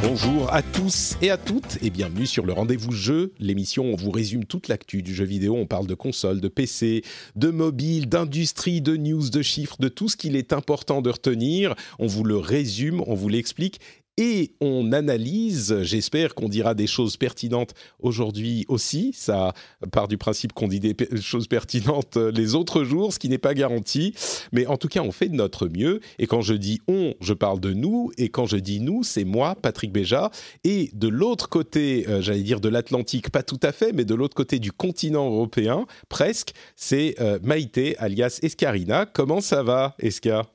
Bonjour 0.00 0.54
à 0.54 0.62
tous 0.62 1.16
et 1.22 1.30
à 1.30 1.36
toutes 1.36 1.82
et 1.82 1.90
bienvenue 1.90 2.24
sur 2.24 2.46
le 2.46 2.52
rendez-vous 2.52 2.92
jeu, 2.92 3.32
l'émission 3.40 3.90
où 3.90 3.94
on 3.94 3.96
vous 3.96 4.12
résume 4.12 4.44
toute 4.44 4.68
l'actu 4.68 5.02
du 5.02 5.12
jeu 5.12 5.24
vidéo, 5.24 5.56
on 5.56 5.66
parle 5.66 5.88
de 5.88 5.94
consoles, 5.94 6.40
de 6.40 6.46
PC, 6.46 7.02
de 7.34 7.50
mobile, 7.50 8.08
d'industrie, 8.08 8.80
de 8.80 8.96
news, 8.96 9.28
de 9.28 9.42
chiffres, 9.42 9.76
de 9.80 9.88
tout 9.88 10.08
ce 10.08 10.16
qu'il 10.16 10.36
est 10.36 10.52
important 10.52 11.02
de 11.02 11.10
retenir, 11.10 11.74
on 11.98 12.06
vous 12.06 12.22
le 12.22 12.36
résume, 12.36 13.02
on 13.08 13.14
vous 13.14 13.28
l'explique 13.28 13.80
et 14.18 14.50
on 14.60 14.92
analyse. 14.92 15.80
J'espère 15.82 16.34
qu'on 16.34 16.48
dira 16.48 16.74
des 16.74 16.88
choses 16.88 17.16
pertinentes 17.16 17.72
aujourd'hui 18.00 18.66
aussi. 18.68 19.12
Ça 19.14 19.54
part 19.92 20.08
du 20.08 20.18
principe 20.18 20.52
qu'on 20.52 20.68
dit 20.68 20.80
des 20.80 20.94
choses 21.20 21.46
pertinentes 21.46 22.16
les 22.16 22.56
autres 22.56 22.82
jours, 22.82 23.12
ce 23.12 23.18
qui 23.20 23.28
n'est 23.28 23.38
pas 23.38 23.54
garanti. 23.54 24.12
Mais 24.52 24.66
en 24.66 24.76
tout 24.76 24.88
cas, 24.88 25.00
on 25.00 25.12
fait 25.12 25.28
de 25.28 25.36
notre 25.36 25.68
mieux. 25.68 26.00
Et 26.18 26.26
quand 26.26 26.40
je 26.40 26.54
dis 26.54 26.80
on, 26.88 27.14
je 27.20 27.32
parle 27.32 27.60
de 27.60 27.72
nous. 27.72 28.10
Et 28.18 28.28
quand 28.28 28.46
je 28.46 28.56
dis 28.56 28.80
nous, 28.80 29.04
c'est 29.04 29.24
moi, 29.24 29.54
Patrick 29.54 29.92
Béja. 29.92 30.30
Et 30.64 30.90
de 30.94 31.08
l'autre 31.08 31.48
côté, 31.48 32.06
euh, 32.08 32.20
j'allais 32.20 32.42
dire 32.42 32.60
de 32.60 32.68
l'Atlantique, 32.68 33.30
pas 33.30 33.44
tout 33.44 33.60
à 33.62 33.70
fait, 33.70 33.92
mais 33.92 34.04
de 34.04 34.14
l'autre 34.16 34.34
côté 34.34 34.58
du 34.58 34.72
continent 34.72 35.26
européen, 35.26 35.86
presque, 36.08 36.52
c'est 36.74 37.14
euh, 37.20 37.38
Maïté, 37.42 37.96
alias 37.98 38.40
Escarina. 38.42 39.06
Comment 39.06 39.40
ça 39.40 39.62
va, 39.62 39.94
Esca? 40.00 40.46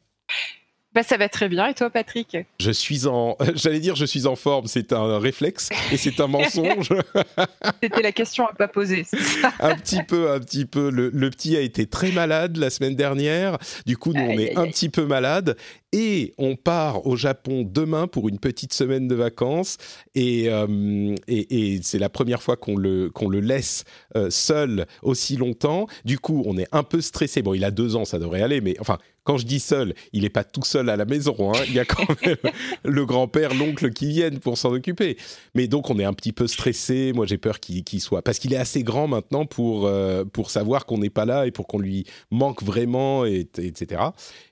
Bah, 0.94 1.02
ça 1.04 1.18
va 1.18 1.28
très 1.28 1.50
bien. 1.50 1.68
Et 1.68 1.74
toi, 1.74 1.90
Patrick? 1.90 2.38
Je 2.60 2.72
suis 2.72 3.08
en. 3.08 3.36
J'allais 3.56 3.80
dire, 3.80 3.96
je 3.96 4.06
suis 4.06 4.28
en 4.28 4.36
forme. 4.36 4.68
C'est 4.68 4.94
un 4.94 5.20
réflexe 5.20 5.70
et 5.92 5.98
c'est 5.98 6.20
un 6.20 6.28
mensonge. 6.28 6.90
C'était 7.84 8.02
la 8.02 8.12
question 8.12 8.46
à 8.46 8.54
pas 8.54 8.68
poser. 8.68 9.06
un 9.60 9.76
petit 9.76 10.04
peu, 10.04 10.32
un 10.32 10.40
petit 10.40 10.66
peu. 10.66 10.90
Le, 10.90 11.10
le, 11.10 11.30
petit 11.30 11.56
a 11.58 11.62
été 11.62 11.88
très 11.88 12.12
malade 12.12 12.58
la 12.58 12.70
semaine 12.70 12.96
dernière. 12.96 13.58
Du 13.86 13.98
coup, 13.98 14.14
nous, 14.14 14.24
on 14.24 14.38
est 14.38 14.56
un 14.58 14.68
petit 14.68 14.90
peu 14.90 15.06
malade. 15.06 15.58
Et 15.94 16.34
on 16.40 16.56
part 16.56 17.06
au 17.06 17.16
Japon 17.16 17.66
demain 17.70 18.08
pour 18.08 18.28
une 18.28 18.40
petite 18.40 18.74
semaine 18.74 19.08
de 19.08 19.14
vacances. 19.14 19.78
Et, 20.16 20.50
euh, 20.50 21.16
et, 21.28 21.76
et 21.76 21.80
c'est 21.84 22.00
la 22.00 22.10
première 22.10 22.42
fois 22.42 22.58
qu'on 22.58 22.76
le, 22.76 23.12
qu'on 23.12 23.30
le 23.30 23.40
laisse 23.40 23.86
euh, 24.18 24.32
seul 24.32 24.88
aussi 25.04 25.38
longtemps. 25.38 25.86
Du 26.04 26.18
coup, 26.18 26.42
on 26.48 26.58
est 26.58 26.68
un 26.72 26.84
peu 26.84 27.00
stressé. 27.00 27.44
Bon, 27.44 27.54
il 27.54 27.64
a 27.64 27.70
deux 27.70 27.96
ans, 27.96 28.06
ça 28.06 28.18
devrait 28.18 28.42
aller. 28.42 28.60
Mais 28.60 28.76
enfin, 28.80 28.98
quand 29.24 29.38
je 29.38 29.46
dis 29.46 29.60
seul, 29.60 29.94
il 30.12 30.24
n'est 30.24 30.30
pas 30.30 30.44
tout 30.44 30.64
seul 30.64 30.90
à 30.90 30.98
la 30.98 31.06
maison. 31.06 31.36
Hein. 31.40 31.64
Il 31.68 31.74
y 31.74 31.80
a 31.80 31.86
quand 31.86 32.06
même 32.26 32.36
le 32.84 33.06
grand-père, 33.06 33.54
l'oncle 33.54 33.92
qui 33.92 34.08
viennent 34.08 34.40
pour 34.40 34.58
s'en 34.58 34.74
occuper. 34.74 35.18
Mais 35.56 35.68
donc, 35.68 35.90
on 35.90 35.98
est 36.00 36.04
un 36.04 36.14
petit 36.14 36.34
peu 36.34 36.48
stressé. 36.48 37.14
Moi, 37.14 37.26
j'ai 37.26 37.38
peur 37.38 37.60
qu'il 37.60 38.02
soit... 38.02 38.22
Parce 38.22 38.40
qu'il 38.40 38.54
est 38.54 38.58
assez 38.58 38.84
grand 38.84 39.08
maintenant 39.08 39.46
pour, 39.46 39.88
euh, 39.88 40.26
pour 40.26 40.50
savoir 40.50 40.86
qu'on 40.86 40.98
n'est 40.98 41.10
pas 41.10 41.26
là 41.26 41.48
et 41.48 41.52
pour 41.52 41.68
qu'on 41.68 41.80
lui 41.80 42.06
manque 42.32 42.64
vraiment, 42.64 43.26
et, 43.26 43.48
etc. 43.58 44.02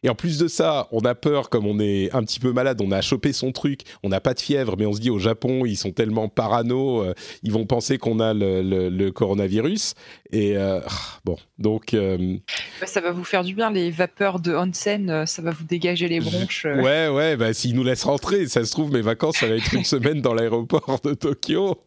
Et 0.03 0.09
en 0.09 0.16
plus 0.16 0.38
de 0.38 0.47
ça, 0.47 0.88
on 0.92 1.02
a 1.02 1.16
peur, 1.16 1.31
comme 1.50 1.66
on 1.66 1.80
est 1.80 2.14
un 2.14 2.24
petit 2.24 2.40
peu 2.40 2.52
malade, 2.52 2.82
on 2.82 2.92
a 2.92 3.02
chopé 3.02 3.34
son 3.34 3.52
truc, 3.52 3.81
on 4.03 4.09
n'a 4.09 4.19
pas 4.19 4.34
de 4.34 4.40
fièvre, 4.40 4.75
mais 4.78 4.86
on 4.86 4.94
se 4.94 5.00
dit 5.00 5.09
au 5.09 5.19
Japon, 5.19 5.66
ils 5.66 5.78
sont 5.78 5.92
tellement 5.92 6.28
parano, 6.28 7.03
euh, 7.03 7.14
ils 7.44 7.52
vont 7.52 7.66
penser 7.66 7.97
qu'on 7.97 8.19
a 8.19 8.34
le, 8.34 8.62
le, 8.62 8.90
le, 8.90 9.12
coronavirus. 9.12 9.94
Et 10.31 10.58
euh, 10.58 10.80
bon, 11.25 11.38
donc... 11.58 11.94
Euh, 11.94 12.38
ça 12.86 13.02
va 13.02 13.12
vous 13.12 13.24
faire 13.24 13.44
du 13.44 13.53
bien, 13.53 13.72
les 13.72 13.92
vapeurs 13.92 14.40
de 14.40 14.56
onsen, 14.56 15.25
ça 15.25 15.42
va 15.42 15.52
vous 15.52 15.64
dégager 15.64 16.08
les 16.08 16.19
bronches. 16.19 16.66
Ouais, 16.66 17.08
ouais, 17.08 17.38
bah, 17.38 17.53
s'ils 17.53 17.75
nous 17.75 17.84
laissent 17.84 18.03
rentrer, 18.03 18.48
ça 18.48 18.66
se 18.66 18.72
trouve, 18.72 18.92
mes 18.92 19.02
vacances, 19.02 19.38
ça 19.38 19.48
va 19.48 19.56
être 19.56 19.74
une 19.74 19.84
semaine 19.84 20.22
dans 20.22 20.34
l'aéroport 20.34 21.00
de 21.03 21.13
Tokyo. 21.13 21.78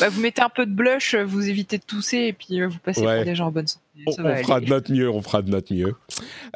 Bah, 0.00 0.08
vous 0.08 0.20
mettez 0.20 0.42
un 0.42 0.48
peu 0.48 0.66
de 0.66 0.72
blush, 0.72 1.14
vous 1.14 1.48
évitez 1.48 1.78
de 1.78 1.84
tousser 1.84 2.18
et 2.18 2.32
puis 2.32 2.60
vous 2.60 2.78
passez 2.78 3.00
ouais. 3.00 3.16
pour 3.16 3.24
des 3.24 3.34
gens 3.34 3.46
en 3.46 3.52
bonne 3.52 3.66
santé. 3.66 3.84
On, 4.06 4.12
on 4.24 4.36
fera 4.36 4.60
de 4.60 4.66
notre 4.66 4.92
mieux, 4.92 5.10
on 5.10 5.22
fera 5.22 5.42
de 5.42 5.50
notre 5.50 5.74
mieux. 5.74 5.94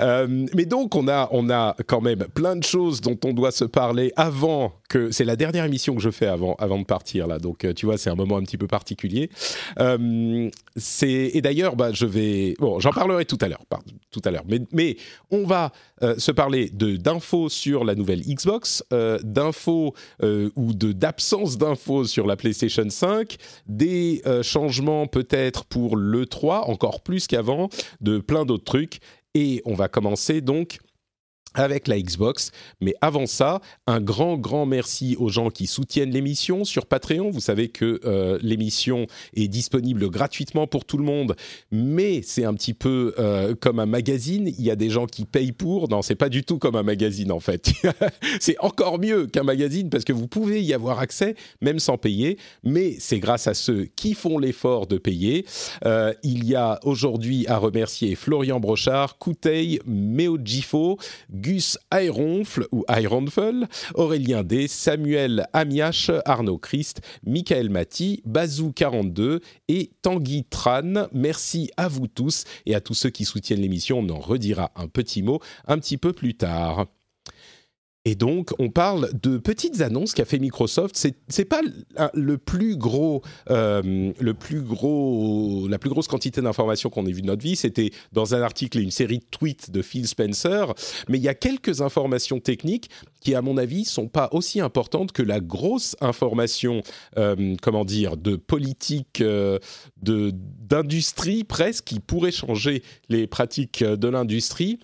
Euh, 0.00 0.46
mais 0.54 0.64
donc, 0.64 0.94
on 0.94 1.08
a, 1.08 1.28
on 1.32 1.50
a 1.50 1.76
quand 1.86 2.00
même 2.00 2.24
plein 2.34 2.56
de 2.56 2.64
choses 2.64 3.00
dont 3.00 3.18
on 3.24 3.32
doit 3.32 3.50
se 3.50 3.64
parler 3.64 4.12
avant 4.16 4.72
C'est 5.10 5.24
la 5.24 5.36
dernière 5.36 5.64
émission 5.64 5.94
que 5.94 6.02
je 6.02 6.10
fais 6.10 6.26
avant, 6.26 6.54
avant 6.58 6.78
de 6.78 6.84
partir, 6.84 7.26
là. 7.26 7.38
Donc, 7.38 7.66
tu 7.74 7.86
vois, 7.86 7.98
c'est 7.98 8.10
un 8.10 8.14
moment 8.14 8.36
un 8.36 8.42
petit 8.42 8.58
peu 8.58 8.66
particulier. 8.66 9.30
Euh, 9.78 10.50
et 11.02 11.40
d'ailleurs, 11.40 11.76
bah, 11.76 11.92
je 11.92 12.06
vais. 12.06 12.54
Bon, 12.58 12.80
j'en 12.80 12.92
parlerai 12.92 13.24
tout 13.24 13.38
à 13.40 13.48
l'heure. 13.48 13.62
Tout 14.10 14.22
à 14.24 14.30
l'heure. 14.30 14.44
Mais, 14.72 14.96
on 15.30 15.44
va 15.44 15.72
euh, 16.02 16.16
se 16.18 16.30
parler 16.30 16.70
d'infos 16.70 17.48
sur 17.48 17.84
la 17.84 17.94
nouvelle 17.94 18.20
Xbox, 18.20 18.84
euh, 18.92 19.18
d'infos 19.22 19.94
euh, 20.22 20.50
ou 20.56 20.74
d'absence 20.74 21.58
d'infos 21.58 22.04
sur 22.04 22.26
la 22.26 22.36
PlayStation 22.36 22.88
5, 22.88 23.36
des 23.66 24.22
changements 24.42 25.06
peut-être 25.06 25.64
pour 25.64 25.96
l'E3, 25.96 26.70
encore 26.70 27.02
plus 27.02 27.26
qu'avant, 27.26 27.68
de 28.00 28.18
plein 28.18 28.44
d'autres 28.44 28.64
trucs. 28.64 29.00
Et 29.34 29.62
on 29.64 29.74
va 29.74 29.88
commencer 29.88 30.40
donc 30.40 30.78
avec 31.54 31.88
la 31.88 32.00
Xbox. 32.00 32.50
Mais 32.80 32.94
avant 33.00 33.26
ça, 33.26 33.60
un 33.86 34.00
grand, 34.00 34.36
grand 34.36 34.66
merci 34.66 35.16
aux 35.18 35.28
gens 35.28 35.50
qui 35.50 35.66
soutiennent 35.66 36.10
l'émission 36.10 36.64
sur 36.64 36.86
Patreon. 36.86 37.30
Vous 37.30 37.40
savez 37.40 37.68
que 37.68 38.00
euh, 38.04 38.38
l'émission 38.42 39.06
est 39.34 39.48
disponible 39.48 40.08
gratuitement 40.10 40.66
pour 40.66 40.84
tout 40.84 40.98
le 40.98 41.04
monde, 41.04 41.36
mais 41.70 42.22
c'est 42.22 42.44
un 42.44 42.54
petit 42.54 42.74
peu 42.74 43.14
euh, 43.18 43.54
comme 43.58 43.78
un 43.78 43.86
magazine. 43.86 44.52
Il 44.58 44.64
y 44.64 44.70
a 44.70 44.76
des 44.76 44.90
gens 44.90 45.06
qui 45.06 45.24
payent 45.24 45.52
pour. 45.52 45.88
Non, 45.88 46.02
c'est 46.02 46.14
pas 46.14 46.28
du 46.28 46.44
tout 46.44 46.58
comme 46.58 46.76
un 46.76 46.82
magazine 46.82 47.32
en 47.32 47.40
fait. 47.40 47.72
c'est 48.40 48.58
encore 48.60 48.98
mieux 48.98 49.26
qu'un 49.26 49.42
magazine 49.42 49.90
parce 49.90 50.04
que 50.04 50.12
vous 50.12 50.28
pouvez 50.28 50.62
y 50.62 50.74
avoir 50.74 50.98
accès 50.98 51.34
même 51.60 51.78
sans 51.78 51.98
payer, 51.98 52.38
mais 52.62 52.96
c'est 52.98 53.18
grâce 53.18 53.46
à 53.46 53.54
ceux 53.54 53.86
qui 53.96 54.14
font 54.14 54.38
l'effort 54.38 54.86
de 54.86 54.98
payer. 54.98 55.46
Euh, 55.84 56.12
il 56.22 56.44
y 56.44 56.54
a 56.54 56.78
aujourd'hui 56.84 57.46
à 57.48 57.58
remercier 57.58 58.14
Florian 58.14 58.60
Brochard, 58.60 59.18
Kouteil, 59.18 59.80
Meojifo, 59.86 60.98
Gus 61.42 61.76
Ayronfle 61.90 62.68
ou 62.70 62.84
Ayronfel, 62.88 63.66
Aurélien 63.94 64.44
D, 64.44 64.68
Samuel 64.68 65.46
Amiache, 65.52 66.12
Arnaud 66.24 66.58
Christ, 66.58 67.00
Michael 67.26 67.68
Mati, 67.68 68.22
Bazou42 68.26 69.40
et 69.68 69.90
Tanguy 70.02 70.44
Tran. 70.44 71.08
Merci 71.12 71.70
à 71.76 71.88
vous 71.88 72.06
tous 72.06 72.44
et 72.64 72.76
à 72.76 72.80
tous 72.80 72.94
ceux 72.94 73.10
qui 73.10 73.24
soutiennent 73.24 73.60
l'émission. 73.60 73.98
On 73.98 74.08
en 74.10 74.20
redira 74.20 74.70
un 74.76 74.86
petit 74.86 75.22
mot 75.22 75.40
un 75.66 75.78
petit 75.78 75.98
peu 75.98 76.12
plus 76.12 76.36
tard. 76.36 76.86
Et 78.04 78.16
donc, 78.16 78.50
on 78.58 78.68
parle 78.68 79.10
de 79.22 79.38
petites 79.38 79.80
annonces 79.80 80.12
qu'a 80.12 80.24
fait 80.24 80.40
Microsoft. 80.40 80.96
C'est 80.96 81.14
c'est 81.28 81.44
pas 81.44 81.60
le 82.14 82.36
plus 82.36 82.76
gros, 82.76 83.22
euh, 83.48 84.12
le 84.18 84.34
plus 84.34 84.60
gros, 84.60 85.68
la 85.68 85.78
plus 85.78 85.88
grosse 85.88 86.08
quantité 86.08 86.42
d'informations 86.42 86.90
qu'on 86.90 87.06
ait 87.06 87.12
vu 87.12 87.22
de 87.22 87.28
notre 87.28 87.42
vie. 87.42 87.54
C'était 87.54 87.90
dans 88.10 88.34
un 88.34 88.42
article 88.42 88.80
et 88.80 88.82
une 88.82 88.90
série 88.90 89.18
de 89.18 89.24
tweets 89.30 89.70
de 89.70 89.82
Phil 89.82 90.08
Spencer. 90.08 90.74
Mais 91.08 91.18
il 91.18 91.22
y 91.22 91.28
a 91.28 91.34
quelques 91.34 91.80
informations 91.80 92.40
techniques 92.40 92.90
qui, 93.20 93.36
à 93.36 93.42
mon 93.42 93.56
avis, 93.56 93.84
sont 93.84 94.08
pas 94.08 94.28
aussi 94.32 94.60
importantes 94.60 95.12
que 95.12 95.22
la 95.22 95.38
grosse 95.38 95.94
information, 96.00 96.82
euh, 97.18 97.54
comment 97.62 97.84
dire, 97.84 98.16
de 98.16 98.34
politique, 98.34 99.20
euh, 99.20 99.60
d'industrie 100.02 101.44
presque, 101.44 101.84
qui 101.84 102.00
pourrait 102.00 102.32
changer 102.32 102.82
les 103.08 103.28
pratiques 103.28 103.84
de 103.84 104.08
l'industrie. 104.08 104.80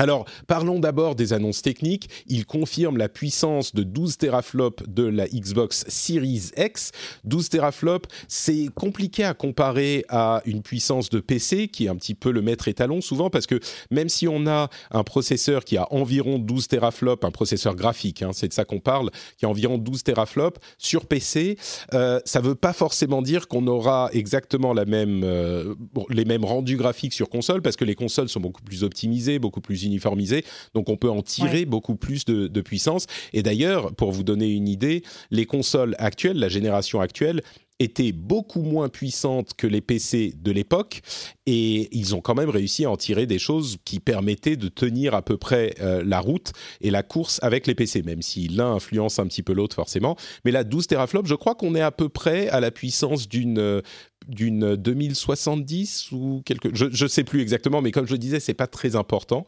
Alors, 0.00 0.24
parlons 0.46 0.78
d'abord 0.78 1.14
des 1.14 1.34
annonces 1.34 1.60
techniques. 1.60 2.08
Il 2.26 2.46
confirme 2.46 2.96
la 2.96 3.10
puissance 3.10 3.74
de 3.74 3.82
12 3.82 4.16
teraflops 4.16 4.82
de 4.88 5.02
la 5.02 5.28
Xbox 5.28 5.84
Series 5.88 6.52
X. 6.56 6.92
12 7.24 7.50
teraflops, 7.50 8.08
c'est 8.26 8.70
compliqué 8.74 9.24
à 9.24 9.34
comparer 9.34 10.06
à 10.08 10.40
une 10.46 10.62
puissance 10.62 11.10
de 11.10 11.20
PC 11.20 11.68
qui 11.68 11.84
est 11.84 11.88
un 11.90 11.96
petit 11.96 12.14
peu 12.14 12.30
le 12.30 12.40
maître 12.40 12.66
étalon 12.66 13.02
souvent 13.02 13.28
parce 13.28 13.46
que 13.46 13.60
même 13.90 14.08
si 14.08 14.26
on 14.26 14.46
a 14.46 14.70
un 14.90 15.04
processeur 15.04 15.66
qui 15.66 15.76
a 15.76 15.86
environ 15.92 16.38
12 16.38 16.68
teraflops, 16.68 17.26
un 17.26 17.30
processeur 17.30 17.74
graphique, 17.74 18.22
hein, 18.22 18.30
c'est 18.32 18.48
de 18.48 18.54
ça 18.54 18.64
qu'on 18.64 18.80
parle, 18.80 19.10
qui 19.36 19.44
a 19.44 19.50
environ 19.50 19.76
12 19.76 20.02
teraflops 20.02 20.60
sur 20.78 21.04
PC, 21.04 21.58
euh, 21.92 22.20
ça 22.24 22.40
ne 22.40 22.46
veut 22.46 22.54
pas 22.54 22.72
forcément 22.72 23.20
dire 23.20 23.48
qu'on 23.48 23.66
aura 23.66 24.08
exactement 24.14 24.72
la 24.72 24.86
même, 24.86 25.24
euh, 25.24 25.74
les 26.08 26.24
mêmes 26.24 26.46
rendus 26.46 26.78
graphiques 26.78 27.12
sur 27.12 27.28
console 27.28 27.60
parce 27.60 27.76
que 27.76 27.84
les 27.84 27.94
consoles 27.94 28.30
sont 28.30 28.40
beaucoup 28.40 28.62
plus 28.62 28.82
optimisées, 28.82 29.38
beaucoup 29.38 29.60
plus 29.60 29.89
uniformisé, 29.90 30.44
donc 30.74 30.88
on 30.88 30.96
peut 30.96 31.10
en 31.10 31.22
tirer 31.22 31.60
ouais. 31.60 31.64
beaucoup 31.64 31.96
plus 31.96 32.24
de, 32.24 32.46
de, 32.46 32.60
puissance. 32.60 33.06
Et 33.32 33.42
d'ailleurs, 33.42 33.94
pour 33.94 34.12
vous 34.12 34.22
donner 34.22 34.48
une 34.48 34.68
idée, 34.68 35.02
les 35.30 35.46
consoles 35.46 35.94
actuelles, 35.98 36.38
la 36.38 36.48
génération 36.48 37.00
actuelle, 37.00 37.42
était 37.80 38.12
beaucoup 38.12 38.62
moins 38.62 38.88
puissante 38.88 39.54
que 39.56 39.66
les 39.66 39.80
PC 39.80 40.34
de 40.36 40.52
l'époque 40.52 41.00
et 41.46 41.88
ils 41.96 42.14
ont 42.14 42.20
quand 42.20 42.34
même 42.34 42.50
réussi 42.50 42.84
à 42.84 42.90
en 42.90 42.96
tirer 42.96 43.26
des 43.26 43.38
choses 43.38 43.78
qui 43.84 43.98
permettaient 44.00 44.56
de 44.56 44.68
tenir 44.68 45.14
à 45.14 45.22
peu 45.22 45.38
près 45.38 45.74
euh, 45.80 46.04
la 46.04 46.20
route 46.20 46.52
et 46.82 46.90
la 46.90 47.02
course 47.02 47.40
avec 47.42 47.66
les 47.66 47.74
PC, 47.74 48.02
même 48.02 48.22
si 48.22 48.48
l'un 48.48 48.72
influence 48.72 49.18
un 49.18 49.26
petit 49.26 49.42
peu 49.42 49.54
l'autre 49.54 49.74
forcément. 49.74 50.16
Mais 50.44 50.52
là, 50.52 50.62
12 50.62 50.86
teraflops, 50.86 51.28
je 51.28 51.34
crois 51.34 51.54
qu'on 51.54 51.74
est 51.74 51.80
à 51.80 51.90
peu 51.90 52.10
près 52.10 52.48
à 52.48 52.60
la 52.60 52.70
puissance 52.70 53.28
d'une 53.28 53.58
euh, 53.58 53.80
d'une 54.28 54.76
2070 54.76 56.12
ou 56.12 56.42
quelque 56.44 56.68
je 56.74 56.86
je 56.90 57.06
sais 57.06 57.24
plus 57.24 57.40
exactement 57.40 57.80
mais 57.80 57.90
comme 57.90 58.06
je 58.06 58.16
disais 58.16 58.40
c'est 58.40 58.54
pas 58.54 58.66
très 58.66 58.96
important. 58.96 59.46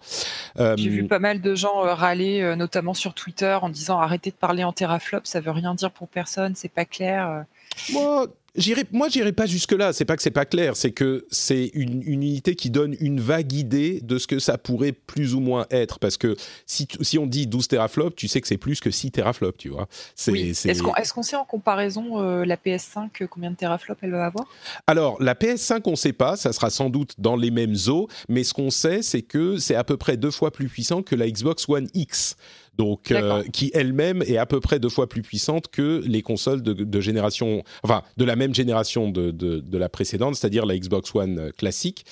Euh, 0.58 0.74
j'ai 0.76 0.88
vu 0.88 1.06
pas 1.06 1.18
mal 1.18 1.40
de 1.40 1.54
gens 1.54 1.80
râler 1.80 2.54
notamment 2.56 2.94
sur 2.94 3.14
Twitter 3.14 3.58
en 3.60 3.68
disant 3.68 4.00
arrêtez 4.00 4.30
de 4.30 4.36
parler 4.36 4.64
en 4.64 4.72
teraflops 4.72 5.28
ça 5.28 5.40
veut 5.40 5.50
rien 5.50 5.74
dire 5.74 5.90
pour 5.90 6.08
personne 6.08 6.54
c'est 6.54 6.72
pas 6.72 6.84
clair 6.84 7.44
moi 7.92 8.28
J'irai, 8.54 8.84
moi, 8.92 9.08
j'irai 9.08 9.32
pas 9.32 9.46
jusque 9.46 9.72
là. 9.72 9.94
C'est 9.94 10.04
pas 10.04 10.14
que 10.14 10.22
c'est 10.22 10.30
pas 10.30 10.44
clair, 10.44 10.76
c'est 10.76 10.92
que 10.92 11.26
c'est 11.30 11.70
une, 11.72 12.02
unité 12.02 12.54
qui 12.54 12.68
donne 12.68 12.94
une 13.00 13.18
vague 13.18 13.52
idée 13.54 14.00
de 14.02 14.18
ce 14.18 14.26
que 14.26 14.38
ça 14.38 14.58
pourrait 14.58 14.92
plus 14.92 15.34
ou 15.34 15.40
moins 15.40 15.66
être. 15.70 15.98
Parce 15.98 16.18
que 16.18 16.36
si, 16.66 16.86
si 17.00 17.18
on 17.18 17.26
dit 17.26 17.46
12 17.46 17.68
teraflops, 17.68 18.14
tu 18.14 18.28
sais 18.28 18.42
que 18.42 18.48
c'est 18.48 18.58
plus 18.58 18.80
que 18.80 18.90
6 18.90 19.12
teraflops, 19.12 19.56
tu 19.56 19.70
vois. 19.70 19.88
C'est, 20.14 20.32
Est-ce, 20.32 20.82
qu'on, 20.82 20.94
est-ce 20.96 21.14
qu'on 21.14 21.22
sait 21.22 21.36
en 21.36 21.46
comparaison 21.46 22.20
euh, 22.20 22.44
la 22.44 22.56
PS5 22.56 23.08
euh, 23.22 23.26
combien 23.26 23.50
de 23.50 23.56
teraflops 23.56 23.98
elle 24.02 24.10
va 24.10 24.26
avoir? 24.26 24.46
Alors 24.86 25.22
la 25.22 25.34
PS5, 25.34 25.80
on 25.86 25.96
sait 25.96 26.12
pas. 26.12 26.36
Ça 26.36 26.52
sera 26.52 26.68
sans 26.68 26.90
doute 26.90 27.14
dans 27.16 27.36
les 27.36 27.50
mêmes 27.50 27.76
eaux. 27.88 28.08
Mais 28.28 28.44
ce 28.44 28.52
qu'on 28.52 28.70
sait, 28.70 29.00
c'est 29.00 29.22
que 29.22 29.56
c'est 29.56 29.76
à 29.76 29.84
peu 29.84 29.96
près 29.96 30.18
deux 30.18 30.30
fois 30.30 30.50
plus 30.50 30.68
puissant 30.68 31.02
que 31.02 31.14
la 31.14 31.30
Xbox 31.30 31.66
One 31.70 31.88
X 31.94 32.36
donc 32.78 33.10
euh, 33.10 33.42
qui 33.52 33.70
elle-même 33.74 34.22
est 34.22 34.38
à 34.38 34.46
peu 34.46 34.60
près 34.60 34.78
deux 34.78 34.88
fois 34.88 35.08
plus 35.08 35.22
puissante 35.22 35.68
que 35.68 36.02
les 36.06 36.22
consoles 36.22 36.62
de, 36.62 37.00
génération, 37.00 37.62
enfin 37.82 38.02
de 38.16 38.24
la 38.24 38.36
même 38.36 38.54
génération 38.54 39.10
de, 39.10 39.30
de, 39.30 39.78
la 39.78 39.88
précédente, 39.88 40.36
c'est-à-dire 40.36 40.64
la 40.64 40.78
Xbox 40.78 41.14
One 41.14 41.38
euh, 41.38 41.50
classique. 41.50 42.04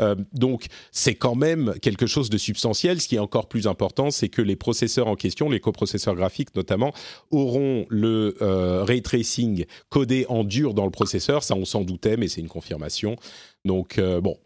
Euh, 0.00 0.16
donc 0.32 0.66
c'est 0.90 1.14
quand 1.14 1.34
même 1.34 1.74
quelque 1.80 2.06
chose 2.06 2.30
de 2.30 2.38
substantiel. 2.38 3.00
Ce 3.00 3.08
qui 3.08 3.16
est 3.16 3.20
encore 3.20 3.48
plus 3.48 3.66
important, 3.66 4.10
c'est 4.10 4.28
que 4.28 4.42
les 4.42 4.56
processeurs 4.56 5.06
en 5.06 5.14
question, 5.14 5.48
les 5.48 5.60
coprocesseurs 5.60 6.14
graphiques 6.14 6.54
notamment, 6.56 6.92
auront 7.30 7.86
le 7.88 8.36
ray 8.84 9.02
tracing 9.02 9.66
codé 9.88 10.26
en 10.28 10.44
dur 10.44 10.74
dans 10.74 10.84
le 10.84 10.90
processeur. 10.90 11.42
Ça, 11.42 11.54
on 11.54 11.64
s'en 11.64 11.82
doutait, 11.82 12.16
mais 12.16 12.28
c'est 12.28 12.40
une 12.40 12.48
confirmation. 12.48 13.16
Donc 13.64 14.00
bon, 14.00 14.36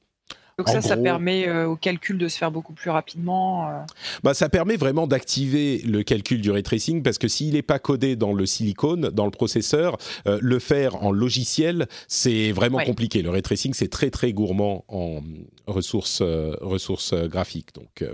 donc 0.62 0.72
ça, 0.72 0.80
ça 0.80 0.96
permet 0.96 1.48
euh, 1.48 1.66
au 1.66 1.76
calcul 1.76 2.18
de 2.18 2.28
se 2.28 2.38
faire 2.38 2.52
beaucoup 2.52 2.72
plus 2.72 2.90
rapidement. 2.90 3.68
Euh. 3.68 3.80
Bah, 4.22 4.32
ça 4.32 4.48
permet 4.48 4.76
vraiment 4.76 5.08
d'activer 5.08 5.78
le 5.78 6.02
calcul 6.02 6.40
du 6.40 6.50
ray 6.50 6.62
tracing 6.62 7.02
parce 7.02 7.18
que 7.18 7.26
s'il 7.26 7.54
n'est 7.54 7.62
pas 7.62 7.80
codé 7.80 8.14
dans 8.14 8.32
le 8.32 8.46
silicone, 8.46 9.10
dans 9.10 9.24
le 9.24 9.32
processeur, 9.32 9.96
euh, 10.28 10.38
le 10.40 10.58
faire 10.60 11.02
en 11.02 11.10
logiciel, 11.10 11.88
c'est 12.06 12.52
vraiment 12.52 12.78
compliqué. 12.78 13.22
Le 13.22 13.30
ray 13.30 13.42
tracing, 13.42 13.74
c'est 13.74 13.88
très 13.88 14.10
très 14.10 14.32
gourmand 14.32 14.84
en 14.88 15.20
ressources, 15.66 16.22
ressources 16.22 17.14
graphiques. 17.14 17.74
Donc 17.74 18.04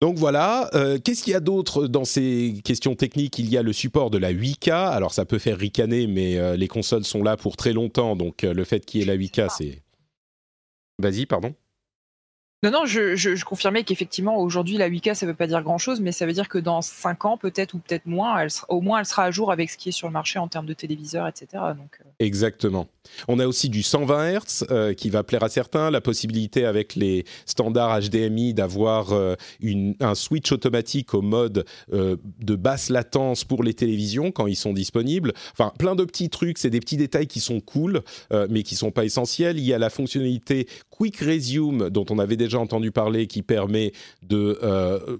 donc 0.00 0.16
voilà, 0.16 0.70
qu'est-ce 1.04 1.24
qu'il 1.24 1.32
y 1.32 1.36
a 1.36 1.40
d'autre 1.40 1.88
dans 1.88 2.04
ces 2.04 2.60
questions 2.64 2.94
techniques? 2.94 3.38
Il 3.38 3.50
y 3.50 3.56
a 3.56 3.62
le 3.62 3.72
support 3.72 4.10
de 4.10 4.18
la 4.18 4.32
8K. 4.32 4.70
Alors 4.70 5.12
ça 5.12 5.24
peut 5.24 5.38
faire 5.38 5.58
ricaner, 5.58 6.06
mais 6.06 6.56
les 6.56 6.68
consoles 6.68 7.04
sont 7.04 7.22
là 7.22 7.36
pour 7.36 7.56
très 7.56 7.72
longtemps, 7.72 8.14
donc 8.14 8.42
le 8.42 8.64
fait 8.64 8.86
qu'il 8.86 9.00
y 9.00 9.02
ait 9.02 9.06
la 9.06 9.16
8K, 9.16 9.48
c'est 9.56 9.82
Vas-y, 10.98 11.26
pardon. 11.26 11.54
Non, 12.64 12.72
non, 12.72 12.86
je, 12.86 13.44
confirmais 13.44 13.84
qu'effectivement, 13.84 14.36
aujourd'hui, 14.36 14.78
la 14.78 14.90
8K, 14.90 15.14
ça 15.14 15.26
ne 15.26 15.30
veut 15.30 15.36
pas 15.36 15.46
dire 15.46 15.62
grand-chose, 15.62 16.00
mais 16.00 16.10
ça 16.10 16.26
veut 16.26 16.32
dire 16.32 16.48
que 16.48 16.58
dans 16.58 16.82
5 16.82 17.24
ans, 17.24 17.36
peut-être, 17.36 17.74
ou 17.74 17.78
peut-être 17.78 18.06
moins, 18.06 18.44
au 18.68 18.80
moins, 18.80 18.98
elle 18.98 19.06
sera 19.06 19.22
à 19.22 19.30
jour 19.30 19.52
avec 19.52 19.70
ce 19.70 19.78
qui 19.78 19.90
est 19.90 19.92
sur 19.92 20.08
le 20.08 20.12
marché 20.12 20.40
en 20.40 20.48
termes 20.48 20.66
de 20.66 20.72
téléviseurs, 20.72 21.28
etc. 21.28 21.46
Euh. 21.54 21.74
Exactement. 22.18 22.88
On 23.28 23.38
a 23.38 23.46
aussi 23.46 23.68
du 23.68 23.84
120 23.84 24.32
Hz 24.32 24.66
euh, 24.70 24.92
qui 24.92 25.08
va 25.08 25.22
plaire 25.22 25.44
à 25.44 25.48
certains, 25.48 25.92
la 25.92 26.00
possibilité 26.00 26.64
avec 26.64 26.96
les 26.96 27.24
standards 27.46 28.00
HDMI 28.00 28.54
d'avoir 28.54 29.12
euh, 29.12 29.36
un 30.00 30.16
switch 30.16 30.50
automatique 30.50 31.14
au 31.14 31.22
mode 31.22 31.64
de 31.90 32.56
basse 32.56 32.90
latence 32.90 33.44
pour 33.44 33.62
les 33.62 33.72
télévisions 33.72 34.32
quand 34.32 34.48
ils 34.48 34.56
sont 34.56 34.72
disponibles. 34.72 35.32
Enfin, 35.52 35.72
plein 35.78 35.94
de 35.94 36.04
petits 36.04 36.28
trucs, 36.28 36.58
c'est 36.58 36.70
des 36.70 36.80
petits 36.80 36.96
détails 36.96 37.28
qui 37.28 37.40
sont 37.40 37.60
cool, 37.60 38.02
mais 38.50 38.62
qui 38.62 38.74
sont 38.74 38.90
pas 38.90 39.04
essentiels. 39.04 39.58
Il 39.58 39.64
y 39.64 39.72
a 39.72 39.78
la 39.78 39.90
fonctionnalité 39.90 40.66
Quick 40.90 41.18
Resume 41.18 41.90
dont 41.90 42.04
on 42.10 42.18
avait 42.18 42.36
déjà 42.36 42.47
déjà 42.48 42.58
entendu 42.58 42.90
parler 42.90 43.26
qui 43.26 43.42
permet 43.42 43.92
de 44.22 44.58
euh, 44.62 45.18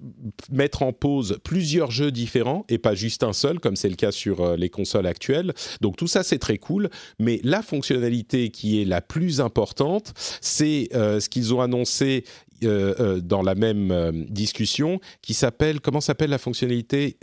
mettre 0.50 0.82
en 0.82 0.92
pause 0.92 1.38
plusieurs 1.44 1.90
jeux 1.90 2.10
différents 2.10 2.64
et 2.69 2.78
pas 2.78 2.94
juste 2.94 3.22
un 3.22 3.32
seul, 3.32 3.60
comme 3.60 3.76
c'est 3.76 3.88
le 3.88 3.96
cas 3.96 4.10
sur 4.10 4.40
euh, 4.40 4.56
les 4.56 4.70
consoles 4.70 5.06
actuelles. 5.06 5.52
Donc 5.80 5.96
tout 5.96 6.06
ça, 6.06 6.22
c'est 6.22 6.38
très 6.38 6.58
cool. 6.58 6.90
Mais 7.19 7.40
la 7.44 7.62
fonctionnalité 7.62 8.50
qui 8.50 8.80
est 8.80 8.84
la 8.84 9.00
plus 9.00 9.40
importante, 9.40 10.12
c'est 10.40 10.88
euh, 10.94 11.20
ce 11.20 11.28
qu'ils 11.28 11.54
ont 11.54 11.60
annoncé 11.60 12.25
dans 12.60 13.42
la 13.42 13.54
même 13.54 14.26
discussion, 14.28 14.98
qui 15.22 15.32
s'appelle, 15.32 15.81
comment 15.81 16.00
s'appelle 16.00 16.31
la 16.31 16.38
fonctionnalité 16.38 17.16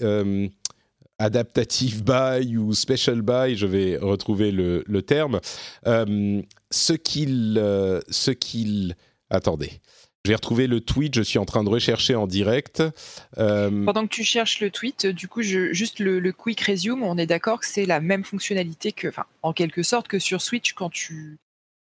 adaptative 1.19 2.06
buy 2.06 2.56
ou 2.56 2.74
special 2.74 3.22
buy, 3.22 3.58
je 3.58 3.66
vais 3.66 3.98
retrouver 3.98 4.54
le, 4.54 5.01
terme. 5.01 5.42
ce 5.84 6.94
qu'il, 6.94 7.56
ce 8.10 8.31
qu'il, 8.31 8.96
attendez, 9.30 9.81
j'ai 10.25 10.36
retrouvé 10.36 10.68
le 10.68 10.81
tweet, 10.81 11.16
je 11.16 11.22
suis 11.22 11.39
en 11.39 11.45
train 11.45 11.63
de 11.63 11.69
rechercher 11.69 12.16
en 12.16 12.27
direct. 12.27 12.83
Euh, 13.38 13.86
Pendant 13.86 14.04
que 14.04 14.13
tu 14.13 14.24
cherches 14.24 14.60
le 14.60 14.72
tweet, 14.72 15.06
du 15.06 15.27
coup, 15.27 15.42
juste 15.42 16.00
le, 16.00 16.31
quick 16.31 16.62
resume, 16.62 17.04
on 17.04 17.18
est 17.18 17.25
d'accord 17.25 17.60
que 17.60 17.68
c'est 17.68 17.86
la 17.86 18.01
même 18.01 18.24
fonctionnalité 18.24 18.92
que, 18.92 19.07
en 19.44 19.54
quelque 19.54 19.83
sorte 19.83 20.07
que 20.07 20.19
sur 20.19 20.42
Switch 20.42 20.74
quand 20.74 20.89
tu 20.89 21.38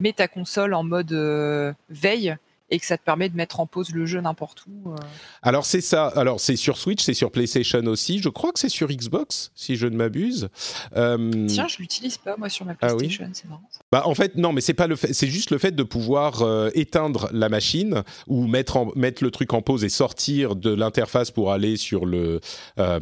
mets 0.01 0.13
ta 0.13 0.29
console 0.29 0.75
en 0.75 0.85
mode 0.85 1.13
euh, 1.13 1.73
veille 1.89 2.37
et 2.71 2.79
que 2.79 2.87
ça 2.87 2.99
te 2.99 3.03
permet 3.03 3.29
de 3.29 3.37
mettre 3.37 3.61
en 3.61 3.67
pause 3.67 3.91
le 3.91 4.07
jeu 4.07 4.21
n'importe 4.21 4.65
où. 4.67 4.93
Euh. 4.93 4.97
Alors 5.43 5.65
c'est 5.65 5.81
ça. 5.81 6.07
Alors 6.09 6.41
c'est 6.41 6.57
sur 6.57 6.77
Switch, 6.77 7.03
c'est 7.03 7.15
sur 7.15 7.31
PlayStation 7.31 7.85
aussi. 7.87 8.21
Je 8.21 8.29
crois 8.29 8.53
que 8.53 8.59
c'est 8.59 8.69
sur 8.69 8.89
Xbox, 8.89 9.53
si 9.55 9.77
je 9.77 9.87
ne 9.87 9.97
m'abuse. 9.97 10.49
Euh... 10.97 11.47
Tiens, 11.47 11.69
je 11.69 11.79
l'utilise 11.79 12.19
pas 12.19 12.37
moi 12.37 12.49
sur 12.49 12.67
ma 12.67 12.73
ah 12.81 12.95
PlayStation, 12.95 13.31
c'est 13.33 13.49
marrant. 13.49 13.63
Bah 13.91 14.03
en 14.05 14.15
fait 14.15 14.37
non, 14.37 14.53
mais 14.53 14.61
c'est 14.61 14.75
pas 14.75 14.87
le 14.87 14.97
fait. 14.97 15.13
C'est 15.13 15.29
juste 15.29 15.51
le 15.51 15.59
fait 15.59 15.75
de 15.75 15.83
pouvoir 15.83 16.43
euh, 16.43 16.71
éteindre 16.75 17.29
la 17.33 17.49
machine 17.49 18.03
ou 18.27 18.47
mettre 18.47 18.77
en, 18.77 18.93
mettre 18.97 19.25
le 19.25 19.31
truc 19.31 19.53
en 19.55 19.63
pause 19.63 19.85
et 19.85 19.89
sortir 19.89 20.57
de 20.57 20.73
l'interface 20.73 21.31
pour 21.31 21.53
aller 21.53 21.77
sur 21.77 22.05
le 22.05 22.41
euh, 22.79 23.01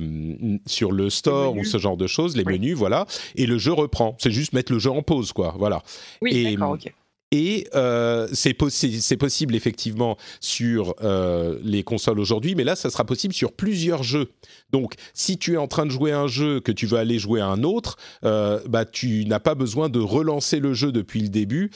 sur 0.66 0.92
le 0.92 1.10
store 1.10 1.56
ou 1.56 1.64
ce 1.64 1.78
genre 1.78 1.96
de 1.96 2.06
choses, 2.06 2.36
les 2.36 2.44
menus, 2.44 2.76
voilà. 2.76 3.06
Et 3.34 3.46
le 3.46 3.58
jeu 3.58 3.72
reprend. 3.72 4.16
C'est 4.19 4.30
juste 4.30 4.52
mettre 4.52 4.72
le 4.72 4.78
jeu 4.78 4.90
en 4.90 5.02
pause, 5.02 5.32
quoi. 5.32 5.54
Voilà. 5.58 5.82
Oui, 6.22 6.44
d'accord, 6.44 6.72
ok. 6.72 6.92
Et 7.32 7.67
euh, 7.75 8.28
c'est 8.32 8.55
possible 8.55 9.56
effectivement 9.56 10.17
sur 10.41 10.94
euh, 11.03 11.58
les 11.65 11.82
consoles 11.82 12.20
aujourd'hui, 12.20 12.55
mais 12.55 12.62
là, 12.62 12.77
ça 12.77 12.89
sera 12.89 13.05
possible 13.05 13.34
sur 13.34 13.53
plusieurs 13.53 14.05
jeux. 14.05 14.31
Donc, 14.70 14.94
si 15.12 15.36
tu 15.36 15.55
es 15.55 15.56
en 15.56 15.67
train 15.67 15.86
de 15.86 15.91
jouer 15.91 16.12
un 16.12 16.29
jeu 16.29 16.60
que 16.60 16.70
tu 16.70 16.86
veux 16.86 16.98
aller 16.98 17.19
jouer 17.19 17.41
à 17.41 17.46
un 17.46 17.65
autre, 17.65 17.96
euh, 18.24 18.60
bah, 18.69 18.84
tu 18.84 19.24
n'as 19.24 19.41
pas 19.41 19.56
besoin 19.56 19.89
de 19.89 19.98
relancer 19.98 20.60
le 20.60 20.72
jeu 20.72 20.93
depuis 20.93 21.20
le 21.20 21.29
début 21.29 21.70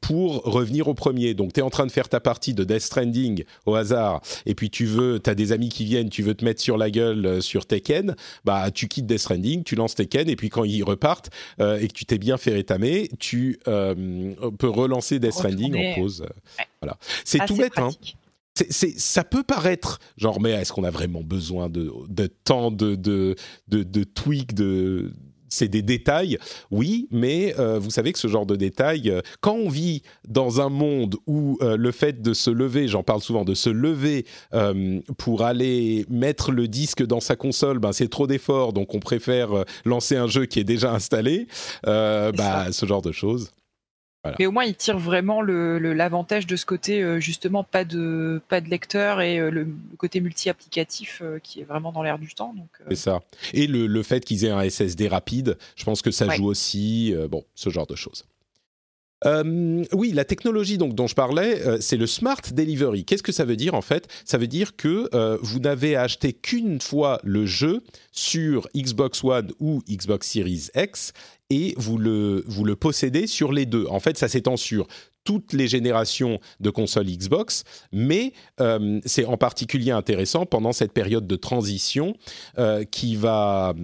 pour 0.00 0.42
revenir 0.44 0.88
au 0.88 0.94
premier. 0.94 1.34
Donc, 1.34 1.52
tu 1.52 1.60
es 1.60 1.62
en 1.62 1.70
train 1.70 1.86
de 1.86 1.92
faire 1.92 2.08
ta 2.08 2.20
partie 2.20 2.54
de 2.54 2.64
Death 2.64 2.80
Stranding 2.80 3.44
au 3.66 3.74
hasard, 3.74 4.22
et 4.46 4.54
puis 4.54 4.70
tu 4.70 4.86
veux, 4.86 5.20
tu 5.22 5.28
as 5.28 5.34
des 5.34 5.52
amis 5.52 5.68
qui 5.68 5.84
viennent, 5.84 6.08
tu 6.08 6.22
veux 6.22 6.34
te 6.34 6.44
mettre 6.44 6.60
sur 6.60 6.78
la 6.78 6.90
gueule 6.90 7.42
sur 7.42 7.66
Tekken, 7.66 8.16
bah, 8.44 8.70
tu 8.70 8.88
quittes 8.88 9.06
Death 9.06 9.18
Stranding, 9.18 9.62
tu 9.62 9.74
lances 9.74 9.94
Tekken, 9.94 10.30
et 10.30 10.36
puis 10.36 10.48
quand 10.48 10.64
ils 10.64 10.82
repartent 10.82 11.30
et 11.58 11.86
que 11.86 11.92
tu 11.92 12.06
t'es 12.06 12.18
bien 12.18 12.38
fait 12.38 12.52
rétamer, 12.52 13.10
tu 13.18 13.58
peux 13.64 14.69
relancer 14.70 15.18
Death 15.18 15.32
Stranding 15.32 15.76
en 15.76 16.00
pause. 16.00 16.24
Voilà. 16.80 16.96
C'est 17.24 17.44
tout 17.46 17.56
bête, 17.56 17.78
hein. 17.78 17.90
Ça 18.70 19.24
peut 19.24 19.42
paraître 19.42 20.00
genre, 20.16 20.40
mais 20.40 20.50
est-ce 20.50 20.72
qu'on 20.72 20.84
a 20.84 20.90
vraiment 20.90 21.22
besoin 21.22 21.70
de, 21.70 21.90
de 22.08 22.26
tant 22.26 22.70
de, 22.70 22.94
de, 22.94 23.34
de, 23.68 23.82
de 23.82 24.04
tweaks, 24.04 24.54
de, 24.54 25.12
c'est 25.50 25.68
des 25.68 25.82
détails, 25.82 26.38
oui, 26.70 27.08
mais 27.10 27.54
euh, 27.58 27.78
vous 27.78 27.90
savez 27.90 28.12
que 28.12 28.18
ce 28.18 28.28
genre 28.28 28.46
de 28.46 28.56
détails, 28.56 29.10
euh, 29.10 29.20
quand 29.40 29.54
on 29.54 29.68
vit 29.68 30.02
dans 30.26 30.60
un 30.60 30.68
monde 30.68 31.16
où 31.26 31.58
euh, 31.60 31.76
le 31.76 31.90
fait 31.90 32.22
de 32.22 32.32
se 32.32 32.50
lever, 32.50 32.88
j'en 32.88 33.02
parle 33.02 33.20
souvent, 33.20 33.44
de 33.44 33.54
se 33.54 33.68
lever 33.68 34.24
pour 35.18 35.42
aller 35.42 36.06
mettre 36.08 36.52
le 36.52 36.68
disque 36.68 37.04
dans 37.04 37.20
sa 37.20 37.36
console, 37.36 37.78
ben 37.78 37.92
c'est 37.92 38.08
trop 38.08 38.26
d'efforts, 38.26 38.72
donc 38.72 38.94
on 38.94 39.00
préfère 39.00 39.64
lancer 39.84 40.16
un 40.16 40.26
jeu 40.26 40.46
qui 40.46 40.60
est 40.60 40.64
déjà 40.64 40.92
installé, 40.92 41.46
bah, 41.84 42.70
ce 42.70 42.86
genre 42.86 43.02
de 43.02 43.12
choses. 43.12 43.50
Mais 44.38 44.46
au 44.46 44.52
moins, 44.52 44.64
il 44.64 44.74
tire 44.74 44.98
vraiment 44.98 45.40
l'avantage 45.40 46.46
de 46.46 46.56
ce 46.56 46.66
côté, 46.66 47.02
euh, 47.02 47.20
justement, 47.20 47.64
pas 47.64 47.84
de, 47.84 48.40
pas 48.48 48.60
de 48.60 48.68
lecteur 48.68 49.20
et 49.22 49.38
euh, 49.38 49.50
le, 49.50 49.66
côté 49.96 50.20
multi-applicatif 50.20 51.22
euh, 51.22 51.38
qui 51.38 51.60
est 51.60 51.64
vraiment 51.64 51.90
dans 51.90 52.02
l'air 52.02 52.18
du 52.18 52.34
temps. 52.34 52.54
C'est 52.88 52.96
ça. 52.96 53.22
Et 53.54 53.66
le, 53.66 54.02
fait 54.02 54.24
qu'ils 54.24 54.44
aient 54.44 54.50
un 54.50 54.68
SSD 54.68 55.08
rapide, 55.08 55.56
je 55.74 55.84
pense 55.84 56.02
que 56.02 56.10
ça 56.10 56.28
joue 56.28 56.46
aussi, 56.46 57.14
bon, 57.30 57.44
ce 57.54 57.70
genre 57.70 57.86
de 57.86 57.96
choses. 57.96 58.24
Euh, 59.26 59.84
oui, 59.92 60.12
la 60.12 60.24
technologie 60.24 60.78
donc 60.78 60.94
dont 60.94 61.06
je 61.06 61.14
parlais, 61.14 61.66
euh, 61.66 61.78
c'est 61.80 61.96
le 61.96 62.06
smart 62.06 62.40
delivery. 62.52 63.04
Qu'est-ce 63.04 63.22
que 63.22 63.32
ça 63.32 63.44
veut 63.44 63.56
dire 63.56 63.74
en 63.74 63.82
fait? 63.82 64.08
Ça 64.24 64.38
veut 64.38 64.46
dire 64.46 64.76
que 64.76 65.08
euh, 65.14 65.36
vous 65.42 65.58
n'avez 65.58 65.94
à 65.94 66.02
acheter 66.02 66.32
qu'une 66.32 66.80
fois 66.80 67.20
le 67.22 67.44
jeu 67.44 67.82
sur 68.12 68.68
Xbox 68.74 69.22
One 69.22 69.52
ou 69.60 69.82
Xbox 69.88 70.26
Series 70.26 70.68
X 70.74 71.12
et 71.50 71.74
vous 71.76 71.98
le 71.98 72.44
vous 72.46 72.64
le 72.64 72.76
possédez 72.76 73.26
sur 73.26 73.52
les 73.52 73.66
deux. 73.66 73.86
En 73.88 74.00
fait, 74.00 74.16
ça 74.16 74.28
s'étend 74.28 74.56
sur 74.56 74.86
toutes 75.24 75.52
les 75.52 75.68
générations 75.68 76.40
de 76.60 76.70
consoles 76.70 77.06
Xbox, 77.06 77.64
mais 77.92 78.32
c'est 79.04 79.26
en 79.26 79.36
particulier 79.36 79.90
intéressant 79.90 80.46
pendant 80.46 80.72
cette 80.72 80.92
période 80.92 81.26
de 81.26 81.36
transition 81.36 82.14
qui 82.90 83.16
va 83.16 83.74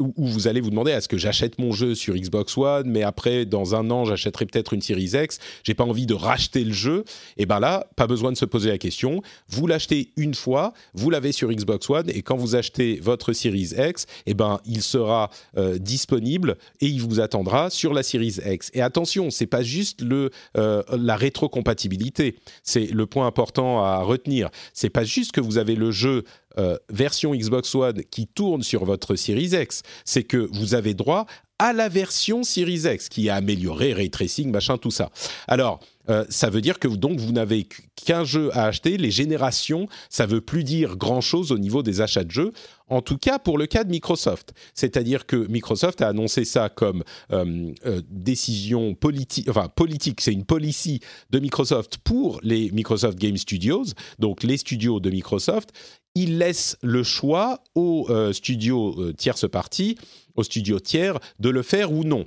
où, 0.00 0.12
vous 0.16 0.48
allez 0.48 0.60
vous 0.60 0.70
demander 0.70 0.90
est-ce 0.90 1.08
que 1.08 1.16
j'achète 1.16 1.58
mon 1.58 1.72
jeu 1.72 1.94
sur 1.94 2.14
Xbox 2.14 2.56
One, 2.58 2.90
mais 2.90 3.02
après 3.02 3.44
dans 3.46 3.74
un 3.74 3.90
an 3.90 4.04
j'achèterai 4.04 4.46
peut-être 4.46 4.72
une 4.72 4.82
Series 4.82 5.12
X, 5.14 5.38
j'ai 5.62 5.74
pas 5.74 5.84
envie 5.84 6.06
de 6.06 6.14
racheter 6.14 6.64
le 6.64 6.72
jeu. 6.72 7.04
Et 7.36 7.46
ben 7.46 7.60
là, 7.60 7.86
pas 7.96 8.06
besoin 8.06 8.32
de 8.32 8.36
se 8.36 8.44
poser 8.44 8.70
la 8.70 8.78
question. 8.78 9.22
Vous 9.48 9.66
l'achetez 9.66 10.10
une 10.16 10.34
fois, 10.34 10.72
vous 10.94 11.10
l'avez 11.10 11.32
sur 11.32 11.50
Xbox 11.50 11.88
One, 11.90 12.10
et 12.10 12.22
quand 12.22 12.36
vous 12.36 12.56
achetez 12.56 12.98
votre 13.00 13.32
Series 13.32 13.70
X, 13.78 14.06
et 14.26 14.34
ben 14.34 14.60
il 14.66 14.82
sera 14.82 15.30
euh, 15.56 15.78
disponible 15.78 16.56
et 16.80 16.86
il 16.86 17.00
vous 17.00 17.20
attendra 17.20 17.70
sur 17.70 17.94
la 17.94 18.02
Series 18.02 18.38
X. 18.44 18.70
Et 18.74 18.82
attention, 18.82 19.30
c'est 19.30 19.46
pas 19.46 19.62
juste 19.62 20.02
le 20.02 20.30
euh, 20.56 20.82
la 20.90 21.16
rétrocompatibilité, 21.16 22.36
c'est 22.62 22.86
le 22.86 23.06
point 23.06 23.26
important 23.26 23.84
à 23.84 24.02
retenir. 24.02 24.50
C'est 24.72 24.90
pas 24.90 25.04
juste 25.04 25.32
que 25.32 25.40
vous 25.40 25.58
avez 25.58 25.76
le 25.76 25.90
jeu 25.90 26.24
euh, 26.58 26.78
version 26.90 27.34
Xbox 27.34 27.74
One 27.74 28.02
qui 28.10 28.26
tourne 28.26 28.62
sur 28.62 28.84
votre 28.84 29.16
Series 29.16 29.50
X, 29.52 29.82
c'est 30.04 30.24
que 30.24 30.48
vous 30.52 30.74
avez 30.74 30.94
droit 30.94 31.26
à 31.58 31.72
la 31.72 31.88
version 31.88 32.42
Series 32.42 32.82
X 32.84 33.08
qui 33.08 33.28
est 33.28 33.30
améliorée, 33.30 33.92
ray 33.92 34.10
tracing, 34.10 34.50
machin, 34.50 34.78
tout 34.78 34.90
ça. 34.90 35.10
Alors, 35.48 35.80
euh, 36.08 36.24
ça 36.28 36.50
veut 36.50 36.60
dire 36.60 36.78
que 36.78 36.88
donc 36.88 37.18
vous 37.18 37.32
n'avez 37.32 37.66
qu'un 37.96 38.24
jeu 38.24 38.50
à 38.52 38.64
acheter. 38.64 38.96
Les 38.96 39.10
générations, 39.10 39.88
ça 40.10 40.26
veut 40.26 40.40
plus 40.40 40.64
dire 40.64 40.96
grand 40.96 41.20
chose 41.20 41.52
au 41.52 41.58
niveau 41.58 41.82
des 41.82 42.00
achats 42.00 42.24
de 42.24 42.30
jeux. 42.30 42.52
En 42.88 43.00
tout 43.00 43.16
cas, 43.16 43.38
pour 43.38 43.56
le 43.56 43.66
cas 43.66 43.84
de 43.84 43.90
Microsoft, 43.90 44.52
c'est-à-dire 44.74 45.26
que 45.26 45.36
Microsoft 45.48 46.02
a 46.02 46.08
annoncé 46.08 46.44
ça 46.44 46.68
comme 46.68 47.02
euh, 47.32 47.72
décision 48.10 48.94
politique, 48.94 49.48
enfin 49.48 49.68
politique, 49.68 50.20
c'est 50.20 50.32
une 50.32 50.44
policy 50.44 51.00
de 51.30 51.38
Microsoft 51.38 51.98
pour 52.04 52.40
les 52.42 52.70
Microsoft 52.72 53.18
Game 53.18 53.36
Studios, 53.38 53.84
donc 54.18 54.42
les 54.42 54.58
studios 54.58 55.00
de 55.00 55.10
Microsoft 55.10 55.70
il 56.14 56.38
laisse 56.38 56.76
le 56.82 57.02
choix 57.02 57.60
aux 57.74 58.06
euh, 58.08 58.32
studios 58.32 58.94
euh, 59.00 59.94
aux 60.36 60.42
studios 60.42 60.80
tiers, 60.80 61.18
de 61.38 61.48
le 61.48 61.62
faire 61.62 61.92
ou 61.92 62.04
non. 62.04 62.26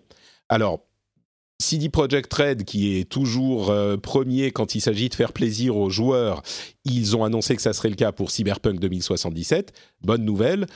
Alors, 0.50 0.87
CD 1.60 1.90
Projekt 1.90 2.32
Red, 2.34 2.66
qui 2.66 2.98
est 2.98 3.10
toujours 3.10 3.72
euh, 3.72 3.98
premier 3.98 4.52
quand 4.52 4.76
il 4.76 4.82
s'agit 4.82 5.10
de 5.10 5.16
faire 5.16 5.34
plaisir 5.34 5.76
aux 5.76 5.90
joueurs, 5.90 6.44
ils 6.86 7.16
ont 7.18 7.24
annoncé 7.24 7.56
que 7.56 7.62
ça 7.62 7.74
serait 7.74 7.90
le 7.90 7.96
cas 7.96 8.12
pour 8.12 8.30
Cyberpunk 8.30 8.80
2077. 8.80 9.74
Bonne 10.02 10.24
nouvelle. 10.24 10.68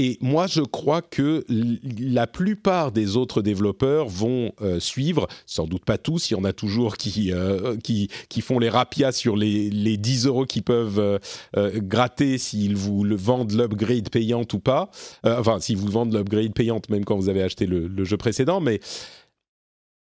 Et 0.00 0.16
moi, 0.20 0.46
je 0.46 0.60
crois 0.60 1.02
que 1.02 1.44
la 1.48 2.28
plupart 2.28 2.92
des 2.92 3.16
autres 3.16 3.42
développeurs 3.42 4.06
vont 4.06 4.52
euh, 4.60 4.78
suivre, 4.78 5.26
sans 5.44 5.66
doute 5.66 5.84
pas 5.84 5.98
tous, 5.98 6.30
il 6.30 6.34
y 6.34 6.36
en 6.36 6.44
a 6.44 6.52
toujours 6.52 6.96
qui, 6.96 7.32
euh, 7.32 7.76
qui, 7.78 8.08
qui, 8.28 8.40
font 8.40 8.60
les 8.60 8.68
rapias 8.68 9.10
sur 9.10 9.34
les, 9.34 9.70
les 9.70 9.96
10 9.96 10.26
euros 10.26 10.44
qu'ils 10.44 10.62
peuvent 10.62 11.18
gratter 11.56 12.38
s'ils 12.38 12.76
vous 12.76 13.02
vendent 13.16 13.50
l'upgrade 13.50 14.08
payante 14.08 14.52
ou 14.52 14.60
pas. 14.60 14.90
enfin, 15.24 15.58
s'ils 15.58 15.78
vous 15.78 15.88
vendent 15.88 16.14
l'upgrade 16.14 16.52
payante 16.52 16.90
même 16.90 17.04
quand 17.04 17.16
vous 17.16 17.28
avez 17.28 17.42
acheté 17.42 17.66
le, 17.66 17.88
le 17.88 18.04
jeu 18.04 18.18
précédent. 18.18 18.60
Mais 18.60 18.78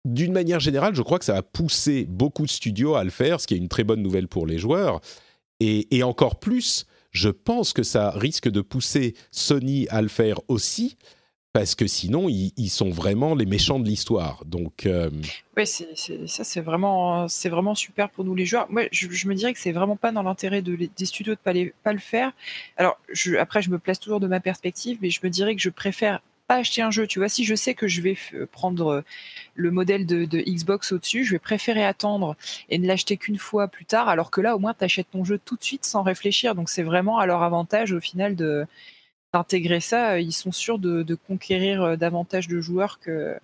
d'une 0.05 0.33
manière 0.33 0.61
générale, 0.61 0.95
je 0.95 1.03
crois 1.03 1.19
que 1.19 1.25
ça 1.25 1.37
a 1.37 1.43
poussé 1.43 2.07
beaucoup 2.09 2.45
de 2.45 2.51
studios 2.51 2.95
à 2.95 3.05
le 3.05 3.11
faire, 3.11 3.41
ce 3.41 3.47
qui 3.47 3.55
est 3.55 3.59
une 3.59 3.69
très 3.69 3.85
bonne 3.85 4.03
nouvelle 4.03 4.29
pour 4.29 4.47
les 4.47 4.59
joueurs. 4.59 5.01
Et, 5.61 6.03
encore 6.03 6.39
plus 6.39 6.87
je 7.13 7.29
pense 7.29 7.73
que 7.73 7.83
ça 7.83 8.13
risque 8.13 8.49
de 8.49 8.61
pousser 8.61 9.15
Sony 9.33 9.89
à 9.89 10.01
le 10.01 10.07
faire 10.07 10.39
aussi, 10.47 10.97
parce 11.53 11.75
que 11.75 11.89
sinon, 11.89 12.29
ils, 12.29 12.71
sont 12.71 12.91
vraiment 12.91 13.35
les 13.35 13.47
méchants 13.47 13.81
de 13.81 13.85
l'histoire. 13.85 14.45
Donc, 14.47 14.87
euh, 14.87 15.11
oui, 15.57 15.67
ça, 15.67 16.45
c'est 16.45 16.61
vraiment, 16.61 17.27
c'est 17.27 17.49
vraiment 17.49 17.75
super 17.75 18.11
pour 18.11 18.25
nous 18.25 18.37
les 18.37 18.47
joueurs. 18.47 18.71
Moi, 18.71 18.85
je, 18.93 19.27
me 19.27 19.35
dirais 19.35 19.53
que 19.53 19.59
c'est 19.59 19.73
vraiment 19.73 19.97
pas 19.97 20.13
dans 20.13 20.23
l'intérêt 20.23 20.63
de, 20.63 20.77
des 20.77 21.05
studios 21.05 21.35
de 21.35 21.41
pas, 21.41 21.53
pas 21.83 21.93
le 21.93 21.99
faire. 21.99 22.31
Alors, 22.77 22.97
après, 23.41 23.61
je 23.61 23.71
me 23.71 23.81
place 23.81 23.99
toujours 23.99 24.21
de 24.21 24.29
ma 24.29 24.39
perspective, 24.39 24.99
mais 25.03 25.11
je 25.11 25.19
me 25.25 25.31
dirais 25.31 25.57
que 25.57 25.61
je 25.61 25.71
préfère 25.71 26.21
acheter 26.57 26.83
un 26.83 26.91
jeu. 26.91 27.07
Tu 27.07 27.19
vois, 27.19 27.29
si 27.29 27.45
je 27.45 27.55
sais 27.55 27.75
que 27.75 27.89
je 27.89 28.01
vais 28.01 28.17
prendre 28.53 28.89
euh, 28.89 29.05
le 29.55 29.71
modèle 29.71 30.07
de, 30.07 30.25
Xbox 30.25 30.93
au-dessus, 30.93 31.25
je 31.25 31.33
vais 31.33 31.39
préférer 31.39 31.85
attendre 31.85 32.37
et 32.69 32.79
ne 32.79 32.87
l'acheter 32.87 33.17
qu'une 33.17 33.39
fois 33.39 33.69
plus 33.69 33.85
tard, 33.85 34.09
alors 34.09 34.31
que 34.31 34.41
là, 34.41 34.57
au 34.57 34.59
moins, 34.59 34.75
tu 34.75 34.85
achètes 34.85 35.11
ton 35.11 35.25
jeu 35.25 35.39
tout 35.39 35.57
de 35.57 35.65
suite 35.65 35.85
sans 35.85 36.03
réfléchir. 36.03 36.55
Donc, 36.55 36.69
c'est 36.69 36.83
vraiment 36.83 37.19
à 37.19 37.27
leur 37.27 37.43
avantage 37.43 37.93
au 37.93 38.01
final 38.01 38.37
d'intégrer 39.33 39.81
ça. 39.81 40.21
Ils 40.21 40.33
sont 40.33 40.53
sûrs 40.53 40.79
de, 40.79 41.15
conquérir 41.15 41.83
euh, 41.83 41.97
davantage 41.97 42.49
de 42.49 42.61
joueurs 42.61 42.99
que 43.01 43.37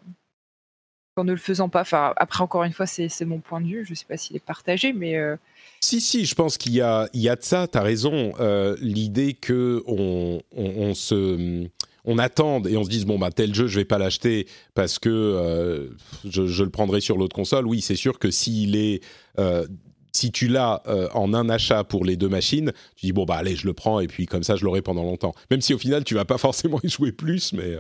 qu'en 1.17 1.25
ne 1.25 1.33
le 1.33 1.39
faisant 1.39 1.71
pas. 1.71 1.81
Enfin, 1.81 2.13
après, 2.17 2.43
encore 2.43 2.65
une 2.65 2.73
fois, 2.73 2.87
c'est 2.87 3.25
mon 3.25 3.39
point 3.39 3.63
de 3.63 3.67
vue. 3.67 3.85
Je 3.87 3.91
ne 3.91 3.95
sais 3.95 4.05
pas 4.05 4.17
s'il 4.17 4.37
est 4.37 4.45
partagé, 4.45 4.93
mais. 4.93 5.17
Euh, 5.17 5.37
si, 5.81 6.01
si, 6.01 6.27
je 6.27 6.35
pense 6.35 6.59
qu'il 6.59 6.73
y 6.75 6.83
a, 6.83 7.09
de 7.15 7.43
ça, 7.43 7.69
tu 7.69 7.79
as 7.79 7.83
raison. 7.83 8.33
L'idée 8.81 9.35
que 9.35 9.83
on, 9.87 10.43
on 10.53 10.95
se 10.95 11.69
on 12.07 12.19
attende 12.19 12.69
et 12.69 12.77
on 12.77 12.85
se 12.85 12.89
dise 12.89 13.05
bon 13.05 13.19
bah 13.19 13.31
tel 13.31 13.55
jeu 13.55 13.67
je 13.67 13.79
vais 13.79 13.85
pas 13.85 13.99
l'acheter 13.99 14.47
parce 14.75 14.99
que 14.99 15.11
euh, 15.11 15.89
je, 16.25 16.63
le 16.63 16.71
prendrai 16.71 17.01
sur 17.01 17.19
l'autre 17.19 17.35
console. 17.35 17.67
Oui, 17.67 17.81
c'est 17.81 17.97
sûr 17.97 18.19
que 18.19 18.31
s'il 18.31 18.77
est 18.77 19.03
euh, 19.39 19.67
si 20.13 20.33
tu 20.33 20.49
l'as 20.49 20.83
euh, 20.87 21.09
en 21.13 21.35
un 21.35 21.51
achat 21.51 21.85
pour 21.85 22.05
les 22.05 22.17
deux 22.17 22.29
machines, 22.29 22.73
tu 22.97 23.07
dis 23.07 23.13
bon 23.13 23.25
bah 23.25 23.37
allez 23.37 23.57
je 23.57 23.67
le 23.67 23.75
prends 23.75 24.01
et 24.01 24.07
puis 24.07 24.27
comme 24.27 24.45
ça 24.45 24.57
je 24.57 24.65
l'aurai 24.65 24.83
pendant 24.83 25.03
longtemps. 25.03 25.35
Même 25.51 25.61
si 25.61 25.75
au 25.75 25.79
final 25.79 26.05
tu 26.05 26.15
vas 26.15 26.25
pas 26.25 26.39
forcément 26.39 26.81
y 26.83 26.89
jouer 26.89 27.13
plus, 27.13 27.53
mais 27.53 27.77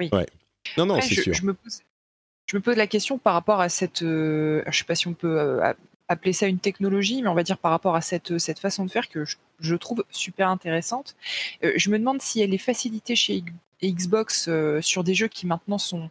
oui. 0.00 0.10
ouais. 0.12 0.26
Non 0.76 0.86
non 0.86 1.00
c'est 1.00 1.14
sûr. 1.14 1.34
Je 1.34 1.44
me, 1.44 1.54
pose, 1.54 1.80
je 2.46 2.56
me 2.56 2.62
pose 2.62 2.76
la 2.76 2.86
question 2.86 3.18
par 3.18 3.34
rapport 3.34 3.60
à 3.60 3.68
cette, 3.68 4.00
je 4.00 4.62
sais 4.70 4.84
pas 4.84 4.94
si 4.94 5.08
on 5.08 5.14
peut 5.14 5.60
appeler 6.08 6.32
ça 6.32 6.46
une 6.46 6.58
technologie, 6.58 7.22
mais 7.22 7.28
on 7.28 7.34
va 7.34 7.42
dire 7.42 7.58
par 7.58 7.70
rapport 7.70 7.96
à 7.96 8.00
cette, 8.00 8.38
façon 8.58 8.84
de 8.84 8.90
faire 8.90 9.08
que 9.08 9.24
je, 9.58 9.74
trouve 9.74 10.04
super 10.10 10.48
intéressante. 10.48 11.16
Euh, 11.64 11.72
je 11.76 11.90
me 11.90 11.98
demande 11.98 12.22
si 12.22 12.40
elle 12.40 12.54
est 12.54 12.58
facilitée 12.58 13.16
chez 13.16 13.42
Xbox 13.82 14.48
euh, 14.48 14.80
sur 14.80 15.04
des 15.04 15.14
jeux 15.14 15.28
qui 15.28 15.46
maintenant 15.46 15.78
sont 15.78 16.10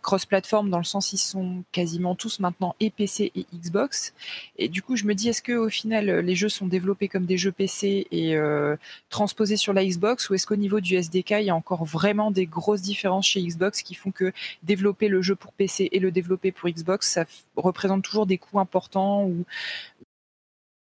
cross-platform 0.00 0.70
dans 0.70 0.78
le 0.78 0.84
sens 0.84 1.12
ils 1.12 1.18
sont 1.18 1.64
quasiment 1.72 2.14
tous 2.14 2.40
maintenant 2.40 2.74
et 2.80 2.90
PC 2.90 3.32
et 3.34 3.46
Xbox. 3.54 4.14
Et 4.58 4.68
du 4.68 4.82
coup, 4.82 4.96
je 4.96 5.04
me 5.04 5.14
dis 5.14 5.28
est-ce 5.28 5.42
que 5.42 5.52
au 5.52 5.68
final 5.68 6.06
les 6.20 6.34
jeux 6.34 6.48
sont 6.48 6.66
développés 6.66 7.08
comme 7.08 7.26
des 7.26 7.38
jeux 7.38 7.52
PC 7.52 8.06
et 8.10 8.36
euh, 8.36 8.76
transposés 9.10 9.56
sur 9.56 9.72
la 9.72 9.84
Xbox 9.84 10.28
ou 10.28 10.34
est-ce 10.34 10.46
qu'au 10.46 10.56
niveau 10.56 10.80
du 10.80 10.96
SDK 10.96 11.30
il 11.40 11.46
y 11.46 11.50
a 11.50 11.54
encore 11.54 11.84
vraiment 11.84 12.30
des 12.30 12.46
grosses 12.46 12.82
différences 12.82 13.26
chez 13.26 13.42
Xbox 13.42 13.82
qui 13.82 13.94
font 13.94 14.10
que 14.10 14.32
développer 14.62 15.08
le 15.08 15.22
jeu 15.22 15.34
pour 15.34 15.52
PC 15.52 15.88
et 15.92 15.98
le 15.98 16.10
développer 16.10 16.52
pour 16.52 16.68
Xbox 16.68 17.10
ça 17.10 17.24
représente 17.56 18.02
toujours 18.02 18.26
des 18.26 18.38
coûts 18.38 18.60
importants 18.60 19.24
ou 19.24 19.44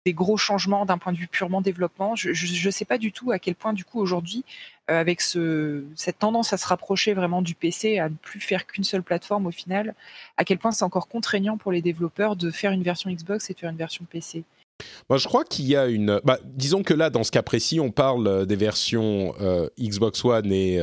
des 0.05 0.13
gros 0.13 0.37
changements 0.37 0.85
d'un 0.85 0.99
point 0.99 1.11
de 1.11 1.17
vue 1.17 1.27
purement 1.27 1.61
développement. 1.61 2.15
Je 2.15 2.29
ne 2.29 2.71
sais 2.71 2.85
pas 2.85 2.97
du 2.97 3.11
tout 3.11 3.31
à 3.31 3.39
quel 3.39 3.55
point, 3.55 3.73
du 3.73 3.83
coup, 3.83 3.99
aujourd'hui, 3.99 4.43
euh, 4.91 4.99
avec 4.99 5.19
ce, 5.19 5.83
cette 5.95 6.19
tendance 6.19 6.53
à 6.53 6.57
se 6.57 6.67
rapprocher 6.67 7.13
vraiment 7.13 7.41
du 7.41 7.55
PC, 7.55 7.97
à 7.97 8.09
ne 8.09 8.15
plus 8.15 8.39
faire 8.39 8.67
qu'une 8.67 8.83
seule 8.83 9.01
plateforme 9.01 9.47
au 9.47 9.51
final, 9.51 9.95
à 10.37 10.45
quel 10.45 10.59
point 10.59 10.71
c'est 10.71 10.85
encore 10.85 11.07
contraignant 11.07 11.57
pour 11.57 11.71
les 11.71 11.81
développeurs 11.81 12.35
de 12.35 12.51
faire 12.51 12.71
une 12.71 12.83
version 12.83 13.09
Xbox 13.09 13.49
et 13.49 13.53
de 13.53 13.59
faire 13.59 13.71
une 13.71 13.77
version 13.77 14.05
PC. 14.07 14.43
Moi, 15.09 15.17
je 15.17 15.27
crois 15.27 15.43
qu'il 15.43 15.65
y 15.65 15.75
a 15.75 15.87
une. 15.87 16.21
Bah, 16.23 16.37
disons 16.43 16.83
que 16.83 16.93
là, 16.93 17.09
dans 17.09 17.23
ce 17.23 17.31
cas 17.31 17.41
précis, 17.41 17.79
on 17.79 17.91
parle 17.91 18.27
euh, 18.27 18.45
des 18.45 18.57
versions 18.57 19.33
euh, 19.41 19.69
Xbox 19.79 20.23
One 20.23 20.51
et 20.51 20.79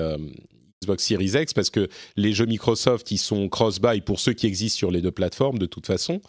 Xbox 0.82 1.04
Series 1.04 1.32
X 1.34 1.54
parce 1.54 1.70
que 1.70 1.88
les 2.16 2.32
jeux 2.32 2.46
Microsoft 2.46 3.10
ils 3.10 3.18
sont 3.18 3.48
cross-buy 3.48 4.00
pour 4.00 4.20
ceux 4.20 4.32
qui 4.32 4.46
existent 4.46 4.78
sur 4.78 4.90
les 4.90 5.00
deux 5.00 5.10
plateformes 5.10 5.58
de 5.58 5.66
toute 5.66 5.86
façon, 5.86 6.20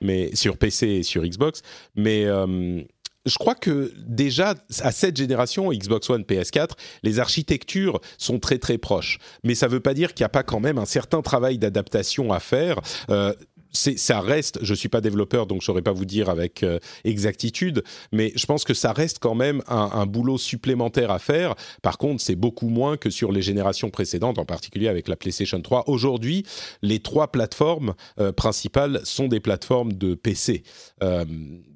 mais 0.00 0.34
sur 0.34 0.56
PC 0.56 0.86
et 0.86 1.02
sur 1.02 1.22
Xbox. 1.22 1.62
Mais 1.96 2.24
euh, 2.24 2.82
je 3.26 3.38
crois 3.38 3.54
que 3.54 3.92
déjà 4.06 4.54
à 4.80 4.92
cette 4.92 5.16
génération 5.16 5.72
Xbox 5.72 6.10
One, 6.10 6.22
PS4, 6.22 6.70
les 7.02 7.18
architectures 7.20 8.00
sont 8.18 8.38
très 8.38 8.58
très 8.58 8.78
proches. 8.78 9.18
Mais 9.42 9.54
ça 9.54 9.66
ne 9.66 9.72
veut 9.72 9.80
pas 9.80 9.94
dire 9.94 10.14
qu'il 10.14 10.22
n'y 10.22 10.26
a 10.26 10.30
pas 10.30 10.42
quand 10.42 10.60
même 10.60 10.78
un 10.78 10.84
certain 10.84 11.22
travail 11.22 11.58
d'adaptation 11.58 12.32
à 12.32 12.40
faire. 12.40 12.80
Euh, 13.10 13.32
ça 13.74 14.20
reste, 14.20 14.58
je 14.62 14.74
suis 14.74 14.88
pas 14.88 15.00
développeur 15.00 15.46
donc 15.46 15.60
je 15.60 15.66
saurais 15.66 15.82
pas 15.82 15.92
vous 15.92 16.04
dire 16.04 16.28
avec 16.28 16.62
euh, 16.62 16.78
exactitude, 17.04 17.82
mais 18.12 18.32
je 18.36 18.46
pense 18.46 18.64
que 18.64 18.74
ça 18.74 18.92
reste 18.92 19.18
quand 19.18 19.34
même 19.34 19.62
un, 19.68 20.06
boulot 20.06 20.38
supplémentaire 20.38 21.10
à 21.10 21.18
faire. 21.18 21.54
Par 21.82 21.98
contre, 21.98 22.22
c'est 22.22 22.36
beaucoup 22.36 22.68
moins 22.68 22.96
que 22.96 23.10
sur 23.10 23.32
les 23.32 23.42
générations 23.42 23.90
précédentes, 23.90 24.38
en 24.38 24.44
particulier 24.44 24.88
avec 24.88 25.08
la 25.08 25.16
PlayStation 25.16 25.60
3. 25.60 25.84
Aujourd'hui, 25.88 26.44
les 26.82 27.00
trois 27.00 27.32
plateformes 27.32 27.94
euh, 28.20 28.32
principales 28.32 29.00
sont 29.04 29.28
des 29.28 29.40
plateformes 29.40 29.92
de 29.92 30.14
PC. 30.14 30.62
Euh, 31.02 31.24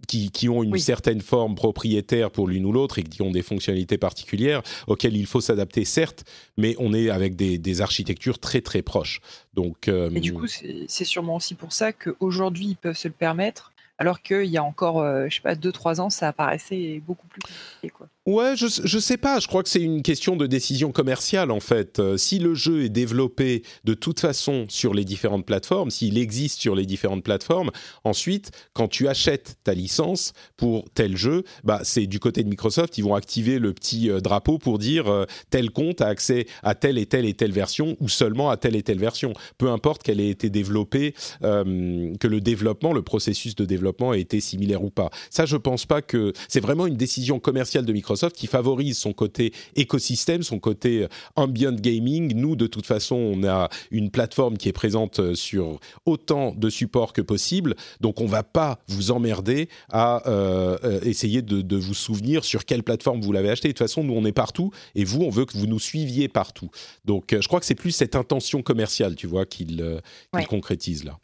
qui, 0.09 0.33
qui, 0.33 0.49
ont 0.49 0.65
une 0.65 0.79
certaine 0.79 1.21
forme 1.21 1.55
propriétaire 1.55 2.33
pour 2.33 2.49
l'une 2.49 2.67
ou 2.67 2.73
l'autre 2.73 2.99
et 2.99 3.05
qui 3.05 3.23
ont 3.23 3.31
des 3.31 3.43
fonctionnalités 3.43 3.99
particulières 3.99 4.63
auxquelles 4.89 5.17
il 5.17 5.27
faut 5.27 5.41
s'adapter, 5.41 5.85
certes, 5.85 6.25
mais 6.57 6.75
on 6.81 6.93
est 6.93 7.11
avec 7.11 7.37
des, 7.37 7.59
des 7.59 7.81
architectures 7.81 8.41
très 8.41 8.61
très 8.61 8.83
proches. 8.83 9.21
Donc, 9.55 9.89
et 9.89 10.21
du 10.21 10.33
coup, 10.33 10.47
c'est 10.47 11.05
sûrement 11.05 11.37
aussi 11.37 11.55
pour 11.55 11.73
ça 11.73 11.93
qu'aujourd'hui, 11.93 12.67
ils 12.67 12.77
peuvent 12.77 12.97
se 12.97 13.07
le 13.07 13.15
permettre 13.15 13.73
alors 13.99 14.23
qu'il 14.23 14.47
y 14.47 14.57
a 14.57 14.63
encore, 14.63 15.05
je 15.05 15.29
je 15.29 15.35
sais 15.35 15.43
pas, 15.43 15.55
2-3 15.55 16.01
ans, 16.01 16.11
ça 16.11 16.29
apparaissait 16.29 17.03
beaucoup 17.05 17.27
plus 17.27 17.41
compliqué. 17.41 17.91
Quoi. 17.91 18.09
Ouais, 18.29 18.57
je, 18.57 18.67
je 18.85 18.99
sais 18.99 19.17
pas. 19.17 19.41
Je 19.41 19.49
crois 19.49 19.63
que 19.63 19.71
c'est 19.71 19.81
une 19.81 20.03
question 20.03 20.37
de 20.37 20.47
décision 20.47 20.93
commerciale 20.93 21.51
en 21.51 21.61
fait. 21.61 21.99
Euh, 21.99 22.19
si 22.19 22.39
le 22.39 22.53
jeu 22.53 22.85
est 22.85 22.91
développé 22.91 23.63
de 23.85 23.95
toute 23.95 24.21
façon 24.21 24.67
sur 24.69 24.93
les 24.93 25.07
différentes 25.07 25.47
plateformes, 25.47 25.91
s'il 25.91 26.19
existe 26.19 26.61
sur 26.61 26.75
les 26.75 26.85
différentes 26.85 27.25
plateformes, 27.25 27.71
ensuite, 28.05 28.51
quand 28.75 28.87
tu 28.87 29.09
achètes 29.09 29.57
ta 29.65 29.73
licence 29.73 30.35
pour 30.59 30.85
tel 30.93 31.17
jeu, 31.17 31.43
bah 31.65 31.81
c'est 31.85 32.07
du 32.07 32.21
côté 32.21 32.45
de 32.45 32.51
Microsoft, 32.51 32.99
ils 32.99 33.03
vont 33.03 33.15
activer 33.15 33.59
le 33.59 33.73
petit 33.73 34.11
euh, 34.11 34.21
drapeau 34.21 34.59
pour 34.59 34.79
dire 34.79 35.09
euh, 35.09 35.25
tel 35.49 35.71
compte 35.71 36.03
a 36.03 36.09
accès 36.09 36.47
à 36.63 36.75
telle 36.75 36.99
et 36.99 37.07
telle 37.07 37.25
et 37.25 37.33
telle 37.33 37.53
version 37.53 37.97
ou 37.99 38.11
seulement 38.11 38.51
à 38.51 38.59
telle 38.59 38.77
et 38.77 38.83
telle 38.83 38.99
version. 38.99 39.33
Peu 39.57 39.71
importe 39.71 40.03
qu'elle 40.03 40.21
ait 40.21 40.29
été 40.29 40.51
développée, 40.51 41.15
que 41.41 42.27
le 42.27 42.41
développement, 42.43 42.93
le 42.93 43.01
processus 43.01 43.55
de 43.55 43.65
développement 43.65 44.13
ait 44.13 44.21
été 44.21 44.41
similaire 44.41 44.85
ou 44.85 44.91
pas. 44.91 45.09
Ça, 45.31 45.47
je 45.47 45.57
pense 45.57 45.87
pas 45.87 46.03
que 46.03 46.35
c'est 46.47 46.61
vraiment 46.61 46.87
une 46.87 46.97
décision 46.97 47.41
commerciale 47.41 47.87
de 47.87 47.93
Microsoft 47.95 48.18
qui 48.27 48.47
favorise 48.47 48.99
son 48.99 49.13
côté 49.13 49.53
écosystème, 49.77 50.43
son 50.43 50.59
côté 50.59 51.05
euh, 51.05 51.09
ambient 51.37 51.73
gaming. 51.73 52.35
Nous, 52.35 52.57
de 52.57 52.67
toute 52.67 52.87
façon, 52.87 53.17
on 53.17 53.45
a 53.47 53.69
une 53.91 54.11
plateforme 54.11 54.57
qui 54.57 54.69
est 54.69 54.73
présente 54.73 55.21
euh, 55.21 55.35
sur 55.35 55.79
autant 56.07 56.53
de 56.53 56.69
supports 56.69 57.13
que 57.13 57.23
possible, 57.23 57.75
donc 58.01 58.21
on 58.21 58.27
va 58.27 58.43
pas 58.43 58.79
vous 58.89 59.11
emmerder 59.11 59.69
à 59.91 60.29
euh, 60.29 61.01
essayer 61.03 61.43
de, 61.43 61.77
vous 61.77 61.95
souvenir 61.95 62.45
sur 62.45 62.65
quelle 62.65 62.83
plateforme 62.83 63.21
vous 63.21 63.33
l'avez 63.33 63.51
acheté. 63.51 63.69
De 63.69 63.73
toute 63.73 63.79
façon, 63.79 64.03
nous, 64.03 64.15
on 64.15 64.25
est 64.25 64.33
partout, 64.33 64.73
et 64.95 65.05
vous, 65.05 65.23
on 65.23 65.31
veut 65.31 65.45
que 65.45 65.57
vous 65.57 65.67
nous 65.67 65.79
suiviez 65.79 66.29
partout. 66.29 66.71
Donc, 67.05 67.37
je 67.39 67.47
crois 67.47 67.61
que 67.61 67.67
c'est 67.67 67.75
plus 67.75 67.93
cette 67.93 68.17
intention 68.17 68.63
commerciale, 68.63 69.15
tu 69.15 69.27
vois, 69.27 69.47
qu'il 69.47 70.01
concrétise 70.49 71.05
là. 71.05 71.19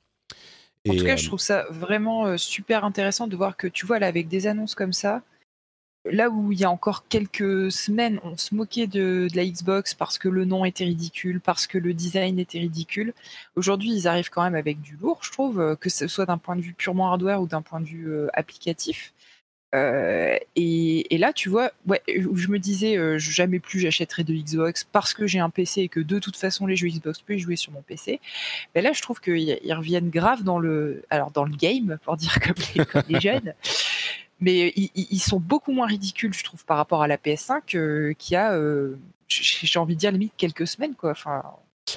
En 0.89 0.95
tout 0.95 1.05
cas, 1.05 1.17
je 1.17 1.27
trouve 1.27 1.41
ça 1.41 1.65
vraiment 1.71 2.37
super 2.37 2.85
intéressant 2.85 3.27
de 3.27 3.37
voir 3.37 3.57
que, 3.57 3.67
tu 3.67 3.87
vois, 3.87 3.99
là, 3.99 4.07
avec 4.07 4.29
des 4.29 4.47
annonces 4.47 4.75
comme 4.75 4.93
ça, 4.93 5.23
là 6.05 6.29
où 6.29 6.53
il 6.53 6.61
y 6.61 6.65
a 6.65 6.71
encore 6.71 7.07
quelques 7.09 7.73
semaines, 7.73 8.21
on 8.25 8.37
se 8.37 8.55
moquait 8.55 8.87
de, 8.87 9.29
la 9.35 9.45
Xbox 9.45 9.95
parce 9.95 10.19
que 10.19 10.29
le 10.29 10.45
nom 10.45 10.65
était 10.65 10.85
ridicule, 10.85 11.41
parce 11.41 11.67
que 11.67 11.79
le 11.79 11.95
design 11.95 12.39
était 12.39 12.59
ridicule. 12.59 13.15
Aujourd'hui, 13.57 13.93
ils 13.95 14.09
arrivent 14.09 14.31
quand 14.31 14.43
même 14.43 14.55
avec 14.55 14.81
du 14.81 14.97
lourd, 14.97 15.21
je 15.23 15.33
trouve, 15.33 15.61
euh, 15.61 15.77
que 15.77 15.89
ce 15.89 16.07
soit 16.07 16.27
d'un 16.27 16.39
point 16.39 16.57
de 16.57 16.61
vue 16.61 16.75
purement 16.75 17.11
hardware 17.11 17.41
ou 17.41 17.47
d'un 17.47 17.63
point 17.63 17.81
de 17.81 17.87
vue 17.87 18.11
euh, 18.11 18.29
applicatif. 18.35 19.13
Euh, 19.75 20.39
et, 20.55 21.19
là, 21.19 21.33
tu 21.33 21.49
vois, 21.49 21.73
ouais, 21.87 22.01
je 22.07 22.49
me 22.49 22.59
disais, 22.59 22.97
jamais 23.19 23.59
plus 23.59 23.81
j'achèterai 23.81 24.23
de 24.23 24.33
Xbox 24.33 24.85
parce 24.85 25.15
que 25.15 25.27
j'ai 25.27 25.41
un 25.41 25.51
PC 25.51 25.81
et 25.81 25.89
que 25.89 25.99
de 25.99 26.21
toute 26.21 26.37
façon 26.37 26.67
les 26.67 26.77
jeux 26.77 26.87
Xbox 26.87 27.21
peuvent 27.23 27.39
jouer 27.39 27.57
sur 27.57 27.73
mon 27.73 27.83
PC. 27.83 28.21
Mais 28.75 28.83
là, 28.83 28.93
je 28.93 29.03
trouve 29.03 29.21
qu'ils 29.21 29.59
reviennent 29.75 30.11
grave 30.11 30.45
dans 30.45 30.61
le, 30.61 31.03
alors 31.11 31.33
dans 31.33 31.45
le 31.45 31.57
game, 31.57 31.99
pour 32.05 32.17
dire 32.17 32.39
comme 32.41 32.55
les, 32.77 32.87
comme 32.87 33.03
les 33.09 33.21
jeunes 33.21 33.55
mais 34.45 34.75
ils, 34.77 35.21
sont 35.21 35.41
beaucoup 35.41 35.73
moins 35.73 35.87
ridicules, 35.87 36.35
je 36.35 36.45
trouve, 36.45 36.65
par 36.67 36.77
rapport 36.77 37.03
à 37.03 37.09
la 37.09 37.17
PS5 37.17 37.77
euh, 37.77 38.13
qui 38.19 38.37
a, 38.37 38.53
euh, 38.53 38.99
j'ai 39.27 39.79
envie 39.79 39.95
de 39.95 40.01
dire 40.01 40.13
limite 40.13 40.35
quelques 40.37 40.67
semaines, 40.67 40.95
quoi. 40.95 41.13
Enfin, 41.13 41.43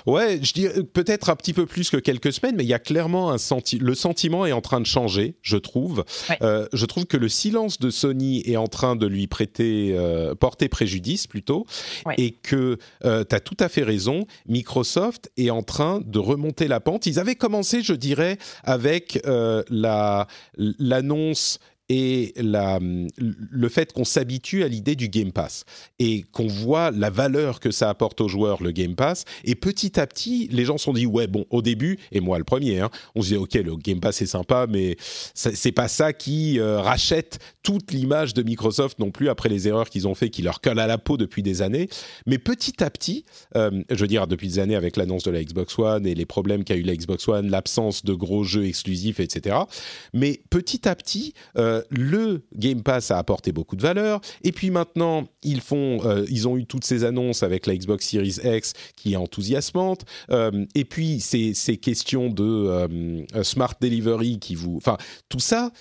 Ouais, 0.06 0.40
je 0.42 0.52
dis 0.52 0.68
peut-être 0.94 1.30
un 1.30 1.36
petit 1.38 1.54
peu 1.54 1.66
plus 1.66 1.90
que 1.90 1.96
quelques 1.96 2.34
semaines, 2.34 2.56
mais 2.58 2.66
il 2.66 2.70
y 2.70 2.74
a 2.74 2.80
clairement 2.80 3.32
un 3.32 3.38
senti 3.38 3.80
le 3.80 3.96
sentiment 3.96 4.46
est 4.46 4.52
en 4.52 4.60
train 4.60 4.82
de 4.82 4.86
changer, 4.86 5.36
je 5.42 5.56
trouve. 5.56 6.04
Euh, 6.42 6.68
je 6.74 6.86
trouve 6.86 7.06
que 7.06 7.16
le 7.16 7.30
silence 7.30 7.80
de 7.80 7.90
Sony 7.90 8.44
est 8.46 8.58
en 8.58 8.68
train 8.68 8.98
de 8.98 9.08
lui 9.08 9.28
prêter, 9.28 9.98
porter 10.42 10.68
préjudice 10.68 11.26
plutôt, 11.26 11.66
et 12.18 12.32
que 12.32 12.78
tu 13.02 13.08
as 13.08 13.40
tout 13.40 13.58
à 13.62 13.70
fait 13.70 13.84
raison. 13.84 14.28
Microsoft 14.46 15.32
est 15.38 15.50
en 15.50 15.64
train 15.64 16.02
de 16.06 16.20
remonter 16.20 16.68
la 16.68 16.82
pente. 16.82 17.06
Ils 17.06 17.18
avaient 17.18 17.36
commencé, 17.36 17.82
je 17.82 17.94
dirais, 17.94 18.38
avec 18.66 19.20
la 19.26 20.28
l'annonce 20.58 21.60
et 21.90 22.34
le 22.38 23.70
fait 23.70 23.94
qu'on 23.94 24.04
s'habitue 24.04 24.64
à 24.64 24.68
l'idée 24.68 24.96
du 24.96 25.08
Game 25.08 25.32
Pass 25.32 25.64
et 26.00 26.24
qu'on 26.32 26.48
voit 26.48 26.92
la 26.92 27.10
valeur 27.10 27.60
que 27.60 27.72
ça 27.72 27.90
apporte 27.90 28.20
aux 28.22 28.28
joueurs, 28.28 28.62
le 28.62 28.72
Game 28.72 28.96
Pass. 28.96 29.24
Et 29.46 29.56
petit 29.56 30.00
à 30.00 30.06
petit, 30.06 30.50
les 30.52 30.66
gens 30.66 30.78
se 30.78 30.86
sont 30.86 30.94
dit, 30.94 31.06
ouais, 31.06 31.28
bon, 31.28 31.46
au 31.50 31.62
début, 31.62 31.98
et 32.12 32.20
moi 32.20 32.38
le 32.38 32.44
premier, 32.44 32.80
hein, 32.80 32.90
on 33.16 33.22
se 33.22 33.28
disait, 33.30 33.40
ok, 33.40 33.54
le 33.54 33.76
Game 33.78 34.00
Pass 34.00 34.22
est 34.22 34.28
sympa, 34.28 34.68
mais 34.70 34.98
c'est 35.34 35.72
pas 35.72 35.88
ça 35.88 36.14
qui 36.14 36.60
euh, 36.60 36.80
rachète 36.80 37.40
toute 37.64 37.92
l'image 37.92 38.34
de 38.34 38.44
Microsoft 38.44 39.00
non 39.00 39.12
plus 39.12 39.30
après 39.30 39.50
les 39.50 39.68
erreurs 39.68 39.90
qu'ils 39.90 40.08
ont 40.08 40.16
fait, 40.16 40.30
qui 40.30 40.42
leur 40.42 40.62
collent 40.62 40.80
à 40.80 40.88
la 40.88 40.98
peau 40.98 41.18
depuis 41.18 41.44
des 41.44 41.62
années. 41.62 41.90
Mais 42.26 42.38
petit 42.38 42.84
à 42.84 42.90
petit, 42.90 43.26
euh, 43.56 43.84
je 43.90 43.96
veux 43.96 44.08
dire, 44.08 44.28
depuis 44.28 44.48
des 44.48 44.60
années 44.60 44.76
avec 44.76 44.98
l'annonce 44.98 45.24
de 45.24 45.32
la 45.32 45.44
Xbox 45.44 45.78
One 45.80 46.06
et 46.06 46.16
les 46.16 46.26
problèmes 46.26 46.64
qu'a 46.64 46.76
eu 46.76 46.84
la 46.84 46.96
Xbox 46.96 47.28
One, 47.28 47.50
l'absence 47.50 48.04
de 48.04 48.14
gros 48.14 48.44
jeux 48.44 48.66
exclusifs, 48.66 49.20
etc. 49.20 49.58
Mais 50.14 50.40
petit 50.50 50.88
à 50.88 50.96
petit, 50.96 51.34
euh, 51.58 51.77
euh, 51.78 51.84
le 51.90 52.44
Game 52.56 52.84
Pass 52.84 53.12
a 53.12 53.18
apporté 53.18 53.52
beaucoup 53.52 53.76
de 53.76 53.82
valeur. 53.82 54.22
Et 54.44 54.52
puis 54.52 54.70
maintenant, 54.70 55.28
ils 55.44 55.62
font, 55.62 56.00
euh, 56.06 56.26
ils 56.30 56.48
ont 56.48 56.58
eu 56.58 56.66
toutes 56.66 56.84
ces 56.84 57.04
annonces 57.04 57.44
avec 57.44 57.66
la 57.66 57.76
Xbox 57.76 58.08
Series 58.08 58.38
X 58.44 58.74
qui 58.96 59.14
est 59.14 59.18
enthousiasmante. 59.18 60.06
Euh, 60.30 60.66
et 60.76 60.86
puis 60.86 61.20
ces, 61.20 61.54
ces 61.54 61.78
questions 61.78 62.30
de 62.30 63.26
smart 63.44 63.74
delivery 63.80 64.40
qui 64.40 64.56
vous, 64.56 64.78
enfin 64.78 64.98
tout 65.30 65.40
ça 65.40 65.72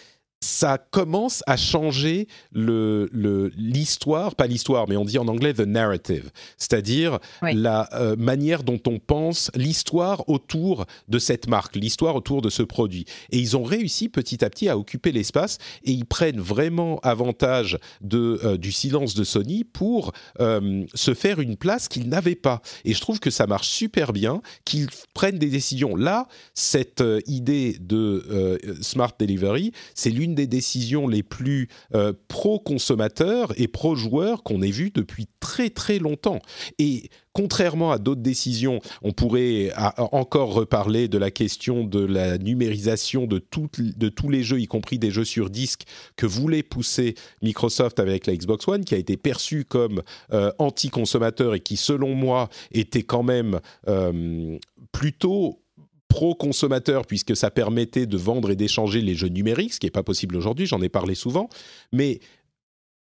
ça 0.46 0.78
commence 0.78 1.42
à 1.46 1.56
changer 1.56 2.28
le, 2.52 3.10
l'histoire, 3.56 4.36
pas 4.36 4.46
l'histoire, 4.46 4.88
mais 4.88 4.96
on 4.96 5.04
dit 5.04 5.18
en 5.18 5.26
anglais 5.26 5.52
the 5.52 5.60
narrative, 5.60 6.30
c'est-à-dire 6.56 7.18
la 7.42 7.88
euh, 7.94 8.14
manière 8.16 8.62
dont 8.62 8.80
on 8.86 9.00
pense 9.00 9.50
l'histoire 9.56 10.28
autour 10.28 10.86
de 11.08 11.18
cette 11.18 11.48
marque, 11.48 11.74
l'histoire 11.74 12.14
autour 12.14 12.42
de 12.42 12.50
ce 12.50 12.62
produit. 12.62 13.06
Et 13.30 13.38
ils 13.38 13.56
ont 13.56 13.64
réussi 13.64 14.08
petit 14.08 14.44
à 14.44 14.50
petit 14.50 14.68
à 14.68 14.78
occuper 14.78 15.10
l'espace 15.10 15.58
et 15.84 15.90
ils 15.90 16.06
prennent 16.06 16.40
vraiment 16.40 17.00
avantage 17.00 17.78
de, 18.00 18.38
euh, 18.44 18.56
du 18.56 18.70
silence 18.70 19.14
de 19.14 19.24
Sony 19.24 19.64
pour 19.64 20.12
euh, 20.40 20.84
se 20.94 21.12
faire 21.14 21.40
une 21.40 21.56
place 21.56 21.88
qu'ils 21.88 22.08
n'avaient 22.08 22.36
pas. 22.36 22.62
Et 22.84 22.94
je 22.94 23.00
trouve 23.00 23.18
que 23.18 23.30
ça 23.30 23.48
marche 23.48 23.68
super 23.68 24.12
bien, 24.12 24.42
qu'ils 24.64 24.86
prennent 25.12 25.38
des 25.38 25.50
décisions. 25.50 25.96
Là, 25.96 26.28
cette 26.54 27.02
idée 27.26 27.76
de 27.80 28.58
smart 28.80 29.12
delivery, 29.18 29.72
c'est 29.94 30.10
lui 30.10 30.26
des 30.36 30.46
décisions 30.46 31.08
les 31.08 31.24
plus 31.24 31.68
euh, 31.94 32.12
pro-consommateurs 32.28 33.52
et 33.56 33.66
pro-joueurs 33.66 34.44
qu'on 34.44 34.62
ait 34.62 34.70
vues 34.70 34.92
depuis 34.94 35.26
très 35.40 35.70
très 35.70 35.98
longtemps. 35.98 36.38
Et 36.78 37.10
contrairement 37.32 37.90
à 37.90 37.98
d'autres 37.98 38.22
décisions, 38.22 38.80
on 39.02 39.12
pourrait 39.12 39.70
encore 39.98 40.54
reparler 40.54 41.08
de 41.08 41.18
la 41.18 41.30
question 41.30 41.84
de 41.84 42.00
la 42.00 42.38
numérisation 42.38 43.26
de, 43.26 43.44
de 43.78 44.08
tous 44.08 44.28
les 44.30 44.42
jeux, 44.42 44.60
y 44.60 44.66
compris 44.66 44.98
des 44.98 45.10
jeux 45.10 45.24
sur 45.24 45.50
disque, 45.50 45.82
que 46.16 46.24
voulait 46.24 46.62
pousser 46.62 47.14
Microsoft 47.42 48.00
avec 48.00 48.26
la 48.26 48.34
Xbox 48.34 48.66
One, 48.68 48.84
qui 48.84 48.94
a 48.94 48.98
été 48.98 49.16
perçu 49.16 49.64
comme 49.64 50.02
euh, 50.32 50.50
anti-consommateur 50.58 51.54
et 51.54 51.60
qui, 51.60 51.76
selon 51.76 52.14
moi, 52.14 52.48
était 52.72 53.02
quand 53.02 53.22
même 53.22 53.60
euh, 53.88 54.58
plutôt 54.92 55.60
pro-consommateur 56.08 57.06
puisque 57.06 57.36
ça 57.36 57.50
permettait 57.50 58.06
de 58.06 58.16
vendre 58.16 58.50
et 58.50 58.56
d'échanger 58.56 59.00
les 59.00 59.14
jeux 59.14 59.28
numériques, 59.28 59.74
ce 59.74 59.80
qui 59.80 59.86
n'est 59.86 59.90
pas 59.90 60.02
possible 60.02 60.36
aujourd'hui, 60.36 60.66
j'en 60.66 60.80
ai 60.82 60.88
parlé 60.88 61.14
souvent. 61.14 61.48
Mais 61.92 62.20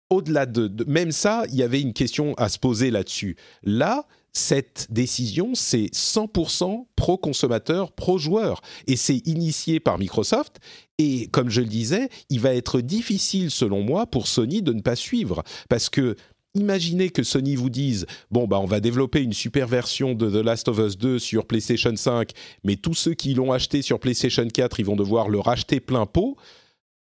au-delà 0.09 0.45
de, 0.45 0.83
même 0.85 1.11
ça, 1.11 1.43
il 1.49 1.55
y 1.55 1.63
avait 1.63 1.81
une 1.81 1.93
question 1.93 2.33
à 2.35 2.49
se 2.49 2.59
poser 2.59 2.91
là-dessus. 2.91 3.35
Là, 3.63 4.05
cette 4.33 4.87
décision, 4.89 5.55
c'est 5.55 5.85
100% 5.93 6.85
pro-consommateur, 6.95 7.93
pro-joueur. 7.93 8.61
Et 8.85 8.97
c'est 8.97 9.25
initié 9.25 9.79
par 9.79 9.97
Microsoft. 9.97 10.57
Et 10.97 11.27
comme 11.27 11.49
je 11.49 11.61
le 11.61 11.67
disais, 11.67 12.09
il 12.29 12.41
va 12.41 12.53
être 12.53 12.81
difficile, 12.81 13.49
selon 13.49 13.81
moi, 13.81 14.05
pour 14.07 14.27
Sony 14.27 14.61
de 14.61 14.73
ne 14.73 14.81
pas 14.81 14.97
suivre. 14.97 15.43
Parce 15.69 15.89
que 15.89 16.17
imaginez 16.55 17.09
que 17.09 17.23
Sony 17.23 17.55
vous 17.55 17.69
dise 17.69 18.05
bon 18.31 18.47
bah 18.47 18.59
on 18.59 18.65
va 18.65 18.79
développer 18.79 19.21
une 19.21 19.33
super 19.33 19.67
version 19.67 20.13
de 20.13 20.29
The 20.29 20.43
Last 20.43 20.67
of 20.67 20.79
Us 20.79 20.97
2 20.97 21.19
sur 21.19 21.45
PlayStation 21.45 21.95
5, 21.95 22.31
mais 22.63 22.75
tous 22.75 22.93
ceux 22.93 23.13
qui 23.13 23.33
l'ont 23.33 23.51
acheté 23.51 23.81
sur 23.81 23.99
PlayStation 23.99 24.47
4, 24.47 24.79
ils 24.79 24.85
vont 24.85 24.95
devoir 24.95 25.29
le 25.29 25.39
racheter 25.39 25.79
plein 25.79 26.05
pot. 26.05 26.37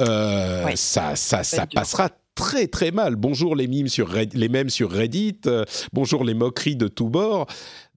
Euh, 0.01 0.69
ça, 0.75 1.15
ça, 1.17 1.45
ça 1.45 1.67
passera 1.67 2.11
très 2.35 2.67
très 2.67 2.91
mal. 2.91 3.17
Bonjour 3.17 3.55
les 3.55 3.69
mimes 3.69 3.89
sur 3.89 4.13
les 4.13 4.49
mêmes 4.49 4.71
sur 4.71 4.91
Reddit, 4.91 5.41
euh, 5.47 5.65
bonjour 5.93 6.25
les 6.25 6.35
moqueries 6.35 6.77
de 6.77 6.89
tous 6.89 7.09
bords. 7.09 7.47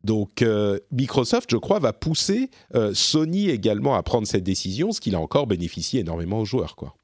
Donc 0.04 0.42
euh, 0.42 0.78
Microsoft, 0.92 1.50
je 1.52 1.58
crois, 1.58 1.80
va 1.80 1.94
pousser 1.94 2.52
Sony 2.94 3.50
également 3.50 3.96
à 3.96 4.04
prendre 4.04 4.28
cette 4.28 4.44
décision, 4.44 4.92
ce 4.92 5.02
qu'il 5.02 5.16
a 5.16 5.20
encore 5.20 5.48
bénéficié 5.48 6.02
énormément 6.02 6.40
aux 6.40 6.46
joueurs, 6.46 6.76
quoi. 6.76 6.96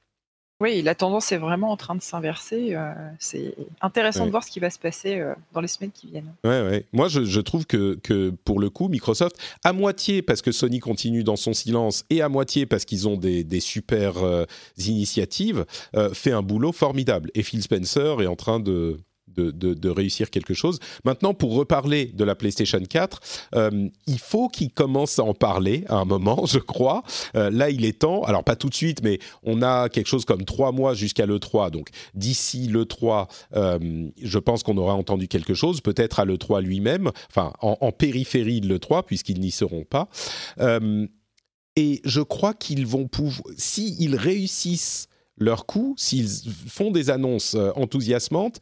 Oui, 0.61 0.81
la 0.83 0.95
tendance 0.95 1.31
est 1.31 1.37
vraiment 1.37 1.71
en 1.71 1.77
train 1.77 1.95
de 1.95 2.01
s'inverser. 2.01 2.75
Euh, 2.75 2.93
c'est 3.19 3.55
intéressant 3.81 4.21
Ouais. 4.21 4.25
de 4.27 4.31
voir 4.31 4.43
ce 4.43 4.51
qui 4.51 4.59
va 4.59 4.69
se 4.69 4.79
passer 4.79 5.19
euh, 5.19 5.33
dans 5.53 5.59
les 5.59 5.67
semaines 5.67 5.91
qui 5.91 6.07
viennent. 6.07 6.31
Ouais, 6.43 6.61
ouais. 6.61 6.85
Moi, 6.93 7.07
je, 7.07 7.23
je 7.25 7.41
trouve 7.41 7.65
que, 7.65 7.95
que 8.03 8.29
pour 8.45 8.59
le 8.59 8.69
coup, 8.69 8.87
Microsoft, 8.87 9.35
à 9.63 9.73
moitié 9.73 10.21
parce 10.21 10.41
que 10.41 10.51
Sony 10.51 10.79
continue 10.79 11.23
dans 11.23 11.35
son 11.35 11.53
silence 11.53 12.05
et 12.09 12.21
à 12.21 12.29
moitié 12.29 12.65
parce 12.65 12.85
qu'ils 12.85 13.07
ont 13.07 13.17
des, 13.17 13.43
des 13.43 13.59
super 13.59 14.23
euh, 14.23 14.45
initiatives, 14.77 15.65
fait 16.13 16.31
un 16.31 16.41
boulot 16.41 16.71
formidable. 16.71 17.31
Et 17.33 17.43
Phil 17.43 17.61
Spencer 17.63 18.21
est 18.21 18.27
en 18.27 18.35
train 18.35 18.59
de, 18.59 18.99
de, 19.35 19.89
réussir 19.89 20.29
quelque 20.29 20.53
chose. 20.53 20.79
Maintenant, 21.03 21.33
pour 21.33 21.53
reparler 21.53 22.05
de 22.05 22.23
la 22.23 22.35
PlayStation 22.35 22.81
4, 22.81 23.19
euh, 23.55 23.89
il 24.07 24.19
faut 24.19 24.47
qu'il 24.47 24.71
commence 24.71 25.19
à 25.19 25.23
en 25.23 25.33
parler 25.33 25.83
à 25.87 25.95
un 25.95 26.05
moment, 26.05 26.45
je 26.47 26.59
crois. 26.59 27.03
Euh, 27.35 27.49
là, 27.49 27.69
il 27.69 27.85
est 27.85 27.99
temps. 27.99 28.23
Alors, 28.23 28.43
pas 28.43 28.55
tout 28.55 28.69
de 28.69 28.75
suite, 28.75 29.03
mais 29.03 29.19
on 29.43 29.61
a 29.61 29.89
quelque 29.89 30.07
chose 30.07 30.25
comme 30.25 30.45
trois 30.45 30.71
mois 30.71 30.93
jusqu'à 30.93 31.25
l'E3. 31.25 31.71
Donc, 31.71 31.89
d'ici 32.13 32.67
l'E3, 32.67 33.27
euh, 33.55 34.09
je 34.21 34.39
pense 34.39 34.63
qu'on 34.63 34.77
aura 34.77 34.93
entendu 34.93 35.27
quelque 35.27 35.53
chose, 35.53 35.81
peut-être 35.81 36.19
à 36.19 36.25
l'E3 36.25 36.61
lui-même, 36.61 37.11
enfin, 37.29 37.53
en, 37.61 37.77
en 37.79 37.91
périphérie 37.91 38.61
de 38.61 38.67
l'E3, 38.67 39.03
puisqu'ils 39.03 39.39
n'y 39.39 39.51
seront 39.51 39.83
pas. 39.83 40.09
Et 41.77 42.01
je 42.03 42.21
crois 42.21 42.53
qu'ils 42.53 42.85
vont 42.85 43.07
pouvoir, 43.07 43.53
s'ils 43.57 44.15
réussissent 44.15 45.07
leur 45.37 45.65
coup, 45.65 45.95
s'ils 45.97 46.51
font 46.67 46.91
des 46.91 47.09
annonces 47.09 47.55
enthousiasmantes, 47.75 48.59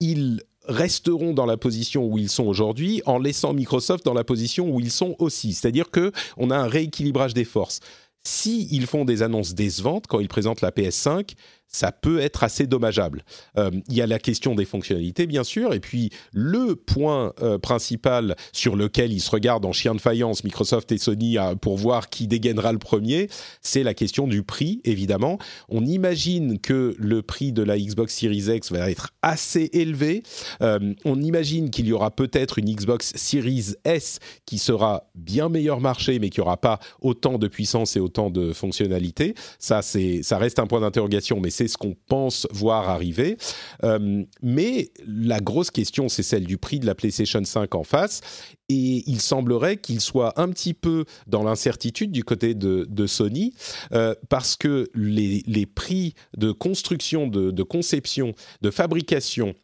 ils 0.00 0.42
resteront 0.66 1.34
dans 1.34 1.46
la 1.46 1.56
position 1.56 2.06
où 2.06 2.18
ils 2.18 2.30
sont 2.30 2.44
aujourd'hui 2.44 3.02
en 3.06 3.18
laissant 3.18 3.52
Microsoft 3.52 4.04
dans 4.04 4.14
la 4.14 4.24
position 4.24 4.70
où 4.70 4.80
ils 4.80 4.90
sont 4.90 5.14
aussi. 5.18 5.52
C'est-à-dire 5.52 5.90
que 5.90 6.12
on 6.36 6.50
a 6.50 6.56
un 6.56 6.66
rééquilibrage 6.66 7.34
des 7.34 7.44
forces. 7.44 7.80
Si 8.26 8.68
ils 8.70 8.86
font 8.86 9.04
des 9.04 9.22
annonces 9.22 9.54
décevantes 9.54 10.06
quand 10.06 10.20
ils 10.20 10.28
présentent 10.28 10.62
la 10.62 10.70
PS5, 10.70 11.34
ça 11.74 11.90
peut 11.90 12.20
être 12.20 12.44
assez 12.44 12.66
dommageable. 12.66 13.24
Euh, 13.58 13.70
Il 13.88 13.96
y 13.96 14.00
a 14.00 14.06
la 14.06 14.18
question 14.18 14.54
des 14.54 14.64
fonctionnalités, 14.64 15.26
bien 15.26 15.42
sûr, 15.44 15.74
et 15.74 15.80
puis 15.80 16.10
le 16.32 16.76
point 16.76 17.32
euh, 17.42 17.58
principal 17.58 18.36
sur 18.52 18.76
lequel 18.76 19.12
ils 19.12 19.20
se 19.20 19.30
regardent 19.30 19.66
en 19.66 19.72
chien 19.72 19.94
de 19.94 20.00
faïence, 20.00 20.44
Microsoft 20.44 20.92
et 20.92 20.98
Sony, 20.98 21.36
pour 21.60 21.76
voir 21.76 22.10
qui 22.10 22.28
dégainera 22.28 22.72
le 22.72 22.78
premier, 22.78 23.28
c'est 23.60 23.82
la 23.82 23.92
question 23.92 24.28
du 24.28 24.42
prix, 24.42 24.80
évidemment. 24.84 25.38
On 25.68 25.84
imagine 25.84 26.60
que 26.60 26.94
le 26.96 27.22
prix 27.22 27.52
de 27.52 27.62
la 27.62 27.76
Xbox 27.78 28.14
Series 28.14 28.54
X 28.54 28.70
va 28.70 28.88
être 28.88 29.10
assez 29.22 29.70
élevé. 29.72 30.22
Euh, 30.62 30.94
on 31.04 31.20
imagine 31.20 31.70
qu'il 31.70 31.86
y 31.86 31.92
aura 31.92 32.10
peut-être 32.12 32.58
une 32.58 32.72
Xbox 32.72 33.12
Series 33.16 33.74
S 33.84 34.20
qui 34.46 34.58
sera 34.58 35.10
bien 35.14 35.48
meilleur 35.48 35.80
marché, 35.80 36.18
mais 36.20 36.30
qui 36.30 36.40
n'aura 36.40 36.56
pas 36.56 36.78
autant 37.00 37.38
de 37.38 37.48
puissance 37.48 37.96
et 37.96 38.00
autant 38.00 38.30
de 38.30 38.52
fonctionnalités. 38.52 39.34
Ça, 39.58 39.82
ça 39.82 40.38
reste 40.38 40.58
un 40.58 40.66
point 40.66 40.80
d'interrogation, 40.80 41.40
mais 41.40 41.50
c'est 41.50 41.63
ce 41.68 41.76
qu'on 41.76 41.96
pense 42.08 42.46
voir 42.50 42.88
arriver. 42.88 43.36
Euh, 43.82 44.24
mais 44.42 44.90
la 45.06 45.40
grosse 45.40 45.70
question, 45.70 46.08
c'est 46.08 46.22
celle 46.22 46.44
du 46.44 46.58
prix 46.58 46.78
de 46.78 46.86
la 46.86 46.94
PlayStation 46.94 47.42
5 47.44 47.74
en 47.74 47.84
face. 47.84 48.20
Et 48.68 49.04
il 49.06 49.20
semblerait 49.20 49.76
qu'il 49.76 50.00
soit 50.00 50.40
un 50.40 50.48
petit 50.48 50.74
peu 50.74 51.04
dans 51.26 51.42
l'incertitude 51.42 52.10
du 52.10 52.24
côté 52.24 52.54
de, 52.54 53.06
Sony, 53.06 53.52
euh, 53.92 54.14
parce 54.30 54.56
que 54.56 54.88
les, 54.94 55.66
prix 55.66 56.14
de 56.36 56.52
construction, 56.52 57.26
de, 57.26 57.50
de 57.50 57.62
conception, 57.62 58.34
de 58.62 58.70
fabrication 58.70 59.54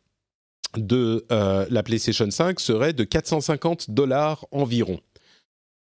de 0.77 1.27
euh, 1.33 1.67
la 1.71 1.83
PlayStation 1.83 2.31
5 2.31 2.61
seraient 2.61 2.93
de 2.93 3.05
450 3.05 3.91
dollars 3.91 4.47
environ. 4.51 5.01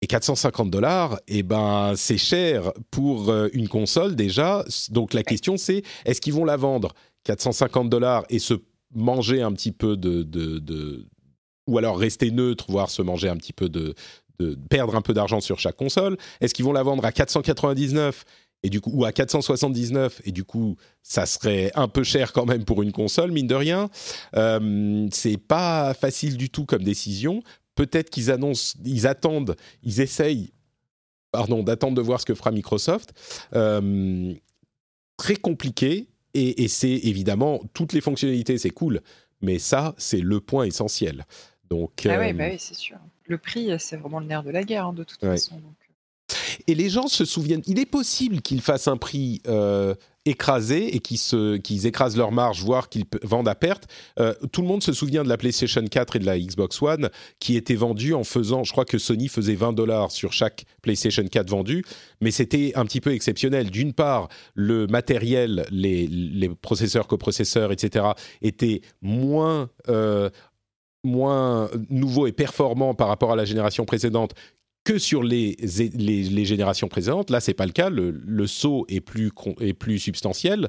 Et 0.03 0.07
450 0.07 0.71
dollars, 0.71 1.19
eh 1.27 1.43
ben, 1.43 1.95
c'est 1.97 2.19
cher 2.19 2.73
pour 2.91 3.31
euh, 3.31 3.49
une 3.55 3.69
console 3.69 4.15
déjà. 4.15 4.65
Donc 4.91 5.15
la 5.15 5.23
question 5.23 5.57
c'est, 5.57 5.83
est-ce 6.05 6.21
qu'ils 6.21 6.35
vont 6.35 6.45
la 6.45 6.57
vendre 6.57 6.93
450 7.25 7.89
dollars 7.89 8.25
et 8.29 8.39
se 8.39 8.55
manger 8.95 9.43
un 9.43 9.53
petit 9.53 9.73
peu 9.73 9.97
de, 9.97 10.23
de, 10.23 11.07
ou 11.67 11.79
alors 11.79 11.99
rester 11.99 12.31
neutre, 12.31 12.67
voire 12.69 12.91
se 12.91 13.01
manger 13.03 13.29
un 13.29 13.37
petit 13.37 13.55
peu 13.55 13.69
de, 13.71 13.95
de 14.39 14.59
perdre 14.69 14.95
un 14.97 15.03
peu 15.03 15.15
d'argent 15.15 15.41
sur 15.41 15.59
chaque 15.59 15.77
console? 15.77 16.19
Est-ce 16.41 16.53
qu'ils 16.53 16.65
vont 16.65 16.73
la 16.73 16.83
vendre 16.83 17.05
à 17.05 17.13
499 17.13 18.25
et 18.63 18.71
du 18.71 18.81
coup 18.81 18.91
ou 18.93 19.05
à 19.05 19.13
479 19.13 20.23
et 20.25 20.33
du 20.33 20.45
coup 20.45 20.77
ça 21.03 21.27
serait 21.27 21.71
un 21.75 21.89
peu 21.89 22.03
cher 22.05 22.33
quand 22.33 22.47
même 22.47 22.65
pour 22.65 22.83
une 22.83 22.93
console 22.93 23.33
mine 23.33 23.47
de 23.47 23.55
rien? 23.55 23.89
Euh, 24.37 25.09
c'est 25.11 25.39
pas 25.39 25.95
facile 25.95 26.37
du 26.37 26.51
tout 26.51 26.67
comme 26.67 26.83
décision. 26.83 27.43
Peut-être 27.77 28.11
qu'ils 28.11 28.31
annoncent, 28.33 28.77
ils 28.85 29.07
attendent, 29.07 29.55
ils 29.85 30.01
essayent, 30.01 30.51
pardon, 31.31 31.62
d'attendre 31.62 31.95
de 31.95 32.03
voir 32.03 32.21
ce 32.21 32.27
que 32.27 32.35
fera 32.35 32.51
Microsoft. 32.51 33.12
Euh, 33.55 34.35
très 35.17 35.37
compliqué 35.37 36.09
et, 36.35 36.65
et 36.65 36.69
c'est 36.69 36.91
évidemment 36.91 37.62
toutes 37.73 37.93
les 37.93 38.01
fonctionnalités, 38.01 38.59
c'est 38.59 38.71
cool, 38.71 39.01
mais 39.41 39.59
ça 39.61 39.95
c'est 39.99 40.21
le 40.21 40.41
point 40.41 40.65
essentiel. 40.65 41.25
Donc, 41.71 42.07
Ah 42.09 42.19
oui, 42.19 42.31
euh, 42.31 42.33
bah 42.33 42.45
oui, 42.51 42.57
c'est 42.59 42.75
sûr. 42.75 42.97
Le 43.27 43.39
prix, 43.39 43.71
c'est 43.79 43.97
vraiment 43.97 44.21
le 44.21 44.27
nerf 44.27 44.43
de 44.43 44.51
la 44.51 44.62
guerre, 44.65 44.87
hein, 44.87 44.93
de 44.93 45.05
toute 45.05 45.23
Ouais. 45.23 45.31
façon. 45.31 45.57
donc. 45.57 45.75
Et 46.69 46.75
les 46.75 46.89
gens 46.91 47.07
se 47.09 47.25
souviennent. 47.25 47.62
Il 47.67 47.79
est 47.79 47.87
possible 47.87 48.41
qu'ils 48.41 48.61
fassent 48.61 48.89
un 48.89 48.97
prix 48.97 49.41
euh, 49.47 49.95
écrasé 50.27 50.95
et 50.95 51.01
qu'ils 51.01 51.19
se- 51.19 51.57
qu'ils 51.57 51.87
écrasent 51.87 52.17
leur 52.17 52.33
marge, 52.33 52.62
voire 52.62 52.89
qu'ils 52.89 53.05
vendent 53.23 53.49
à 53.49 53.55
perte. 53.55 53.85
Euh, 54.19 54.35
tout 54.53 54.61
le 54.62 54.69
monde 54.69 54.83
se 54.83 54.93
souvient 54.93 55.25
de 55.25 55.29
la 55.29 55.37
PlayStation 55.37 55.85
4 55.85 56.17
et 56.17 56.19
de 56.19 56.27
la 56.27 56.39
Xbox 56.39 56.83
One 56.83 57.09
qui 57.41 57.57
étaient 57.57 57.75
vendues 57.75 58.15
en 58.15 58.25
faisant. 58.25 58.65
Je 58.65 58.73
crois 58.73 58.85
que 58.85 58.99
Sony 58.99 59.29
faisait 59.29 59.55
20 59.55 59.73
dollars 59.73 60.11
sur 60.11 60.33
chaque 60.33 60.65
PlayStation 60.83 61.25
4 61.27 61.49
vendue, 61.49 61.85
mais 62.21 62.31
c'était 62.31 62.73
un 62.75 62.85
petit 62.85 63.01
peu 63.01 63.12
exceptionnel. 63.12 63.71
D'une 63.71 63.93
part, 63.93 64.29
le 64.55 64.87
matériel, 64.87 65.67
les, 65.71 66.07
les 66.07 66.49
processeurs, 66.49 67.07
coprocesseurs, 67.07 67.73
etc., 67.73 68.07
étaient 68.43 68.81
moins. 69.03 69.71
euh, 69.89 70.29
moins 71.05 71.71
nouveaux 71.89 72.27
et 72.27 72.33
performants 72.33 72.93
par 72.95 73.07
rapport 73.07 73.31
à 73.31 73.37
la 73.37 73.45
génération 73.45 73.85
précédente 73.85 74.33
que 74.87 74.99
sur 74.99 75.25
les, 75.25 75.57
les, 75.94 76.44
générations 76.44 76.87
précédentes. 76.87 77.31
Là, 77.31 77.40
c'est 77.40 77.55
pas 77.55 77.66
le 77.66 77.72
cas. 77.72 77.90
Le, 77.90 78.46
saut 78.46 78.87
est 78.88 79.01
plus, 79.01 79.33
est 79.61 79.72
plus 79.72 79.99
substantiel. 79.99 80.68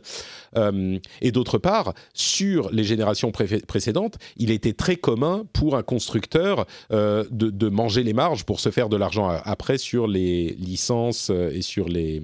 Euh, 0.58 0.97
et 1.21 1.32
d'autre 1.32 1.60
part, 1.60 1.93
sur 2.15 2.71
les 2.71 2.84
générations 2.84 3.32
pré- 3.32 3.62
précédentes, 3.67 4.17
il 4.36 4.49
était 4.49 4.73
très 4.73 4.95
commun 4.95 5.45
pour 5.53 5.77
un 5.77 5.84
constructeur 5.84 6.65
euh, 6.91 7.25
de, 7.30 7.51
de 7.51 7.69
manger 7.69 8.01
les 8.01 8.13
marges 8.13 8.43
pour 8.43 8.60
se 8.60 8.69
faire 8.71 8.89
de 8.89 8.97
l'argent 8.97 9.30
après 9.30 9.77
sur 9.77 10.08
les 10.08 10.56
licences 10.58 11.30
euh, 11.30 11.51
et 11.53 11.62
sur 11.62 11.88
les, 11.88 12.23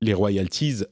les 0.00 0.14
royalties. 0.14 0.82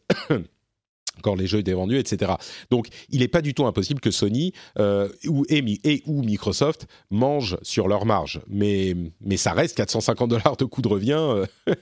Quand 1.23 1.35
les 1.35 1.47
jeux 1.47 1.61
étaient 1.61 1.73
vendus, 1.73 1.99
etc. 1.99 2.33
Donc, 2.71 2.89
il 3.09 3.21
n'est 3.21 3.29
pas 3.29 3.43
du 3.43 3.55
tout 3.55 3.67
impossible 3.67 4.01
que 4.01 4.11
Sony 4.11 4.53
euh, 4.79 5.09
ou, 5.27 5.45
et, 5.49 5.63
Microsoft 6.07 6.87
mangent 7.11 7.57
sur 7.63 7.89
leur 7.89 8.05
marge. 8.05 8.41
Mais, 8.49 8.95
mais 9.21 9.37
ça 9.37 9.53
reste 9.53 9.77
450 9.77 10.29
dollars 10.29 10.57
de 10.57 10.65
coût 10.65 10.83
de 10.83 10.89
revient, 10.89 11.13
euh, 11.19 11.47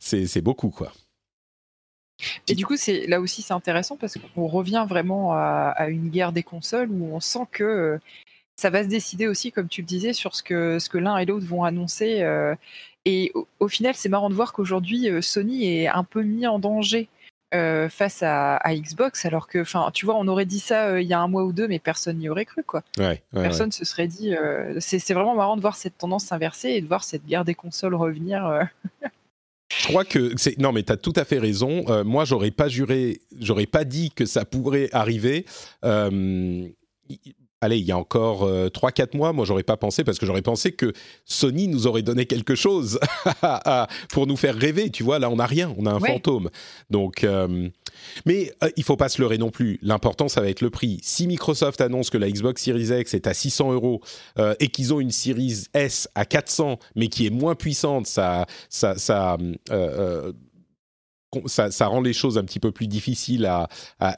c'est 0.00 0.40
beaucoup, 0.40 0.70
quoi. 0.70 0.92
Et 2.46 2.54
du 2.54 2.64
coup, 2.64 2.76
c'est 2.76 3.08
là 3.08 3.20
aussi 3.20 3.42
c'est 3.42 3.54
intéressant 3.54 3.96
parce 3.96 4.16
qu'on 4.16 4.46
revient 4.46 4.86
vraiment 4.88 5.32
à, 5.32 5.88
une 5.88 6.08
guerre 6.08 6.30
des 6.30 6.44
consoles 6.44 6.88
où 6.88 7.12
on 7.12 7.18
sent 7.18 7.46
que 7.50 7.64
euh, 7.64 7.98
ça 8.54 8.70
va 8.70 8.84
se 8.84 8.88
décider 8.88 9.26
aussi, 9.26 9.50
comme 9.50 9.66
tu 9.66 9.80
le 9.80 9.88
disais, 9.88 10.12
sur 10.12 10.36
ce 10.36 10.42
que, 10.44 10.98
l'un 10.98 11.16
et 11.16 11.24
l'autre 11.24 11.46
vont 11.46 11.64
annoncer. 11.64 12.22
et 13.06 13.32
au, 13.58 13.66
final, 13.66 13.94
c'est 13.96 14.08
marrant 14.08 14.30
de 14.30 14.34
voir 14.34 14.52
qu'aujourd'hui, 14.52 15.08
Sony 15.20 15.64
est 15.66 15.88
un 15.88 16.04
peu 16.04 16.22
mis 16.22 16.46
en 16.46 16.60
danger 16.60 17.08
euh, 17.54 17.88
face 17.88 18.22
à, 18.22 18.56
à 18.56 18.74
Xbox, 18.74 19.24
alors 19.24 19.46
que, 19.46 19.60
enfin, 19.60 19.90
tu 19.92 20.06
vois, 20.06 20.16
on 20.16 20.26
aurait 20.28 20.46
dit 20.46 20.60
ça 20.60 20.86
euh, 20.86 21.02
il 21.02 21.08
y 21.08 21.12
a 21.12 21.20
un 21.20 21.28
mois 21.28 21.44
ou 21.44 21.52
deux, 21.52 21.68
mais 21.68 21.78
personne 21.78 22.18
n'y 22.18 22.28
aurait 22.28 22.44
cru, 22.44 22.62
quoi. 22.62 22.82
Ouais, 22.98 23.04
ouais, 23.04 23.20
ouais. 23.34 23.42
Personne 23.42 23.72
se 23.72 23.84
serait 23.84 24.08
dit. 24.08 24.34
euh, 24.34 24.74
c'est 24.80 25.12
vraiment 25.12 25.34
marrant 25.34 25.56
de 25.56 25.60
voir 25.60 25.76
cette 25.76 25.98
tendance 25.98 26.24
s'inverser 26.24 26.70
et 26.70 26.80
de 26.80 26.86
voir 26.86 27.04
cette 27.04 27.26
guerre 27.26 27.44
des 27.44 27.54
consoles 27.54 27.94
revenir. 27.94 28.68
Je 29.76 29.88
crois 29.88 30.04
que 30.04 30.32
c'est 30.36 30.58
non, 30.58 30.72
mais 30.72 30.82
tu 30.82 30.92
as 30.92 30.96
tout 30.96 31.14
à 31.16 31.24
fait 31.24 31.38
raison. 31.38 31.84
Moi, 32.04 32.24
j'aurais 32.24 32.50
pas 32.50 32.68
juré, 32.68 33.20
j'aurais 33.38 33.66
pas 33.66 33.84
dit 33.84 34.10
que 34.10 34.26
ça 34.26 34.44
pourrait 34.44 34.88
arriver. 34.92 35.46
Allez, 37.62 37.78
il 37.78 37.84
y 37.86 37.92
a 37.92 37.96
encore 37.96 38.42
euh, 38.42 38.68
3-4 38.68 39.16
mois, 39.16 39.32
moi, 39.32 39.44
j'aurais 39.46 39.62
pas 39.62 39.76
pensé 39.76 40.02
parce 40.04 40.18
que 40.18 40.26
j'aurais 40.26 40.42
pensé 40.42 40.72
que 40.72 40.92
Sony 41.24 41.68
nous 41.68 41.86
aurait 41.86 42.02
donné 42.02 42.26
quelque 42.26 42.54
chose 42.56 42.98
pour 44.10 44.26
nous 44.26 44.36
faire 44.36 44.56
rêver. 44.56 44.90
Tu 44.90 45.02
vois, 45.02 45.18
là, 45.18 45.30
on 45.30 45.36
n'a 45.36 45.46
rien, 45.46 45.72
on 45.78 45.86
a 45.86 45.90
un 45.92 46.00
Ouais. 46.00 46.10
fantôme. 46.10 46.50
Donc, 46.90 47.22
euh, 47.24 47.68
mais 48.26 48.52
euh, 48.64 48.68
il 48.76 48.82
faut 48.82 48.96
pas 48.96 49.08
se 49.08 49.20
leurrer 49.22 49.38
non 49.38 49.50
plus. 49.50 49.78
L'important, 49.82 50.26
ça 50.28 50.40
va 50.40 50.48
être 50.48 50.60
le 50.60 50.70
prix. 50.70 50.98
Si 51.02 51.26
Microsoft 51.28 51.80
annonce 51.80 52.10
que 52.10 52.18
la 52.18 52.28
Xbox 52.30 52.62
Series 52.62 52.88
X 53.00 53.14
est 53.14 53.26
à 53.28 53.34
600 53.34 53.72
euros 53.72 54.00
euh, 54.38 54.54
et 54.58 54.68
qu'ils 54.68 54.92
ont 54.92 54.98
une 55.00 55.12
Series 55.12 55.64
S 55.72 56.08
à 56.16 56.24
400, 56.24 56.78
mais 56.96 57.06
qui 57.08 57.26
est 57.26 57.30
moins 57.30 57.54
puissante, 57.54 58.06
ça, 58.08 58.46
ça, 58.68 58.96
ça, 58.98 59.36
euh, 59.70 60.32
ça, 61.46 61.86
rend 61.86 62.00
les 62.00 62.12
choses 62.12 62.38
un 62.38 62.44
petit 62.44 62.60
peu 62.60 62.72
plus 62.72 62.86
difficiles 62.86 63.46
à, 63.46 63.68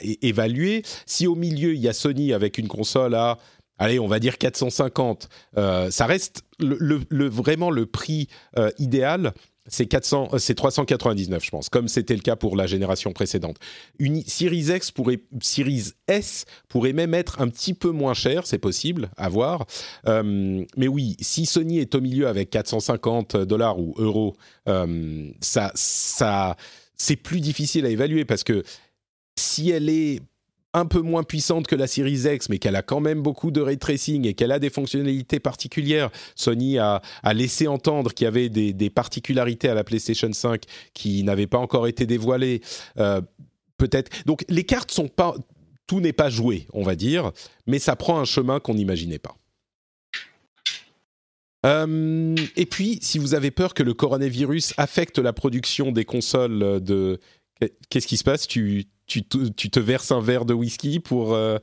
évaluer. 0.01 0.83
Si 1.07 1.27
au 1.27 1.35
milieu, 1.35 1.75
il 1.75 1.81
y 1.81 1.89
a 1.89 1.93
Sony 1.93 2.33
avec 2.33 2.59
une 2.59 2.69
console 2.69 3.15
à, 3.15 3.39
allez, 3.79 3.99
on 3.99 4.09
va 4.09 4.19
dire 4.19 4.39
450, 4.39 5.29
euh, 5.57 5.91
ça 5.91 6.07
reste 6.07 6.43
le, 6.59 7.29
vraiment 7.29 7.71
le 7.71 7.87
prix 7.87 8.29
euh, 8.59 8.71
idéal. 8.79 9.33
c'est 9.67 9.87
400, 9.87 10.31
euh, 10.35 10.55
399, 10.55 11.45
je 11.45 11.51
pense, 11.51 11.69
comme 11.69 11.89
c'était 11.89 12.15
le 12.15 12.21
cas 12.21 12.37
pour 12.37 12.57
la 12.57 12.67
génération 12.67 13.13
précédente. 13.13 13.57
Une 13.99 14.23
Series 14.23 14.75
X 14.75 14.91
pourrait, 14.91 15.21
Series 15.41 15.93
S 16.07 16.45
pourrait 16.69 16.93
même 16.93 17.15
être 17.15 17.41
un 17.41 17.49
petit 17.49 17.75
peu 17.75 17.91
moins 17.91 18.15
cher, 18.15 18.47
c'est 18.47 18.59
possible, 18.59 19.11
à 19.17 19.29
voir. 19.29 19.67
Mais 20.07 20.89
oui, 20.89 21.17
si 21.21 21.47
Sony 21.47 21.79
est 21.79 21.95
au 21.95 22.01
milieu 22.01 22.29
avec 22.29 22.51
450 22.51 23.37
dollars 23.37 23.79
ou 23.79 23.95
euros, 23.99 24.37
ça, 25.41 25.73
ça, 25.75 26.57
c'est 26.97 27.17
plus 27.17 27.41
difficile 27.41 27.87
à 27.87 27.91
évaluer 27.91 28.25
parce 28.25 28.45
que 28.45 28.63
si 29.37 29.71
elle 29.71 29.89
est 29.89 30.21
un 30.75 30.87
peu 30.87 31.01
moins 31.01 31.23
puissante 31.23 31.69
que 31.69 31.77
la 31.77 31.87
Series 31.87 32.25
X, 32.27 32.49
mais 32.49 32.59
qu'elle 32.59 32.75
a 32.77 32.83
quand 32.83 33.01
même 33.01 33.23
beaucoup 33.23 33.53
de 33.53 33.61
ray 33.61 33.79
tracing 33.79 34.27
et 34.27 34.35
qu'elle 34.35 34.51
a 34.51 34.59
des 34.59 34.71
fonctionnalités 34.71 35.39
particulières. 35.39 36.11
Sony 36.35 36.79
a, 36.79 37.01
laissé 37.33 37.69
entendre 37.69 38.13
qu'il 38.13 38.25
y 38.25 38.29
avait 38.29 38.49
des, 38.49 38.91
particularités 38.91 39.69
à 39.69 39.75
la 39.75 39.85
PlayStation 39.85 40.33
5 40.33 40.63
qui 40.93 41.23
n'avaient 41.23 41.47
pas 41.47 41.59
encore 41.59 41.87
été 41.87 42.07
dévoilées. 42.07 42.61
Euh, 42.99 43.21
peut-être. 43.79 44.11
Donc 44.27 44.45
les 44.49 44.65
cartes 44.65 44.91
sont 44.91 45.09
pas, 45.09 45.35
tout 45.87 46.01
n'est 46.01 46.13
pas 46.13 46.29
joué, 46.29 46.67
on 46.73 46.83
va 46.83 46.97
dire, 46.97 47.31
mais 47.67 47.79
ça 47.79 47.95
prend 47.95 48.19
un 48.19 48.25
chemin 48.25 48.59
qu'on 48.59 48.75
n'imaginait 48.75 49.21
pas. 49.21 49.37
Euh, 51.65 52.35
et 52.57 52.67
puis, 52.67 52.99
si 53.03 53.19
vous 53.19 53.35
avez 53.35 53.51
peur 53.51 53.75
que 53.75 53.83
le 53.83 53.95
coronavirus 53.95 54.75
affecte 54.77 55.19
la 55.19 55.33
production 55.33 55.93
des 55.93 56.05
consoles 56.05 56.83
de... 56.83 57.19
Qu'est-ce 57.89 58.07
qui 58.07 58.17
se 58.17 58.25
passe? 58.25 58.47
Tu, 58.47 58.87
te 59.07 59.81
verses 59.81 60.13
un 60.13 60.21
verre 60.21 60.45
de 60.45 60.55
whisky 60.55 61.01
pour, 61.01 61.35
euh, 61.35 61.59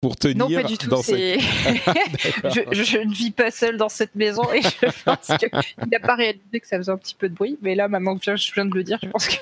pour 0.00 0.16
tenir 0.16 0.48
non, 0.48 0.54
pas 0.54 0.62
du 0.62 0.76
tout. 0.76 0.90
je, 1.06 2.98
ne 2.98 3.14
vis 3.14 3.30
pas 3.30 3.50
seule 3.50 3.76
dans 3.76 3.88
cette 3.88 4.14
maison 4.14 4.42
et 4.52 4.62
je 4.62 5.04
pense 5.04 5.38
qu'il 5.38 5.50
n'a 5.90 6.00
pas 6.00 6.14
réalisé 6.14 6.60
que 6.60 6.66
ça 6.66 6.76
faisait 6.76 6.92
un 6.92 6.98
petit 6.98 7.14
peu 7.14 7.28
de 7.28 7.34
bruit. 7.34 7.58
Mais 7.62 7.74
là, 7.74 7.88
maintenant 7.88 8.16
que 8.16 8.36
je 8.36 8.52
viens 8.52 8.66
de 8.66 8.74
le 8.74 8.84
dire, 8.84 8.98
je 9.02 9.08
pense 9.08 9.28
que 9.28 9.36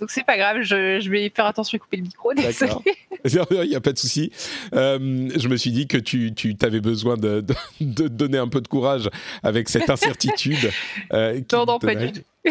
Donc 0.00 0.10
c'est 0.10 0.24
pas 0.24 0.36
grave, 0.36 0.62
je, 0.62 1.08
vais 1.10 1.30
faire 1.34 1.46
attention 1.46 1.76
et 1.76 1.78
couper 1.78 1.96
le 1.96 2.04
micro. 2.04 2.32
Il 2.32 3.68
n'y 3.68 3.74
a 3.74 3.80
pas 3.80 3.92
de 3.92 3.98
souci. 3.98 4.30
Euh, 4.74 5.28
je 5.34 5.48
me 5.48 5.56
suis 5.56 5.72
dit 5.72 5.86
que 5.86 5.98
tu, 5.98 6.32
tu 6.34 6.56
avais 6.62 6.80
besoin 6.80 7.16
de, 7.16 7.44
de, 7.80 8.08
donner 8.08 8.38
un 8.38 8.48
peu 8.48 8.60
de 8.60 8.68
courage 8.68 9.10
avec 9.42 9.68
cette 9.68 9.90
incertitude. 9.90 10.70
Euh, 11.12 11.40
non, 11.52 11.66
non, 11.66 11.78
pas 11.78 11.94
du 11.94 12.12
tout. 12.12 12.20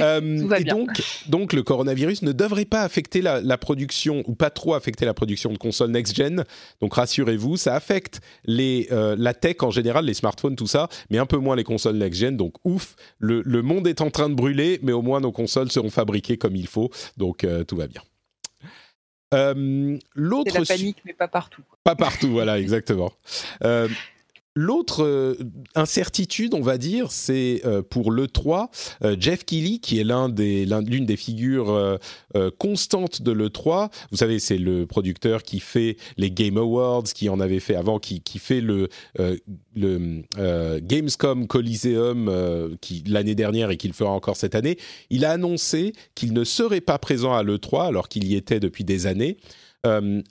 Euh, 0.00 0.56
et 0.56 0.64
donc, 0.64 0.90
donc, 1.28 1.52
le 1.52 1.62
coronavirus 1.62 2.22
ne 2.22 2.32
devrait 2.32 2.64
pas 2.64 2.82
affecter 2.82 3.22
la, 3.22 3.58
production, 3.58 4.22
ou 4.26 4.34
pas 4.34 4.50
trop 4.50 4.74
affecter 4.74 5.04
la 5.04 5.14
production 5.14 5.52
de 5.52 5.58
consoles 5.58 5.90
next-gen. 5.90 6.44
Donc 6.80 6.94
rassurez-vous, 6.94 7.56
ça 7.56 7.74
affecte 7.74 8.20
les, 8.44 8.88
euh, 8.90 9.14
la 9.18 9.34
tech 9.34 9.56
en 9.60 9.70
général, 9.70 10.06
les 10.06 10.14
smartphones, 10.14 10.56
tout 10.56 10.66
ça, 10.66 10.88
mais 11.10 11.18
un 11.18 11.26
peu 11.26 11.36
moins 11.36 11.54
les 11.54 11.64
consoles 11.64 11.96
next-gen. 11.96 12.36
Donc 12.36 12.54
ouf, 12.64 12.96
le, 13.18 13.42
monde 13.62 13.86
est 13.86 14.00
en 14.00 14.10
train 14.10 14.28
de 14.28 14.34
brûler, 14.34 14.80
mais 14.82 14.92
au 14.92 15.02
moins 15.02 15.20
nos 15.20 15.32
consoles 15.32 15.70
seront 15.70 15.90
fabriquées 15.90 16.38
comme 16.38 16.56
il 16.56 16.66
faut. 16.66 16.90
Donc 17.16 17.44
euh, 17.44 17.64
tout 17.64 17.76
va 17.76 17.86
bien. 17.86 18.02
L'autre. 20.14 20.52
C'est 20.52 20.58
la 20.58 20.64
panique, 20.64 21.02
mais 21.04 21.12
pas 21.12 21.28
partout. 21.28 21.62
Pas 21.82 21.96
partout, 21.96 22.30
voilà, 22.30 22.58
exactement. 22.60 23.12
L'autre 24.56 25.02
euh, 25.02 25.34
incertitude, 25.74 26.54
on 26.54 26.60
va 26.60 26.78
dire, 26.78 27.10
c'est 27.10 27.62
euh, 27.64 27.82
pour 27.82 28.12
l'E3, 28.12 28.68
euh, 29.02 29.16
Jeff 29.18 29.44
Keighley, 29.44 29.78
qui 29.78 29.98
est 29.98 30.04
l'un 30.04 30.28
des, 30.28 30.64
l'une 30.64 31.06
des 31.06 31.16
figures 31.16 31.98
constantes 32.58 33.22
de 33.22 33.32
l'E3. 33.32 33.90
Vous 34.10 34.16
savez, 34.16 34.38
c'est 34.38 34.58
le 34.58 34.86
producteur 34.86 35.42
qui 35.42 35.58
fait 35.58 35.96
les 36.16 36.30
Game 36.30 36.56
Awards, 36.56 37.02
qui 37.02 37.28
en 37.28 37.40
avait 37.40 37.60
fait 37.60 37.74
avant, 37.74 37.98
qui, 37.98 38.20
qui 38.20 38.38
fait 38.38 38.60
le, 38.60 38.88
le 39.74 40.22
Gamescom 40.80 41.46
Coliseum 41.46 42.76
qui, 42.80 43.04
l'année 43.06 43.34
dernière 43.34 43.70
et 43.70 43.76
qu'il 43.76 43.92
fera 43.92 44.10
encore 44.10 44.36
cette 44.36 44.54
année. 44.54 44.78
Il 45.10 45.24
a 45.24 45.32
annoncé 45.32 45.92
qu'il 46.14 46.32
ne 46.32 46.44
serait 46.44 46.80
pas 46.80 46.98
présent 46.98 47.34
à 47.34 47.42
l'E3 47.42 47.86
alors 47.86 48.08
qu'il 48.08 48.24
y 48.24 48.36
était 48.36 48.60
depuis 48.60 48.84
des 48.84 49.06
années. 49.06 49.36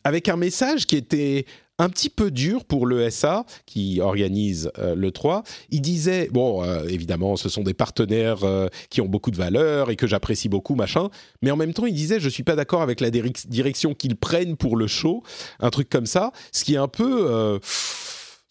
avec 0.04 0.30
un 0.30 0.38
message 0.38 0.86
qui 0.86 0.96
était 0.96 1.46
un 1.80 1.90
petit 1.90 2.10
peu 2.10 2.32
dur 2.32 2.66
pour 2.66 2.88
l'ESA 2.88 3.46
qui 3.66 4.00
organise 4.00 4.72
euh, 4.78 4.96
le 4.96 5.12
3. 5.12 5.44
Il 5.70 5.82
disait, 5.82 6.30
bon, 6.32 6.64
euh, 6.64 6.86
évidemment, 6.88 7.36
ce 7.36 7.50
sont 7.50 7.64
des 7.64 7.74
partenaires 7.74 8.44
euh, 8.44 8.68
qui 8.90 9.02
ont 9.02 9.08
beaucoup 9.08 9.32
de 9.32 9.38
valeur 9.38 9.90
et 9.90 9.96
que 9.96 10.06
j'apprécie 10.06 10.50
beaucoup, 10.50 10.76
machin, 10.76 11.10
mais 11.42 11.52
en 11.52 11.58
même 11.58 11.74
temps, 11.74 11.86
il 11.86 11.94
disait, 11.94 12.20
je 12.20 12.30
suis 12.30 12.44
pas 12.44 12.56
d'accord 12.56 12.82
avec 12.82 13.02
la 13.02 13.10
direction 13.10 13.94
qu'ils 13.94 14.16
prennent 14.16 14.56
pour 14.56 14.78
le 14.78 14.88
show, 14.88 15.24
un 15.60 15.70
truc 15.70 15.90
comme 15.90 16.06
ça, 16.06 16.32
ce 16.52 16.64
qui 16.64 16.76
est 16.76 16.78
un 16.78 16.88
peu 16.88 17.60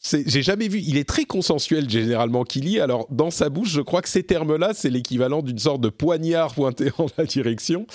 j'ai 0.03 0.43
jamais 0.43 0.69
vu. 0.69 0.81
Il 0.81 0.97
est 0.97 1.09
très 1.09 1.25
consensuel 1.25 1.89
généralement 1.89 2.45
Kili. 2.45 2.81
Alors 2.81 3.07
dans 3.11 3.31
sa 3.31 3.49
bouche, 3.49 3.71
je 3.71 3.81
crois 3.81 4.03
que 4.03 4.09
ces 4.09 4.25
termes-là, 4.25 4.73
c'est 4.75 4.91
l'équivalent 4.91 5.43
d'une 5.43 5.59
sorte 5.59 5.81
de 5.81 5.89
poignard 5.89 6.55
pointé 6.55 6.91
en 6.99 7.07
la 7.17 7.25
direction. 7.25 7.87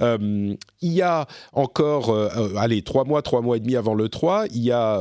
Euh, 0.00 0.54
il 0.80 0.92
y 0.92 1.02
a 1.02 1.26
encore, 1.52 2.10
euh, 2.10 2.28
euh, 2.36 2.56
allez, 2.56 2.82
trois 2.82 3.04
mois, 3.04 3.22
trois 3.22 3.40
mois 3.40 3.56
et 3.56 3.60
demi 3.60 3.76
avant 3.76 3.94
le 3.94 4.08
3, 4.08 4.46
il 4.52 4.62
y 4.62 4.70
a 4.70 5.00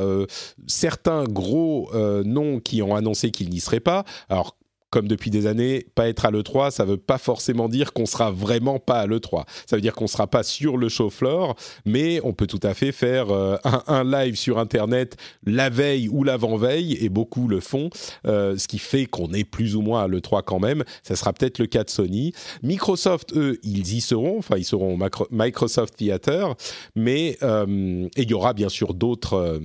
certains 0.67 1.25
gros 1.25 1.91
noms 2.23 2.59
qui 2.59 2.81
ont 2.81 2.95
annoncé 2.95 3.31
qu'ils 3.31 3.49
n'y 3.49 3.59
seraient 3.59 3.79
pas. 3.79 4.03
Alors 4.29 4.57
comme 4.95 5.09
depuis 5.09 5.29
des 5.29 5.45
années, 5.45 5.85
pas 5.93 6.07
être 6.07 6.23
à 6.23 6.31
l'E3, 6.31 6.71
ça 6.71 6.85
ne 6.85 6.91
veut 6.91 6.97
pas 6.97 7.17
forcément 7.17 7.67
dire 7.67 7.91
qu'on 7.91 8.05
sera 8.05 8.31
vraiment 8.31 8.79
pas 8.79 9.01
à 9.01 9.07
l'E3. 9.07 9.43
Ça 9.65 9.75
veut 9.75 9.81
dire 9.81 9.93
qu'on 9.93 10.07
sera 10.07 10.25
pas 10.25 10.41
sur 10.41 10.77
le 10.77 10.87
show 10.87 11.09
floor, 11.09 11.57
mais 11.83 12.21
on 12.23 12.31
peut 12.31 12.47
tout 12.47 12.61
à 12.63 12.73
fait 12.73 12.93
faire 12.93 13.29
euh, 13.29 13.57
un, 13.87 14.05
live 14.05 14.37
sur 14.37 14.57
Internet 14.57 15.17
la 15.45 15.69
veille 15.69 16.07
ou 16.07 16.23
l'avant-veille, 16.23 16.93
et 17.01 17.09
beaucoup 17.09 17.49
le 17.49 17.59
font, 17.59 17.89
euh, 18.25 18.57
ce 18.57 18.69
qui 18.69 18.79
fait 18.79 19.05
qu'on 19.05 19.33
est 19.33 19.43
plus 19.43 19.75
ou 19.75 19.81
moins 19.81 20.03
à 20.03 20.07
l'E3 20.07 20.43
quand 20.43 20.59
même. 20.59 20.85
Ça 21.03 21.17
sera 21.17 21.33
peut-être 21.33 21.59
le 21.59 21.65
cas 21.65 21.83
de 21.83 21.89
Sony. 21.89 22.31
Microsoft, 22.63 23.35
eux, 23.35 23.59
ils 23.63 23.95
y 23.95 23.99
seront, 23.99 24.37
enfin 24.37 24.55
ils 24.55 24.63
seront 24.63 24.97
au 24.97 25.25
Microsoft 25.29 25.97
Theater, 25.97 26.55
mais 26.95 27.37
euh, 27.43 28.07
il 28.15 28.29
y 28.29 28.33
aura 28.33 28.53
bien 28.53 28.69
sûr 28.69 28.93
d'autres 28.93 29.59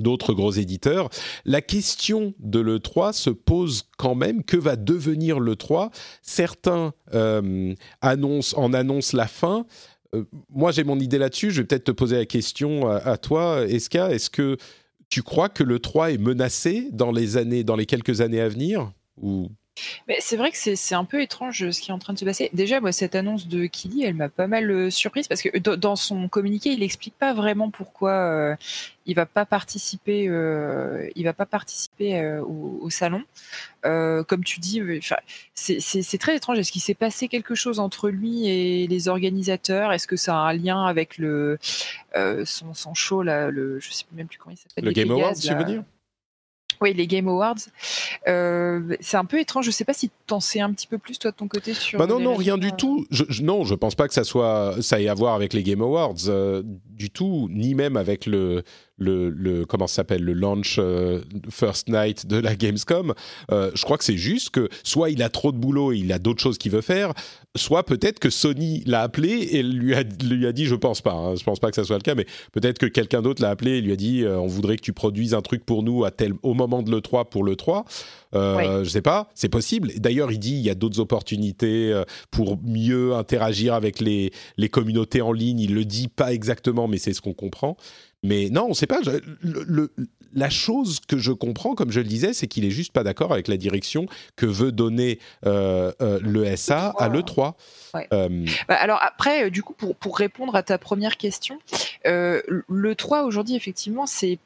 d'autres 0.00 0.34
gros 0.34 0.52
éditeurs. 0.52 1.08
La 1.44 1.60
question 1.60 2.34
de 2.38 2.60
l'E3 2.60 3.12
se 3.12 3.30
pose 3.30 3.84
quand 3.98 4.14
même, 4.14 4.44
que 4.44 4.56
va 4.56 4.76
devenir 4.76 5.40
l'E3 5.40 5.90
Certains 6.22 6.92
euh, 7.14 7.74
annoncent, 8.00 8.56
en 8.58 8.72
annoncent 8.72 9.16
la 9.16 9.26
fin. 9.26 9.66
Euh, 10.14 10.24
moi, 10.50 10.72
j'ai 10.72 10.84
mon 10.84 10.98
idée 10.98 11.18
là-dessus. 11.18 11.50
Je 11.50 11.60
vais 11.60 11.66
peut-être 11.66 11.84
te 11.84 11.92
poser 11.92 12.16
la 12.16 12.26
question 12.26 12.88
à, 12.88 13.16
toi, 13.16 13.64
Eska. 13.66 14.10
Est-ce 14.10 14.30
que 14.30 14.56
tu 15.08 15.22
crois 15.22 15.48
que 15.48 15.62
l'E3 15.62 16.14
est 16.14 16.18
menacé 16.18 16.88
dans 16.92 17.12
les, 17.12 17.36
années, 17.36 17.64
dans 17.64 17.76
les 17.76 17.86
quelques 17.86 18.20
années 18.20 18.40
à 18.40 18.48
venir? 18.48 18.92
Ou 19.16 19.48
c'est 20.18 20.36
vrai 20.36 20.50
que 20.50 20.56
c'est 20.56 20.94
un 20.94 21.04
peu 21.04 21.20
étrange 21.22 21.70
ce 21.70 21.80
qui 21.80 21.90
est 21.90 21.94
en 21.94 21.98
train 21.98 22.12
de 22.12 22.18
se 22.18 22.24
passer. 22.24 22.50
Déjà, 22.52 22.80
moi, 22.80 22.92
cette 22.92 23.14
annonce 23.14 23.48
de 23.48 23.66
Kili, 23.66 24.04
elle 24.04 24.14
m'a 24.14 24.28
pas 24.28 24.46
mal 24.46 24.70
euh, 24.70 24.90
surprise 24.90 25.28
parce 25.28 25.42
que 25.42 25.58
dans 25.58 25.96
son 25.96 26.28
communiqué, 26.28 26.70
il 26.70 26.80
n'explique 26.80 27.14
pas 27.18 27.34
vraiment 27.34 27.70
pourquoi 27.70 28.12
euh, 28.12 28.56
il 29.06 29.14
va 29.14 29.26
pas 29.26 29.44
participer. 29.44 30.26
Euh, 30.28 31.08
il 31.16 31.24
va 31.24 31.32
pas 31.32 31.46
participer 31.46 32.38
au, 32.38 32.88
salon. 32.90 33.22
comme 33.82 34.44
tu 34.44 34.60
dis, 34.60 34.82
c'est 35.54 36.18
très 36.18 36.36
étrange. 36.36 36.58
Est-ce 36.58 36.72
qu'il 36.72 36.82
s'est 36.82 36.94
passé 36.94 37.28
quelque 37.28 37.54
chose 37.54 37.78
entre 37.78 38.08
lui 38.08 38.48
et 38.48 38.86
les 38.86 39.08
organisateurs? 39.08 39.92
Est-ce 39.92 40.06
que 40.06 40.16
ça 40.16 40.34
a 40.34 40.38
un 40.38 40.52
lien 40.52 40.84
avec 40.84 41.18
le 41.18 41.58
son, 42.44 42.74
son, 42.74 42.94
show 42.94 43.22
là, 43.22 43.50
le, 43.50 43.80
je 43.80 43.90
sais 43.90 44.04
même 44.12 44.26
plus 44.26 44.38
comment 44.38 44.54
il 44.54 44.58
s'appelle. 44.58 44.84
Le 44.84 44.92
Game 44.92 45.10
Awards, 45.10 45.34
tu 45.34 45.54
veux 45.54 45.64
dire? 45.64 45.82
Oui, 46.80 46.94
les 46.94 47.06
Game 47.06 47.28
Awards. 47.28 47.56
Euh, 48.26 48.96
c'est 49.00 49.16
un 49.16 49.24
peu 49.24 49.38
étrange. 49.38 49.64
Je 49.64 49.70
ne 49.70 49.74
sais 49.74 49.84
pas 49.84 49.92
si 49.92 50.10
tu 50.26 50.34
en 50.34 50.40
sais 50.40 50.60
un 50.60 50.72
petit 50.72 50.86
peu 50.86 50.98
plus 50.98 51.18
toi 51.18 51.30
de 51.30 51.36
ton 51.36 51.48
côté 51.48 51.74
sur. 51.74 51.98
Bah 51.98 52.06
non, 52.06 52.20
non, 52.20 52.34
rien 52.34 52.58
du 52.58 52.72
tout. 52.72 53.06
Je, 53.10 53.42
non, 53.42 53.64
je 53.64 53.74
pense 53.74 53.94
pas 53.94 54.08
que 54.08 54.14
ça 54.14 54.24
soit 54.24 54.76
ça 54.80 55.00
ait 55.00 55.08
à 55.08 55.14
voir 55.14 55.34
avec 55.34 55.52
les 55.52 55.62
Game 55.62 55.82
Awards 55.82 56.14
euh, 56.28 56.62
du 56.64 57.10
tout, 57.10 57.48
ni 57.50 57.74
même 57.74 57.96
avec 57.96 58.26
le 58.26 58.62
le, 59.00 59.30
le 59.30 59.64
comment 59.64 59.86
s'appelle 59.86 60.22
le 60.22 60.34
launch 60.34 60.76
euh, 60.78 61.22
first 61.48 61.88
night 61.88 62.26
de 62.26 62.36
la 62.36 62.54
Gamescom. 62.54 63.14
Euh, 63.50 63.70
je 63.74 63.82
crois 63.82 63.98
que 63.98 64.04
c'est 64.04 64.16
juste 64.16 64.50
que 64.50 64.68
soit 64.84 65.10
il 65.10 65.22
a 65.22 65.28
trop 65.28 65.50
de 65.50 65.56
boulot 65.56 65.92
et 65.92 65.98
il 65.98 66.12
a 66.12 66.18
d'autres 66.18 66.42
choses 66.42 66.58
qu'il 66.58 66.70
veut 66.70 66.82
faire, 66.82 67.12
soit 67.56 67.84
peut-être 67.84 68.18
que 68.18 68.30
Sony 68.30 68.82
l'a 68.86 69.00
appelé 69.02 69.48
et 69.52 69.62
lui 69.62 69.94
a, 69.94 70.02
lui 70.02 70.46
a 70.46 70.52
dit, 70.52 70.66
je 70.66 70.74
pense 70.74 71.00
pas, 71.00 71.14
hein, 71.14 71.34
je 71.34 71.42
pense 71.42 71.58
pas 71.58 71.70
que 71.70 71.76
ça 71.76 71.84
soit 71.84 71.96
le 71.96 72.02
cas, 72.02 72.14
mais 72.14 72.26
peut-être 72.52 72.78
que 72.78 72.86
quelqu'un 72.86 73.22
d'autre 73.22 73.42
l'a 73.42 73.50
appelé 73.50 73.78
et 73.78 73.80
lui 73.80 73.92
a 73.92 73.96
dit, 73.96 74.22
euh, 74.22 74.38
on 74.38 74.46
voudrait 74.46 74.76
que 74.76 74.82
tu 74.82 74.92
produises 74.92 75.34
un 75.34 75.42
truc 75.42 75.64
pour 75.64 75.82
nous 75.82 76.04
à 76.04 76.10
tel, 76.10 76.34
au 76.42 76.54
moment 76.54 76.82
de 76.82 76.90
le 76.90 77.00
3 77.00 77.30
pour 77.30 77.42
le 77.42 77.56
3. 77.56 77.84
Euh, 78.34 78.84
Je 78.84 78.90
sais 78.90 79.02
pas, 79.02 79.28
c'est 79.34 79.48
possible. 79.48 79.90
D'ailleurs, 79.96 80.30
il 80.30 80.38
dit 80.38 80.52
il 80.52 80.60
y 80.60 80.70
a 80.70 80.74
d'autres 80.74 81.00
opportunités 81.00 82.00
pour 82.30 82.58
mieux 82.62 83.14
interagir 83.14 83.74
avec 83.74 83.98
les, 83.98 84.30
les 84.56 84.68
communautés 84.68 85.22
en 85.22 85.32
ligne. 85.32 85.58
Il 85.58 85.74
le 85.74 85.84
dit 85.84 86.06
pas 86.06 86.32
exactement, 86.32 86.86
mais 86.86 86.98
c'est 86.98 87.12
ce 87.12 87.20
qu'on 87.20 87.32
comprend. 87.32 87.76
Mais 88.22 88.48
non, 88.50 88.64
on 88.64 88.68
ne 88.70 88.74
sait 88.74 88.86
pas. 88.86 89.00
la 90.32 90.50
chose 90.50 91.00
que 91.00 91.18
je 91.18 91.32
comprends, 91.32 91.74
comme 91.74 91.90
je 91.90 92.00
le 92.00 92.06
disais, 92.06 92.32
c'est 92.32 92.46
qu'il 92.46 92.64
est 92.64 92.70
juste 92.70 92.92
pas 92.92 93.02
d'accord 93.02 93.32
avec 93.32 93.48
la 93.48 93.56
direction 93.56 94.06
que 94.36 94.46
veut 94.46 94.72
donner 94.72 95.18
euh, 95.46 95.92
euh, 96.02 96.20
le 96.22 96.54
SA 96.56 96.94
à 96.98 97.08
l'E3. 97.08 97.54
Euh, 98.12 98.46
bah, 98.68 98.76
alors 98.76 98.98
après, 99.02 99.50
du 99.50 99.62
coup, 99.62 99.72
pour, 99.72 99.96
pour, 99.96 100.18
répondre 100.18 100.54
à 100.54 100.62
ta 100.62 100.78
première 100.78 101.16
question, 101.16 101.58
l'E3 102.04 103.24
aujourd'hui, 103.24 103.56
effectivement, 103.56 104.06
c'est 104.06 104.38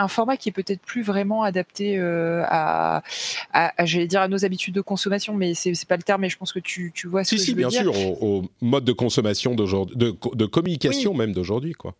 un 0.00 0.08
format 0.08 0.36
qui 0.36 0.48
est 0.48 0.52
peut-être 0.52 0.80
plus 0.80 1.02
vraiment 1.02 1.42
adapté 1.42 1.98
euh, 1.98 2.42
à, 2.46 3.02
à, 3.52 3.84
j'allais 3.84 4.06
dire 4.06 4.20
à 4.20 4.28
nos 4.28 4.44
habitudes 4.44 4.74
de 4.74 4.80
consommation, 4.80 5.34
mais 5.34 5.54
c'est 5.54 5.86
pas 5.86 5.96
le 5.96 6.02
terme. 6.02 6.22
Mais 6.22 6.28
je 6.28 6.38
pense 6.38 6.52
que 6.52 6.58
tu, 6.58 6.92
tu 6.94 7.06
vois 7.06 7.24
ce 7.24 7.30
si, 7.30 7.36
que 7.36 7.42
si, 7.42 7.50
je 7.50 7.56
veux 7.56 7.68
bien 7.68 7.68
dire. 7.68 7.94
sûr, 7.94 8.22
au, 8.22 8.38
au 8.38 8.44
mode 8.60 8.84
de 8.84 8.92
consommation 8.92 9.54
d'aujourd'hui, 9.54 9.96
de, 9.96 10.16
de 10.34 10.46
communication 10.46 11.14
même 11.14 11.32
d'aujourd'hui, 11.32 11.72
quoi. 11.72 11.94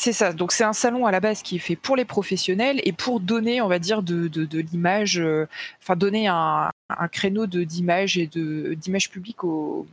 C'est 0.00 0.12
ça. 0.12 0.32
Donc 0.32 0.52
c'est 0.52 0.62
un 0.62 0.72
salon 0.72 1.06
à 1.06 1.10
la 1.10 1.18
base 1.18 1.42
qui 1.42 1.56
est 1.56 1.58
fait 1.58 1.74
pour 1.74 1.96
les 1.96 2.04
professionnels 2.04 2.80
et 2.84 2.92
pour 2.92 3.18
donner, 3.18 3.60
on 3.60 3.66
va 3.66 3.80
dire, 3.80 4.04
de, 4.04 4.30
l'image, 4.60 5.18
euh, 5.18 5.48
enfin 5.82 5.96
donner 5.96 6.28
un, 6.28 6.70
créneau 7.10 7.46
d'image 7.46 8.16
et 8.16 8.28
d'image 8.28 9.10
publique 9.10 9.42
aux, 9.42 9.88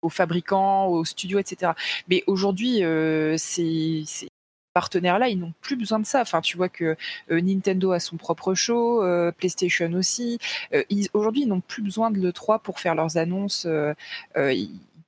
aux 0.00 0.08
fabricants, 0.08 0.86
aux 0.86 1.04
studios, 1.04 1.38
etc. 1.38 1.72
Mais 2.08 2.24
aujourd'hui, 2.26 2.82
euh, 2.82 3.36
ces, 3.36 4.06
partenaires-là, 4.72 5.28
ils 5.28 5.38
n'ont 5.38 5.52
plus 5.60 5.76
besoin 5.76 6.00
de 6.00 6.06
ça. 6.06 6.22
Enfin, 6.22 6.40
tu 6.40 6.56
vois 6.56 6.70
que 6.70 6.96
euh, 7.30 7.40
Nintendo 7.42 7.92
a 7.92 8.00
son 8.00 8.16
propre 8.16 8.54
show, 8.54 9.02
PlayStation 9.36 9.92
aussi. 9.92 10.38
Aujourd'hui, 11.12 11.42
ils 11.42 11.48
n'ont 11.48 11.60
plus 11.60 11.82
besoin 11.82 12.10
de 12.10 12.18
l'E3 12.18 12.62
pour 12.62 12.80
faire 12.80 12.94
leurs 12.94 13.18
annonces. 13.18 13.66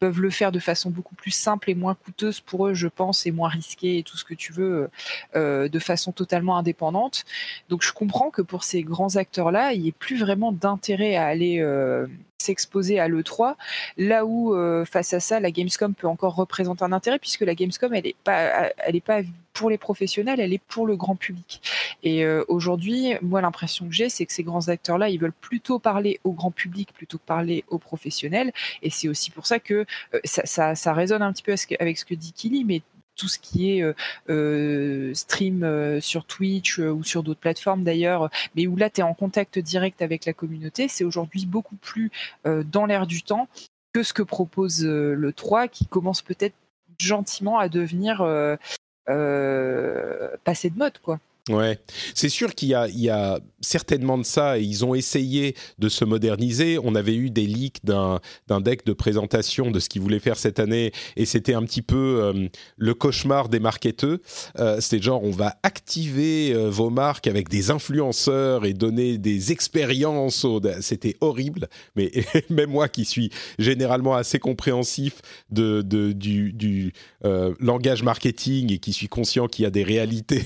Peuvent 0.05 0.21
le 0.21 0.29
faire 0.29 0.53
de 0.53 0.59
façon 0.59 0.91
beaucoup 0.91 1.15
plus 1.15 1.31
simple 1.31 1.71
et 1.71 1.75
moins 1.75 1.95
coûteuse 1.95 2.39
pour 2.39 2.67
eux, 2.67 2.75
je 2.75 2.89
pense, 2.89 3.25
et 3.25 3.31
moins 3.31 3.49
risquée 3.49 3.97
et 3.97 4.03
tout 4.03 4.19
ce 4.19 4.25
que 4.25 4.35
tu 4.35 4.53
veux, 4.53 4.91
euh, 5.35 5.67
de 5.67 5.79
façon 5.79 6.13
totalement 6.13 6.59
indépendante. 6.59 7.25
Donc, 7.71 7.83
je 7.83 7.91
comprends 7.91 8.29
que 8.29 8.43
pour 8.43 8.65
ces 8.65 8.83
grands 8.83 9.17
acteurs-là, 9.17 9.73
il 9.73 9.81
n'y 9.81 9.89
ait 9.89 9.93
plus 9.93 10.19
vraiment 10.19 10.53
d'intérêt 10.53 11.17
à 11.17 11.25
aller 11.25 11.59
euh, 11.61 12.07
s'exposer 12.39 13.01
à 13.01 13.09
l'E3 13.09 13.57
Là 13.97 14.25
où, 14.25 14.55
euh, 14.55 14.85
face 14.85 15.13
à 15.13 15.21
ça, 15.21 15.41
la 15.41 15.51
Gamescom 15.51 15.95
peut 15.95 16.07
encore 16.07 16.35
représenter 16.35 16.85
un 16.85 16.93
intérêt, 16.93 17.19
puisque 17.19 17.43
la 17.43 17.55
Gamescom, 17.55 17.93
elle 17.95 18.05
n'est 18.05 19.01
pas, 19.01 19.21
pour 19.53 19.71
les 19.71 19.79
professionnels, 19.79 20.41
elle 20.41 20.53
est 20.53 20.63
pour 20.67 20.87
le 20.87 20.97
grand 20.97 21.17
public. 21.17 21.63
Et 22.03 22.25
euh, 22.25 22.45
aujourd'hui, 22.49 23.15
moi, 23.23 23.41
l'impression 23.41 23.87
que 23.87 23.93
j'ai, 23.93 24.09
c'est 24.09 24.27
que 24.27 24.33
ces 24.33 24.43
grands 24.43 24.69
acteurs-là, 24.69 25.09
ils 25.09 25.19
veulent 25.19 25.33
plutôt 25.33 25.79
parler 25.79 26.21
au 26.25 26.33
grand 26.33 26.51
public 26.51 26.93
plutôt 26.93 27.19
que 27.19 27.25
parler 27.25 27.65
aux 27.69 27.79
professionnels. 27.79 28.53
Et 28.83 28.91
c'est 28.91 29.09
aussi 29.09 29.31
pour 29.31 29.47
ça 29.47 29.59
que 29.59 29.87
euh, 30.15 30.21
ça 30.25 30.93
résonne 30.93 31.23
un 31.23 31.33
petit 31.33 31.43
peu 31.43 31.55
avec 31.79 31.99
ce 31.99 32.05
que 32.05 32.15
dit 32.15 32.33
Kili, 32.33 32.65
mais 32.65 32.83
tout 33.17 33.29
ce 33.29 33.39
qui 33.39 33.71
est 33.71 33.83
euh, 33.83 33.95
euh, 34.29 35.15
stream 35.15 35.63
euh, 35.63 36.01
sur 36.01 36.25
Twitch 36.25 36.79
ou 36.79 37.03
sur 37.05 37.23
d'autres 37.23 37.41
plateformes 37.41 37.85
d'ailleurs, 37.85 38.31
mais 38.55 38.67
où 38.67 38.77
là 38.77 38.91
tu 38.91 39.01
es 39.01 39.05
en 39.05 39.15
contact 39.15 39.59
direct 39.59 40.03
avec 40.03 40.25
la 40.25 40.33
communauté, 40.33 40.89
c'est 40.89 41.05
aujourd'hui 41.05 41.47
beaucoup 41.47 41.77
plus 41.77 42.11
dans 42.45 42.87
l'air 42.87 43.07
du 43.07 43.23
temps 43.23 43.49
que 43.93 44.03
ce 44.03 44.13
que 44.13 44.23
propose 44.23 44.85
le 44.85 45.33
3 45.33 45.69
qui 45.69 45.87
commence 45.87 46.23
peut-être 46.23 46.55
gentiment 46.99 47.59
à 47.59 47.69
devenir 47.69 48.19
passé 50.45 50.71
de 50.71 50.79
mode 50.79 50.99
quoi. 50.99 51.21
Ouais, 51.51 51.79
c'est 52.15 52.31
sûr 52.31 52.55
qu'il 52.55 52.69
y 52.69 52.75
a, 53.11 53.39
certainement 53.61 54.19
de 54.19 54.25
ça 54.25 54.59
et 54.59 54.63
ils 54.63 54.85
ont 54.85 54.95
essayé 54.95 55.55
de 55.79 55.89
se 55.89 56.05
moderniser. 56.05 56.79
On 56.83 56.95
avait 56.95 57.15
eu 57.15 57.31
des 57.31 57.47
leaks 57.47 57.85
d'un 57.85 58.21
deck 58.61 58.85
de 58.87 58.93
présentation 58.93 59.71
de 59.71 59.81
ce 59.81 59.89
qu'ils 59.89 60.03
voulaient 60.03 60.21
faire 60.21 60.37
cette 60.37 60.59
année 60.59 60.93
et 61.17 61.25
c'était 61.25 61.55
un 61.55 61.63
petit 61.65 61.83
peu 61.83 62.21
euh, 62.23 62.49
le 62.77 62.95
cauchemar 62.95 63.49
des 63.49 63.61
marketeurs. 63.61 64.19
Euh, 64.59 64.81
c'était 64.81 65.03
genre 65.03 65.23
on 65.25 65.31
va 65.31 65.57
activer 65.63 66.53
euh, 66.55 66.69
vos 66.69 66.91
marques 66.91 67.27
avec 67.27 67.49
des 67.49 67.71
influenceurs 67.71 68.65
et 68.65 68.75
donner 68.75 69.19
des 69.19 69.53
expériences. 69.53 70.47
C'était 70.81 71.17
horrible, 71.21 71.69
mais 71.97 72.11
même 72.51 72.71
moi 72.71 72.89
qui 72.89 73.05
suis 73.05 73.31
généralement 73.59 74.15
assez 74.15 74.39
compréhensif 74.39 75.21
de, 75.51 75.83
du, 75.83 76.93
langage 77.61 78.03
marketing 78.03 78.73
et 78.73 78.79
qui 78.79 78.93
suis 78.93 79.09
conscient 79.09 79.47
qu'il 79.47 79.63
y 79.63 79.67
a 79.67 79.71
des 79.71 79.85
réalités 79.85 80.45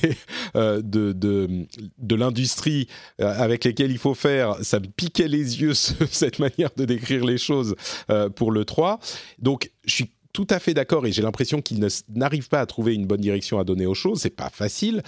de, 0.88 1.12
de, 1.12 2.14
l'industrie 2.14 2.88
euh, 3.20 3.32
avec 3.40 3.64
lesquelles 3.64 3.90
il 3.90 3.98
faut 3.98 4.14
faire, 4.14 4.56
ça 4.62 4.80
me 4.80 4.86
piquait 4.86 5.28
les 5.28 5.60
yeux 5.60 5.74
ce- 5.74 5.92
cette 6.10 6.38
manière 6.38 6.70
de 6.76 6.84
décrire 6.84 7.24
les 7.24 7.38
choses 7.38 7.74
euh, 8.10 8.28
pour 8.28 8.50
le 8.52 8.64
3. 8.64 8.98
Donc 9.38 9.70
je 9.84 9.94
suis 9.94 10.10
tout 10.32 10.46
à 10.50 10.58
fait 10.58 10.74
d'accord 10.74 11.06
et 11.06 11.12
j'ai 11.12 11.22
l'impression 11.22 11.60
qu'ils 11.62 11.86
n'arrivent 12.14 12.48
pas 12.48 12.60
à 12.60 12.66
trouver 12.66 12.94
une 12.94 13.06
bonne 13.06 13.20
direction 13.20 13.58
à 13.58 13.64
donner 13.64 13.86
aux 13.86 13.94
choses, 13.94 14.20
c'est 14.20 14.30
pas 14.30 14.50
facile, 14.50 15.02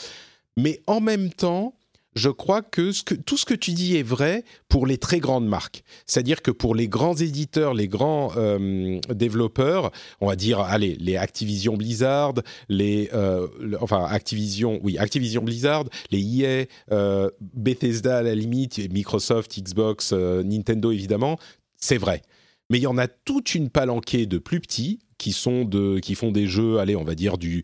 mais 0.57 0.81
en 0.87 1.01
même 1.01 1.31
temps, 1.31 1.75
je 2.15 2.29
crois 2.29 2.63
que, 2.63 2.91
tout 3.21 3.37
ce 3.37 3.45
que 3.45 3.55
tu 3.55 3.73
dis 3.73 3.97
est 3.97 4.03
vrai 4.03 4.45
pour 4.69 4.87
les 4.87 4.99
très 4.99 5.21
grandes 5.21 5.47
marques. 5.47 5.85
C'est-à-dire 6.07 6.43
que 6.43 6.51
pour 6.51 6.75
les 6.75 6.89
grands 6.89 7.15
éditeurs, 7.15 7.75
les 7.75 7.89
grands 7.89 8.33
euh, 8.37 8.99
développeurs, 9.11 9.93
on 10.21 10.27
va 10.27 10.37
dire, 10.37 10.61
allez, 10.61 10.97
les 10.99 11.17
Activision 11.17 11.77
Blizzard, 11.77 12.35
les, 12.69 13.11
euh, 13.15 13.47
enfin 13.81 14.05
Activision, 14.05 14.81
oui, 14.83 14.99
Activision 14.99 15.43
Blizzard, 15.43 15.85
les 16.11 16.21
EA, 16.21 16.67
euh, 16.91 17.31
Bethesda 17.55 18.19
à 18.19 18.23
la 18.23 18.35
limite, 18.35 18.79
Microsoft, 18.93 19.59
Xbox, 19.59 20.13
Nintendo 20.13 20.91
évidemment, 20.91 21.39
c'est 21.77 21.99
vrai. 21.99 22.23
Mais 22.71 22.79
il 22.79 22.83
y 22.83 22.87
en 22.87 22.99
a 22.99 23.09
toute 23.09 23.55
une 23.55 23.69
palanquée 23.69 24.27
de 24.27 24.39
plus 24.39 24.61
petits 24.61 25.01
qui 25.21 25.33
sont 25.33 25.65
de, 25.65 25.99
qui 25.99 26.15
font 26.15 26.33
des 26.33 26.47
jeux, 26.47 26.79
allez, 26.79 26.97
on 26.97 27.05
va 27.05 27.15
dire 27.15 27.37
du 27.37 27.63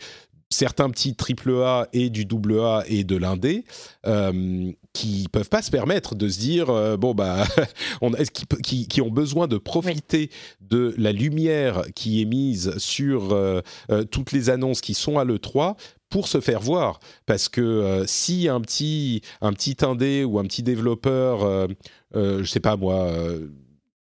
certains 0.50 0.90
petits 0.90 1.14
triple 1.16 1.52
A 1.62 1.88
et 1.92 2.08
du 2.10 2.24
double 2.24 2.60
A 2.60 2.84
et 2.86 3.04
de 3.04 3.16
l'indé 3.16 3.64
euh, 4.06 4.70
qui 4.92 5.26
peuvent 5.32 5.48
pas 5.48 5.62
se 5.62 5.70
permettre 5.70 6.14
de 6.14 6.28
se 6.28 6.38
dire 6.38 6.70
euh, 6.70 6.96
bon 6.96 7.14
bah 7.14 7.44
on 8.00 8.14
a- 8.14 8.24
qui, 8.24 8.44
qui, 8.62 8.88
qui 8.88 9.00
ont 9.00 9.10
besoin 9.10 9.48
de 9.48 9.58
profiter 9.58 10.30
de 10.60 10.94
la 10.98 11.12
lumière 11.12 11.82
qui 11.94 12.22
est 12.22 12.26
mise 12.26 12.76
sur 12.78 13.32
euh, 13.32 13.60
euh, 13.90 14.04
toutes 14.04 14.32
les 14.32 14.48
annonces 14.50 14.80
qui 14.80 14.94
sont 14.94 15.18
à 15.18 15.24
l'E3 15.24 15.76
pour 16.08 16.28
se 16.28 16.40
faire 16.40 16.60
voir. 16.60 17.00
Parce 17.26 17.48
que 17.48 18.04
si 18.06 18.48
un 18.48 18.60
petit 18.60 19.22
un 19.40 19.52
petit 19.52 19.76
indé 19.82 20.22
ou 20.24 20.38
un 20.38 20.44
petit 20.44 20.62
développeur 20.62 21.68
je 22.14 22.44
sais 22.44 22.60
pas 22.60 22.76
moi 22.76 23.10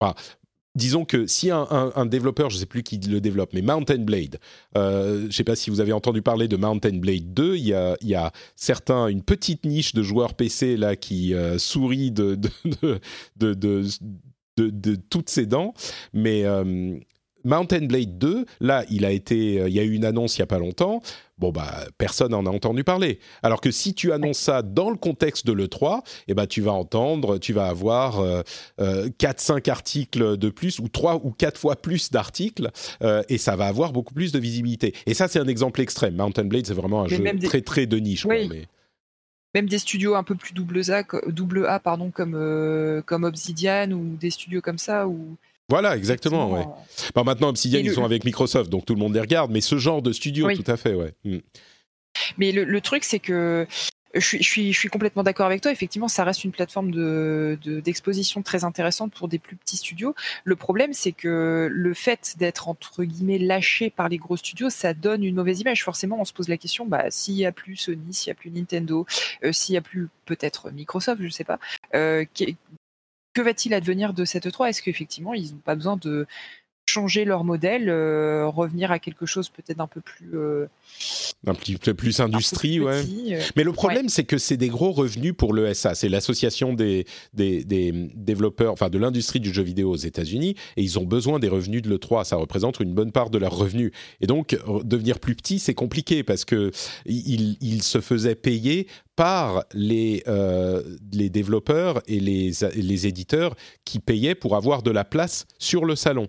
enfin, 0.00 0.14
disons 0.78 1.04
que 1.04 1.26
si 1.26 1.50
un, 1.50 2.06
développeur, 2.06 2.48
je 2.48 2.56
ne 2.56 2.60
sais 2.60 2.66
plus 2.66 2.82
qui 2.82 2.98
le 2.98 3.20
développe, 3.20 3.50
mais 3.52 3.60
Mountain 3.62 3.98
Blade, 3.98 4.38
euh, 4.76 5.20
je 5.22 5.26
ne 5.26 5.30
sais 5.32 5.44
pas 5.44 5.56
si 5.56 5.68
vous 5.68 5.80
avez 5.80 5.92
entendu 5.92 6.22
parler 6.22 6.48
de 6.48 6.56
Mountain 6.56 6.96
Blade 6.98 7.34
2, 7.34 7.56
il 7.56 7.66
y 7.66 7.74
a, 7.74 7.96
y 8.00 8.14
a 8.14 8.32
certains, 8.56 9.08
une 9.08 9.22
petite 9.22 9.66
niche 9.66 9.92
de 9.94 10.02
joueurs 10.02 10.34
PC 10.34 10.76
là 10.76 10.96
qui 10.96 11.34
euh, 11.34 11.58
sourit 11.58 12.10
de- 12.10 12.38
de 14.56 14.94
toutes 15.10 15.28
ses 15.28 15.46
dents, 15.46 15.74
mais 16.12 16.44
euh, 16.44 16.98
Mountain 17.48 17.86
Blade 17.86 18.18
2, 18.18 18.44
là, 18.60 18.84
il 18.90 19.04
a 19.04 19.10
été, 19.10 19.60
euh, 19.60 19.68
il 19.68 19.74
y 19.74 19.80
a 19.80 19.82
eu 19.82 19.92
une 19.94 20.04
annonce 20.04 20.36
il 20.36 20.40
y 20.40 20.42
a 20.42 20.46
pas 20.46 20.58
longtemps. 20.58 21.00
Bon 21.38 21.50
bah 21.52 21.86
personne 21.98 22.32
n'en 22.32 22.44
a 22.46 22.50
entendu 22.50 22.82
parler. 22.82 23.20
Alors 23.44 23.60
que 23.60 23.70
si 23.70 23.94
tu 23.94 24.12
annonces 24.12 24.38
ça 24.38 24.62
dans 24.62 24.90
le 24.90 24.96
contexte 24.96 25.46
de 25.46 25.52
l'E3, 25.52 26.02
eh 26.26 26.34
ben 26.34 26.46
tu 26.48 26.60
vas 26.62 26.72
entendre, 26.72 27.38
tu 27.38 27.52
vas 27.52 27.66
avoir 27.68 28.18
euh, 28.18 28.42
euh, 28.80 29.08
4-5 29.20 29.70
articles 29.70 30.36
de 30.36 30.48
plus 30.50 30.80
ou 30.80 30.88
3 30.88 31.20
ou 31.24 31.30
4 31.30 31.56
fois 31.58 31.76
plus 31.76 32.10
d'articles 32.10 32.70
euh, 33.02 33.22
et 33.28 33.38
ça 33.38 33.54
va 33.54 33.66
avoir 33.66 33.92
beaucoup 33.92 34.14
plus 34.14 34.32
de 34.32 34.38
visibilité. 34.40 34.94
Et 35.06 35.14
ça 35.14 35.28
c'est 35.28 35.38
un 35.38 35.46
exemple 35.46 35.80
extrême. 35.80 36.16
Mountain 36.16 36.44
Blade 36.46 36.66
c'est 36.66 36.74
vraiment 36.74 37.02
un 37.02 37.08
Mais 37.08 37.16
jeu 37.16 37.32
des- 37.34 37.46
très 37.46 37.60
très 37.62 37.86
de 37.86 37.98
niche. 37.98 38.24
quoi, 38.24 38.34
Oui. 38.34 38.48
mais- 38.50 38.66
Même 39.54 39.68
des 39.68 39.78
studios 39.78 40.14
un 40.16 40.24
peu 40.24 40.34
plus 40.34 40.52
double 40.52 40.80
A, 40.90 41.04
double 41.28 41.66
A 41.68 41.78
pardon, 41.78 42.10
comme, 42.10 42.34
euh, 42.34 43.00
comme 43.02 43.22
Obsidian 43.24 43.92
ou 43.92 44.16
des 44.20 44.30
studios 44.30 44.60
comme 44.60 44.76
ça. 44.78 45.06
Où, 45.08 45.36
Voilà 45.68 45.96
exactement. 45.96 46.50
Ouais. 46.52 46.64
Bon, 47.14 47.24
maintenant 47.24 47.48
Obsidian 47.50 47.80
ils 47.80 47.92
sont 47.92 48.04
avec 48.04 48.24
Microsoft 48.24 48.70
donc 48.70 48.86
tout 48.86 48.94
le 48.94 49.00
monde 49.00 49.14
les 49.14 49.20
regarde, 49.20 49.50
mais 49.50 49.60
ce 49.60 49.76
genre 49.78 50.02
de 50.02 50.12
studio 50.12 50.46
Oui. 50.46 50.56
tout 50.62 50.70
à 50.70 50.76
fait 50.76 50.94
ouais. 50.94 51.12
Mm. 51.24 51.38
Mais 52.38 52.52
le, 52.52 52.64
le 52.64 52.80
truc, 52.80 53.04
c'est 53.04 53.18
que 53.20 53.66
je 54.14 54.20
suis, 54.20 54.42
je 54.42 54.48
suis, 54.50 54.72
je 54.72 54.78
suis 54.78 54.88
complètement 54.88 55.22
d'accord 55.22 55.44
avec 55.46 55.60
toi. 55.60 55.70
Effectivement, 55.70 56.08
ça 56.08 56.24
reste 56.24 56.42
une 56.42 56.50
plateforme 56.50 56.90
de, 56.90 57.58
de- 57.62 57.78
d'exposition 57.80 58.42
très 58.42 58.64
intéressante 58.64 59.12
pour 59.12 59.28
des 59.28 59.38
plus 59.38 59.54
petits 59.56 59.76
studios. 59.76 60.14
Le 60.44 60.56
problème, 60.56 60.94
c'est 60.94 61.12
que 61.12 61.68
le 61.70 61.94
fait 61.94 62.34
d'être 62.38 62.68
entre 62.68 63.04
guillemets 63.04 63.38
lâché 63.38 63.90
par 63.90 64.08
les 64.08 64.16
gros 64.16 64.38
studios, 64.38 64.70
ça 64.70 64.94
donne 64.94 65.22
une 65.22 65.34
mauvaise 65.34 65.60
image. 65.60 65.84
Forcément, 65.84 66.18
on 66.18 66.24
se 66.24 66.32
pose 66.32 66.48
la 66.48 66.56
question 66.56 66.86
bah, 66.86 67.04
s'il 67.10 67.34
y 67.34 67.44
a 67.44 67.52
plus 67.52 67.76
Sony, 67.76 68.12
s'il 68.14 68.28
y 68.28 68.32
a 68.32 68.34
plus 68.34 68.50
Nintendo, 68.50 69.06
euh, 69.44 69.52
s'il 69.52 69.74
y 69.74 69.78
a 69.78 69.82
plus 69.82 70.08
peut-être 70.24 70.70
Microsoft, 70.70 71.20
je 71.22 71.28
sais 71.28 71.44
pas. 71.44 71.60
euh, 71.94 72.24
que 73.38 73.42
va-t-il 73.44 73.72
advenir 73.72 74.14
de 74.14 74.24
cette 74.24 74.46
E3 74.46 74.70
Est-ce 74.70 74.82
qu'effectivement, 74.82 75.32
ils 75.32 75.52
n'ont 75.52 75.60
pas 75.60 75.76
besoin 75.76 75.96
de 75.96 76.26
changer 76.88 77.24
leur 77.24 77.44
modèle, 77.44 77.88
euh, 77.88 78.48
revenir 78.48 78.90
à 78.90 78.98
quelque 78.98 79.26
chose 79.26 79.50
peut-être 79.50 79.80
un 79.80 79.86
peu 79.86 80.00
plus 80.00 80.30
euh, 80.34 80.66
Un 81.46 81.54
petit 81.54 81.76
peu 81.76 81.92
plus 81.92 82.16
peu 82.16 82.22
industrie 82.22 82.80
ouais. 82.80 83.02
petit, 83.02 83.34
euh, 83.34 83.40
Mais 83.56 83.62
le 83.62 83.72
problème, 83.72 84.08
c'est 84.08 84.24
que 84.24 84.38
c'est 84.38 84.56
des 84.56 84.68
gros 84.68 84.92
revenus 84.92 85.34
pour 85.36 85.52
l'ESA. 85.52 85.94
C'est 85.94 86.08
l'association 86.08 86.72
des, 86.72 87.04
des, 87.34 87.62
des 87.64 87.92
développeurs, 88.14 88.72
enfin 88.72 88.88
de 88.88 88.98
l'industrie 88.98 89.40
du 89.40 89.52
jeu 89.52 89.62
vidéo 89.62 89.90
aux 89.90 89.96
États-Unis, 89.96 90.54
et 90.76 90.82
ils 90.82 90.98
ont 90.98 91.04
besoin 91.04 91.38
des 91.38 91.48
revenus 91.48 91.82
de 91.82 91.90
l'E3. 91.90 92.24
Ça 92.24 92.36
représente 92.36 92.80
une 92.80 92.94
bonne 92.94 93.12
part 93.12 93.28
de 93.28 93.38
leurs 93.38 93.56
revenus. 93.56 93.92
Et 94.20 94.26
donc, 94.26 94.56
devenir 94.84 95.20
plus 95.20 95.34
petit, 95.34 95.58
c'est 95.58 95.74
compliqué 95.74 96.22
parce 96.22 96.44
que 96.44 96.70
ils 97.04 97.58
ils 97.60 97.82
se 97.82 98.00
faisaient 98.00 98.34
payer 98.34 98.86
par 99.18 99.64
les, 99.74 100.22
euh, 100.28 100.80
les 101.12 101.28
développeurs 101.28 102.00
et 102.06 102.20
les, 102.20 102.52
les 102.76 103.06
éditeurs 103.08 103.56
qui 103.84 103.98
payaient 103.98 104.36
pour 104.36 104.54
avoir 104.54 104.84
de 104.84 104.92
la 104.92 105.04
place 105.04 105.44
sur 105.58 105.84
le 105.84 105.96
salon. 105.96 106.28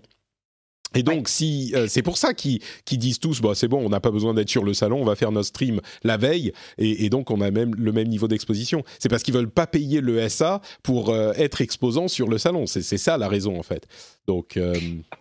Et 0.94 1.02
donc, 1.02 1.28
si 1.28 1.72
euh, 1.74 1.86
c'est 1.88 2.02
pour 2.02 2.18
ça 2.18 2.34
qu'ils 2.34 2.60
disent 2.90 3.20
tous, 3.20 3.40
bah, 3.40 3.52
c'est 3.54 3.68
bon, 3.68 3.84
on 3.84 3.88
n'a 3.88 4.00
pas 4.00 4.10
besoin 4.10 4.34
d'être 4.34 4.48
sur 4.48 4.64
le 4.64 4.74
salon, 4.74 5.00
on 5.00 5.04
va 5.04 5.14
faire 5.14 5.32
notre 5.32 5.48
stream 5.48 5.80
la 6.02 6.16
veille, 6.16 6.52
et, 6.78 7.08
donc 7.10 7.30
on 7.30 7.40
a 7.40 7.50
même 7.50 7.74
le 7.74 7.92
même 7.92 8.08
niveau 8.08 8.28
d'exposition. 8.28 8.82
C'est 8.98 9.08
parce 9.08 9.22
qu'ils 9.22 9.34
veulent 9.34 9.50
pas 9.50 9.66
payer 9.66 10.00
le 10.00 10.28
SA 10.28 10.60
pour 10.82 11.10
euh, 11.10 11.32
être 11.36 11.60
exposant 11.60 12.08
sur 12.08 12.28
le 12.28 12.38
salon. 12.38 12.66
C'est 12.66 12.82
ça 12.82 13.18
la 13.18 13.28
raison 13.28 13.58
en 13.58 13.62
fait. 13.62 13.86
Donc 14.26 14.56
euh, 14.56 14.74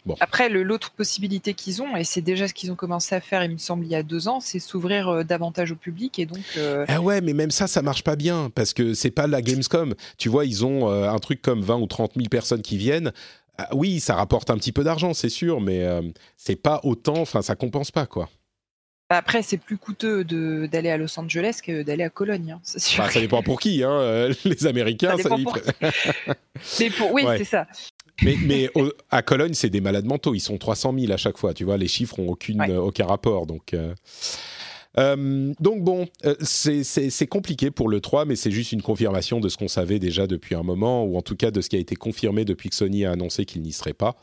bon. 0.06 0.16
Après, 0.20 0.50
l'autre 0.50 0.92
possibilité 0.92 1.54
qu'ils 1.54 1.82
ont, 1.82 1.96
et 1.96 2.04
c'est 2.04 2.22
déjà 2.22 2.48
ce 2.48 2.54
qu'ils 2.54 2.72
ont 2.72 2.76
commencé 2.76 3.16
à 3.16 3.22
faire, 3.22 3.44
il 3.44 3.52
me 3.52 3.58
semble, 3.58 3.86
il 3.86 3.92
y 3.92 3.96
a 3.96 4.04
deux 4.04 4.28
ans, 4.28 4.40
c'est 4.40 4.60
s'ouvrir 4.60 5.26
davantage 5.26 5.72
au 5.72 5.76
public 5.76 6.20
et 6.20 6.26
donc. 6.26 6.44
Ah 6.88 7.02
ouais, 7.02 7.22
mais 7.22 7.34
même 7.34 7.52
ça, 7.52 7.68
ça 7.68 7.82
marche 7.82 8.04
pas 8.04 8.16
bien 8.16 8.52
parce 8.54 8.74
que 8.74 8.94
c'est 8.94 9.12
pas 9.12 9.28
la 9.28 9.42
Gamescom. 9.42 9.94
Tu 10.18 10.30
vois, 10.30 10.46
ils 10.46 10.66
ont 10.66 10.90
un 10.90 11.20
truc 11.20 11.42
comme 11.42 11.62
20 11.62 11.78
ou 11.78 11.88
30 11.88 12.14
000 12.16 12.28
personnes 12.30 12.62
qui 12.62 12.78
viennent. 12.78 13.12
Ah 13.62 13.68
oui, 13.74 14.00
ça 14.00 14.16
rapporte 14.16 14.50
un 14.52 14.56
petit 14.56 14.72
peu 14.72 14.86
d'argent, 14.86 15.14
c'est 15.14 15.28
sûr, 15.28 15.60
mais 15.60 15.84
euh, 15.84 16.02
c'est 16.38 16.56
pas 16.56 16.80
autant, 16.84 17.18
enfin, 17.18 17.42
ça 17.42 17.56
compense 17.58 17.92
pas, 17.92 18.06
quoi. 18.06 18.30
Après, 19.10 19.42
c'est 19.42 19.58
plus 19.58 19.76
coûteux 19.78 20.24
d'aller 20.24 20.90
à 20.90 20.96
Los 20.96 21.20
Angeles 21.20 21.60
que 21.62 21.84
d'aller 21.84 22.04
à 22.06 22.10
Cologne. 22.10 22.54
Hein, 22.54 22.62
bah, 22.98 23.10
ça 23.10 23.20
dépend 23.20 23.44
pour 23.44 23.60
qui, 23.60 23.84
hein, 23.84 23.92
euh, 23.92 24.34
les 24.46 24.66
Américains. 24.66 25.18
Ça, 25.18 25.30
pour 26.98 27.12
Oui, 27.12 27.24
c'est 27.38 27.44
ça. 27.44 27.68
Mais, 28.22 28.70
à 29.10 29.22
Cologne, 29.22 29.54
c'est 29.56 29.70
des 29.70 29.82
malades 29.82 30.06
mentaux. 30.06 30.36
Ils 30.36 30.40
sont 30.40 30.58
300 30.58 30.94
000 30.98 31.12
à 31.12 31.18
chaque 31.18 31.38
fois. 31.38 31.54
Tu 31.54 31.66
vois, 31.66 31.76
les 31.76 31.88
chiffres 31.90 32.18
ont 32.20 32.30
aucune, 32.30 32.62
aucun 32.78 33.08
rapport. 33.08 33.46
Donc, 33.46 33.74
euh, 33.74 33.94
euh, 34.98 35.54
donc 35.60 35.84
bon, 35.84 36.08
euh, 36.26 36.36
c'est 36.42 37.28
compliqué 37.28 37.72
pour 37.72 37.90
le 37.90 38.02
3, 38.02 38.26
mais 38.26 38.36
c'est 38.36 38.52
juste 38.52 38.72
une 38.72 38.82
confirmation 38.82 39.40
de 39.40 39.50
ce 39.50 39.58
qu'on 39.58 39.68
savait 39.68 40.00
déjà 40.00 40.28
depuis 40.28 40.56
un 40.56 40.64
moment, 40.64 41.04
ou 41.04 41.18
en 41.18 41.22
tout 41.22 41.36
cas 41.36 41.52
de 41.52 41.62
ce 41.62 41.70
qui 41.70 41.76
a 41.76 41.80
été 41.80 41.96
confirmé 41.96 42.46
depuis 42.46 42.70
que 42.70 42.76
Sony 42.76 43.06
a 43.06 43.12
annoncé 43.12 43.46
qu'il 43.46 43.62
n'y 43.62 43.72
serait 43.72 43.94
pas. 43.94 44.16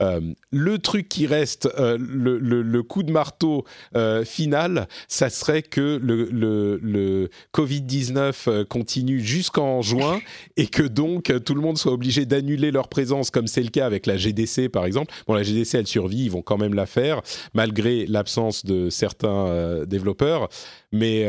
Euh, 0.00 0.20
le 0.50 0.78
truc 0.78 1.08
qui 1.08 1.26
reste, 1.26 1.68
euh, 1.78 1.96
le, 2.00 2.38
le, 2.38 2.62
le, 2.62 2.82
coup 2.82 3.02
de 3.02 3.12
marteau 3.12 3.64
euh, 3.94 4.24
final, 4.24 4.88
ça 5.06 5.30
serait 5.30 5.62
que 5.62 6.00
le, 6.02 6.28
le 6.32 7.30
Covid-19 7.52 8.64
continue 8.64 9.20
jusqu'en 9.20 9.82
juin 9.82 10.20
et 10.56 10.66
que 10.66 10.82
donc 10.82 11.32
tout 11.44 11.54
le 11.54 11.60
monde 11.60 11.78
soit 11.78 11.92
obligé 11.92 12.26
d'annuler 12.26 12.70
leur 12.70 12.88
présence, 12.88 13.30
comme 13.30 13.46
c'est 13.46 13.62
le 13.62 13.70
cas 13.70 13.86
avec 13.86 14.06
la 14.06 14.16
GDC 14.16 14.68
par 14.68 14.84
exemple. 14.84 15.14
Bon, 15.26 15.34
la 15.34 15.42
GDC, 15.42 15.74
elle 15.74 15.86
survit, 15.86 16.24
ils 16.24 16.30
vont 16.30 16.42
quand 16.42 16.58
même 16.58 16.74
la 16.74 16.86
faire, 16.86 17.22
malgré 17.54 18.06
l'absence 18.06 18.64
de 18.64 18.90
certains 18.90 19.84
développeurs. 19.86 20.48
Mais 20.92 21.26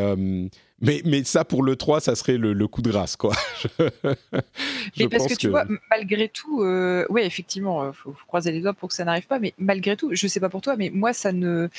mais, 0.82 1.02
mais 1.06 1.24
ça, 1.24 1.46
pour 1.46 1.64
le 1.64 1.76
3, 1.76 2.02
ça 2.02 2.16
serait 2.16 2.38
le, 2.38 2.68
coup 2.68 2.82
de 2.82 2.92
grâce, 2.92 3.16
quoi. 3.16 3.34
mais 4.98 5.08
parce 5.08 5.28
que, 5.28 5.36
tu 5.36 5.50
vois, 5.50 5.66
malgré 5.90 6.28
tout, 6.28 6.64
euh, 6.64 7.06
oui, 7.10 7.22
effectivement, 7.22 7.86
il 7.86 7.88
euh, 7.90 7.94
faut, 7.94 8.16
croiser 8.28 8.52
les 8.52 8.62
doigts 8.62 8.74
pour 8.74 8.90
que 8.90 8.96
ça 8.96 9.06
n'arrive 9.06 9.28
pas, 9.28 9.40
mais 9.40 9.54
malgré 9.58 9.96
tout, 9.96 10.14
je 10.14 10.28
sais 10.28 10.40
pas 10.40 10.50
pour 10.50 10.62
toi, 10.62 10.76
mais 10.76 10.90
moi, 10.90 11.14
ça 11.14 11.32
ne 11.32 11.70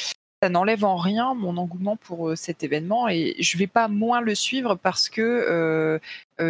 ça 0.42 0.51
n'enlève 0.51 0.84
en 0.84 0.97
rien 0.97 1.32
mon 1.32 1.57
engouement 1.57 1.97
pour 1.97 2.28
euh, 2.28 2.36
cet 2.36 2.62
événement 2.62 3.09
et 3.09 3.36
je 3.38 3.57
vais 3.57 3.66
pas 3.66 3.88
moins 3.88 4.20
le 4.20 4.34
suivre 4.34 4.74
parce 4.74 5.09
que 5.09 5.99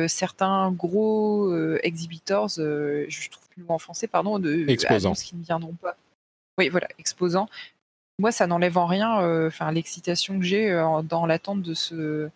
certains 0.08 0.72
gros 0.72 1.54
exhibitors, 1.78 2.48
je 2.48 3.30
trouve 3.30 3.48
plus 3.48 3.60
le 3.60 3.66
mot 3.66 3.74
en 3.74 3.78
français, 3.78 4.08
pardon, 4.08 4.38
de 4.38 4.68
exposants 4.68 5.12
qui 5.12 5.36
ne 5.36 5.44
viendront 5.44 5.74
pas. 5.74 5.96
Oui, 6.58 6.68
voilà, 6.68 6.88
exposants 6.98 7.48
moi, 8.18 8.32
ça 8.32 8.46
n'enlève 8.46 8.78
en 8.78 8.86
rien 8.86 9.20
euh, 9.22 9.48
enfin 9.48 9.70
l'excitation 9.72 10.38
que 10.38 10.44
j'ai 10.44 10.70
euh, 10.70 11.02
dans 11.02 11.26
l'attente 11.26 11.62
de 11.62 11.74
ce, 11.74 12.28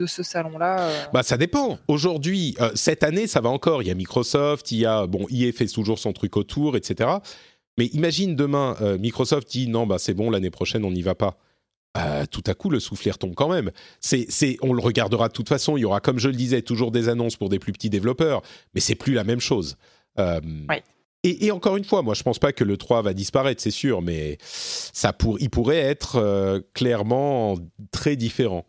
de 0.00 0.06
ce 0.06 0.22
salon-là 0.22 0.80
euh. 0.80 1.04
Bah, 1.12 1.22
ça 1.22 1.36
dépend. 1.36 1.78
Aujourd'hui, 1.88 2.56
cette 2.74 3.02
année, 3.02 3.26
ça 3.26 3.40
va 3.40 3.50
encore. 3.50 3.82
Il 3.82 3.88
y 3.88 3.90
a 3.90 3.94
Microsoft, 3.94 4.72
il 4.72 4.78
y 4.78 4.86
a. 4.86 5.06
Bon, 5.06 5.26
EA 5.30 5.52
fait 5.52 5.66
toujours 5.66 5.98
son 5.98 6.12
truc 6.12 6.36
autour, 6.36 6.76
etc. 6.76 7.10
Mais 7.78 7.86
imagine 7.86 8.34
demain, 8.34 8.76
Microsoft 8.98 9.50
dit 9.50 9.68
non, 9.68 9.86
bah, 9.86 9.98
c'est 9.98 10.14
bon, 10.14 10.30
l'année 10.30 10.50
prochaine, 10.50 10.84
on 10.84 10.90
n'y 10.90 11.02
va 11.02 11.14
pas. 11.14 11.36
tout 12.30 12.44
à 12.46 12.54
coup, 12.54 12.70
le 12.70 12.80
soufflet 12.80 13.10
retombe 13.10 13.34
quand 13.34 13.50
même. 13.50 13.70
C'est, 14.00 14.24
c'est, 14.30 14.56
on 14.62 14.72
le 14.72 14.80
regardera 14.80 15.28
de 15.28 15.34
toute 15.34 15.50
façon. 15.50 15.76
Il 15.76 15.80
y 15.80 15.84
aura, 15.84 16.00
comme 16.00 16.18
je 16.18 16.28
le 16.28 16.34
disais, 16.34 16.62
toujours 16.62 16.90
des 16.90 17.10
annonces 17.10 17.36
pour 17.36 17.50
des 17.50 17.58
plus 17.58 17.72
petits 17.72 17.90
développeurs, 17.90 18.40
mais 18.74 18.80
c'est 18.80 18.94
plus 18.94 19.12
la 19.12 19.24
même 19.24 19.40
chose. 19.40 19.76
Oui. 20.18 20.82
Et, 21.26 21.50
encore 21.50 21.76
une 21.76 21.84
fois, 21.84 22.02
moi, 22.02 22.14
je 22.14 22.22
pense 22.22 22.38
pas 22.38 22.52
que 22.52 22.62
le 22.62 22.76
3 22.76 23.02
va 23.02 23.12
disparaître, 23.12 23.60
c'est 23.60 23.70
sûr, 23.72 24.00
mais 24.00 24.38
ça 24.40 25.12
pour, 25.12 25.40
il 25.40 25.50
pourrait 25.50 25.78
être 25.78 26.16
euh, 26.16 26.60
clairement 26.72 27.56
très 27.90 28.14
différent. 28.14 28.64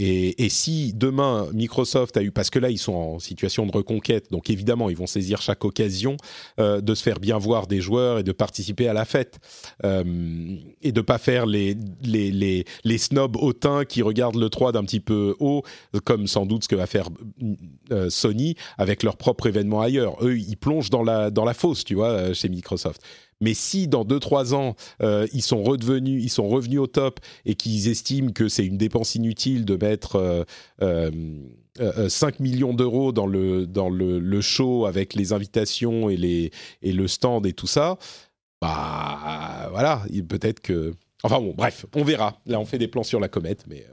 Et, 0.00 0.48
si 0.48 0.92
demain 0.94 1.48
Microsoft 1.52 2.16
a 2.16 2.22
eu, 2.22 2.30
parce 2.30 2.50
que 2.50 2.60
là 2.60 2.70
ils 2.70 2.78
sont 2.78 2.94
en 2.94 3.18
situation 3.18 3.66
de 3.66 3.72
reconquête, 3.72 4.30
donc 4.30 4.48
évidemment 4.48 4.90
ils 4.90 4.96
vont 4.96 5.08
saisir 5.08 5.42
chaque 5.42 5.64
occasion 5.64 6.16
euh, 6.60 6.80
de 6.80 6.94
se 6.94 7.02
faire 7.02 7.18
bien 7.18 7.36
voir 7.36 7.66
des 7.66 7.80
joueurs 7.80 8.20
et 8.20 8.22
de 8.22 8.30
participer 8.30 8.86
à 8.86 8.92
la 8.92 9.04
fête 9.04 9.40
euh, 9.84 10.04
et 10.82 10.92
de 10.92 11.00
pas 11.00 11.18
faire 11.18 11.46
les 11.46 11.76
les 12.02 12.30
les, 12.30 12.64
les 12.84 12.98
snobs 12.98 13.36
hautains 13.36 13.84
qui 13.84 14.02
regardent 14.02 14.36
le 14.36 14.48
3 14.48 14.70
d'un 14.70 14.84
petit 14.84 15.00
peu 15.00 15.34
haut, 15.40 15.64
comme 16.04 16.28
sans 16.28 16.46
doute 16.46 16.62
ce 16.62 16.68
que 16.68 16.76
va 16.76 16.86
faire 16.86 17.08
euh, 17.90 18.08
Sony 18.08 18.54
avec 18.76 19.02
leur 19.02 19.16
propre 19.16 19.48
événement 19.48 19.80
ailleurs. 19.80 20.24
Eux 20.24 20.38
ils 20.38 20.56
plongent 20.56 20.90
dans 20.90 21.02
la 21.02 21.32
dans 21.32 21.44
la 21.44 21.54
fosse, 21.54 21.84
tu 21.84 21.94
vois, 21.94 22.32
chez 22.34 22.48
Microsoft. 22.48 23.02
Mais 23.40 23.54
si 23.54 23.88
dans 23.88 24.04
2-3 24.04 24.54
ans, 24.54 24.74
euh, 25.02 25.26
ils 25.32 25.42
sont 25.42 25.62
redevenus, 25.62 26.22
ils 26.22 26.30
sont 26.30 26.48
revenus 26.48 26.80
au 26.80 26.86
top 26.86 27.20
et 27.44 27.54
qu'ils 27.54 27.88
estiment 27.88 28.32
que 28.32 28.48
c'est 28.48 28.66
une 28.66 28.78
dépense 28.78 29.14
inutile 29.14 29.64
de 29.64 29.76
mettre 29.76 30.46
5 30.80 30.84
euh, 30.84 31.10
euh, 31.80 32.30
millions 32.40 32.74
d'euros 32.74 33.12
dans, 33.12 33.26
le, 33.26 33.66
dans 33.66 33.90
le, 33.90 34.40
show 34.40 34.86
avec 34.86 35.14
les 35.14 35.32
invitations 35.32 36.08
et, 36.08 36.16
les, 36.16 36.50
et 36.82 36.92
le 36.92 37.06
stand 37.06 37.46
et 37.46 37.52
tout 37.52 37.66
ça, 37.66 37.98
bah 38.60 39.68
voilà, 39.70 40.02
peut-être 40.28 40.60
que... 40.60 40.94
Enfin 41.22 41.40
bon, 41.40 41.54
bref, 41.56 41.86
on 41.94 42.04
verra. 42.04 42.40
Là, 42.46 42.60
on 42.60 42.64
fait 42.64 42.78
des 42.78 42.88
plans 42.88 43.02
sur 43.02 43.20
la 43.20 43.28
comète, 43.28 43.64
mais... 43.68 43.86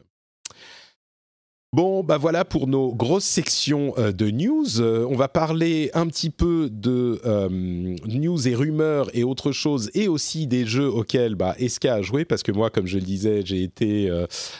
Bon, 1.76 2.06
bah 2.06 2.18
voilà 2.18 2.46
pour 2.46 2.68
nos 2.68 2.96
grosses 2.96 3.26
sections 3.26 3.94
euh, 3.98 4.14
de 4.14 4.32
news. 4.32 4.80
Euh, 4.80 5.06
on 5.10 5.18
va 5.18 5.28
parler 5.28 5.92
un 5.94 6.08
petit 6.08 6.30
peu 6.30 6.70
de 6.72 7.20
euh, 7.26 7.50
news 7.50 8.48
et 8.48 8.56
rumeurs 8.56 9.10
et 9.14 9.26
autres 9.26 9.52
choses, 9.52 9.92
et 9.94 10.08
aussi 10.08 10.48
des 10.48 10.66
jeux 10.66 10.88
auxquels 10.88 11.36
bah, 11.36 11.54
Eska 11.60 11.96
a 11.96 12.02
joué, 12.02 12.24
parce 12.24 12.44
que 12.44 12.54
moi, 12.54 12.70
comme 12.70 12.88
je 12.88 12.98
le 12.98 13.04
disais, 13.04 13.42
j'ai 13.44 13.62
été 13.62 14.10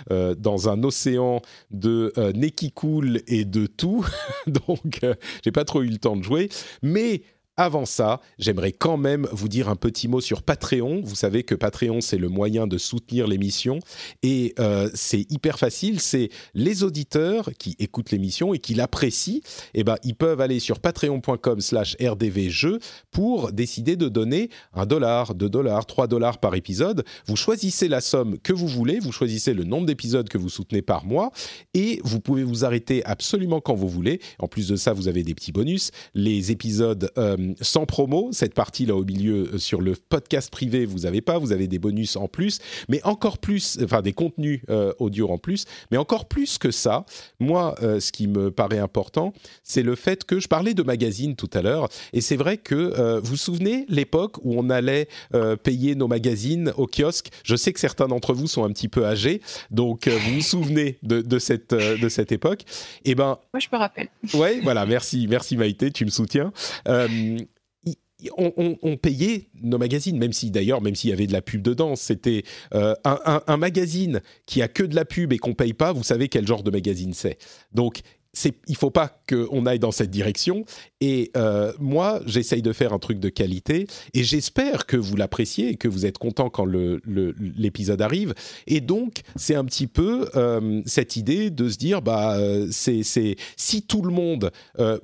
dans 0.10 0.68
un 0.68 0.84
océan 0.84 1.42
de 1.72 2.12
Neki 2.36 2.74
Cool 2.74 3.22
et 3.28 3.46
de 3.46 3.66
tout, 3.66 4.06
donc 4.48 5.00
j'ai 5.42 5.52
pas 5.54 5.64
trop 5.64 5.84
eu 5.84 5.88
le 5.88 5.98
temps 5.98 6.18
de 6.18 6.24
jouer. 6.24 6.50
Mais 6.82 7.22
avant 7.58 7.86
ça, 7.86 8.20
j'aimerais 8.38 8.74
quand 8.74 8.98
même 8.98 9.28
vous 9.32 9.48
dire 9.48 9.70
un 9.70 9.76
petit 9.76 10.08
mot 10.08 10.20
sur 10.20 10.44
Patreon. 10.44 11.02
Vous 11.04 11.16
savez 11.16 11.44
que 11.44 11.56
Patreon, 11.56 12.02
c'est 12.02 12.18
le 12.18 12.28
moyen 12.28 12.68
de 12.68 12.78
soutenir 12.78 13.28
l'émission 13.28 13.80
et 14.24 14.54
euh, 14.60 14.90
c'est 14.94 15.32
hyper 15.32 15.58
facile. 15.58 16.00
C'est 16.02 16.30
les 16.54 16.84
auditeurs 16.84 17.50
qui 17.58 17.76
écoutent 17.80 18.12
l'émission 18.12 18.54
et 18.54 18.60
qui 18.60 18.74
l'apprécient. 18.74 19.40
Eh 19.74 19.84
ben, 19.84 19.96
ils 20.04 20.16
peuvent 20.16 20.42
aller 20.42 20.60
sur 20.60 20.80
patreon.com/slash 20.80 21.96
rdvjeux 22.02 22.80
pour 23.12 23.54
décider 23.54 23.96
de 23.96 24.10
donner 24.10 24.50
un 24.74 24.86
dollar, 24.86 25.34
deux 25.34 25.50
dollars, 25.50 25.86
trois 25.86 26.08
dollars 26.08 26.40
par 26.40 26.56
épisode. 26.56 27.06
Vous 27.26 27.38
choisissez 27.38 27.88
la 27.88 28.02
somme 28.02 28.38
que 28.40 28.52
vous 28.52 28.68
voulez, 28.68 29.00
vous 29.00 29.14
choisissez 29.14 29.54
le 29.54 29.64
nombre 29.64 29.86
d'épisodes 29.86 30.28
que 30.28 30.38
vous 30.38 30.50
soutenez 30.50 30.82
par 30.82 31.06
mois 31.06 31.32
et 31.74 32.02
vous 32.04 32.20
pouvez 32.20 32.44
vous 32.44 32.66
arrêter 32.66 33.04
absolument 33.06 33.62
quand 33.62 33.76
vous 33.76 33.90
voulez. 33.90 34.20
En 34.40 34.48
plus 34.48 34.68
de 34.68 34.76
ça, 34.76 34.92
vous 34.92 35.08
avez 35.08 35.24
des 35.24 35.34
petits 35.34 35.54
bonus. 35.54 35.92
Les 36.14 36.52
épisodes 36.52 37.10
euh, 37.18 37.45
sans 37.62 37.86
promo. 37.86 38.30
Cette 38.32 38.54
partie-là 38.54 38.96
au 38.96 39.04
milieu 39.04 39.52
euh, 39.54 39.58
sur 39.58 39.82
le 39.82 39.94
podcast 39.96 40.50
privé, 40.50 40.86
vous 40.86 41.06
avez 41.06 41.22
pas, 41.22 41.38
vous 41.38 41.52
avez 41.52 41.68
des 41.68 41.80
bonus 41.80 42.16
en 42.16 42.28
plus, 42.28 42.60
mais 42.90 43.02
encore 43.04 43.38
plus, 43.38 43.78
enfin 43.84 44.02
des 44.02 44.14
contenus 44.14 44.62
euh, 44.70 44.94
audio 45.00 45.30
en 45.30 45.38
plus, 45.38 45.66
mais 45.92 45.98
encore 45.98 46.26
plus 46.26 46.58
que 46.58 46.72
ça. 46.72 47.06
Moi, 47.40 47.76
euh, 47.82 48.00
ce 48.00 48.12
qui 48.12 48.28
me 48.28 48.52
paraît 48.52 48.80
important, 48.80 49.34
c'est 49.64 49.84
le 49.84 49.96
fait 49.96 50.24
que 50.24 50.40
je 50.40 50.48
parlais 50.48 50.74
de 50.74 50.84
magazines 50.84 51.36
tout 51.36 51.50
à 51.54 51.62
l'heure, 51.62 51.90
et 52.14 52.22
c'est 52.22 52.36
vrai 52.36 52.58
que 52.58 53.20
vous 53.20 53.36
vous 53.36 53.38
souvenez 53.38 53.86
l'époque 53.90 54.38
où 54.44 54.58
on 54.58 54.70
allait 54.70 55.10
payer 55.64 55.96
nos 55.96 56.08
magazines 56.08 56.72
au 56.78 56.88
kiosque? 56.88 57.28
Je 57.44 57.58
sais 57.58 57.74
que 57.74 57.82
certains 57.82 58.08
d'entre 58.08 58.34
vous 58.34 58.48
sont 58.48 58.64
un 58.64 58.72
petit 58.72 58.88
peu 58.88 59.06
âgés, 59.06 59.42
donc 59.72 60.08
vous 60.08 60.36
vous 60.36 60.42
souvenez 60.42 60.98
de, 61.04 61.38
cette 61.38 61.74
de 61.74 62.08
cette 62.08 62.32
époque. 62.32 62.62
Et 63.04 63.12
eh 63.12 63.16
ben, 63.16 63.38
moi 63.54 63.60
je 63.60 63.68
me 63.74 63.78
rappelle. 63.78 64.08
Ouais, 64.34 64.62
voilà, 64.64 64.86
merci, 64.86 65.28
merci 65.30 65.58
Maïté, 65.58 65.92
tu 65.92 66.06
me 66.06 66.10
soutiens 66.10 66.54
on, 68.38 68.98
payait 68.98 69.50
nos 69.62 69.78
magazines, 69.78 70.18
même 70.18 70.34
si 70.34 70.52
d'ailleurs, 70.52 70.82
même 70.82 70.96
s'il 70.96 71.10
y 71.10 71.14
avait 71.14 71.28
de 71.28 71.34
la 71.34 71.42
pub 71.42 71.62
dedans, 71.62 71.96
c'était 71.96 72.44
euh, 72.74 72.96
un, 73.04 73.58
magazine 73.58 74.22
qui 74.46 74.62
a 74.62 74.68
que 74.68 74.84
de 74.84 74.96
la 74.96 75.06
pub 75.06 75.34
et 75.34 75.38
qu'on 75.38 75.54
paye 75.54 75.74
pas. 75.74 75.92
Vous 75.92 76.04
savez 76.04 76.30
quel 76.30 76.48
genre 76.48 76.64
de 76.64 76.72
magazine 76.72 77.14
c'est. 77.14 77.38
Donc 77.74 78.02
il 78.68 78.76
faut 78.76 78.92
pas 78.92 79.22
qu'on 79.30 79.66
aille 79.66 79.80
dans 79.80 79.92
cette 79.92 80.12
direction. 80.12 80.66
Et 81.02 81.32
euh, 81.38 81.74
moi, 81.80 82.22
j'essaye 82.26 82.62
de 82.62 82.74
faire 82.74 82.94
un 82.94 83.00
truc 83.00 83.20
de 83.20 83.30
qualité 83.30 83.88
et 84.14 84.24
j'espère 84.24 84.86
que 84.86 84.98
vous 84.98 85.16
l'appréciez 85.16 85.70
et 85.70 85.76
que 85.76 85.88
vous 85.88 86.06
êtes 86.06 86.18
content 86.18 86.50
quand 86.50 86.66
l'épisode 86.66 88.02
arrive. 88.02 88.34
Et 88.68 88.82
donc, 88.82 89.22
c'est 89.36 89.56
un 89.56 89.66
petit 89.66 89.88
peu 89.88 90.30
euh, 90.36 90.82
cette 90.86 91.16
idée 91.16 91.50
de 91.50 91.70
se 91.70 91.78
dire, 91.78 92.02
bah, 92.02 92.38
euh, 92.38 92.68
c'est 92.72 93.04
si 93.58 93.82
tout 93.82 94.02
le 94.02 94.12
monde 94.12 94.52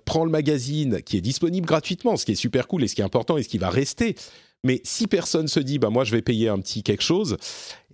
prend 0.06 0.26
le 0.26 0.32
magazine 0.32 1.02
qui 1.02 1.18
est 1.18 1.22
disponible 1.22 1.68
gratuitement, 1.68 2.18
ce 2.18 2.26
qui 2.26 2.34
est 2.34 2.36
super 2.36 2.68
cool 2.68 2.84
et 2.84 2.88
ce 2.88 2.96
qui 2.96 3.02
est 3.02 3.06
important 3.06 3.38
et 3.38 3.44
ce 3.44 3.50
qui 3.50 3.58
va 3.58 3.70
rester 3.70 4.16
Mais 4.64 4.82
si 4.84 5.08
personne 5.08 5.48
se 5.48 5.60
dit, 5.60 5.80
bah 5.80 5.90
moi 5.90 6.04
je 6.04 6.12
vais 6.12 6.22
payer 6.22 6.50
un 6.50 6.60
petit 6.60 6.84
quelque 6.84 7.04
chose, 7.04 7.38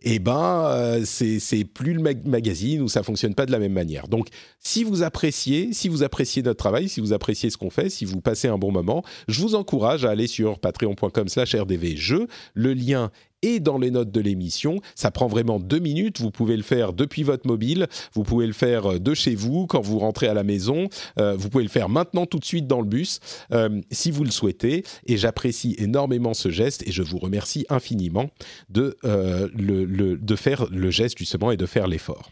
eh 0.01 0.19
ben 0.19 0.65
euh, 0.71 1.03
c'est 1.05 1.63
plus 1.63 1.93
le 1.93 2.01
magazine 2.01 2.81
ou 2.81 2.87
ça 2.87 3.03
fonctionne 3.03 3.35
pas 3.35 3.45
de 3.45 3.51
la 3.51 3.59
même 3.59 3.73
manière. 3.73 4.07
Donc 4.07 4.27
si 4.59 4.83
vous 4.83 5.03
appréciez, 5.03 5.73
si 5.73 5.89
vous 5.89 6.03
appréciez 6.03 6.41
notre 6.41 6.57
travail, 6.57 6.89
si 6.89 7.01
vous 7.01 7.13
appréciez 7.13 7.49
ce 7.49 7.57
qu'on 7.57 7.69
fait, 7.69 7.89
si 7.89 8.05
vous 8.05 8.21
passez 8.21 8.47
un 8.47 8.57
bon 8.57 8.71
moment, 8.71 9.03
je 9.27 9.41
vous 9.41 9.55
encourage 9.55 10.05
à 10.05 10.09
aller 10.09 10.27
sur 10.27 10.59
patreon.com/rdvjeux. 10.59 12.27
Le 12.53 12.73
lien 12.73 13.11
et 13.41 13.59
dans 13.59 13.77
les 13.77 13.91
notes 13.91 14.11
de 14.11 14.21
l'émission. 14.21 14.79
Ça 14.95 15.11
prend 15.11 15.27
vraiment 15.27 15.59
deux 15.59 15.79
minutes. 15.79 16.19
Vous 16.19 16.31
pouvez 16.31 16.57
le 16.57 16.63
faire 16.63 16.93
depuis 16.93 17.23
votre 17.23 17.47
mobile. 17.47 17.88
Vous 18.13 18.23
pouvez 18.23 18.47
le 18.47 18.53
faire 18.53 18.93
euh, 18.93 18.99
de 18.99 19.13
chez 19.13 19.35
vous 19.35 19.67
quand 19.67 19.81
vous 19.81 19.99
rentrez 19.99 20.27
à 20.27 20.33
la 20.33 20.43
maison. 20.43 20.89
Euh, 21.19 21.35
vous 21.35 21.49
pouvez 21.49 21.63
le 21.63 21.69
faire 21.69 21.89
maintenant 21.89 22.25
tout 22.25 22.39
de 22.39 22.45
suite 22.45 22.67
dans 22.67 22.81
le 22.81 22.88
bus 22.88 23.19
euh, 23.51 23.81
si 23.91 24.11
vous 24.11 24.23
le 24.23 24.31
souhaitez. 24.31 24.83
Et 25.05 25.17
j'apprécie 25.17 25.75
énormément 25.77 26.33
ce 26.33 26.49
geste 26.49 26.88
et 26.88 26.91
je 26.91 27.03
vous 27.03 27.17
remercie 27.17 27.65
infiniment 27.69 28.29
de, 28.69 28.97
le, 29.03 30.15
de 30.15 30.35
faire 30.35 30.67
le 30.71 30.91
geste 30.91 31.17
justement 31.17 31.51
et 31.51 31.57
de 31.57 31.65
faire 31.65 31.88
l'effort. 31.88 32.31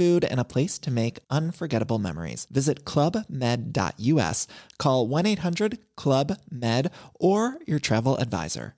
food 0.01 0.21
food, 0.21 0.31
and 0.31 0.39
a 0.39 0.43
place 0.43 0.79
to 0.79 0.91
make 0.91 1.19
unforgettable 1.29 1.99
memories. 1.99 2.47
Visit 2.49 2.85
clubmed.us, 2.85 4.47
call 4.77 5.07
1 5.07 5.25
800 5.25 5.77
Club 5.95 6.37
Med, 6.49 6.91
or 7.19 7.57
your 7.67 7.79
travel 7.79 8.17
advisor. 8.17 8.73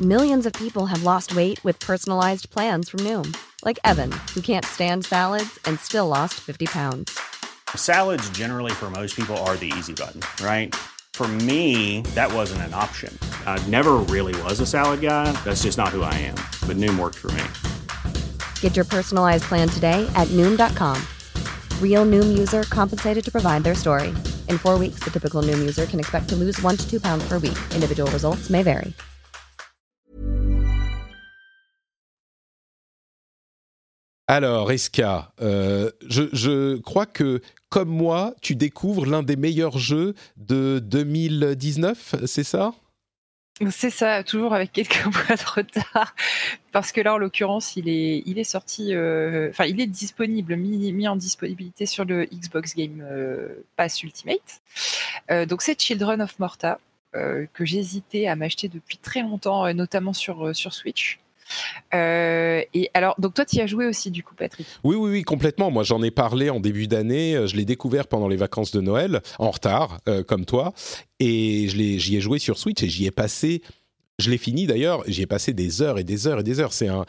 Millions 0.00 0.46
of 0.46 0.52
people 0.54 0.86
have 0.86 1.02
lost 1.02 1.34
weight 1.36 1.62
with 1.62 1.78
personalized 1.78 2.48
plans 2.48 2.88
from 2.88 3.00
Noom, 3.00 3.36
like 3.66 3.78
Evan, 3.84 4.12
who 4.34 4.40
can't 4.40 4.64
stand 4.64 5.04
salads 5.04 5.58
and 5.66 5.78
still 5.78 6.08
lost 6.08 6.34
50 6.40 6.66
pounds. 6.66 7.18
Salads, 7.76 8.30
generally, 8.30 8.72
for 8.72 8.90
most 8.90 9.14
people, 9.14 9.36
are 9.44 9.56
the 9.56 9.72
easy 9.78 9.92
button, 9.92 10.22
right? 10.42 10.74
For 11.12 11.28
me, 11.28 12.00
that 12.14 12.32
wasn't 12.32 12.62
an 12.62 12.72
option. 12.72 13.12
I 13.46 13.62
never 13.68 13.96
really 14.08 14.34
was 14.42 14.60
a 14.60 14.66
salad 14.66 15.02
guy. 15.02 15.32
That's 15.44 15.64
just 15.64 15.76
not 15.76 15.88
who 15.88 16.02
I 16.02 16.14
am. 16.14 16.36
But 16.66 16.78
Noom 16.78 16.98
worked 16.98 17.18
for 17.18 17.30
me. 17.32 17.44
Get 18.62 18.76
your 18.76 18.86
personalized 18.86 19.44
plan 19.44 19.68
today 19.68 20.08
at 20.14 20.28
noom.com. 20.28 20.96
Real 21.82 22.06
noom 22.06 22.38
user 22.38 22.62
compensated 22.62 23.22
to 23.24 23.30
provide 23.30 23.62
their 23.62 23.74
story. 23.74 24.14
In 24.48 24.56
four 24.56 24.78
weeks, 24.78 25.00
the 25.04 25.10
typical 25.10 25.42
noom 25.42 25.58
user 25.58 25.84
can 25.84 26.00
expect 26.00 26.30
to 26.30 26.36
lose 26.36 26.58
one 26.62 26.78
to 26.78 26.90
two 26.90 27.00
pounds 27.00 27.28
per 27.28 27.38
week. 27.38 27.58
Individual 27.74 28.10
results 28.12 28.48
may 28.48 28.62
vary. 28.62 28.94
Alors, 34.28 34.70
Eska, 34.70 35.32
euh, 35.42 35.90
je, 36.06 36.22
je 36.32 36.76
crois 36.82 37.06
que, 37.06 37.40
comme 37.68 37.88
moi, 37.88 38.32
tu 38.40 38.54
découvres 38.54 39.04
l'un 39.04 39.24
des 39.24 39.34
meilleurs 39.34 39.76
jeux 39.78 40.14
de 40.36 40.78
2019, 40.78 42.14
c'est 42.26 42.44
ça? 42.44 42.72
C'est 43.68 43.90
ça, 43.90 44.24
toujours 44.24 44.54
avec 44.54 44.72
quelques 44.72 45.04
mois 45.04 45.36
de 45.36 45.54
retard, 45.54 46.14
parce 46.72 46.92
que 46.92 47.02
là, 47.02 47.14
en 47.14 47.18
l'occurrence, 47.18 47.76
il 47.76 47.88
est, 47.88 48.44
sorti, 48.44 48.94
euh, 48.94 49.50
enfin, 49.50 49.66
il 49.66 49.80
est 49.82 49.86
disponible, 49.86 50.56
mis, 50.56 51.06
en 51.06 51.16
disponibilité 51.16 51.84
sur 51.84 52.06
le 52.06 52.24
Xbox 52.24 52.74
Game 52.74 53.02
euh, 53.02 53.62
Pass 53.76 54.02
Ultimate. 54.02 54.62
Euh, 55.30 55.44
donc, 55.44 55.60
c'est 55.60 55.78
Children 55.78 56.22
of 56.22 56.38
Morta, 56.38 56.78
que 57.12 57.64
j'hésitais 57.64 58.28
à 58.28 58.36
m'acheter 58.36 58.68
depuis 58.68 58.96
très 58.96 59.22
longtemps, 59.22 59.74
notamment 59.74 60.12
sur 60.12 60.54
Switch. 60.54 61.18
Euh, 61.94 62.62
et 62.74 62.90
alors, 62.94 63.14
donc 63.18 63.34
toi, 63.34 63.44
tu 63.44 63.56
y 63.56 63.60
as 63.60 63.66
joué 63.66 63.86
aussi, 63.86 64.10
du 64.10 64.22
coup, 64.22 64.34
Patrick? 64.34 64.66
Oui, 64.84 64.96
oui, 64.96 65.10
oui, 65.10 65.22
complètement. 65.22 65.70
Moi, 65.70 65.82
j'en 65.82 66.02
ai 66.02 66.10
parlé 66.10 66.50
en 66.50 66.60
début 66.60 66.86
d'année. 66.86 67.36
Euh, 67.36 67.46
je 67.46 67.56
l'ai 67.56 67.64
découvert 67.64 68.06
pendant 68.06 68.28
les 68.28 68.36
vacances 68.36 68.70
de 68.72 68.80
Noël, 68.80 69.20
en 69.38 69.50
retard, 69.50 69.98
euh, 70.08 70.22
comme 70.22 70.44
toi. 70.44 70.72
Et 71.18 71.68
j'y 71.68 72.16
ai 72.16 72.20
joué 72.20 72.38
sur 72.38 72.58
Switch 72.58 72.82
et 72.82 72.88
j'y 72.88 73.06
ai 73.06 73.10
passé. 73.10 73.62
Je 74.18 74.30
l'ai 74.30 74.38
fini 74.38 74.66
d'ailleurs. 74.66 75.02
J'y 75.06 75.22
ai 75.22 75.26
passé 75.26 75.52
des 75.52 75.82
heures 75.82 75.98
et 75.98 76.04
des 76.04 76.26
heures 76.26 76.40
et 76.40 76.44
des 76.44 76.60
heures. 76.60 76.72
C'est 76.72 76.88
un 76.88 77.04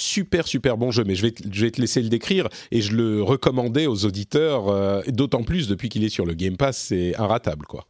super 0.00 0.48
super 0.48 0.76
bon 0.76 0.90
jeu, 0.90 1.04
mais 1.04 1.14
je 1.14 1.22
vais, 1.22 1.34
je 1.52 1.64
vais 1.64 1.70
te 1.70 1.80
laisser 1.80 2.02
le 2.02 2.08
décrire 2.08 2.48
et 2.72 2.80
je 2.80 2.96
le 2.96 3.22
recommandais 3.22 3.86
aux 3.86 4.04
auditeurs, 4.04 5.04
d'autant 5.06 5.44
plus 5.44 5.68
depuis 5.68 5.88
qu'il 5.88 6.02
est 6.02 6.08
sur 6.08 6.26
le 6.26 6.34
Game 6.34 6.56
Pass, 6.56 6.76
c'est 6.88 7.14
inratable 7.16 7.64
quoi. 7.66 7.86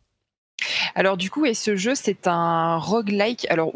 Alors 0.95 1.17
du 1.17 1.31
coup, 1.31 1.47
et 1.47 1.55
ce 1.55 1.77
jeu, 1.77 1.95
c'est 1.95 2.27
un 2.27 2.77
roguelike. 2.77 3.47
Alors 3.49 3.73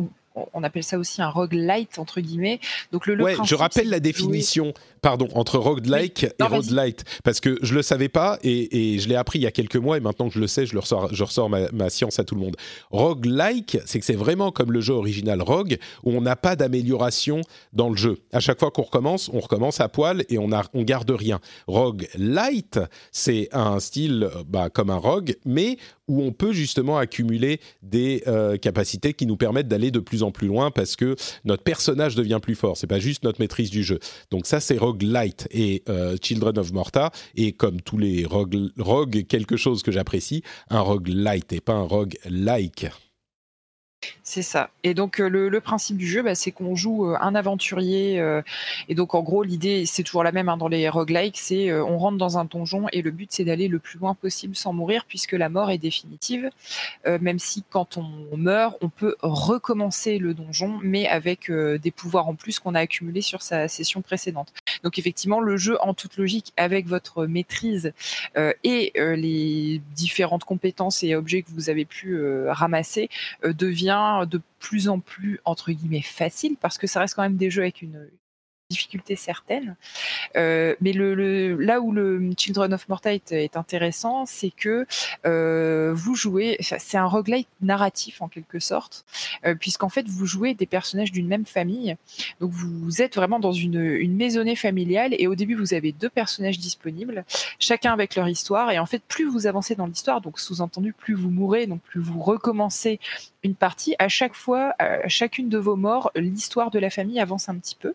on 0.55 0.63
appelle 0.63 0.85
ça 0.85 0.99
aussi 0.99 1.23
un 1.23 1.31
roguelite 1.31 1.99
entre 1.99 2.21
guillemets. 2.21 2.61
Donc 2.93 3.07
le, 3.07 3.23
ouais, 3.23 3.37
je 3.45 3.55
rappelle 3.55 3.89
la 3.89 4.01
définition, 4.01 4.73
pardon, 5.01 5.29
entre 5.35 5.59
roguelike 5.59 6.25
et 6.25 6.43
roguelite 6.43 7.05
parce 7.25 7.41
que 7.41 7.59
je 7.63 7.75
le 7.75 7.83
savais 7.83 8.09
pas 8.09 8.39
et, 8.43 8.99
je 8.99 9.09
l'ai 9.09 9.17
appris 9.17 9.39
il 9.39 9.43
y 9.43 9.47
a 9.47 9.51
quelques 9.51 9.77
mois 9.77 9.97
et 9.97 10.01
maintenant 10.01 10.29
que 10.29 10.35
je 10.35 10.41
le 10.41 10.47
sais, 10.47 10.67
je 10.67 10.73
le 10.73 10.81
ressors, 10.81 11.15
je 11.15 11.25
ressors 11.25 11.49
ma, 11.51 11.91
science 11.91 12.19
à 12.19 12.25
tout 12.25 12.35
le 12.35 12.41
monde. 12.41 12.57
Roguelike, 12.91 13.79
c'est 13.87 13.99
que 13.99 14.05
c'est 14.05 14.15
vraiment 14.15 14.51
comme 14.51 14.73
le 14.73 14.81
jeu 14.81 14.95
original 14.95 15.43
Rogue 15.43 15.79
où 16.05 16.13
on 16.13 16.21
n'a 16.21 16.37
pas 16.37 16.57
d'amélioration 16.57 17.41
dans 17.73 17.91
le 17.91 17.97
jeu. 17.97 18.19
À 18.33 18.41
chaque 18.41 18.59
fois 18.59 18.71
qu'on 18.71 18.83
recommence, 18.83 19.31
on 19.33 19.41
recommence 19.41 19.81
à 19.81 19.89
poil 19.89 20.25
et 20.29 20.39
on 20.39 20.53
a, 20.53 20.65
on 20.75 20.83
garde 20.83 21.11
rien. 21.11 21.41
Roguelite, 21.67 22.81
c'est 23.13 23.49
un 23.53 23.81
style 23.81 24.29
bah, 24.47 24.69
comme 24.71 24.91
un 24.91 24.97
rogue, 24.97 25.37
mais 25.45 25.79
où 26.09 26.23
on 26.23 26.33
peut 26.33 26.53
justement 26.53 26.99
accumuler 26.99 27.61
des 27.83 28.23
euh, 28.27 28.57
capacités 28.57 29.15
qui 29.15 29.27
nous 29.27 29.37
permettent 29.37 29.69
d'aller 29.69 29.91
de 29.91 30.01
plus 30.01 30.23
en 30.23 30.31
plus 30.31 30.49
loin 30.49 30.71
parce 30.71 30.97
que 30.97 31.15
notre 31.45 31.63
personnage 31.63 32.15
devient 32.15 32.41
plus 32.43 32.55
fort. 32.55 32.77
C'est 32.77 32.87
pas 32.87 32.99
juste 32.99 33.23
notre 33.23 33.41
maîtrise 33.41 33.71
du 33.71 33.85
jeu. 33.85 33.99
Donc 34.31 34.47
ça, 34.47 34.61
c'est 34.61 34.79
roguelite 34.79 35.47
et 35.51 35.83
euh, 35.89 36.17
Children 36.21 36.59
of 36.59 36.73
Morta. 36.73 37.11
Et 37.37 37.53
comme 37.53 37.81
tous 37.81 37.99
les 37.99 38.25
rogue, 38.25 38.71
rogue 38.79 39.27
quelque 39.27 39.57
chose 39.57 39.83
que 39.83 39.93
j'apprécie, 39.93 40.43
un 40.71 40.81
roguelite 40.81 41.53
et 41.53 41.61
pas 41.61 41.75
un 41.75 41.83
rogue-like. 41.83 42.87
C'est 44.29 44.43
ça. 44.43 44.69
Et 44.85 44.93
donc 44.93 45.23
euh, 45.23 45.29
le, 45.31 45.61
principe 45.63 45.97
du 45.97 46.07
jeu, 46.07 46.23
bah, 46.23 46.35
c'est 46.35 46.53
qu'on 46.53 46.75
joue 46.75 47.07
euh, 47.07 47.17
un 47.19 47.35
aventurier. 47.35 48.21
Euh, 48.21 48.43
et 48.91 48.95
donc 48.95 49.15
en 49.15 49.23
gros, 49.23 49.43
l'idée, 49.43 49.87
c'est 49.87 50.03
toujours 50.03 50.23
la 50.23 50.33
même 50.33 50.51
hein, 50.51 50.59
dans 50.59 50.69
les 50.69 50.87
roguelikes, 50.91 51.39
c'est 51.39 51.73
on 51.73 51.97
rentre 51.97 52.19
dans 52.19 52.37
un 52.37 52.45
donjon 52.45 52.89
et 52.93 53.01
le 53.01 53.11
but, 53.11 53.31
c'est 53.33 53.45
d'aller 53.45 53.69
le 53.69 53.79
plus 53.79 53.99
loin 53.99 54.15
possible 54.15 54.55
sans 54.55 54.75
mourir, 54.75 55.07
puisque 55.09 55.33
la 55.33 55.49
mort 55.49 55.71
est 55.71 55.79
définitive. 55.79 56.51
même 57.07 57.39
si 57.39 57.65
quand 57.71 57.97
on 57.97 58.37
meurt, 58.37 58.77
on 58.83 58.91
peut 58.91 59.17
recommencer 59.23 60.19
le 60.19 60.35
donjon, 60.35 60.79
mais 60.83 61.09
avec 61.09 61.51
des 61.51 61.91
pouvoirs 61.91 62.29
en 62.29 62.35
plus 62.35 62.59
qu'on 62.59 62.75
a 62.75 62.81
accumulés 62.81 63.23
sur 63.23 63.41
sa 63.41 63.67
session 63.67 64.03
précédente. 64.03 64.53
Donc 64.83 64.99
effectivement, 64.99 65.41
le 65.41 65.57
jeu, 65.57 65.79
en 65.81 65.95
toute 65.95 66.19
logique, 66.19 66.53
avec 66.59 66.87
votre 66.87 67.25
maîtrise 67.25 67.93
et 68.37 68.93
les 68.95 69.81
différentes 69.97 70.45
compétences 70.45 71.03
et 71.03 71.15
objets 71.15 71.43
que 71.43 71.51
vous 71.51 71.71
avez 71.71 71.87
pu 71.87 72.21
ramasser, 72.49 73.09
devient 73.43 74.18
de 74.27 74.41
plus 74.59 74.89
en 74.89 75.01
plus 75.01 75.41
entre 75.45 75.73
guillemets 75.73 76.03
facile 76.03 76.57
parce 76.61 76.79
que 76.79 76.87
ça 76.87 77.01
reste 77.01 77.15
quand 77.15 77.23
même 77.23 77.37
des 77.37 77.51
jeux 77.51 77.63
avec 77.63 77.83
une, 77.83 78.09
difficulté 78.71 79.17
certaine. 79.17 79.77
Euh, 80.37 80.75
mais 80.83 80.93
là 80.93 81.81
où 81.81 81.91
le 81.91 82.31
Children 82.37 82.75
of 82.75 82.87
Morta 82.89 83.15
est, 83.15 83.57
intéressant, 83.57 84.27
c'est 84.27 84.51
que 84.51 84.87
euh, 85.25 85.93
vous 85.95 86.15
jouez, 86.15 86.59
c'est 86.61 86.99
un 86.99 87.07
roguelite 87.07 87.49
narratif 87.63 88.21
en 88.21 88.29
quelque 88.29 88.59
sorte, 88.59 89.07
euh, 89.47 89.55
puisqu'en 89.55 89.89
fait 89.89 90.07
vous 90.07 90.27
jouez 90.27 90.53
des 90.53 90.67
personnages 90.67 91.13
d'une 91.13 91.29
même 91.29 91.47
famille. 91.47 91.97
Donc 92.41 92.51
vous 92.51 93.01
êtes 93.01 93.17
vraiment 93.17 93.41
dans 93.41 93.53
une, 93.53 93.81
une 93.81 94.15
maisonnée 94.15 94.57
familiale 94.57 95.15
et 95.19 95.27
au 95.27 95.35
début 95.35 95.55
vous 95.55 95.73
avez 95.73 95.93
deux 95.93 96.11
personnages 96.11 96.59
disponibles, 96.59 97.25
chacun 97.59 97.95
avec 97.95 98.17
leur 98.17 98.29
histoire. 98.29 98.71
Et 98.71 98.79
en 98.79 98.87
fait, 98.87 99.03
plus 99.03 99.25
vous 99.25 99.47
avancez 99.47 99.77
dans 99.77 99.87
l'histoire, 99.87 100.21
donc 100.21 100.39
sous-entendu 100.39 100.93
plus 100.93 101.15
vous 101.15 101.31
mourrez, 101.31 101.67
donc 101.67 101.81
plus 101.81 102.01
vous 102.01 102.21
recommencez 102.21 103.01
une 103.43 103.55
partie. 103.55 103.95
À 103.99 104.09
chaque 104.09 104.35
fois, 104.35 104.75
à 104.79 105.09
chacune 105.09 105.49
de 105.49 105.59
vos 105.59 105.77
morts, 105.77 106.11
l'histoire 106.15 106.71
de 106.71 106.79
la 106.79 106.91
famille 106.91 107.21
avance 107.21 107.49
un 107.49 107.57
petit 107.57 107.77
peu. 107.77 107.95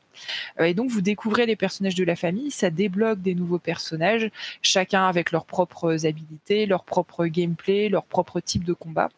Euh, 0.63 0.67
et 0.67 0.73
donc 0.73 0.89
vous 0.89 1.01
découvrez 1.01 1.45
les 1.45 1.55
personnages 1.55 1.95
de 1.95 2.03
la 2.03 2.15
famille, 2.15 2.51
ça 2.51 2.69
débloque 2.69 3.21
des 3.21 3.35
nouveaux 3.35 3.59
personnages, 3.59 4.29
chacun 4.61 5.07
avec 5.07 5.31
leurs 5.31 5.45
propres 5.45 6.05
habilités, 6.05 6.65
leur 6.65 6.83
propre 6.83 7.25
gameplay, 7.25 7.89
leur 7.89 8.05
propre 8.05 8.39
type 8.39 8.63
de 8.63 8.73
combat. 8.73 9.09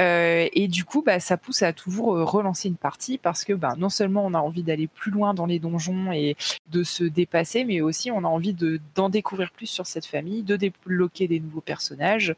Euh, 0.00 0.48
et 0.54 0.68
du 0.68 0.84
coup, 0.84 1.02
bah, 1.02 1.20
ça 1.20 1.36
pousse 1.36 1.62
à 1.62 1.74
toujours 1.74 2.16
euh, 2.16 2.24
relancer 2.24 2.68
une 2.68 2.76
partie 2.76 3.18
parce 3.18 3.44
que 3.44 3.52
bah, 3.52 3.74
non 3.76 3.90
seulement 3.90 4.24
on 4.24 4.32
a 4.32 4.38
envie 4.38 4.62
d'aller 4.62 4.86
plus 4.86 5.10
loin 5.10 5.34
dans 5.34 5.44
les 5.44 5.58
donjons 5.58 6.12
et 6.12 6.36
de 6.70 6.82
se 6.82 7.04
dépasser, 7.04 7.64
mais 7.64 7.82
aussi 7.82 8.10
on 8.10 8.24
a 8.24 8.28
envie 8.28 8.56
d'en 8.94 9.10
découvrir 9.10 9.50
plus 9.52 9.66
sur 9.66 9.86
cette 9.86 10.06
famille, 10.06 10.42
de 10.42 10.56
débloquer 10.56 11.28
des 11.28 11.40
nouveaux 11.40 11.60
personnages. 11.60 12.34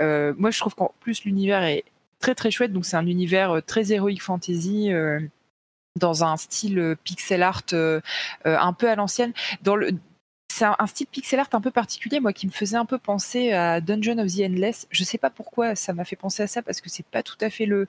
moi, 0.00 0.50
je 0.50 0.58
trouve 0.58 0.74
qu'en 0.74 0.92
plus 1.00 1.24
l'univers 1.24 1.62
est 1.64 1.84
très 2.20 2.34
très 2.34 2.50
chouette. 2.50 2.72
Donc 2.72 2.86
c'est 2.86 2.96
un 2.96 3.06
univers 3.06 3.60
très 3.66 3.92
héroïque 3.92 4.22
fantasy 4.22 4.90
dans 5.98 6.24
un 6.24 6.36
style 6.36 6.96
pixel 7.04 7.42
art 7.42 7.62
un 8.44 8.72
peu 8.72 8.88
à 8.88 8.94
l'ancienne. 8.94 9.32
C'est 10.50 10.64
un, 10.64 10.86
style 10.86 11.06
pixel 11.06 11.38
art 11.38 11.48
un 11.52 11.60
peu 11.60 11.70
particulier, 11.70 12.20
moi, 12.20 12.32
qui 12.32 12.46
me 12.46 12.52
faisait 12.52 12.76
un 12.76 12.86
peu 12.86 12.98
penser 12.98 13.52
à 13.52 13.80
Dungeon 13.80 14.18
of 14.18 14.34
the 14.34 14.40
Endless. 14.40 14.88
Je 14.90 15.04
sais 15.04 15.18
pas 15.18 15.30
pourquoi 15.30 15.76
ça 15.76 15.92
m'a 15.92 16.04
fait 16.04 16.16
penser 16.16 16.42
à 16.42 16.46
ça, 16.46 16.62
parce 16.62 16.80
que 16.80 16.88
c'est 16.88 17.06
pas 17.06 17.22
tout 17.22 17.36
à 17.40 17.50
fait 17.50 17.66
le, 17.66 17.86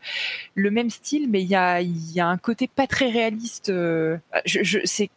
même 0.55 0.89
style, 0.89 1.29
mais 1.29 1.41
il 1.41 1.49
y 1.49 1.55
a, 1.55 2.27
un 2.27 2.37
côté 2.37 2.67
pas 2.67 2.85
très 2.85 3.09
réaliste. 3.09 3.71
c'est 4.45 5.09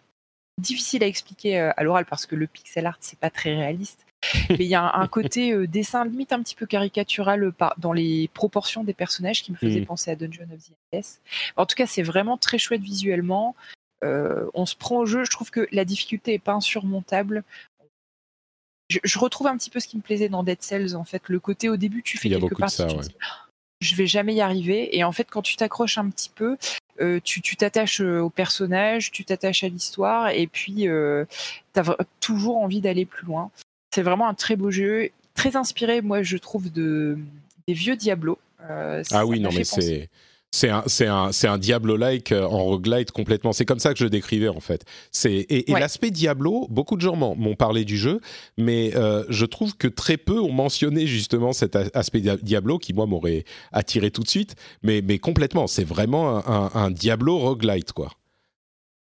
difficile 0.59 1.03
à 1.03 1.07
expliquer 1.07 1.59
à 1.59 1.83
l'oral 1.83 2.05
parce 2.05 2.27
que 2.27 2.37
le 2.37 2.47
pixel 2.47 2.87
art 2.87 2.99
c'est 3.01 3.19
pas 3.19 3.31
très 3.31 3.55
réaliste. 3.55 4.07
Mais 4.51 4.57
il 4.65 4.69
y 4.69 4.75
a 4.75 4.95
un, 4.95 5.07
côté 5.09 5.53
euh, 5.53 5.67
dessin 5.67 6.05
limite 6.05 6.33
un 6.33 6.43
petit 6.43 6.55
peu 6.55 6.67
caricatural 6.67 7.45
euh, 7.45 7.67
dans 7.79 7.93
les 7.93 8.29
proportions 8.35 8.85
des 8.85 8.95
personnages 8.95 9.43
qui 9.43 9.53
me 9.53 9.57
faisait 9.57 9.81
mm. 9.81 9.87
penser 9.87 10.11
à 10.11 10.17
Dungeon 10.17 10.45
of 10.53 10.61
the 10.61 10.73
Endless. 10.93 11.21
En 11.57 11.67
tout 11.67 11.75
cas, 11.75 11.87
c'est 11.87 12.03
vraiment 12.03 12.37
très 12.37 12.59
chouette 12.59 12.83
visuellement. 12.83 13.55
Euh, 14.05 14.49
on 14.55 14.67
se 14.67 14.77
prend 14.77 14.99
au 14.99 15.07
jeu. 15.07 15.25
Je 15.25 15.31
trouve 15.31 15.51
que 15.51 15.69
la 15.73 15.85
difficulté 15.85 16.35
est 16.35 16.39
pas 16.39 16.53
insurmontable. 16.53 17.45
Je, 18.89 19.19
retrouve 19.19 19.47
un 19.47 19.57
petit 19.57 19.71
peu 19.71 19.81
ce 19.81 19.89
qui 19.89 19.97
me 19.97 20.03
plaisait 20.03 20.29
dans 20.29 20.43
Dead 20.43 20.61
Cells, 20.61 20.95
en 20.97 21.05
fait. 21.05 21.23
Le 21.29 21.41
côté 21.41 21.69
au 21.69 21.77
début, 21.77 22.03
tu 22.03 22.19
fais 22.19 22.29
quelque 22.29 22.55
part, 22.55 22.71
tu 22.71 22.83
dis, 22.85 23.15
je 23.81 23.97
vais 23.97 24.07
jamais 24.07 24.35
y 24.35 24.43
arriver. 24.43 24.97
Et 24.97 25.03
en 25.03 25.13
fait, 25.13 25.31
quand 25.31 25.41
tu 25.41 25.57
t'accroches 25.57 25.97
un 25.97 26.11
petit 26.11 26.29
peu, 26.29 26.59
tu 27.25 27.57
t'attaches 27.57 28.01
au 28.01 28.29
personnage, 28.29 29.11
tu 29.11 29.25
t'attaches 29.25 29.65
à 29.65 29.69
l'histoire, 29.69 30.29
et 30.29 30.47
puis 30.47 30.75
tu 30.83 31.81
as 31.81 31.97
toujours 32.21 32.59
envie 32.59 32.83
d'aller 32.83 33.07
plus 33.07 33.25
loin. 33.25 33.51
C'est 33.95 34.03
vraiment 34.03 34.29
un 34.29 34.35
très 34.35 34.57
beau 34.57 34.71
jeu, 34.71 35.11
très 35.35 35.57
inspiré, 35.57 36.01
moi, 36.01 36.23
je 36.23 36.37
trouve, 36.39 36.73
de, 36.73 37.19
des 37.69 37.75
vieux 37.75 37.97
Diablo. 37.97 38.39
Euh, 38.69 39.03
ah 39.11 39.27
oui, 39.27 39.41
non, 39.41 39.51
mais 39.55 39.65
c'est. 39.65 40.09
C'est 40.55 40.69
un, 40.69 40.85
un, 40.85 41.33
c'est 41.33 41.49
un 41.49 41.57
Diablo-like 41.57 42.31
euh, 42.31 42.45
en 42.45 42.63
roguelite 42.65 43.11
complètement. 43.11 43.55
C'est 43.55 43.65
comme 43.65 43.79
ça 43.79 43.95
que 43.95 43.99
je 43.99 44.05
le 44.05 44.11
décrivais 44.11 44.49
en 44.49 44.61
fait. 44.61 44.85
C'est 45.11 45.47
et, 45.49 45.65
l'aspect 45.69 46.11
Diablo, 46.11 46.67
beaucoup 46.69 46.97
de 46.97 47.01
gens 47.01 47.17
m'ont 47.17 47.55
parlé 47.55 47.87
du 47.87 47.97
jeu, 47.97 48.21
mais 48.59 48.95
euh, 48.95 49.25
je 49.31 49.47
trouve 49.47 49.75
que 49.79 49.89
très 49.89 50.19
peu 50.19 50.39
ont 50.39 50.53
mentionné 50.53 51.07
justement 51.07 51.55
cet 51.55 51.75
aspect 51.75 52.21
Diablo 52.21 52.77
qui 52.77 52.93
moi 52.93 53.07
m'aurait 53.07 53.45
attiré 53.73 54.11
tout 54.11 54.23
de 54.23 54.29
suite. 54.29 54.55
Mais 54.83 55.01
mais 55.01 55.19
complètement, 55.19 55.67
c'est 55.67 55.85
vraiment 55.85 56.47
un, 56.47 56.71
un 56.75 56.91
Diablo 56.91 57.39
roguelite 57.39 57.93
quoi. 57.93 58.11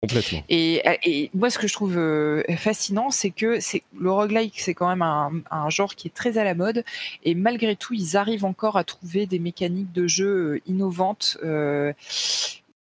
Complètement. 0.01 0.43
Et, 0.49 0.81
et, 1.03 1.29
moi, 1.35 1.51
ce 1.51 1.59
que 1.59 1.67
je 1.67 1.73
trouve 1.73 1.97
euh, 1.97 2.41
fascinant, 2.57 3.11
c'est 3.11 3.29
que 3.29 3.59
c'est 3.59 3.83
le 3.99 4.11
roguelike, 4.11 4.59
c'est 4.59 4.73
quand 4.73 4.89
même 4.89 5.03
un, 5.03 5.31
un, 5.51 5.69
genre 5.69 5.93
qui 5.93 6.07
est 6.07 6.11
très 6.11 6.39
à 6.39 6.43
la 6.43 6.55
mode, 6.55 6.83
et 7.23 7.35
malgré 7.35 7.75
tout, 7.75 7.93
ils 7.93 8.17
arrivent 8.17 8.45
encore 8.45 8.77
à 8.77 8.83
trouver 8.83 9.27
des 9.27 9.37
mécaniques 9.37 9.91
de 9.91 10.07
jeu 10.07 10.25
euh, 10.25 10.61
innovantes. 10.65 11.37
Euh, 11.43 11.93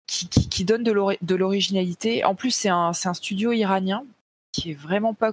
qui, 0.06 0.26
qui, 0.28 0.48
qui, 0.48 0.64
donnent 0.64 0.84
de 0.84 1.34
l'originalité. 1.34 2.24
En 2.24 2.34
plus, 2.34 2.50
c'est 2.50 2.70
un, 2.70 2.92
un, 3.04 3.14
studio 3.14 3.52
iranien 3.52 4.04
qui 4.52 4.70
est 4.70 4.74
vraiment 4.74 5.12
pas 5.12 5.32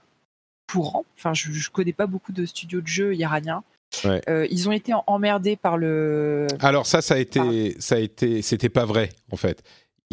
courant. 0.70 1.06
Enfin, 1.18 1.34
je, 1.34 1.54
je 1.54 1.70
connais 1.70 1.94
pas 1.94 2.08
beaucoup 2.08 2.34
de 2.34 2.46
studios 2.46 2.82
de 2.82 2.88
jeux 2.88 3.16
iraniens. 3.16 3.64
Ouais. 4.04 4.22
Euh, 4.28 4.46
ils 4.50 4.68
ont 4.68 4.74
été 4.74 4.92
emmerdés 5.08 5.56
par 5.56 5.78
le. 5.78 6.48
Alors 6.60 6.86
ça, 6.86 7.02
ça 7.02 7.14
a 7.14 7.18
été, 7.20 7.76
ça 7.80 7.96
a 7.96 8.00
été, 8.00 8.42
c'était 8.42 8.68
pas 8.68 8.84
vrai 8.84 9.10
en 9.32 9.38
fait 9.38 9.64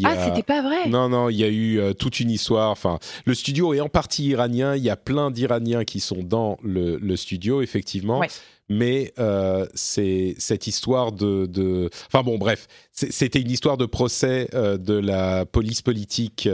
ah, 0.04 0.24
c'était 0.24 0.42
pas 0.42 0.62
vrai. 0.62 0.88
Non, 0.88 1.08
non, 1.08 1.28
il 1.28 1.36
y 1.36 1.44
a 1.44 1.48
eu 1.48 1.78
euh, 1.78 1.92
toute 1.92 2.20
une 2.20 2.30
histoire. 2.30 2.70
Enfin, 2.70 2.98
le 3.24 3.34
studio 3.34 3.74
est 3.74 3.80
en 3.80 3.88
partie 3.88 4.26
iranien. 4.26 4.76
Il 4.76 4.82
y 4.82 4.90
a 4.90 4.96
plein 4.96 5.30
d'Iraniens 5.30 5.84
qui 5.84 6.00
sont 6.00 6.22
dans 6.22 6.58
le, 6.62 6.96
le 6.96 7.16
studio, 7.16 7.62
effectivement. 7.62 8.22
Mais 8.68 9.12
euh, 9.18 9.66
c'est 9.74 10.34
cette 10.38 10.66
histoire 10.66 11.12
de, 11.12 11.46
de, 11.46 11.90
Enfin 12.06 12.22
bon, 12.22 12.38
bref, 12.38 12.68
c'était 12.92 13.40
une 13.40 13.50
histoire 13.50 13.76
de 13.76 13.84
procès 13.84 14.48
euh, 14.54 14.78
de 14.78 14.94
la 14.94 15.44
police 15.44 15.82
politique, 15.82 16.48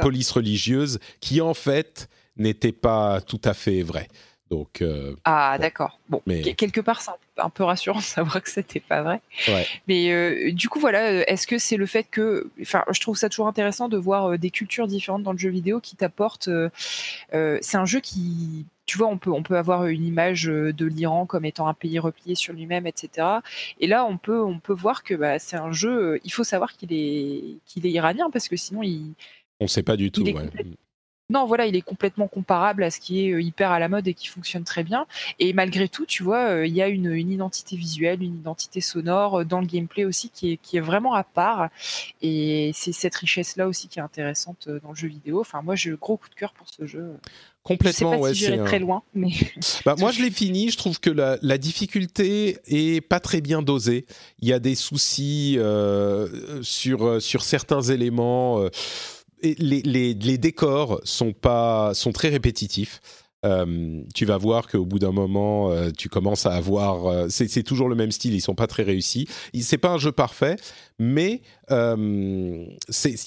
police 0.00 0.30
religieuse, 0.30 0.98
qui 1.20 1.40
en 1.40 1.52
fait 1.52 2.08
n'était 2.36 2.72
pas 2.72 3.20
tout 3.20 3.40
à 3.44 3.54
fait 3.54 3.82
vrai. 3.82 4.08
Donc, 4.54 4.82
euh, 4.82 5.16
ah, 5.24 5.58
d'accord. 5.60 5.98
Bon, 6.08 6.22
mais... 6.26 6.54
quelque 6.54 6.80
part, 6.80 7.00
c'est 7.00 7.10
un, 7.38 7.50
peu 7.50 7.64
rassurant 7.64 7.98
de 7.98 8.04
savoir 8.04 8.40
que 8.40 8.48
c'était 8.48 8.78
pas 8.78 9.02
vrai. 9.02 9.20
Mais 9.88 10.12
euh, 10.12 10.52
du 10.52 10.68
coup, 10.68 10.78
voilà, 10.78 11.10
euh, 11.10 11.24
est-ce 11.26 11.48
que 11.48 11.58
c'est 11.58 11.76
le 11.76 11.86
fait 11.86 12.04
que. 12.04 12.48
Enfin, 12.62 12.84
je 12.92 13.00
trouve 13.00 13.16
ça 13.16 13.28
toujours 13.28 13.48
intéressant 13.48 13.88
de 13.88 13.96
voir 13.96 14.38
des 14.38 14.50
cultures 14.50 14.86
différentes 14.86 15.24
dans 15.24 15.32
le 15.32 15.38
jeu 15.38 15.50
vidéo 15.50 15.80
qui 15.80 15.96
t'apportent. 15.96 16.48
c'est 17.32 17.76
un 17.76 17.84
jeu 17.84 17.98
qui. 17.98 18.64
Tu 18.86 18.96
vois, 18.96 19.08
on 19.08 19.18
peut, 19.18 19.32
on 19.32 19.42
peut 19.42 19.56
avoir 19.56 19.86
une 19.86 20.04
image 20.04 20.44
de 20.44 20.86
l'Iran 20.86 21.26
comme 21.26 21.44
étant 21.44 21.66
un 21.66 21.74
pays 21.74 21.98
replié 21.98 22.36
sur 22.36 22.52
lui-même, 22.52 22.86
etc. 22.86 23.26
Et 23.80 23.88
là, 23.88 24.04
on 24.04 24.18
peut, 24.18 24.40
on 24.40 24.60
peut 24.60 24.74
voir 24.74 25.02
que 25.02 25.14
bah, 25.14 25.40
c'est 25.40 25.56
un 25.56 25.72
jeu. 25.72 26.20
Il 26.22 26.32
faut 26.32 26.44
savoir 26.44 26.74
qu'il 26.74 26.92
est, 26.92 27.56
qu'il 27.66 27.86
est 27.86 27.90
iranien 27.90 28.30
parce 28.32 28.46
que 28.46 28.56
sinon, 28.56 28.84
il. 28.84 29.14
On 29.58 29.64
ne 29.64 29.68
sait 29.68 29.82
pas 29.82 29.96
du 29.96 30.12
tout. 30.12 30.24
Non, 31.30 31.46
voilà, 31.46 31.66
il 31.66 31.74
est 31.74 31.80
complètement 31.82 32.28
comparable 32.28 32.82
à 32.82 32.90
ce 32.90 33.00
qui 33.00 33.26
est 33.26 33.32
euh, 33.32 33.40
hyper 33.40 33.70
à 33.70 33.78
la 33.78 33.88
mode 33.88 34.06
et 34.06 34.12
qui 34.12 34.26
fonctionne 34.26 34.64
très 34.64 34.84
bien. 34.84 35.06
Et 35.38 35.54
malgré 35.54 35.88
tout, 35.88 36.04
tu 36.04 36.22
vois, 36.22 36.50
euh, 36.50 36.66
il 36.66 36.74
y 36.74 36.82
a 36.82 36.88
une, 36.88 37.06
identité 37.16 37.76
visuelle, 37.76 38.22
une 38.22 38.34
identité 38.34 38.82
sonore 38.82 39.40
euh, 39.40 39.44
dans 39.44 39.60
le 39.60 39.66
gameplay 39.66 40.04
aussi 40.04 40.28
qui 40.28 40.52
est, 40.52 40.56
qui 40.58 40.76
est 40.76 40.82
vraiment 40.82 41.14
à 41.14 41.24
part. 41.24 41.70
Et 42.20 42.72
c'est 42.74 42.92
cette 42.92 43.14
richesse-là 43.14 43.68
aussi 43.68 43.88
qui 43.88 44.00
est 44.00 44.02
intéressante 44.02 44.68
dans 44.82 44.90
le 44.90 44.96
jeu 44.96 45.08
vidéo. 45.08 45.40
Enfin, 45.40 45.62
moi, 45.62 45.76
j'ai 45.76 45.92
gros 45.92 46.18
coup 46.18 46.28
de 46.28 46.34
cœur 46.34 46.52
pour 46.52 46.68
ce 46.68 46.84
jeu. 46.84 47.14
Complètement, 47.62 48.10
je 48.12 48.16
sais 48.16 48.18
pas 48.18 48.22
ouais, 48.22 48.34
si 48.34 48.40
j'irai 48.40 48.58
très 48.58 48.78
loin, 48.78 49.02
mais 49.14 49.30
bah, 49.86 49.94
moi 49.98 50.12
je 50.12 50.20
l'ai 50.20 50.30
fini. 50.30 50.68
Je 50.68 50.76
trouve 50.76 51.00
que 51.00 51.08
la, 51.08 51.38
la, 51.40 51.56
difficulté 51.56 52.58
est 52.66 53.00
pas 53.00 53.20
très 53.20 53.40
bien 53.40 53.62
dosée. 53.62 54.04
Il 54.40 54.48
y 54.48 54.52
a 54.52 54.58
des 54.58 54.74
soucis 54.74 55.58
sur 56.60 57.22
sur 57.22 57.42
certains 57.42 57.80
éléments 57.80 58.68
les, 59.44 59.82
les, 59.82 60.14
les, 60.14 60.38
décors 60.38 61.00
sont 61.04 61.32
pas 61.32 61.92
sont 61.94 62.12
très 62.12 62.28
répétitifs. 62.28 63.00
Euh, 63.44 64.02
tu 64.14 64.24
vas 64.24 64.38
voir 64.38 64.66
qu'au 64.68 64.84
bout 64.84 64.98
d'un 64.98 65.12
moment, 65.12 65.70
euh, 65.70 65.90
tu 65.96 66.08
commences 66.08 66.46
à 66.46 66.52
avoir. 66.52 67.06
Euh, 67.06 67.26
c'est 67.28 67.62
toujours 67.62 67.88
le 67.88 67.94
même 67.94 68.10
style, 68.10 68.34
ils 68.34 68.40
sont 68.40 68.54
pas 68.54 68.66
très 68.66 68.82
réussis. 68.82 69.28
C'est 69.60 69.78
pas 69.78 69.90
un 69.90 69.98
jeu 69.98 70.12
parfait, 70.12 70.56
mais 70.98 71.42
il 71.70 72.68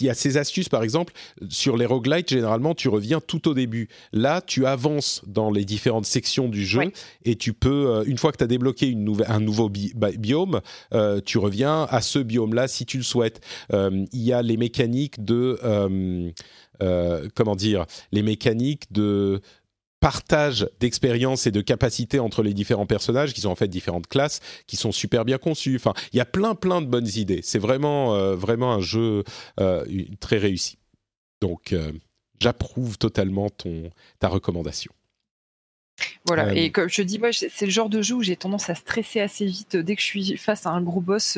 y 0.01 0.09
a 0.09 0.13
ces 0.13 0.37
astuces, 0.37 0.69
par 0.69 0.83
exemple, 0.83 1.13
sur 1.49 1.77
les 1.77 1.85
roguelites, 1.85 2.29
généralement, 2.29 2.75
tu 2.75 2.87
reviens 2.87 3.19
tout 3.19 3.47
au 3.47 3.53
début. 3.53 3.89
Là, 4.13 4.41
tu 4.41 4.65
avances 4.65 5.21
dans 5.27 5.51
les 5.51 5.65
différentes 5.65 6.05
sections 6.05 6.47
du 6.47 6.65
jeu 6.65 6.91
et 7.25 7.35
tu 7.35 7.53
peux, 7.53 8.03
une 8.05 8.17
fois 8.17 8.31
que 8.31 8.37
tu 8.37 8.43
as 8.43 8.47
débloqué 8.47 8.87
une 8.87 9.03
nouvelle, 9.03 9.27
un 9.29 9.39
nouveau 9.39 9.69
biome, 9.69 10.61
tu 11.25 11.37
reviens 11.37 11.87
à 11.89 12.01
ce 12.01 12.19
biome-là 12.19 12.67
si 12.67 12.85
tu 12.85 12.97
le 12.97 13.03
souhaites. 13.03 13.41
Il 13.71 14.21
y 14.21 14.33
a 14.33 14.41
les 14.41 14.57
mécaniques 14.57 15.23
de. 15.23 16.33
comment 17.33 17.55
dire 17.55 17.85
Les 18.11 18.21
mécaniques 18.21 18.91
de 18.91 19.41
partage 20.07 20.69
d'expérience 20.79 21.47
et 21.47 21.51
de 21.51 21.59
capacités 21.59 22.19
entre 22.21 22.41
les 22.41 22.53
différents 22.53 22.85
personnages, 22.85 23.33
qui 23.33 23.41
sont 23.41 23.49
en 23.49 23.55
fait 23.55 23.67
différentes 23.67 24.07
classes, 24.07 24.39
qui 24.65 24.77
sont 24.77 24.93
super 24.93 25.25
bien 25.25 25.37
conçues. 25.37 25.75
Enfin, 25.75 25.93
il 26.13 26.15
y 26.15 26.21
a 26.21 26.25
plein 26.25 26.55
plein 26.55 26.81
de 26.81 26.85
bonnes 26.85 27.09
idées. 27.15 27.41
C'est 27.43 27.59
vraiment 27.59 28.15
euh, 28.15 28.33
vraiment 28.33 28.71
un 28.71 28.79
jeu 28.79 29.25
euh, 29.59 29.83
très 30.21 30.37
réussi. 30.37 30.77
Donc, 31.41 31.73
euh, 31.73 31.91
j'approuve 32.39 32.97
totalement 32.97 33.49
ton 33.49 33.91
ta 34.19 34.29
recommandation. 34.29 34.93
Voilà, 36.25 36.53
et 36.55 36.71
comme 36.71 36.87
je 36.87 37.01
dis, 37.01 37.19
moi, 37.19 37.31
c'est 37.33 37.65
le 37.65 37.71
genre 37.71 37.89
de 37.89 38.01
jeu 38.01 38.15
où 38.15 38.23
j'ai 38.23 38.37
tendance 38.37 38.69
à 38.69 38.75
stresser 38.75 39.19
assez 39.19 39.45
vite 39.45 39.75
dès 39.75 39.97
que 39.97 40.01
je 40.01 40.05
suis 40.05 40.37
face 40.37 40.65
à 40.65 40.69
un 40.69 40.81
gros 40.81 41.01
boss 41.01 41.33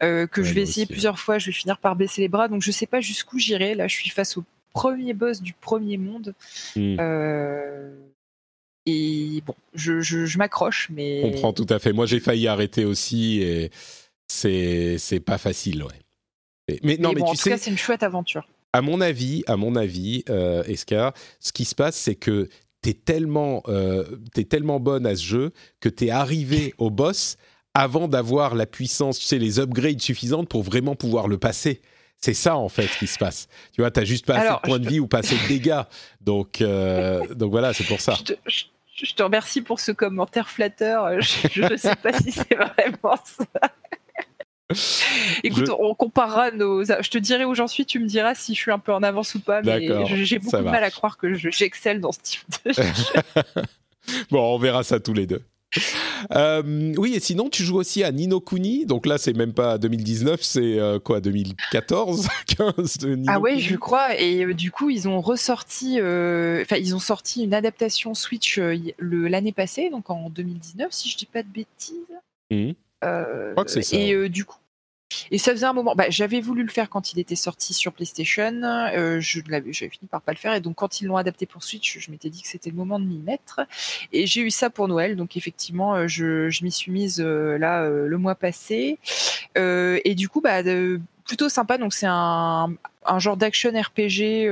que 0.00 0.42
je 0.42 0.54
vais 0.54 0.62
essayer 0.62 0.86
plusieurs 0.86 1.18
fois, 1.18 1.38
je 1.38 1.46
vais 1.46 1.52
finir 1.52 1.76
par 1.76 1.96
baisser 1.96 2.22
les 2.22 2.28
bras. 2.28 2.48
Donc, 2.48 2.62
je 2.62 2.70
sais 2.70 2.86
pas 2.86 3.02
jusqu'où 3.02 3.38
j'irai. 3.38 3.74
Là, 3.74 3.88
je 3.88 3.96
suis 3.96 4.08
face 4.08 4.38
au 4.38 4.44
premier 4.72 5.14
boss 5.14 5.42
du 5.42 5.52
premier 5.52 5.96
monde. 5.96 6.34
Hmm. 6.76 6.96
Euh, 7.00 7.90
et 8.86 9.42
bon, 9.46 9.54
je, 9.74 10.00
je, 10.00 10.38
m'accroche, 10.38 10.88
mais. 10.90 11.20
Je 11.20 11.26
comprends 11.26 11.52
tout 11.52 11.66
à 11.68 11.78
fait. 11.78 11.92
Moi, 11.92 12.06
j'ai 12.06 12.20
failli 12.20 12.48
arrêter 12.48 12.84
aussi 12.84 13.40
et 13.42 13.70
c'est 14.28 14.96
c'est 14.98 15.20
pas 15.20 15.38
facile, 15.38 15.82
ouais. 15.82 16.78
Mais, 16.82 16.96
non, 16.98 17.10
mais, 17.12 17.16
tu 17.16 17.22
en 17.22 17.34
sais, 17.34 17.42
tout 17.42 17.48
cas, 17.50 17.58
c'est 17.58 17.70
une 17.70 17.78
chouette 17.78 18.02
aventure. 18.02 18.46
À 18.72 18.80
mon 18.80 19.00
avis, 19.00 19.42
à 19.46 19.56
mon 19.56 19.74
avis, 19.74 20.22
euh, 20.30 20.62
Escar, 20.64 21.12
ce 21.40 21.52
qui 21.52 21.64
se 21.64 21.74
passe, 21.74 21.96
c'est 21.96 22.14
que 22.14 22.48
t'es 22.80 22.92
tellement, 22.92 23.62
euh, 23.68 24.04
es 24.36 24.44
tellement 24.44 24.78
bonne 24.78 25.06
à 25.06 25.16
ce 25.16 25.24
jeu 25.24 25.52
que 25.80 25.88
t'es 25.88 26.10
arrivé 26.10 26.72
au 26.78 26.90
boss 26.90 27.36
avant 27.74 28.08
d'avoir 28.08 28.54
la 28.54 28.66
puissance, 28.66 29.18
tu 29.18 29.24
sais, 29.24 29.38
les 29.38 29.58
upgrades 29.58 30.00
suffisantes 30.00 30.48
pour 30.48 30.62
vraiment 30.62 30.94
pouvoir 30.94 31.28
le 31.28 31.38
passer. 31.38 31.82
C'est 32.20 32.34
ça 32.34 32.56
en 32.56 32.68
fait 32.68 32.88
qui 32.98 33.06
se 33.06 33.18
passe. 33.18 33.48
Tu 33.72 33.80
vois, 33.80 33.90
t'as 33.90 34.04
juste 34.04 34.26
pas 34.26 34.36
assez 34.36 34.54
de 34.54 34.60
points 34.60 34.78
de 34.78 34.88
vie 34.88 35.00
ou 35.00 35.06
pas 35.06 35.18
assez 35.18 35.36
de 35.36 35.48
dégâts. 35.48 35.82
Donc, 36.20 36.60
euh, 36.60 37.26
donc 37.34 37.50
voilà, 37.50 37.72
c'est 37.72 37.84
pour 37.84 38.00
ça. 38.00 38.14
Je 38.94 39.14
te, 39.14 39.22
remercie 39.22 39.62
pour 39.62 39.80
ce 39.80 39.92
commentaire 39.92 40.50
flatteur. 40.50 41.20
Je 41.20 41.62
ne 41.62 41.76
sais 41.76 41.96
pas 41.96 42.12
si 42.12 42.32
c'est 42.32 42.54
vraiment 42.54 43.16
ça. 43.24 43.46
Écoute, 45.42 45.70
on 45.78 45.94
comparera 45.94 46.50
nos. 46.50 46.84
Je 46.84 47.08
te 47.08 47.18
dirai 47.18 47.46
où 47.46 47.54
j'en 47.54 47.66
suis, 47.66 47.86
tu 47.86 47.98
me 47.98 48.06
diras 48.06 48.34
si 48.34 48.54
je 48.54 48.60
suis 48.60 48.70
un 48.70 48.78
peu 48.78 48.92
en 48.92 49.02
avance 49.02 49.34
ou 49.34 49.40
pas. 49.40 49.62
Mais 49.62 49.88
j'ai 50.24 50.38
beaucoup 50.38 50.56
de 50.56 50.62
mal 50.62 50.84
à 50.84 50.90
croire 50.90 51.16
que 51.16 51.32
j'excelle 51.34 52.00
dans 52.00 52.12
ce 52.12 52.20
type 52.22 52.42
de 52.64 52.72
bon, 54.30 54.54
on 54.54 54.58
verra 54.58 54.82
ça 54.82 55.00
tous 55.00 55.14
les 55.14 55.26
deux. 55.26 55.42
Euh, 56.32 56.94
oui, 56.98 57.14
et 57.14 57.20
sinon, 57.20 57.48
tu 57.48 57.64
joues 57.64 57.78
aussi 57.78 58.04
à 58.04 58.12
Nino 58.12 58.40
Kuni. 58.40 58.84
Donc 58.84 59.06
là, 59.06 59.16
c'est 59.16 59.32
même 59.32 59.54
pas 59.54 59.78
2019, 59.78 60.42
c'est 60.42 60.78
euh, 60.78 60.98
quoi, 60.98 61.20
2014, 61.20 62.28
15 62.58 62.98
de 62.98 63.14
Nino 63.14 63.32
Ah 63.34 63.40
ouais, 63.40 63.52
Kuni 63.52 63.62
je 63.62 63.76
crois. 63.76 64.20
Et 64.20 64.44
euh, 64.44 64.54
du 64.54 64.70
coup, 64.70 64.90
ils 64.90 65.08
ont 65.08 65.20
ressorti, 65.20 65.94
enfin, 65.94 66.76
ils 66.76 66.92
ont 66.94 67.00
sorti 67.00 67.42
une 67.42 67.54
adaptation 67.54 68.14
Switch 68.14 68.60
l'année 69.00 69.52
passée, 69.52 69.90
donc 69.90 70.10
en 70.10 70.28
2019, 70.30 70.92
si 70.92 71.08
je 71.08 71.16
dis 71.16 71.26
pas 71.26 71.42
de 71.42 71.48
bêtises. 71.48 71.96
Euh, 72.52 73.48
Je 73.48 73.52
crois 73.52 73.64
que 73.64 73.70
c'est 73.70 73.82
ça, 73.82 73.96
Et 73.96 74.28
du 74.28 74.44
coup, 74.44 74.58
et 75.30 75.38
ça 75.38 75.52
faisait 75.52 75.66
un 75.66 75.72
moment. 75.72 75.94
Bah, 75.94 76.06
j'avais 76.08 76.40
voulu 76.40 76.62
le 76.62 76.70
faire 76.70 76.88
quand 76.88 77.12
il 77.12 77.18
était 77.18 77.36
sorti 77.36 77.74
sur 77.74 77.92
PlayStation. 77.92 78.62
euh, 78.62 79.20
j'avais 79.20 79.72
fini 79.72 80.08
par 80.10 80.22
pas 80.22 80.32
le 80.32 80.38
faire. 80.38 80.54
Et 80.54 80.60
donc, 80.60 80.76
quand 80.76 81.00
ils 81.00 81.06
l'ont 81.06 81.16
adapté 81.16 81.46
pour 81.46 81.62
Switch, 81.62 81.98
je 81.98 82.10
m'étais 82.10 82.30
dit 82.30 82.42
que 82.42 82.48
c'était 82.48 82.70
le 82.70 82.76
moment 82.76 82.98
de 82.98 83.04
m'y 83.04 83.18
mettre. 83.18 83.60
Et 84.12 84.26
j'ai 84.26 84.42
eu 84.42 84.50
ça 84.50 84.70
pour 84.70 84.88
Noël. 84.88 85.16
Donc, 85.16 85.36
effectivement, 85.36 85.94
euh, 85.94 86.06
je, 86.08 86.48
m'y 86.62 86.72
suis 86.72 86.92
mise 86.92 87.20
euh, 87.20 87.58
là 87.58 87.82
euh, 87.82 88.06
le 88.06 88.18
mois 88.18 88.34
passé. 88.34 88.98
Et 89.56 90.14
du 90.14 90.28
coup, 90.28 90.40
bah, 90.40 90.62
plutôt 91.24 91.48
sympa. 91.48 91.78
Donc, 91.78 91.92
c'est 91.92 92.06
un, 92.08 92.76
genre 93.18 93.36
d'action 93.36 93.70
RPG 93.70 94.48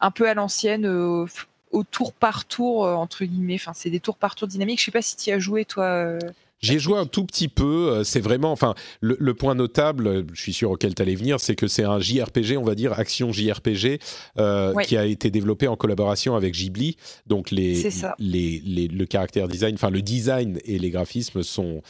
un 0.00 0.10
peu 0.10 0.28
à 0.28 0.34
l'ancienne. 0.34 0.86
au 0.86 1.84
tour 1.84 2.12
par 2.12 2.44
tour 2.44 2.82
entre 2.82 3.24
guillemets 3.24 3.54
enfin 3.54 3.72
c'est 3.74 3.88
des 3.88 3.98
tours 3.98 4.18
par 4.18 4.34
tour 4.34 4.46
dynamiques 4.46 4.78
je 4.78 4.84
sais 4.84 4.90
pas 4.90 5.00
si 5.00 5.16
tu 5.16 5.30
y 5.30 5.32
as 5.32 5.38
joué 5.38 5.64
toi 5.64 6.18
J'ai 6.62 6.78
joué 6.78 6.96
un 6.96 7.06
tout 7.06 7.24
petit 7.26 7.48
peu. 7.48 7.90
euh, 7.90 8.04
C'est 8.04 8.20
vraiment, 8.20 8.52
enfin, 8.52 8.74
le, 9.00 9.16
le 9.18 9.34
point 9.34 9.54
notable, 9.54 10.24
je 10.32 10.40
suis 10.40 10.52
sûr 10.52 10.70
auquel 10.70 10.94
tu 10.94 11.02
allais 11.02 11.16
venir, 11.16 11.40
c'est 11.40 11.56
que 11.56 11.66
c'est 11.66 11.82
un 11.84 11.98
JRPG, 11.98 12.56
on 12.56 12.62
va 12.62 12.74
dire 12.76 12.92
action 12.98 13.32
JRPG, 13.32 13.98
euh, 14.38 14.72
Ouais. 14.72 14.84
qui 14.84 14.96
a 14.96 15.04
été 15.04 15.30
développé 15.30 15.66
en 15.68 15.76
collaboration 15.76 16.36
avec 16.36 16.54
Ghibli. 16.54 16.96
Donc 17.26 17.50
les, 17.50 17.82
les, 18.18 18.60
les- 18.64 18.88
le 18.88 19.06
caractère 19.06 19.48
design, 19.48 19.74
enfin 19.74 19.90
le 19.90 20.02
design 20.02 20.60
et 20.64 20.78
les 20.78 20.90
graphismes 20.90 21.42
sont 21.42 21.82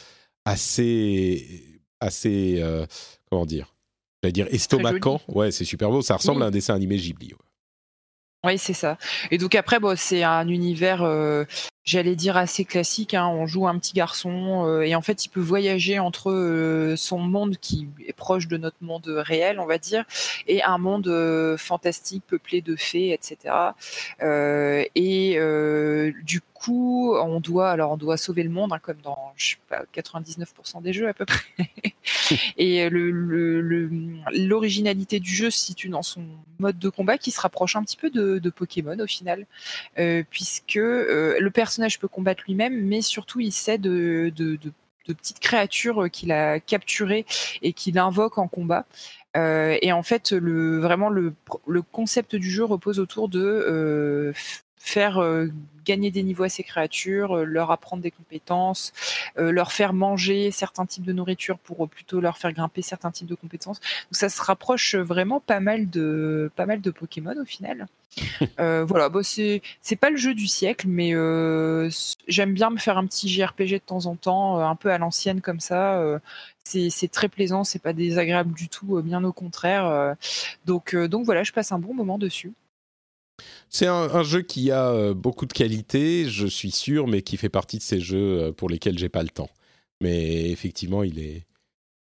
assez, 0.45 1.63
assez, 1.99 2.55
euh, 2.61 2.85
comment 3.29 3.45
dire, 3.45 3.75
j'allais 4.21 4.33
dire 4.33 4.47
estomacant. 4.51 5.21
Ouais, 5.27 5.51
c'est 5.51 5.65
super 5.65 5.89
beau. 5.89 6.01
Ça 6.01 6.15
ressemble 6.17 6.39
Oui. 6.39 6.45
à 6.45 6.47
un 6.47 6.51
dessin 6.51 6.73
animé 6.75 6.97
Ghibli. 6.97 7.27
ouais. 7.33 7.39
Oui, 8.45 8.57
c'est 8.57 8.73
ça. 8.73 8.97
Et 9.31 9.37
donc 9.37 9.55
après, 9.55 9.79
bon, 9.79 9.95
c'est 9.97 10.23
un 10.23 10.47
univers, 10.49 11.01
euh, 11.03 11.45
j'allais 11.85 12.15
dire 12.15 12.37
assez 12.37 12.65
classique. 12.65 13.13
hein. 13.13 13.27
On 13.27 13.45
joue 13.45 13.67
un 13.67 13.77
petit 13.77 13.93
garçon 13.93 14.65
euh, 14.67 14.81
et 14.81 14.95
en 14.95 15.01
fait, 15.01 15.25
il 15.25 15.29
peut 15.29 15.41
voyager 15.41 15.99
entre 15.99 16.31
euh, 16.31 16.95
son 16.95 17.19
monde 17.19 17.57
qui 17.57 17.87
est 18.07 18.13
proche 18.13 18.47
de 18.47 18.57
notre 18.57 18.77
monde 18.81 19.05
réel, 19.07 19.59
on 19.59 19.65
va 19.65 19.77
dire, 19.77 20.05
et 20.47 20.63
un 20.63 20.77
monde 20.77 21.07
euh, 21.07 21.57
fantastique 21.57 22.23
peuplé 22.27 22.61
de 22.61 22.75
fées, 22.75 23.11
etc. 23.13 23.53
Et 24.95 25.37
du 26.23 26.41
coup, 26.53 27.13
on 27.17 27.41
doit, 27.41 27.71
alors, 27.71 27.91
on 27.91 27.97
doit 27.97 28.15
sauver 28.15 28.43
le 28.43 28.49
monde, 28.49 28.71
hein, 28.71 28.79
comme 28.81 29.01
dans, 29.03 29.33
je 29.35 29.51
sais 29.51 29.57
pas, 29.67 29.83
99% 29.93 30.81
des 30.81 30.93
jeux 30.93 31.09
à 31.09 31.13
peu 31.13 31.25
près. 31.25 31.43
et 32.57 32.89
le- 32.89 33.11
le- 33.11 33.59
le- 33.61 33.89
l'originalité 34.47 35.19
du 35.19 35.31
jeu 35.33 35.49
se 35.51 35.59
situe 35.59 35.89
dans 35.89 36.03
son 36.03 36.23
mode 36.59 36.79
de 36.79 36.87
combat 36.87 37.17
qui 37.17 37.31
se 37.31 37.41
rapproche 37.41 37.75
un 37.75 37.83
petit 37.83 37.97
peu 37.97 38.09
de, 38.09 38.39
de 38.39 38.49
Pokémon 38.49 38.97
au 38.99 39.07
final, 39.07 39.45
puisque 40.29 40.75
le 40.75 41.49
personnage 41.49 41.72
peut 41.99 42.07
combattre 42.07 42.43
lui-même, 42.47 42.85
mais 42.85 43.01
surtout 43.01 43.39
il 43.39 43.51
sait 43.51 43.77
de, 43.77 44.31
de, 44.35 44.57
petites 45.05 45.39
créatures 45.39 46.09
qu'il 46.09 46.31
a 46.31 46.59
capturées 46.59 47.25
et 47.61 47.73
qu'il 47.73 47.99
invoque 47.99 48.37
en 48.37 48.47
combat. 48.47 48.85
Euh, 49.35 49.77
et 49.81 49.91
en 49.91 50.03
fait, 50.03 50.31
le, 50.31 50.79
vraiment, 50.79 51.09
le, 51.09 51.33
le 51.67 51.81
concept 51.81 52.35
du 52.35 52.49
jeu 52.49 52.63
repose 52.63 52.99
autour 52.99 53.29
de 53.29 53.41
euh, 53.41 54.31
faire 54.85 55.17
euh, 55.19 55.47
gagner 55.85 56.11
des 56.11 56.23
niveaux 56.23 56.43
à 56.43 56.49
ces 56.49 56.63
créatures, 56.63 57.37
euh, 57.37 57.43
leur 57.45 57.71
apprendre 57.71 58.03
des 58.03 58.11
compétences, 58.11 58.91
euh, 59.37 59.51
leur 59.51 59.71
faire 59.71 59.93
manger 59.93 60.51
certains 60.51 60.85
types 60.85 61.05
de 61.05 61.13
nourriture 61.13 61.57
pour 61.59 61.85
euh, 61.85 61.87
plutôt 61.87 62.19
leur 62.19 62.37
faire 62.37 62.51
grimper 62.53 62.81
certains 62.81 63.11
types 63.11 63.27
de 63.27 63.35
compétences. 63.35 63.79
Donc 63.79 64.15
ça 64.17 64.29
se 64.29 64.41
rapproche 64.41 64.95
vraiment 64.95 65.39
pas 65.39 65.59
mal 65.61 65.89
de 65.89 66.51
pas 66.55 66.65
mal 66.65 66.81
de 66.81 66.91
Pokémon 66.91 67.35
au 67.41 67.45
final. 67.45 67.87
Euh, 68.59 68.85
voilà, 68.85 69.09
bon, 69.09 69.23
c'est 69.23 69.61
c'est 69.81 69.95
pas 69.95 70.09
le 70.11 70.17
jeu 70.17 70.33
du 70.35 70.45
siècle, 70.47 70.85
mais 70.87 71.15
euh, 71.15 71.89
j'aime 72.27 72.53
bien 72.53 72.69
me 72.69 72.77
faire 72.77 72.97
un 72.99 73.05
petit 73.07 73.27
JRPG 73.29 73.73
de 73.73 73.77
temps 73.79 74.05
en 74.05 74.15
temps, 74.15 74.59
euh, 74.59 74.63
un 74.65 74.75
peu 74.75 74.91
à 74.91 74.97
l'ancienne 74.99 75.41
comme 75.41 75.59
ça. 75.59 75.95
euh, 75.99 76.19
c'est 76.63 76.89
c'est 76.91 77.07
très 77.07 77.29
plaisant, 77.29 77.63
c'est 77.63 77.79
pas 77.81 77.93
désagréable 77.93 78.53
du 78.53 78.69
tout, 78.69 78.97
euh, 78.97 79.01
bien 79.01 79.23
au 79.23 79.33
contraire. 79.33 79.85
euh, 79.87 80.13
donc 80.65 80.93
euh, 80.95 81.07
donc 81.07 81.25
voilà, 81.25 81.43
je 81.43 81.51
passe 81.51 81.71
un 81.71 81.79
bon 81.79 81.93
moment 81.93 82.17
dessus. 82.19 82.53
C'est 83.69 83.87
un, 83.87 83.93
un 84.13 84.23
jeu 84.23 84.41
qui 84.41 84.69
a 84.71 84.89
euh, 84.89 85.13
beaucoup 85.13 85.45
de 85.45 85.53
qualité, 85.53 86.29
je 86.29 86.45
suis 86.45 86.71
sûr, 86.71 87.07
mais 87.07 87.21
qui 87.23 87.37
fait 87.37 87.49
partie 87.49 87.77
de 87.77 87.83
ces 87.83 87.99
jeux 87.99 88.39
euh, 88.41 88.51
pour 88.51 88.69
lesquels 88.69 88.97
j'ai 88.99 89.09
pas 89.09 89.23
le 89.23 89.29
temps. 89.29 89.49
Mais 90.01 90.51
effectivement, 90.51 91.01
il 91.03 91.19
est. 91.19 91.45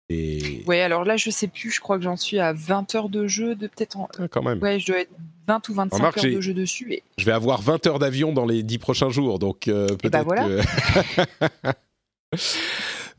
et- 0.09 0.63
Ouais, 0.65 0.81
alors 0.81 1.03
là, 1.05 1.15
je 1.17 1.29
sais 1.29 1.47
plus, 1.47 1.69
je 1.69 1.79
crois 1.79 1.97
que 1.97 2.03
j'en 2.03 2.15
suis 2.17 2.39
à 2.39 2.53
20 2.53 2.95
heures 2.95 3.09
de 3.09 3.27
jeu, 3.27 3.55
de 3.55 3.67
peut-être 3.67 3.97
en... 3.97 4.07
Ah, 4.17 4.27
quand 4.27 4.41
même. 4.41 4.59
Ouais, 4.61 4.79
je 4.79 4.87
dois 4.87 5.01
être 5.01 5.11
20 5.47 5.69
ou 5.69 5.73
25 5.73 5.97
Remarque, 5.97 6.17
heures 6.19 6.33
de 6.33 6.41
jeu 6.41 6.53
dessus. 6.53 6.93
Et... 6.93 7.03
Je 7.17 7.25
vais 7.25 7.31
avoir 7.31 7.61
20 7.61 7.85
heures 7.87 7.99
d'avion 7.99 8.33
dans 8.33 8.45
les 8.45 8.63
10 8.63 8.77
prochains 8.79 9.09
jours, 9.09 9.37
donc 9.37 9.67
euh, 9.67 9.87
peut-être 9.87 10.11
bah 10.11 10.23
voilà. 10.23 10.47
que. 10.47 11.71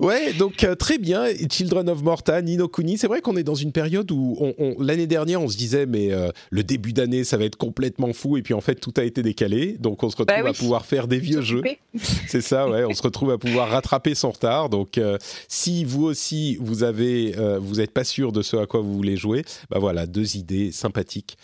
Ouais, 0.01 0.33
donc 0.33 0.65
euh, 0.65 0.75
très 0.75 0.99
bien. 0.99 1.27
Children 1.51 1.89
of 1.89 2.03
Morta, 2.03 2.41
Nino 2.43 2.69
Kuni. 2.69 2.99
C'est 2.99 3.07
vrai 3.07 3.21
qu'on 3.21 3.37
est 3.37 3.43
dans 3.45 3.55
une 3.55 3.73
période 3.73 4.11
où 4.11 4.37
on, 4.41 4.55
on- 4.59 4.83
l'année 4.83 5.07
dernière 5.07 5.41
on 5.41 5.49
se 5.49 5.57
disait 5.57 5.87
mais 5.87 6.13
euh, 6.13 6.31
le 6.51 6.63
début 6.65 6.93
d'année 6.93 7.23
ça 7.25 7.37
va 7.37 7.45
être 7.45 7.57
complètement 7.57 8.13
fou 8.13 8.37
et 8.37 8.43
puis 8.43 8.55
en 8.55 8.61
fait 8.61 8.75
tout 8.77 8.93
a 8.97 9.05
été 9.05 9.23
décalé. 9.23 9.77
Donc 9.79 10.03
on 10.03 10.11
se 10.11 10.17
retrouve 10.17 10.37
Bah 10.37 10.43
oui. 10.45 10.51
à 10.51 10.53
pouvoir 10.53 10.85
faire 10.87 11.07
des 11.07 11.19
vieux 11.19 11.43
jeux. 11.43 11.63
C'est 12.29 12.41
ça, 12.41 12.69
ouais. 12.69 12.85
On 12.85 12.95
se 12.95 13.03
retrouve 13.03 13.31
à 13.31 13.39
pouvoir 13.39 13.69
rattraper 13.71 14.15
son 14.15 14.31
retard. 14.33 14.69
Donc, 14.69 14.99
euh, 14.99 15.17
si 15.49 15.85
vous 15.85 16.05
aussi 16.05 16.57
vous 16.61 16.83
avez, 16.83 17.33
vous 17.61 17.77
n'êtes 17.77 17.93
pas 17.93 18.05
sûr 18.05 18.33
de 18.33 18.43
ce 18.43 18.57
à 18.57 18.67
quoi 18.67 18.81
vous 18.81 18.95
voulez 18.95 19.17
jouer, 19.17 19.45
bah 19.71 19.79
voilà, 19.79 20.07
deux 20.07 20.37
idées 20.37 20.73
sympathiques 20.73 21.37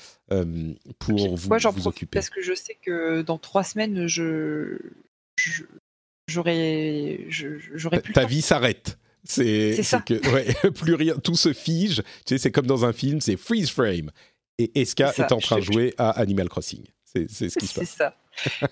pour 0.98 1.36
vous, 1.36 1.48
Moi, 1.48 1.58
j'en 1.58 1.70
profite 1.72 1.86
occuper. 1.86 2.16
parce 2.16 2.30
que 2.30 2.40
je 2.42 2.54
sais 2.54 2.76
que 2.84 3.22
dans 3.22 3.38
trois 3.38 3.64
semaines, 3.64 4.06
je, 4.06 4.78
je- 5.36 5.64
j'aurais. 6.30 8.00
Ta 8.14 8.24
vie 8.24 8.42
s'arrête. 8.42 8.98
C'est 9.24 9.74
C'est 9.74 9.82
ça. 9.82 10.00
que 10.00 10.14
ouais, 10.32 10.70
plus 10.74 10.94
rien, 10.94 11.14
tout 11.16 11.34
se 11.34 11.52
fige. 11.52 11.96
Tu 12.24 12.34
sais, 12.34 12.38
c'est 12.38 12.50
comme 12.50 12.66
dans 12.66 12.84
un 12.84 12.92
film, 12.92 13.20
c'est 13.20 13.36
freeze 13.36 13.70
frame. 13.70 14.10
Et 14.58 14.80
Eska 14.80 15.12
C'est 15.14 15.22
est 15.22 15.32
en 15.32 15.38
train 15.38 15.56
de 15.56 15.62
jouer 15.64 15.94
à 15.98 16.10
Animal 16.10 16.48
Crossing. 16.48 16.82
C'est 17.04 17.30
c'est 17.30 17.48
ce 17.50 17.58
qui 17.58 17.66
se 17.66 17.74
C'est 17.74 17.80
passe. 17.80 17.96
ça. 17.96 18.16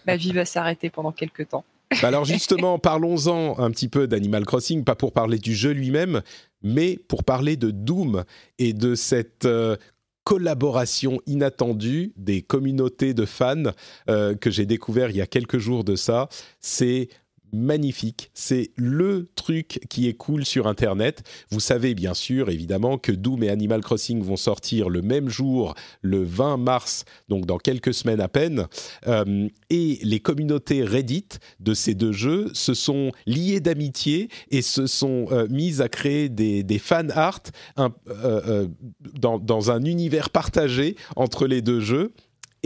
Ma 0.06 0.16
vie 0.16 0.32
va 0.32 0.44
s'arrêter 0.44 0.88
pendant 0.90 1.12
quelques 1.12 1.48
temps. 1.48 1.64
Bah 2.02 2.09
alors 2.09 2.24
justement, 2.24 2.78
parlons-en 2.78 3.59
un 3.59 3.70
petit 3.70 3.88
peu 3.88 4.06
d'Animal 4.06 4.44
Crossing, 4.46 4.84
pas 4.84 4.94
pour 4.94 5.12
parler 5.12 5.38
du 5.38 5.54
jeu 5.54 5.70
lui-même, 5.72 6.22
mais 6.62 6.98
pour 7.09 7.24
parler 7.24 7.56
de 7.56 7.70
Doom 7.70 8.24
et 8.59 8.72
de 8.74 8.94
cette 8.94 9.44
euh, 9.46 9.76
collaboration 10.24 11.20
inattendue 11.26 12.12
des 12.16 12.42
communautés 12.42 13.14
de 13.14 13.24
fans 13.24 13.72
euh, 14.11 14.34
que 14.34 14.50
j'ai 14.50 14.66
découvert 14.66 15.11
il 15.11 15.16
y 15.16 15.22
a 15.22 15.26
quelques 15.26 15.59
jours 15.59 15.84
de 15.84 15.96
ça. 15.96 16.28
C'est 16.61 17.09
magnifique, 17.53 18.30
c'est 18.34 18.70
le 18.76 19.28
truc 19.34 19.80
qui 19.88 20.09
est 20.09 20.14
cool 20.14 20.44
sur 20.44 20.66
Internet. 20.66 21.22
Vous 21.51 21.61
savez 21.61 21.94
bien 21.94 22.14
sûr, 22.14 22.51
évidemment, 22.51 22.99
que 22.99 23.12
Doom 23.12 23.42
et 23.42 23.51
Animal 23.51 23.80
Crossing 23.80 24.22
vont 24.22 24.36
sortir 24.36 24.88
le 24.88 25.03
même 25.03 25.28
jour, 25.28 25.74
le 26.03 26.22
20 26.22 26.57
mars, 26.59 27.05
donc 27.28 27.46
dans 27.46 27.59
quelques 27.59 27.94
semaines 27.94 28.20
à 28.20 28.28
peine. 28.28 28.66
Euh, 29.07 29.49
et 29.70 29.99
les 30.03 30.20
communautés 30.20 30.84
Reddit 30.84 31.28
de 31.61 31.74
ces 31.74 31.94
deux 31.94 32.12
jeux 32.12 32.51
se 32.55 32.74
sont 32.74 33.12
liées 33.26 33.61
d'amitié 33.61 34.28
et 34.51 34.62
se 34.62 34.86
sont 34.86 35.26
euh, 35.30 35.46
mises 35.49 35.80
à 35.80 35.88
créer 35.88 36.28
des, 36.28 36.78
fan 36.78 37.11
art 37.11 37.42
euh, 37.78 38.66
dans 39.14 39.70
un 39.70 39.84
univers 39.84 40.30
partagé 40.30 40.96
entre 41.16 41.46
les 41.46 41.62
deux 41.62 41.80
jeux. 41.80 42.12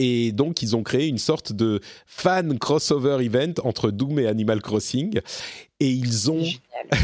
Et 0.05 0.33
donc, 0.33 0.63
ils 0.63 0.75
ont 0.75 0.83
créé 0.83 1.07
une 1.07 1.19
sorte 1.19 1.53
de 1.53 1.79
fan 2.07 2.59
crossover 2.59 3.25
event 3.25 3.55
entre 3.63 3.93
Doom 3.93 4.19
et 4.19 4.27
Animal 4.27 4.61
Crossing. 4.61 5.21
Et 5.79 5.91
ils 5.91 6.29
ont 6.29 6.43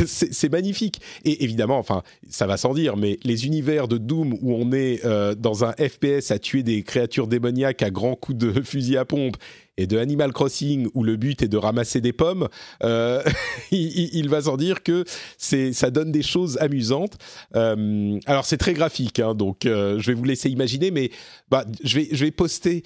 c'est 0.05 0.49
magnifique. 0.53 1.01
Et 1.24 1.44
évidemment, 1.44 1.78
enfin, 1.78 2.03
ça 2.28 2.49
va 2.49 2.57
sans 2.57 2.74
dire, 2.74 2.96
mais 2.96 3.20
les 3.22 3.46
univers 3.46 3.86
de 3.86 3.99
Doom 3.99 4.32
où 4.42 4.53
on 4.53 4.72
est 4.72 5.05
euh, 5.05 5.36
dans 5.36 5.64
un 5.64 5.74
FPS 5.74 6.32
à 6.32 6.40
tuer 6.40 6.64
des 6.64 6.82
créatures 6.82 7.28
démoniaques 7.28 7.84
à 7.84 7.90
grands 7.90 8.16
coups 8.16 8.36
de 8.36 8.61
fusil 8.64 8.96
à 8.96 9.05
pompe 9.05 9.36
et 9.79 9.87
de 9.87 9.97
Animal 9.97 10.33
Crossing 10.33 10.89
où 10.93 11.03
le 11.03 11.16
but 11.16 11.41
est 11.43 11.49
de 11.49 11.57
ramasser 11.57 12.03
des 12.03 12.12
pommes, 12.12 12.49
euh, 12.83 13.22
il, 13.70 14.29
va 14.29 14.43
sans 14.43 14.59
dire 14.59 14.83
que 14.83 15.05
ça 15.39 15.91
donne 15.91 16.12
des 16.12 16.22
choses 16.22 16.59
amusantes. 16.59 17.16
Euh, 17.57 18.18
alors 18.26 18.45
c'est 18.45 18.59
très 18.59 18.74
graphique, 18.74 19.20
hein, 19.20 19.35
donc 19.35 19.64
euh, 19.64 19.99
je 19.99 20.09
vais 20.09 20.14
vous 20.14 20.24
laisser 20.24 20.51
imaginer, 20.51 20.91
mais 20.91 21.11
bah, 21.51 21.64
je 21.83 22.01
vais 22.01 22.09
je 22.11 22.24
vais 22.24 22.31
poster 22.31 22.83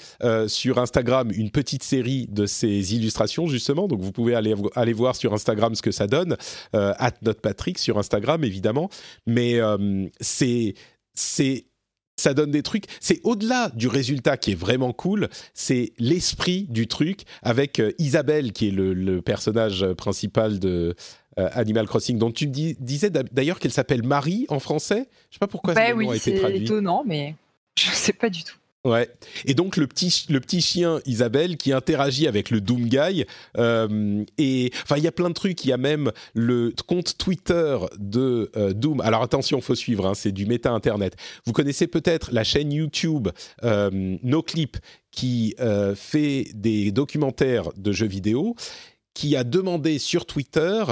sur 0.46 0.78
Instagram 0.78 1.30
une 1.34 1.50
petite 1.50 1.82
série 1.82 2.28
de 2.28 2.46
ces 2.46 2.94
illustrations 2.94 3.46
justement, 3.46 3.88
donc 3.88 4.00
vous 4.00 4.12
pouvez 4.12 4.34
aller 4.34 4.54
aller 4.74 4.92
voir 4.92 5.16
sur 5.16 5.32
Instagram 5.32 5.74
ce 5.74 5.82
que 5.82 5.90
ça 5.90 6.06
donne 6.06 6.36
at 6.72 7.12
notrepatrick 7.22 7.78
sur 7.78 7.98
Instagram 7.98 8.44
évidemment 8.44 8.90
mais 9.26 9.58
c'est 10.20 10.74
c'est 11.14 11.64
ça 12.22 12.34
donne 12.34 12.50
des 12.50 12.62
trucs. 12.62 12.84
C'est 13.00 13.20
au-delà 13.24 13.70
du 13.74 13.88
résultat 13.88 14.36
qui 14.36 14.52
est 14.52 14.58
vraiment 14.58 14.92
cool, 14.92 15.28
c'est 15.54 15.92
l'esprit 15.98 16.66
du 16.68 16.86
truc 16.86 17.22
avec 17.42 17.80
euh, 17.80 17.92
Isabelle 17.98 18.52
qui 18.52 18.68
est 18.68 18.70
le, 18.70 19.20
personnage 19.22 19.86
principal 19.94 20.58
de 20.58 20.94
euh, 21.38 21.48
Animal 21.52 21.86
Crossing, 21.86 22.18
dont 22.18 22.30
tu 22.30 22.46
disais 22.46 23.10
d'ailleurs 23.10 23.58
qu'elle 23.58 23.72
s'appelle 23.72 24.02
Marie 24.02 24.46
en 24.48 24.58
français. 24.58 25.08
Je 25.30 25.36
sais 25.36 25.38
pas 25.38 25.46
pourquoi 25.46 25.74
bah, 25.74 25.92
oui, 25.94 26.08
a 26.08 26.16
été 26.16 26.34
traduit. 26.34 26.58
C'est 26.58 26.64
étonnant, 26.64 27.04
mais 27.06 27.34
je 27.78 27.90
sais 27.90 28.12
pas 28.12 28.30
du 28.30 28.42
tout. 28.42 28.56
Ouais. 28.84 29.08
Et 29.44 29.54
donc 29.54 29.76
le 29.76 29.86
petit 29.86 30.26
le 30.28 30.40
petit 30.40 30.60
chien 30.60 30.98
Isabelle 31.06 31.56
qui 31.56 31.72
interagit 31.72 32.26
avec 32.26 32.50
le 32.50 32.60
Doom 32.60 32.88
Guy 32.88 33.24
euh, 33.56 34.24
et 34.38 34.72
enfin 34.82 34.96
il 34.96 35.04
y 35.04 35.06
a 35.06 35.12
plein 35.12 35.28
de 35.28 35.34
trucs. 35.34 35.64
Il 35.64 35.68
y 35.68 35.72
a 35.72 35.76
même 35.76 36.10
le 36.34 36.74
compte 36.88 37.16
Twitter 37.16 37.78
de 37.98 38.50
euh, 38.56 38.72
Doom. 38.72 39.00
Alors 39.00 39.22
attention, 39.22 39.60
faut 39.60 39.76
suivre. 39.76 40.06
Hein, 40.06 40.14
c'est 40.14 40.32
du 40.32 40.46
méta 40.46 40.72
internet. 40.72 41.14
Vous 41.46 41.52
connaissez 41.52 41.86
peut-être 41.86 42.32
la 42.32 42.42
chaîne 42.42 42.72
YouTube 42.72 43.28
euh, 43.62 44.16
NoClip 44.24 44.78
qui 45.12 45.54
euh, 45.60 45.94
fait 45.94 46.48
des 46.52 46.90
documentaires 46.90 47.72
de 47.76 47.92
jeux 47.92 48.08
vidéo 48.08 48.56
qui 49.14 49.36
a 49.36 49.44
demandé 49.44 49.98
sur 49.98 50.24
Twitter 50.24 50.82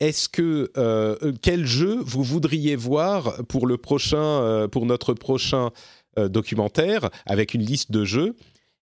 est-ce 0.00 0.28
que 0.28 0.70
quel 1.40 1.64
jeu 1.64 1.96
vous 2.04 2.22
voudriez 2.22 2.76
voir 2.76 3.42
pour 3.48 3.66
le 3.66 3.78
prochain 3.78 4.68
pour 4.70 4.84
notre 4.84 5.14
prochain 5.14 5.70
euh, 6.18 6.28
documentaire 6.28 7.10
avec 7.26 7.54
une 7.54 7.62
liste 7.62 7.90
de 7.90 8.04
jeux. 8.04 8.36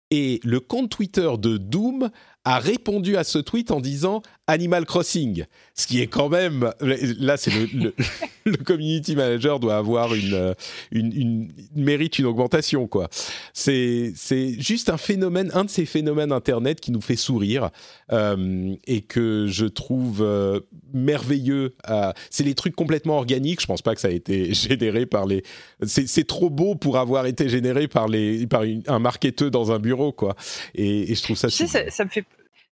Et 0.09 0.39
le 0.43 0.59
compte 0.59 0.89
Twitter 0.89 1.29
de 1.37 1.57
Doom 1.57 2.09
a 2.45 2.59
répondu 2.59 3.17
à 3.17 3.23
ce 3.23 3.39
tweet 3.39 3.71
en 3.71 3.81
disant 3.81 4.21
Animal 4.47 4.85
Crossing, 4.85 5.45
ce 5.75 5.87
qui 5.87 6.01
est 6.01 6.07
quand 6.07 6.29
même 6.29 6.71
là 6.81 7.35
c'est 7.37 7.51
le, 7.51 7.93
le, 8.45 8.57
community 8.63 9.15
manager 9.15 9.59
doit 9.59 9.75
avoir 9.75 10.13
une, 10.15 10.55
une, 10.91 11.11
une 11.13 11.51
mérite 11.75 12.17
une 12.17 12.25
augmentation 12.25 12.87
quoi. 12.87 13.09
C'est 13.53 14.13
c'est 14.15 14.59
juste 14.59 14.89
un 14.89 14.97
phénomène, 14.97 15.51
un 15.53 15.65
de 15.65 15.69
ces 15.69 15.85
phénomènes 15.85 16.31
internet 16.31 16.79
qui 16.79 16.91
nous 16.91 17.01
fait 17.01 17.15
sourire 17.15 17.71
euh, 18.11 18.73
et 18.85 19.01
que 19.01 19.47
je 19.47 19.65
trouve 19.65 20.21
euh, 20.21 20.61
merveilleux. 20.93 21.75
c'est 22.29 22.43
les 22.43 22.55
trucs 22.55 22.75
complètement 22.75 23.17
organiques. 23.17 23.61
Je 23.61 23.67
pense 23.67 23.81
pas 23.81 23.95
que 23.95 24.01
ça 24.01 24.07
a 24.07 24.11
été 24.11 24.53
généré 24.53 25.05
par 25.05 25.25
les. 25.25 25.43
C'est 25.83 26.27
trop 26.27 26.49
beau 26.49 26.75
pour 26.75 26.97
avoir 26.97 27.25
été 27.25 27.49
généré 27.49 27.87
par 27.87 28.07
les 28.07 28.47
par 28.47 28.63
un 28.87 28.99
marketeur 28.99 29.51
dans 29.51 29.71
un 29.71 29.79
bureau 29.79 30.11
quoi. 30.11 30.35
Et, 30.75 31.13
je 31.13 31.21
trouve 31.21 31.37
ça. 31.37 31.49
Tu 31.49 31.67
sais, 31.67 31.89
ça 31.89 32.05
me 32.05 32.09
fait 32.09 32.25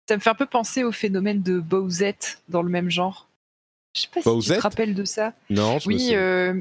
ça 0.08 0.16
me 0.16 0.22
fait 0.22 0.30
un 0.30 0.36
peu 0.36 0.46
penser 0.46 0.84
au 0.84 0.92
phénomène 0.92 1.42
de 1.42 1.60
Bowsette 1.60 2.42
dans 2.50 2.62
le 2.62 2.70
même 2.70 2.90
genre. 2.90 3.28
Je 3.96 4.02
sais 4.02 4.08
pas 4.14 4.22
si 4.22 4.50
tu 4.50 4.56
te 4.56 4.62
rappelles 4.62 4.94
de 4.94 5.06
ça. 5.06 5.34
Non, 5.50 5.80
je 5.80 5.88
Oui, 5.88 6.10
euh, 6.12 6.60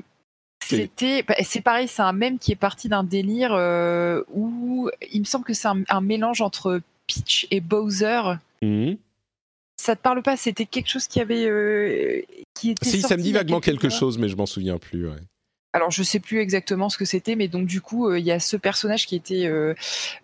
c'était, 0.63 1.23
bah, 1.23 1.35
c'est 1.43 1.61
pareil, 1.61 1.89
c'est 1.89 2.03
un 2.03 2.13
mème 2.13 2.39
qui 2.39 2.53
est 2.53 2.57
parti 2.57 2.89
d'un 2.89 3.05
délire 3.05 3.53
euh, 3.53 4.23
où 4.33 4.89
il 5.13 5.21
me 5.21 5.25
semble 5.25 5.45
que 5.45 5.53
c'est 5.55 5.69
un, 5.69 6.01
mélange 6.01 6.41
entre 6.41 6.81
Peach 7.07 7.47
et 7.51 7.61
Bowser. 7.61 8.35
Mmh. 8.63 8.93
Ça 9.77 9.97
te 9.97 10.01
parle 10.01 10.23
pas? 10.23 10.37
C'était 10.37 10.65
quelque 10.65 10.89
chose 10.89 11.09
qui 11.09 11.21
avait, 11.21 11.47
euh, 11.47 12.23
qui 12.55 12.71
était. 12.71 12.89
Si, 12.89 13.03
ça 13.03 13.17
me 13.17 13.23
dit 13.23 13.33
vaguement 13.33 13.61
quelque 13.61 13.89
chose, 13.89 14.17
mais 14.17 14.29
je 14.29 14.37
m'en 14.37 14.47
souviens 14.47 14.79
plus. 14.79 15.09
Ouais 15.09 15.17
alors 15.75 15.91
je 15.91 16.05
sais 16.05 16.21
plus 16.21 16.39
exactement 16.39 16.89
ce 16.89 16.97
que 16.97 17.05
c'était, 17.05 17.35
mais 17.35 17.49
donc 17.49 17.67
du 17.67 17.81
coup 17.81 18.09
euh, 18.09 18.19
il 18.19 18.25
y 18.25 18.31
a 18.31 18.39
ce 18.39 18.57
personnage 18.57 19.07
qui 19.07 19.17
était 19.17 19.47
euh, 19.47 19.75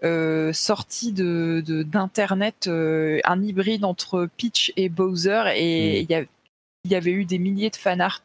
euh, 0.04 0.52
sorti 0.52 1.12
de 1.12 1.62
d'internet, 1.66 2.68
un 2.68 3.42
hybride 3.42 3.84
entre 3.84 4.28
Peach 4.38 4.72
et 4.76 4.88
Bowser, 4.88 5.42
et 5.56 6.02
mm. 6.02 6.26
il 6.84 6.90
y 6.92 6.94
avait 6.94 7.10
eu 7.10 7.24
des 7.24 7.38
milliers 7.38 7.68
de 7.68 7.76
fan 7.76 8.00
art 8.00 8.22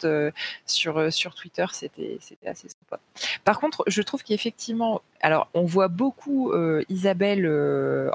sur 0.68 1.12
sur 1.12 1.34
Twitter, 1.34 1.66
c'était 1.74 2.20
c'était 2.22 2.48
assez 2.48 2.70
sympa. 2.70 3.02
Par 3.44 3.60
contre, 3.60 3.84
je 3.88 4.04
trouve 4.04 4.24
qu'effectivement, 4.24 5.02
alors 5.20 5.50
on 5.56 5.66
voit 5.66 5.88
beaucoup 5.88 6.54
Isabelle 6.90 7.50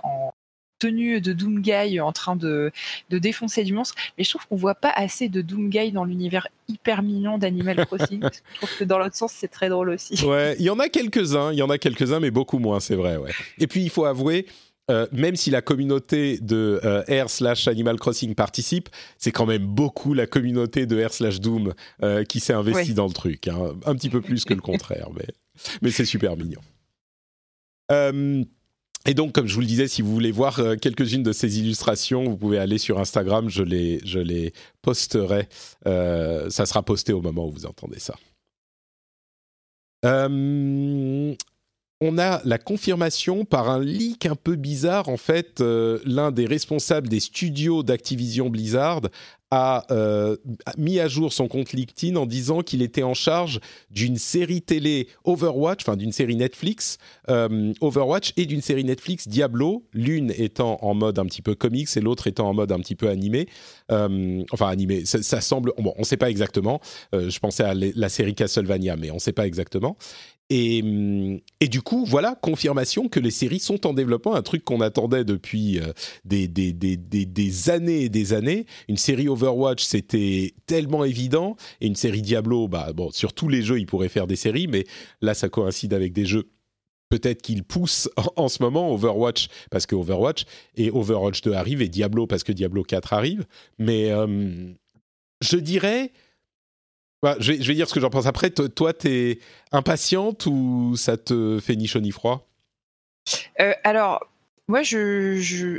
en 0.05 0.33
tenue 0.81 1.21
de 1.21 1.33
Doomguy 1.33 2.01
en 2.01 2.11
train 2.11 2.35
de, 2.35 2.73
de 3.11 3.19
défoncer 3.19 3.63
du 3.63 3.73
monstre, 3.73 3.95
mais 4.19 4.25
je 4.25 4.31
trouve 4.31 4.47
qu'on 4.49 4.57
voit 4.57 4.75
pas 4.75 4.91
assez 4.91 5.29
de 5.29 5.43
Doomguy 5.43 5.93
dans 5.93 6.05
l'univers 6.05 6.49
hyper 6.69 7.03
mignon 7.03 7.39
d'Animal 7.39 7.87
Crossing. 7.87 8.23
je 8.23 8.57
trouve 8.57 8.77
que 8.79 8.85
dans 8.85 8.99
l'autre 8.99 9.17
sens, 9.17 9.33
c'est 9.33 9.49
très 9.49 9.69
drôle 9.69 9.91
aussi. 9.91 10.25
Ouais, 10.25 10.57
il 10.59 10.65
y 10.65 10.71
en 10.71 10.79
a 10.79 10.89
quelques-uns, 10.89 11.53
il 11.53 11.59
y 11.59 11.63
en 11.63 11.71
a 11.71 11.79
quelques-uns, 11.79 12.21
mais 12.21 12.31
beaucoup 12.31 12.59
moins, 12.59 12.81
c'est 12.81 12.97
vrai. 12.97 13.17
Ouais. 13.17 13.31
Et 13.59 13.67
puis, 13.67 13.83
il 13.83 13.91
faut 13.91 14.07
avouer, 14.07 14.47
euh, 14.91 15.07
même 15.13 15.37
si 15.37 15.51
la 15.51 15.63
communauté 15.63 16.39
de 16.39 16.81
euh, 16.85 17.25
R 17.25 17.29
slash 17.29 17.69
Animal 17.69 17.99
Crossing 17.99 18.35
participe, 18.35 18.89
c'est 19.19 19.33
quand 19.33 19.47
même 19.47 19.67
beaucoup 19.67 20.15
la 20.15 20.27
communauté 20.27 20.87
de 20.87 21.05
R 21.05 21.13
slash 21.13 21.41
Doom 21.41 21.75
euh, 22.03 22.25
qui 22.25 22.41
s'est 22.41 22.55
investie 22.55 22.95
dans 22.95 23.07
le 23.07 23.13
truc. 23.13 23.49
Hein. 23.49 23.75
Un 23.85 23.95
petit 23.95 24.09
peu 24.09 24.21
plus 24.21 24.45
que 24.45 24.55
le 24.55 24.61
contraire, 24.61 25.09
mais, 25.15 25.27
mais 25.83 25.91
c'est 25.91 26.05
super 26.05 26.37
mignon. 26.37 26.61
Et 29.07 29.15
donc, 29.15 29.33
comme 29.33 29.47
je 29.47 29.55
vous 29.55 29.61
le 29.61 29.67
disais, 29.67 29.89
si 29.89 30.03
vous 30.03 30.13
voulez 30.13 30.31
voir 30.31 30.59
euh, 30.59 30.77
quelques-unes 30.77 31.23
de 31.23 31.33
ces 31.33 31.59
illustrations, 31.59 32.25
vous 32.25 32.37
pouvez 32.37 32.59
aller 32.59 32.77
sur 32.77 32.99
Instagram, 32.99 33.49
je 33.49 33.63
les, 33.63 34.01
je 34.05 34.19
les 34.19 34.53
posterai. 34.83 35.49
Euh, 35.87 36.51
ça 36.51 36.67
sera 36.67 36.83
posté 36.83 37.13
au 37.13 37.23
moment 37.23 37.47
où 37.47 37.51
vous 37.51 37.67
entendez 37.67 37.99
ça. 37.99 38.15
Euh, 40.05 41.35
on 42.03 42.19
a 42.19 42.41
la 42.45 42.59
confirmation 42.59 43.45
par 43.45 43.71
un 43.71 43.83
leak 43.83 44.27
un 44.27 44.37
peu 44.37 44.57
bizarre. 44.57 45.09
En 45.09 45.19
fait, 45.19 45.61
l'un 45.61 46.31
des 46.31 46.47
responsables 46.47 47.09
des 47.09 47.21
studios 47.21 47.83
d'Activision 47.83 48.49
Blizzard 48.49 49.03
euh, 49.53 50.37
a 50.65 50.73
mis 50.79 51.01
à 51.01 51.09
jour 51.09 51.33
son 51.33 51.49
compte 51.49 51.73
LinkedIn 51.73 52.17
en 52.17 52.27
disant 52.27 52.63
qu'il 52.63 52.83
était 52.83 53.03
en 53.03 53.15
charge 53.15 53.61
d'une 53.91 54.17
série 54.17 54.63
télé 54.63 55.09
Overwatch, 55.25 55.83
enfin 55.83 55.97
d'une 55.97 56.13
série 56.13 56.37
Netflix 56.37 56.99
euh, 57.29 57.73
Overwatch 57.81 58.33
et 58.37 58.47
d'une 58.47 58.61
série 58.61 58.85
Netflix 58.85 59.27
Diablo, 59.27 59.85
l'une 59.93 60.33
étant 60.37 60.79
en 60.83 60.95
mode 60.95 61.19
un 61.19 61.25
petit 61.25 61.43
peu 61.43 61.55
comics 61.55 61.89
et 61.97 62.01
l'autre 62.01 62.27
étant 62.29 62.49
en 62.49 62.55
mode 62.55 62.71
un 62.71 62.79
petit 62.79 62.95
peu 62.95 63.09
animé. 63.09 63.49
Euh, 63.91 64.45
enfin 64.53 64.69
animé, 64.69 65.05
ça, 65.05 65.41
semble, 65.41 65.73
bon, 65.79 65.95
on 65.97 66.01
ne 66.01 66.05
sait 66.05 66.17
pas 66.17 66.31
exactement. 66.31 66.81
je 67.13 67.39
pensais 67.41 67.65
à 67.65 67.75
la 67.75 68.09
série 68.09 68.35
Castlevania, 68.35 68.97
mais 68.97 69.11
on 69.11 69.15
ne 69.15 69.21
sait 69.21 69.33
pas 69.33 69.47
exactement. 69.47 69.97
Et, 70.53 70.83
du 71.69 71.81
coup, 71.81 72.05
voilà, 72.05 72.35
confirmation 72.35 73.09
que 73.09 73.21
les 73.21 73.31
séries 73.31 73.61
sont 73.61 73.87
en 73.87 73.93
développement, 73.93 74.35
un 74.35 74.43
truc 74.43 74.65
qu'on 74.65 74.81
attendait 74.81 75.25
depuis 75.25 75.81
des, 76.25 76.49
des, 76.49 77.71
années 77.71 78.03
et 78.03 78.09
des 78.09 78.33
années. 78.33 78.67
Une 78.89 78.97
série 78.97 79.29
Overwatch, 79.29 79.85
c'était 79.85 80.55
tellement 80.67 81.05
évident. 81.05 81.57
Et 81.81 81.87
une 81.87 81.95
série 81.95 82.23
Diablo, 82.23 82.67
bah, 82.67 82.93
bon, 82.93 83.11
sur 83.13 83.33
tous 83.33 83.49
les 83.49 83.63
jeux, 83.63 83.79
ils 83.79 83.87
pourraient 83.87 84.09
faire 84.09 84.27
des 84.27 84.37
séries, 84.37 84.67
mais 84.67 84.85
là, 85.21 85.35
ça 85.35 85.49
coïncide 85.49 85.95
avec 85.95 86.13
des 86.13 86.27
jeux. 86.27 86.51
Peut-être 87.11 87.43
qu'ils 87.43 87.65
poussent 87.65 88.09
en, 88.37 88.49
ce 88.49 88.63
moment 88.63 88.93
Overwatch 88.93 89.49
parce 89.71 89.87
que 89.87 89.95
Overwatch 89.95 90.45
et 90.77 90.91
Overwatch 90.91 91.43
2 91.43 91.53
arrive 91.53 91.83
et 91.83 91.89
Diablo 91.89 92.27
parce 92.27 92.45
que 92.45 92.53
Diablo 92.53 92.83
4 92.83 93.13
arrive. 93.13 93.47
Mais 93.79 94.11
euh, 94.11 94.73
je 95.41 95.57
dirais, 95.57 96.13
bah, 97.23 97.37
je, 97.39 97.53
vais, 97.53 97.75
dire 97.75 97.89
ce 97.89 97.95
que 97.95 98.01
j'en 98.01 98.11
pense 98.11 98.27
après. 98.27 98.51
Toi, 98.51 98.93
t'es 98.93 99.39
impatiente 99.73 100.47
ou 100.47 100.95
ça 100.97 101.17
te 101.17 101.59
fait 101.61 101.77
ni 101.77 101.87
chaud 101.87 102.01
ni 102.01 102.13
froid? 102.13 102.49
Euh, 103.61 103.73
Alors, 103.85 104.27
moi, 104.69 104.83
je, 104.83 105.79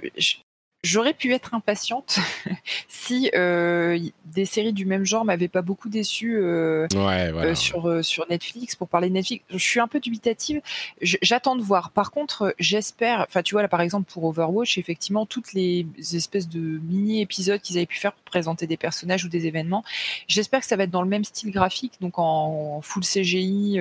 J'aurais 0.83 1.13
pu 1.13 1.31
être 1.31 1.53
impatiente 1.53 2.17
si 2.87 3.29
euh, 3.35 3.99
des 4.25 4.45
séries 4.45 4.73
du 4.73 4.87
même 4.87 5.05
genre 5.05 5.23
m'avaient 5.23 5.47
pas 5.47 5.61
beaucoup 5.61 5.89
déçu 5.89 6.37
euh, 6.37 6.87
euh, 6.95 7.53
sur 7.53 8.03
sur 8.03 8.25
Netflix 8.27 8.75
pour 8.75 8.87
parler 8.87 9.09
de 9.09 9.13
Netflix. 9.13 9.45
Je 9.51 9.57
suis 9.59 9.79
un 9.79 9.87
peu 9.87 9.99
dubitative. 9.99 10.59
J'attends 10.99 11.55
de 11.55 11.61
voir. 11.61 11.91
Par 11.91 12.09
contre, 12.09 12.55
j'espère. 12.57 13.25
Enfin, 13.27 13.43
tu 13.43 13.53
vois 13.53 13.61
là, 13.61 13.67
par 13.67 13.81
exemple 13.81 14.11
pour 14.11 14.23
Overwatch, 14.23 14.79
effectivement, 14.79 15.27
toutes 15.27 15.53
les 15.53 15.85
espèces 16.13 16.49
de 16.49 16.59
mini 16.59 17.21
épisodes 17.21 17.61
qu'ils 17.61 17.77
avaient 17.77 17.85
pu 17.85 17.99
faire 17.99 18.13
pour 18.13 18.23
présenter 18.23 18.65
des 18.65 18.77
personnages 18.77 19.23
ou 19.23 19.29
des 19.29 19.45
événements. 19.45 19.83
J'espère 20.27 20.61
que 20.61 20.65
ça 20.65 20.77
va 20.77 20.85
être 20.85 20.91
dans 20.91 21.03
le 21.03 21.09
même 21.09 21.25
style 21.25 21.51
graphique, 21.51 21.93
donc 22.01 22.17
en 22.17 22.81
full 22.81 23.03
CGI, 23.03 23.79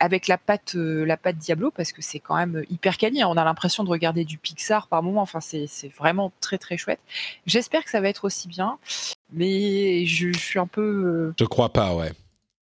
avec 0.00 0.26
la 0.26 0.36
patte 0.36 0.74
la 0.74 1.16
patte 1.16 1.36
Diablo, 1.36 1.70
parce 1.70 1.92
que 1.92 2.02
c'est 2.02 2.18
quand 2.18 2.34
même 2.34 2.64
hyper 2.70 2.96
quali. 2.96 3.22
Hein. 3.22 3.28
On 3.30 3.36
a 3.36 3.44
l'impression 3.44 3.84
de 3.84 3.88
regarder 3.88 4.24
du 4.24 4.36
Pixar 4.36 4.88
par 4.88 5.04
moment. 5.04 5.22
Enfin, 5.22 5.40
c'est 5.40 5.68
vraiment 5.96 6.32
très 6.40 6.58
très 6.58 6.76
chouette. 6.76 7.00
J'espère 7.46 7.84
que 7.84 7.90
ça 7.90 8.00
va 8.00 8.08
être 8.08 8.24
aussi 8.24 8.48
bien, 8.48 8.78
mais 9.32 10.06
je, 10.06 10.32
suis 10.32 10.58
un 10.58 10.66
peu. 10.66 10.80
Euh, 10.82 11.34
je 11.38 11.44
crois 11.44 11.72
pas, 11.72 11.94
ouais. 11.94 12.12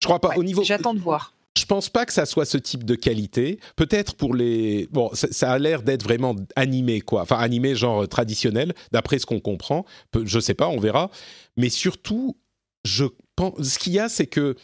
Je 0.01 0.07
crois 0.07 0.19
pas. 0.19 0.35
Au 0.35 0.43
niveau. 0.43 0.63
J'attends 0.63 0.93
de 0.93 0.99
voir. 0.99 1.33
Je 1.57 1.65
pense 1.65 1.89
pas 1.89 2.05
que 2.05 2.13
ça 2.13 2.25
soit 2.25 2.45
ce 2.45 2.57
type 2.57 2.83
de 2.83 2.95
qualité. 2.95 3.59
Peut-être 3.75 4.15
pour 4.15 4.33
les. 4.33 4.87
Bon, 4.91 5.09
ça, 5.13 5.51
a 5.51 5.59
l'air 5.59 5.83
d'être 5.83 6.03
vraiment 6.03 6.35
animé, 6.55 7.01
quoi. 7.01 7.21
Enfin, 7.21 7.37
animé 7.37 7.75
genre 7.75 8.07
traditionnel, 8.07 8.73
d'après 8.91 9.19
ce 9.19 9.25
qu'on 9.25 9.39
comprend. 9.39 9.85
Je 10.23 10.39
sais 10.39 10.55
pas, 10.55 10.67
on 10.67 10.79
verra. 10.79 11.11
Mais 11.55 11.69
surtout, 11.69 12.35
je 12.83 13.05
pense. 13.35 13.61
Ce 13.61 13.79
qu'il 13.79 13.93
y 13.93 13.99
a, 13.99 14.09
c'est 14.09 14.27
que 14.27 14.55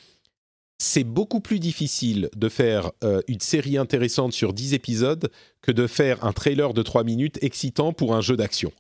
c'est 0.82 1.04
beaucoup 1.04 1.42
plus 1.42 1.60
difficile 1.60 2.30
de 2.36 2.50
faire 2.50 2.92
euh, 3.04 3.22
une 3.28 3.42
série 3.42 3.78
intéressante 3.78 4.34
sur 4.34 4.54
10 4.54 4.74
épisodes 4.74 5.30
que 5.62 5.72
de 5.72 5.86
faire 5.88 6.24
un 6.26 6.32
trailer 6.34 6.74
de 6.74 6.82
3 6.82 7.04
minutes 7.04 7.38
excitant 7.44 7.94
pour 7.94 8.16
un 8.16 8.22
jeu 8.22 8.36
d'action. 8.38 8.72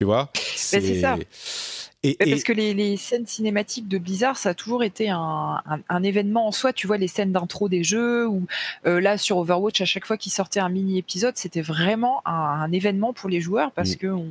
Tu 0.00 0.06
vois? 0.06 0.30
C'est 0.56 1.00
ça. 1.00 1.16
Et, 2.04 2.16
Mais 2.20 2.26
et- 2.26 2.30
Parce 2.32 2.42
que 2.42 2.52
les, 2.52 2.74
les 2.74 2.96
scènes 2.96 3.26
cinématiques 3.26 3.86
de 3.88 3.98
Blizzard, 3.98 4.36
ça 4.36 4.50
a 4.50 4.54
toujours 4.54 4.82
été 4.82 5.10
un, 5.10 5.60
un- 5.66 5.80
un 5.88 6.02
événement 6.02 6.48
en 6.48 6.52
soi. 6.52 6.72
Tu 6.72 6.86
vois, 6.88 6.96
les 6.98 7.06
scènes 7.08 7.30
d'intro 7.32 7.68
des 7.68 7.84
jeux, 7.84 8.26
ou 8.26 8.46
euh, 8.86 9.00
là 9.00 9.18
sur 9.18 9.36
Overwatch, 9.38 9.80
à 9.80 9.84
chaque 9.84 10.06
fois 10.06 10.16
qu'il 10.16 10.32
sortait 10.32 10.58
un 10.60 10.68
mini-épisode, 10.68 11.36
c'était 11.36 11.60
vraiment 11.60 12.22
un, 12.26 12.32
un 12.32 12.72
événement 12.72 13.12
pour 13.12 13.28
les 13.30 13.40
joueurs 13.40 13.70
parce 13.72 13.92
Mm. 13.92 13.96
que 13.98 14.06
on- 14.08 14.30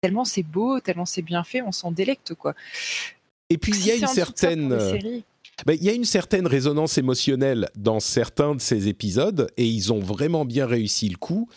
tellement 0.00 0.24
c'est 0.24 0.42
beau, 0.42 0.78
tellement 0.80 1.06
c'est 1.06 1.22
bien 1.22 1.42
fait, 1.44 1.62
on 1.62 1.72
s'en 1.72 1.90
délecte. 1.92 2.34
quoi. 2.34 2.54
et 3.50 3.58
puis 3.58 3.72
il 3.76 3.86
y 3.86 3.90
a 3.92 3.94
une 3.94 4.06
certaine 4.08 4.72
Ben, 5.64 5.76
il 5.80 5.84
y 5.84 5.88
a 5.88 5.94
une 5.94 6.04
certaine 6.04 6.46
résonance 6.46 6.98
émotionnelle 6.98 7.70
dans 7.76 7.98
certains 7.98 8.54
de 8.54 8.60
ces 8.60 8.88
épisodes 8.88 9.50
et 9.56 9.64
ils 9.66 9.92
ont 9.92 10.00
vraiment 10.00 10.44
bien 10.44 10.66
réussi 10.66 11.08
le 11.08 11.16
coup. 11.16 11.48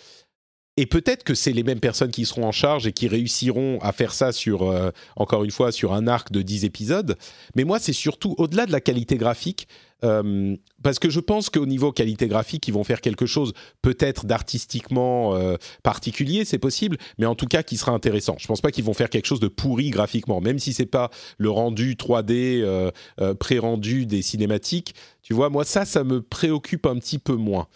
Et 0.77 0.85
peut-être 0.85 1.25
que 1.25 1.33
c'est 1.33 1.51
les 1.51 1.63
mêmes 1.63 1.81
personnes 1.81 2.11
qui 2.11 2.25
seront 2.25 2.45
en 2.45 2.53
charge 2.53 2.87
et 2.87 2.93
qui 2.93 3.09
réussiront 3.09 3.79
à 3.81 3.91
faire 3.91 4.13
ça 4.13 4.31
sur, 4.31 4.71
euh, 4.71 4.91
encore 5.17 5.43
une 5.43 5.51
fois, 5.51 5.73
sur 5.73 5.93
un 5.93 6.07
arc 6.07 6.31
de 6.31 6.41
10 6.41 6.63
épisodes. 6.63 7.17
Mais 7.55 7.65
moi, 7.65 7.79
c'est 7.79 7.91
surtout 7.91 8.33
au-delà 8.37 8.65
de 8.65 8.71
la 8.71 8.79
qualité 8.79 9.17
graphique, 9.17 9.67
euh, 10.03 10.55
parce 10.83 10.99
que 10.99 11.09
je 11.09 11.19
pense 11.19 11.49
qu'au 11.49 11.65
niveau 11.65 11.91
qualité 11.91 12.27
graphique, 12.27 12.67
ils 12.67 12.73
vont 12.73 12.83
faire 12.83 13.01
quelque 13.01 13.25
chose 13.25 13.53
peut-être 13.81 14.25
d'artistiquement 14.25 15.35
euh, 15.35 15.57
particulier, 15.83 16.45
c'est 16.45 16.59
possible, 16.59 16.97
mais 17.17 17.25
en 17.25 17.35
tout 17.35 17.47
cas 17.47 17.63
qui 17.63 17.77
sera 17.77 17.91
intéressant. 17.91 18.35
Je 18.39 18.47
pense 18.47 18.61
pas 18.61 18.71
qu'ils 18.71 18.83
vont 18.83 18.93
faire 18.93 19.09
quelque 19.09 19.25
chose 19.25 19.39
de 19.39 19.47
pourri 19.47 19.89
graphiquement, 19.89 20.41
même 20.41 20.59
si 20.59 20.73
c'est 20.73 20.85
pas 20.85 21.09
le 21.37 21.49
rendu 21.49 21.95
3D 21.95 22.61
euh, 22.61 22.91
euh, 23.19 23.33
pré-rendu 23.33 24.05
des 24.05 24.21
cinématiques. 24.21 24.95
Tu 25.21 25.33
vois, 25.33 25.49
moi 25.49 25.65
ça, 25.65 25.85
ça 25.85 26.03
me 26.03 26.21
préoccupe 26.21 26.85
un 26.85 26.97
petit 26.97 27.19
peu 27.19 27.35
moins. 27.35 27.67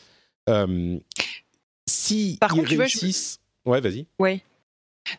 Si 1.86 2.38
Par 2.40 2.52
ils 2.52 2.56
contre, 2.56 2.70
tu 2.70 2.76
vois, 2.76 2.86
je 2.86 2.98
réussissent, 3.00 3.40
ouais, 3.66 3.82
vas-y. 3.82 4.08
Ouais. 4.20 4.42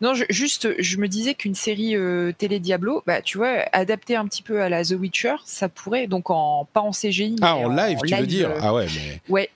Non, 0.00 0.14
je- 0.14 0.24
juste, 0.30 0.68
je 0.80 0.96
me 0.98 1.08
disais 1.08 1.34
qu'une 1.34 1.54
série 1.54 1.94
euh, 1.96 2.32
télé 2.36 2.58
Diablo, 2.58 3.02
bah, 3.06 3.20
tu 3.22 3.38
vois, 3.38 3.64
adaptée 3.72 4.16
un 4.16 4.26
petit 4.26 4.42
peu 4.42 4.62
à 4.62 4.68
la 4.68 4.84
The 4.84 4.92
Witcher, 4.98 5.34
ça 5.44 5.68
pourrait, 5.68 6.06
donc 6.06 6.30
en 6.30 6.66
pas 6.72 6.80
en 6.80 6.90
CGI. 6.92 7.36
Ah, 7.42 7.56
mais 7.58 7.64
en 7.64 7.68
live, 7.68 7.98
tu 8.06 8.14
veux 8.14 8.26
dire? 8.26 8.50
Euh, 8.50 8.58
Ah 8.62 8.74
ouais, 8.74 8.86
mais 8.94 9.20
Ouais, 9.28 9.50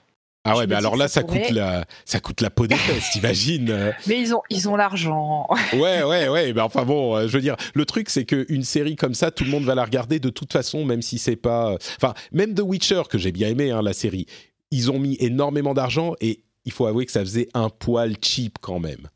ah 0.45 0.55
ouais, 0.57 0.67
mais 0.67 0.75
alors 0.75 0.95
là, 0.95 1.07
ça 1.07 1.21
coûte 1.23 1.49
la, 1.51 1.85
ça 2.05 2.19
coûte 2.19 2.41
la 2.41 2.49
peau 2.49 2.65
des 2.67 2.75
fesses, 2.75 3.09
t'imagines 3.11 3.69
euh. 3.71 3.91
mais 4.07 4.19
ils 4.21 4.33
ont, 4.33 4.41
ils 4.49 4.69
ont 4.69 4.75
l'argent. 4.75 5.47
Ouais, 5.73 6.03
ouais, 6.03 6.29
ouais. 6.29 6.53
Mais 6.53 6.61
enfin 6.61 6.85
bon, 6.85 7.15
euh, 7.15 7.27
je 7.27 7.33
veux 7.33 7.41
dire, 7.41 7.55
le 7.73 7.85
truc 7.85 8.09
c'est 8.09 8.23
qu'une 8.25 8.63
série 8.63 8.95
comme 8.95 9.13
ça, 9.15 9.31
tout 9.31 9.43
le 9.43 9.49
monde 9.51 9.63
va 9.65 9.75
la 9.75 9.83
regarder 9.83 10.19
de 10.19 10.29
toute 10.29 10.53
façon, 10.53 10.85
même 10.85 11.01
si 11.01 11.17
c'est 11.17 11.35
pas. 11.35 11.75
Enfin, 12.01 12.13
même 12.31 12.53
The 12.53 12.61
Witcher 12.61 13.03
que 13.09 13.17
j'ai 13.17 13.31
bien 13.31 13.49
aimé, 13.49 13.71
hein, 13.71 13.81
la 13.81 13.93
série. 13.93 14.27
Ils 14.71 14.91
ont 14.91 14.99
mis 14.99 15.17
énormément 15.19 15.73
d'argent 15.73 16.13
et 16.21 16.41
il 16.65 16.71
faut 16.71 16.85
avouer 16.85 17.05
que 17.05 17.11
ça 17.11 17.21
faisait 17.21 17.49
un 17.53 17.69
poil 17.69 18.15
cheap 18.21 18.57
quand 18.61 18.79
même. 18.79 19.09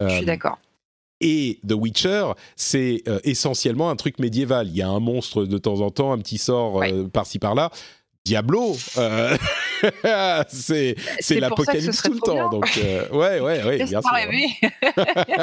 Je 0.00 0.06
Euh, 0.06 0.16
suis 0.16 0.26
d'accord. 0.26 0.58
et 1.20 1.60
The 1.68 1.72
Witcher, 1.72 2.32
c'est 2.56 3.02
euh, 3.08 3.20
essentiellement 3.24 3.90
un 3.90 3.96
truc 3.96 4.18
médiéval. 4.18 4.68
Il 4.68 4.76
y 4.76 4.82
a 4.82 4.88
un 4.88 5.00
monstre 5.00 5.44
de 5.44 5.58
temps 5.58 5.80
en 5.80 5.90
temps, 5.90 6.12
un 6.12 6.18
petit 6.18 6.38
sort 6.38 6.82
euh, 6.82 7.06
par-ci 7.08 7.38
par-là. 7.38 7.70
Diablo, 8.26 8.76
euh, 8.98 9.34
c'est 10.48 10.94
l'apocalypse 11.30 12.02
tout 12.02 12.12
le 12.12 12.20
temps. 12.20 12.34
bien. 12.34 12.48
Donc 12.50 12.78
euh, 12.78 13.08
ouais, 13.10 13.40
ouais, 13.40 13.64
ouais, 13.64 13.76
bien 13.84 14.02
sûr. 14.02 14.10
rêver. 14.12 14.46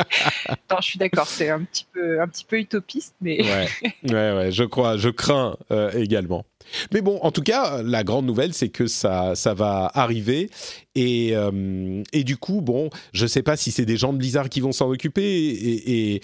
non, 0.69 0.77
je 0.79 0.83
suis 0.85 0.99
d'accord, 0.99 1.27
c'est 1.27 1.49
un 1.49 1.63
petit 1.63 1.85
peu, 1.91 2.21
un 2.21 2.27
petit 2.27 2.45
peu 2.45 2.59
utopiste, 2.59 3.15
mais 3.21 3.41
Ouais, 3.41 3.67
ouais, 4.03 4.35
ouais, 4.37 4.51
je 4.51 4.63
crois, 4.63 4.97
je 4.97 5.09
crains 5.09 5.57
euh, 5.71 5.91
également. 5.93 6.45
Mais 6.93 7.01
bon, 7.01 7.19
en 7.21 7.31
tout 7.31 7.41
cas, 7.41 7.81
la 7.83 8.03
grande 8.03 8.25
nouvelle, 8.25 8.53
c'est 8.53 8.69
que 8.69 8.87
ça, 8.87 9.35
ça 9.35 9.53
va 9.53 9.91
arriver. 9.93 10.49
Et, 10.95 11.35
euh, 11.35 12.03
et 12.13 12.23
du 12.23 12.37
coup, 12.37 12.61
bon, 12.61 12.89
je 13.13 13.25
sais 13.27 13.43
pas 13.43 13.57
si 13.57 13.71
c'est 13.71 13.85
des 13.85 13.97
gens 13.97 14.13
de 14.13 14.17
Blizzard 14.17 14.49
qui 14.49 14.59
vont 14.61 14.71
s'en 14.71 14.89
occuper. 14.89 15.23
Et, 15.23 16.13
et- 16.15 16.21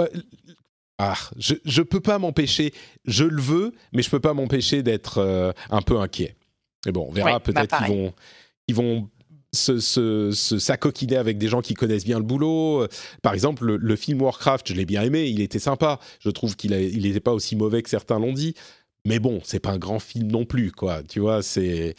euh, 0.00 0.06
ah, 0.98 1.16
je, 1.38 1.54
je 1.64 1.82
peux 1.82 2.00
pas 2.00 2.18
m'empêcher. 2.18 2.72
Je 3.04 3.24
le 3.24 3.40
veux, 3.40 3.72
mais 3.92 4.02
je 4.02 4.10
peux 4.10 4.20
pas 4.20 4.34
m'empêcher 4.34 4.82
d'être 4.82 5.18
euh, 5.18 5.52
un 5.70 5.82
peu 5.82 5.98
inquiet. 5.98 6.36
Mais 6.86 6.92
bon, 6.92 7.06
on 7.08 7.12
verra. 7.12 7.26
Ouais, 7.28 7.32
bah, 7.34 7.40
Peut-être 7.40 7.76
qu'ils 7.78 7.94
vont, 7.96 8.12
ils 8.68 8.74
vont 8.74 9.08
se, 9.54 9.80
se, 9.80 10.30
se 10.32 10.58
s'acoquiner 10.58 11.16
avec 11.16 11.38
des 11.38 11.48
gens 11.48 11.60
qui 11.60 11.74
connaissent 11.74 12.04
bien 12.04 12.18
le 12.18 12.24
boulot. 12.24 12.86
Par 13.22 13.34
exemple, 13.34 13.64
le, 13.64 13.76
le 13.76 13.96
film 13.96 14.22
Warcraft, 14.22 14.68
je 14.68 14.74
l'ai 14.74 14.86
bien 14.86 15.02
aimé, 15.02 15.26
il 15.28 15.40
était 15.40 15.58
sympa. 15.58 15.98
Je 16.20 16.30
trouve 16.30 16.56
qu'il 16.56 16.70
n'était 16.70 17.20
pas 17.20 17.32
aussi 17.32 17.56
mauvais 17.56 17.82
que 17.82 17.90
certains 17.90 18.18
l'ont 18.18 18.32
dit. 18.32 18.54
Mais 19.04 19.18
bon, 19.18 19.40
c'est 19.44 19.58
pas 19.60 19.70
un 19.70 19.78
grand 19.78 19.98
film 19.98 20.30
non 20.30 20.44
plus, 20.44 20.70
quoi. 20.72 21.02
Tu 21.02 21.20
vois, 21.20 21.42
c'est. 21.42 21.94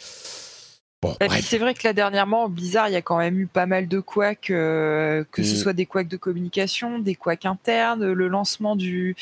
Bon, 1.02 1.14
bref. 1.20 1.44
c'est 1.46 1.58
vrai 1.58 1.74
que 1.74 1.86
là 1.86 1.92
dernièrement, 1.92 2.48
bizarre, 2.48 2.88
il 2.88 2.92
y 2.92 2.96
a 2.96 3.02
quand 3.02 3.18
même 3.18 3.38
eu 3.38 3.46
pas 3.46 3.66
mal 3.66 3.88
de 3.88 4.00
couacs, 4.00 4.48
euh, 4.48 5.22
que 5.32 5.42
ce 5.42 5.52
Mm. 5.52 5.56
soit 5.58 5.72
des 5.74 5.84
couacs 5.84 6.08
de 6.08 6.16
communication, 6.16 6.98
des 6.98 7.14
couacs 7.14 7.44
internes, 7.44 8.10
le 8.10 8.26
lancement 8.26 8.74
du, 8.74 9.14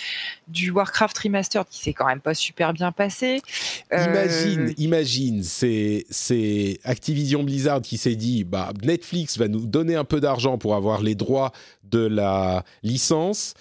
du 0.47 0.71
Warcraft 0.71 1.19
Remastered 1.19 1.67
qui 1.69 1.81
s'est 1.81 1.93
quand 1.93 2.07
même 2.07 2.21
pas 2.21 2.35
super 2.35 2.73
bien 2.73 2.93
passé. 2.93 3.43
Euh, 3.93 4.05
Imagine, 4.05 4.75
imagine, 4.79 5.43
c'est 5.43 6.05
c'est 6.09 6.79
Activision 6.85 7.43
Blizzard 7.43 7.83
qui 7.83 7.99
s'est 7.99 8.15
dit, 8.15 8.45
bah 8.45 8.73
Netflix 8.85 9.37
va 9.37 9.49
nous 9.49 9.67
donner 9.67 9.97
un 9.97 10.05
peu 10.05 10.21
d'argent 10.21 10.59
pour 10.59 10.77
avoir 10.77 11.03
les 11.03 11.17
droits 11.17 11.51
de 11.83 12.07
la 12.07 12.65
licence. 12.85 13.55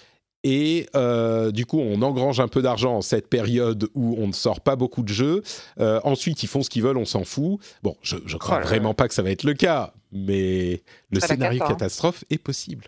Et 0.44 0.88
euh, 0.96 1.52
du 1.52 1.66
coup, 1.66 1.78
on 1.78 2.02
engrange 2.02 2.40
un 2.40 2.48
peu 2.48 2.62
d'argent 2.62 2.96
en 2.96 3.00
cette 3.00 3.28
période 3.28 3.88
où 3.94 4.16
on 4.18 4.26
ne 4.26 4.32
sort 4.32 4.60
pas 4.60 4.74
beaucoup 4.74 5.02
de 5.02 5.08
jeux. 5.12 5.42
Euh, 5.78 6.00
ensuite, 6.02 6.42
ils 6.42 6.48
font 6.48 6.62
ce 6.62 6.70
qu'ils 6.70 6.82
veulent, 6.82 6.96
on 6.96 7.04
s'en 7.04 7.22
fout. 7.24 7.60
Bon, 7.84 7.96
je, 8.02 8.16
je 8.26 8.36
crois 8.36 8.60
vraiment 8.60 8.92
pas 8.94 9.06
que 9.06 9.14
ça 9.14 9.22
va 9.22 9.30
être 9.30 9.44
le 9.44 9.54
cas, 9.54 9.92
mais 10.10 10.82
le 11.10 11.20
scénario 11.20 11.58
cata, 11.60 11.70
hein. 11.70 11.74
catastrophe 11.76 12.24
est 12.30 12.38
possible. 12.38 12.86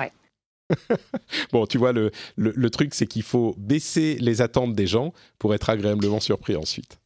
Ouais. 0.00 0.10
bon, 1.52 1.66
tu 1.66 1.78
vois, 1.78 1.92
le, 1.92 2.10
le, 2.36 2.52
le 2.56 2.70
truc, 2.70 2.94
c'est 2.94 3.06
qu'il 3.06 3.22
faut 3.22 3.54
baisser 3.58 4.16
les 4.20 4.42
attentes 4.42 4.74
des 4.74 4.88
gens 4.88 5.12
pour 5.38 5.54
être 5.54 5.70
agréablement 5.70 6.18
surpris 6.18 6.56
ensuite. 6.56 6.98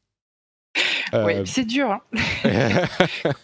ouais, 1.12 1.36
Euh, 1.40 1.44
c'est 1.44 1.66
dur. 1.66 1.90
hein. 1.90 2.00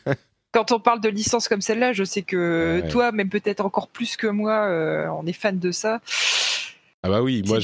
Quand 0.57 0.73
on 0.73 0.81
parle 0.81 1.01
de 1.03 1.11
licences 1.11 1.49
comme 1.49 1.61
celle-là, 1.61 1.93
je 1.93 2.03
sais 2.03 2.23
que 2.23 2.81
Ouais. 2.83 2.89
toi, 2.89 3.13
même 3.13 3.29
peut-être 3.29 3.61
encore 3.63 3.89
plus 3.89 4.17
que 4.17 4.27
moi, 4.27 4.53
euh, 4.71 5.07
on 5.09 5.27
est 5.27 5.35
fan 5.35 5.59
de 5.59 5.71
ça. 5.71 6.01
Ah 7.07 7.11
bah 7.11 7.23
oui, 7.23 7.43
moi 7.47 7.59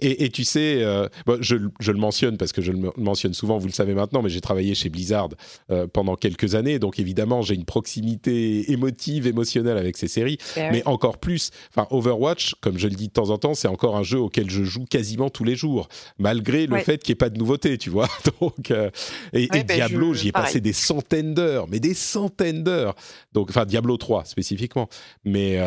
et, 0.00 0.24
et 0.24 0.28
tu 0.30 0.44
sais, 0.44 0.82
euh, 0.82 1.08
bon, 1.26 1.38
je, 1.40 1.56
je 1.80 1.92
le 1.92 1.98
mentionne 1.98 2.36
parce 2.36 2.52
que 2.52 2.62
je 2.62 2.72
le 2.72 2.90
mentionne 2.96 3.34
souvent, 3.34 3.58
vous 3.58 3.66
le 3.66 3.72
savez 3.72 3.94
maintenant, 3.94 4.22
mais 4.22 4.28
j'ai 4.28 4.40
travaillé 4.40 4.74
chez 4.74 4.88
Blizzard 4.88 5.28
euh, 5.70 5.86
pendant 5.86 6.16
quelques 6.16 6.54
années, 6.54 6.78
donc 6.78 6.98
évidemment 6.98 7.42
j'ai 7.42 7.54
une 7.54 7.64
proximité 7.64 8.70
émotive, 8.72 9.26
émotionnelle 9.26 9.78
avec 9.78 9.96
ces 9.96 10.08
séries, 10.08 10.38
mais 10.72 10.82
encore 10.86 11.18
plus, 11.18 11.50
enfin 11.74 11.86
Overwatch, 11.90 12.54
comme 12.60 12.78
je 12.78 12.88
le 12.88 12.94
dis 12.94 13.08
de 13.08 13.12
temps 13.12 13.30
en 13.30 13.38
temps, 13.38 13.54
c'est 13.54 13.68
encore 13.68 13.96
un 13.96 14.02
jeu 14.02 14.18
auquel 14.18 14.50
je 14.50 14.62
joue 14.64 14.84
quasiment 14.84 15.30
tous 15.30 15.44
les 15.44 15.56
jours, 15.56 15.88
malgré 16.18 16.66
le 16.66 16.74
Ouais. 16.74 16.84
fait 16.84 17.02
qu'il 17.02 17.12
n'y 17.12 17.14
ait 17.14 17.16
pas 17.16 17.30
de 17.30 17.38
nouveauté, 17.38 17.78
tu 17.78 17.90
vois. 17.90 18.08
Donc 18.40 18.70
euh, 18.70 18.90
et, 19.32 19.48
Ouais, 19.50 19.60
et 19.60 19.64
ben, 19.64 19.74
Diablo, 19.76 20.14
j'y 20.14 20.28
ai 20.28 20.32
pareil. 20.32 20.46
passé 20.48 20.60
des 20.60 20.72
centaines 20.72 21.34
d'heures, 21.34 21.66
mais 21.68 21.80
des 21.80 21.94
centaines 21.94 22.62
d'heures. 22.62 22.94
Donc 23.32 23.50
enfin 23.50 23.64
Diablo 23.64 23.96
3 23.96 24.24
spécifiquement, 24.26 24.88
mais 25.24 25.58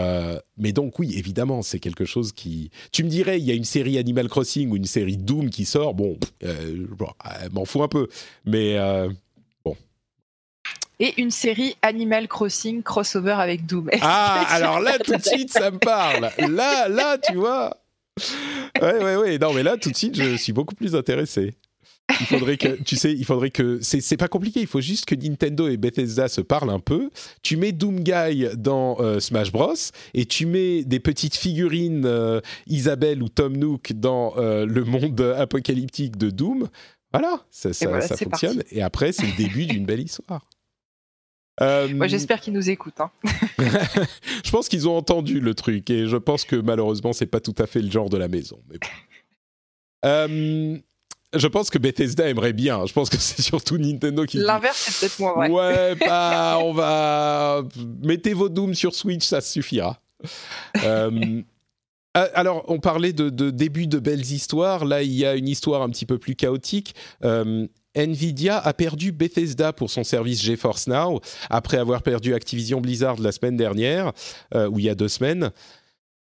mais 0.58 0.72
donc 0.74 0.99
oui, 0.99 1.14
évidemment, 1.18 1.62
c'est 1.64 1.80
quelque 1.80 2.06
chose 2.06 2.32
qui. 2.32 2.70
Tu 2.92 3.06
me 3.06 3.10
dirais, 3.10 3.39
il 3.39 3.46
y 3.46 3.52
a 3.52 3.54
une 3.54 3.64
série 3.64 3.98
Animal 3.98 4.28
Crossing 4.28 4.70
ou 4.70 4.76
une 4.76 4.86
série 4.86 5.16
Doom 5.16 5.50
qui 5.50 5.64
sort, 5.64 5.94
bon, 5.94 6.20
euh, 6.44 6.86
bon, 6.89 7.08
euh, 7.26 7.50
m'en 7.54 7.64
fous 7.64 7.82
un 7.84 7.88
peu, 7.88 8.08
mais 8.46 8.78
euh, 8.78 9.10
Et 11.00 11.20
une 11.20 11.32
série 11.32 11.76
Animal 11.82 12.28
Crossing 12.28 12.84
crossover 12.84 13.36
avec 13.39 13.66
Doom. 13.66 13.89
Ah, 14.02 14.46
alors 14.50 14.80
là 14.82 15.00
tout 15.00 15.16
de 15.16 15.24
suite 15.24 15.52
ça 15.52 15.72
me 15.72 15.80
parle. 15.80 16.30
Là, 16.38 16.89
là, 16.89 17.18
tu 17.18 17.36
vois. 17.36 17.78
Ouais, 18.82 19.02
ouais, 19.02 19.16
ouais. 19.16 19.38
Non, 19.39 19.54
mais 19.54 19.64
là 19.64 19.78
tout 19.78 19.89
de 19.89 19.96
suite, 19.96 20.16
je 20.16 20.36
suis 20.36 20.54
beaucoup 20.54 20.76
plus 20.76 20.96
intéressé. 20.96 21.56
Il 22.20 22.26
faudrait 22.26 22.57
que, 22.57 22.82
tu 22.84 22.95
sais, 22.95 23.12
il 23.14 23.26
faudrait 23.26 23.49
que, 23.51 23.80
c'est 23.82 24.01
c'est 24.01 24.18
pas 24.18 24.28
compliqué, 24.28 24.59
il 24.62 24.68
faut 24.68 24.82
juste 24.82 25.05
que 25.05 25.16
Nintendo 25.16 25.68
et 25.68 25.78
Bethesda 25.78 26.28
se 26.28 26.41
parlent 26.41 26.70
un 26.70 26.80
peu. 26.80 27.09
Tu 27.41 27.57
mets 27.57 27.72
Doomguy 27.72 28.47
dans 28.57 28.97
euh, 28.99 29.20
Smash 29.20 29.51
Bros 29.51 29.74
et 30.14 30.26
tu 30.26 30.45
mets 30.45 30.84
des 30.84 30.99
petites 30.99 31.36
figurines 31.36 32.05
euh, 32.05 32.41
Isabelle 32.68 33.24
ou 33.24 33.30
Tom 33.30 33.55
Nook 33.57 33.93
dans 33.93 34.34
euh, 34.38 34.66
le 34.66 34.84
monde 34.84 35.20
apocalyptique 35.38 36.18
de 36.18 36.30
Doom. 36.30 36.68
Voilà, 37.14 37.43
ça, 37.49 37.74
ça, 37.74 37.88
voilà, 37.88 38.07
ça 38.07 38.16
c'est 38.16 38.26
fonctionne. 38.26 38.57
parti. 38.57 38.76
Et 38.76 38.82
après, 38.82 39.12
c'est 39.12 39.26
le 39.28 39.36
début 39.38 39.66
d'une 39.66 39.86
belle 39.86 40.01
histoire. 40.01 40.47
Euh, 41.59 41.88
Moi, 41.93 42.07
j'espère 42.07 42.39
qu'ils 42.41 42.53
nous 42.53 42.72
écoutent. 42.72 43.01
hein. 43.01 43.12
je 43.59 44.49
pense 44.49 44.68
qu'ils 44.68 44.88
ont 44.88 44.95
entendu 44.97 45.39
le 45.39 45.53
truc 45.53 45.91
et 45.91 46.07
je 46.07 46.18
pense 46.18 46.43
que 46.43 46.55
malheureusement 46.55 47.14
c'est 47.14 47.28
pas 47.28 47.41
tout 47.41 47.53
à 47.59 47.68
fait 47.68 47.82
le 47.82 47.91
genre 47.91 48.09
de 48.09 48.18
la 48.18 48.28
maison. 48.30 48.57
Mais 48.70 48.78
bon. 48.80 48.88
Euh, 50.05 50.78
je 51.34 51.47
pense 51.47 51.69
que 51.69 51.77
Bethesda 51.77 52.27
aimerait 52.27 52.53
bien. 52.53 52.86
Je 52.86 52.93
pense 52.93 53.09
que 53.09 53.17
c'est 53.19 53.41
surtout 53.41 53.77
Nintendo 53.77 54.25
qui. 54.25 54.38
L'inverse, 54.38 54.77
c'est 54.77 54.99
peut-être 54.99 55.19
moins 55.19 55.34
vrai. 55.34 55.49
Ouais, 55.49 55.95
bah 55.95 56.57
on 56.61 56.73
va 56.73 57.63
mettez 58.03 58.34
vos 58.34 58.49
Doom 58.49 58.73
sur 58.73 58.93
Switch, 58.93 59.25
ça 59.25 59.41
suffira. 59.41 59.99
Euh, 60.84 61.41
ah, 62.13 62.27
Alors, 62.34 62.65
on 62.67 62.79
parlait 62.79 63.13
de, 63.13 63.29
de 63.29 63.49
début 63.49 63.88
de 63.88 63.99
belles 63.99 64.32
histoires. 64.32 64.86
Là, 64.86 65.01
il 65.03 65.13
y 65.13 65.25
a 65.25 65.36
une 65.36 65.47
histoire 65.47 65.82
un 65.82 65.89
petit 65.89 66.05
peu 66.05 66.17
plus 66.17 66.36
chaotique. 66.36 66.93
Euh, 67.23 67.67
Nvidia 67.95 68.57
a 68.57 68.73
perdu 68.73 69.11
Bethesda 69.11 69.73
pour 69.73 69.89
son 69.89 70.03
service 70.03 70.41
GeForce 70.41 70.88
Now 70.88 71.19
après 71.49 71.77
avoir 71.77 72.03
perdu 72.03 72.34
Activision 72.34 72.79
Blizzard 72.79 73.19
la 73.19 73.32
semaine 73.32 73.57
dernière, 73.57 74.13
euh, 74.55 74.69
ou 74.69 74.79
il 74.79 74.86
y 74.86 74.89
a 74.89 74.95
deux 74.95 75.09
semaines. 75.09 75.51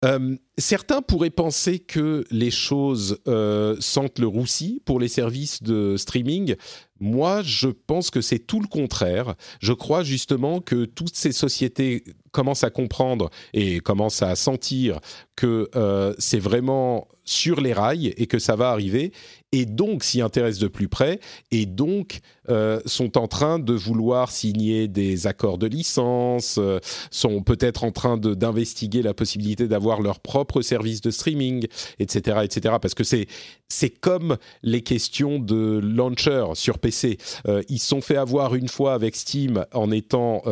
Euh, 0.04 0.36
certains 0.58 1.02
pourraient 1.02 1.30
penser 1.30 1.80
que 1.80 2.26
les 2.32 2.50
choses 2.50 3.20
euh, 3.28 3.76
sentent 3.80 4.20
le 4.20 4.28
roussi 4.28 4.82
pour 4.86 5.00
les 5.00 5.08
services 5.08 5.62
de 5.62 5.96
streaming. 5.98 6.56
Moi, 7.02 7.42
je 7.42 7.68
pense 7.68 8.12
que 8.12 8.22
c'est 8.22 8.40
tout 8.40 8.62
le 8.62 8.68
contraire. 8.68 9.34
Je 9.60 9.74
crois 9.74 10.04
justement 10.04 10.62
que 10.62 10.86
toutes 10.86 11.16
ces 11.16 11.32
sociétés 11.32 12.04
commencent 12.32 12.64
à 12.64 12.70
comprendre 12.70 13.30
et 13.54 13.80
commencent 13.80 14.22
à 14.22 14.36
sentir 14.36 15.00
que 15.36 15.70
euh, 15.76 16.14
c'est 16.20 16.40
vraiment 16.40 17.08
sur 17.24 17.62
les 17.62 17.74
rails 17.74 18.14
et 18.18 18.26
que 18.26 18.40
ça 18.40 18.56
va 18.56 18.70
arriver, 18.72 19.12
et 19.52 19.66
donc 19.66 20.04
s'y 20.04 20.22
intéressent 20.22 20.62
de 20.62 20.68
plus 20.68 20.88
près, 20.88 21.20
et 21.52 21.66
donc 21.66 22.20
euh, 22.50 22.82
sont 22.86 23.18
en 23.18 23.28
train 23.28 23.60
de 23.60 23.74
vouloir 23.74 24.32
signer 24.32 24.88
des 24.88 25.28
accords 25.28 25.58
de 25.58 25.68
licence, 25.68 26.58
euh, 26.58 26.80
sont 27.12 27.42
peut-être 27.44 27.84
en 27.84 27.92
train 27.92 28.18
d'investiguer 28.18 29.02
la 29.02 29.14
possibilité 29.14 29.68
d'avoir 29.68 30.02
leur 30.02 30.20
propre 30.20 30.62
service 30.62 31.02
de 31.02 31.12
streaming, 31.12 31.68
etc., 32.00 32.40
etc. 32.44 32.76
Parce 32.82 32.96
que 32.96 33.04
c'est 33.04 33.28
c'est 33.72 33.90
comme 33.90 34.38
les 34.64 34.82
questions 34.82 35.40
de 35.40 35.80
launcher 35.84 36.46
sur 36.54 36.80
PC. 36.80 37.18
Euh, 37.48 37.64
ils 37.70 37.80
sont 37.80 38.02
fait 38.02 38.18
avoir 38.18 38.56
une 38.56 38.68
fois 38.68 38.94
avec 38.94 39.16
Steam 39.16 39.66
en 39.74 39.92
étant 39.92 40.44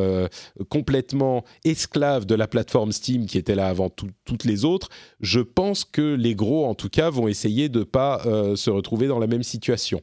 complètement 0.69 1.43
esclaves 1.63 2.25
de 2.25 2.35
la 2.35 2.47
plateforme 2.47 2.91
Steam 2.91 3.25
qui 3.25 3.37
était 3.37 3.55
là 3.55 3.67
avant 3.67 3.89
toutes 3.89 4.43
les 4.43 4.65
autres. 4.65 4.89
Je 5.19 5.39
pense 5.39 5.85
que 5.85 6.15
les 6.15 6.35
gros, 6.35 6.65
en 6.65 6.75
tout 6.75 6.89
cas, 6.89 7.09
vont 7.09 7.27
essayer 7.27 7.69
de 7.69 7.83
pas 7.83 8.21
se 8.55 8.69
retrouver 8.69 9.07
dans 9.07 9.19
la 9.19 9.27
même 9.27 9.43
situation. 9.43 10.01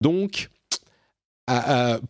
Donc, 0.00 0.50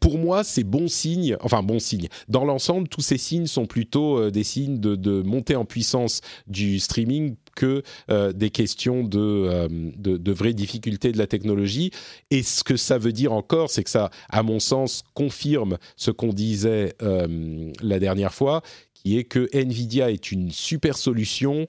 pour 0.00 0.18
moi, 0.18 0.44
c'est 0.44 0.64
bon 0.64 0.88
signe, 0.88 1.36
enfin 1.40 1.62
bon 1.62 1.78
signe. 1.78 2.08
Dans 2.28 2.44
l'ensemble, 2.44 2.88
tous 2.88 3.02
ces 3.02 3.18
signes 3.18 3.46
sont 3.46 3.66
plutôt 3.66 4.18
euh, 4.18 4.30
des 4.30 4.44
signes 4.44 4.78
de, 4.78 5.22
montée 5.22 5.56
en 5.56 5.64
puissance 5.64 6.20
du 6.46 6.78
streaming 6.78 7.36
que 7.56 7.82
euh, 8.10 8.32
des 8.32 8.50
questions 8.50 9.08
euh, 9.14 9.68
de, 9.96 10.16
de, 10.16 10.32
vraies 10.32 10.52
difficultés 10.52 11.10
de 11.10 11.18
la 11.18 11.26
technologie. 11.26 11.90
Et 12.30 12.44
ce 12.44 12.62
que 12.62 12.76
ça 12.76 12.98
veut 12.98 13.12
dire 13.12 13.32
encore, 13.32 13.70
c'est 13.70 13.82
que 13.82 13.90
ça, 13.90 14.10
à 14.28 14.44
mon 14.44 14.60
sens, 14.60 15.02
confirme 15.14 15.78
ce 15.96 16.12
qu'on 16.12 16.32
disait 16.32 16.94
la 17.00 17.98
dernière 17.98 18.34
fois, 18.34 18.62
qui 18.94 19.18
est 19.18 19.24
que 19.24 19.48
Nvidia 19.52 20.10
est 20.10 20.30
une 20.30 20.50
super 20.50 20.96
solution 20.96 21.66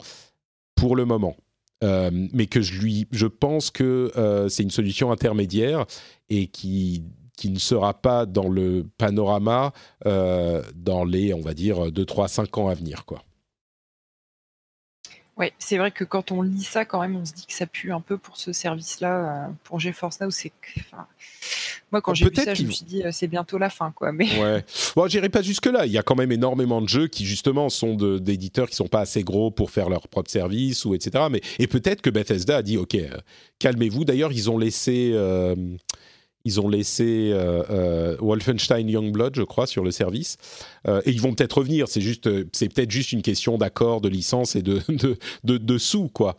pour 0.76 0.94
le 0.94 1.04
moment. 1.04 1.36
mais 1.82 2.46
que 2.46 2.60
je 2.60 2.80
lui, 2.80 3.08
je 3.10 3.26
pense 3.26 3.70
que 3.70 4.12
c'est 4.48 4.62
une 4.62 4.70
solution 4.70 5.10
intermédiaire 5.10 5.86
et 6.28 6.46
qui 6.46 7.02
qui 7.38 7.50
ne 7.50 7.58
sera 7.58 7.94
pas 7.94 8.26
dans 8.26 8.48
le 8.48 8.84
panorama 8.98 9.72
euh, 10.06 10.62
dans 10.74 11.04
les, 11.04 11.32
on 11.32 11.40
va 11.40 11.54
dire, 11.54 11.90
2, 11.90 12.04
3, 12.04 12.28
5 12.28 12.58
ans 12.58 12.68
à 12.68 12.74
venir. 12.74 13.06
Quoi. 13.06 13.22
Ouais, 15.38 15.52
c'est 15.60 15.78
vrai 15.78 15.92
que 15.92 16.02
quand 16.02 16.32
on 16.32 16.42
lit 16.42 16.64
ça, 16.64 16.84
quand 16.84 17.00
même, 17.00 17.14
on 17.14 17.24
se 17.24 17.32
dit 17.32 17.46
que 17.46 17.52
ça 17.52 17.66
pue 17.66 17.92
un 17.92 18.00
peu 18.00 18.18
pour 18.18 18.36
ce 18.36 18.52
service-là, 18.52 19.46
euh, 19.46 19.48
pour 19.62 19.78
GeForce 19.78 20.20
Now. 20.20 20.30
C'est, 20.30 20.50
moi, 21.92 22.02
quand 22.02 22.12
j'ai 22.12 22.28
vu 22.28 22.34
ça, 22.34 22.54
je 22.54 22.64
me 22.64 22.70
suis 22.72 22.84
dit, 22.84 23.04
euh, 23.04 23.10
c'est 23.12 23.28
bientôt 23.28 23.56
la 23.56 23.70
fin, 23.70 23.92
quoi. 23.92 24.10
Mais 24.10 24.26
ouais, 24.40 24.64
bon, 24.96 25.06
j'irai 25.06 25.28
pas 25.28 25.40
jusque 25.40 25.66
là. 25.66 25.86
Il 25.86 25.92
y 25.92 25.98
a 25.98 26.02
quand 26.02 26.16
même 26.16 26.32
énormément 26.32 26.82
de 26.82 26.88
jeux 26.88 27.06
qui 27.06 27.24
justement 27.24 27.68
sont 27.68 27.94
d'éditeurs 27.94 28.68
qui 28.68 28.74
sont 28.74 28.88
pas 28.88 29.00
assez 29.00 29.22
gros 29.22 29.52
pour 29.52 29.70
faire 29.70 29.88
leur 29.88 30.08
propre 30.08 30.30
service 30.30 30.84
ou 30.84 30.94
etc. 30.94 31.26
Mais 31.30 31.40
et 31.60 31.68
peut-être 31.68 32.02
que 32.02 32.10
Bethesda 32.10 32.56
a 32.56 32.62
dit, 32.62 32.76
ok, 32.76 32.96
calmez-vous. 33.60 34.04
D'ailleurs, 34.04 34.32
ils 34.32 34.50
ont 34.50 34.58
laissé 34.58 35.12
ils 36.48 36.60
ont 36.60 36.68
laissé 36.68 37.30
euh, 37.30 37.62
euh, 37.68 38.16
Wolfenstein 38.20 38.88
Youngblood, 38.88 39.34
je 39.36 39.42
crois, 39.42 39.66
sur 39.66 39.84
le 39.84 39.90
service. 39.90 40.38
Euh, 40.86 41.02
et 41.04 41.10
ils 41.10 41.20
vont 41.20 41.34
peut-être 41.34 41.58
revenir. 41.58 41.88
C'est 41.88 42.00
juste, 42.00 42.28
c'est 42.52 42.72
peut-être 42.72 42.90
juste 42.90 43.12
une 43.12 43.20
question 43.20 43.58
d'accord, 43.58 44.00
de 44.00 44.08
licence 44.08 44.56
et 44.56 44.62
de, 44.62 44.80
de, 45.44 45.58
de, 45.58 45.78
sous, 45.78 46.08
quoi. 46.08 46.36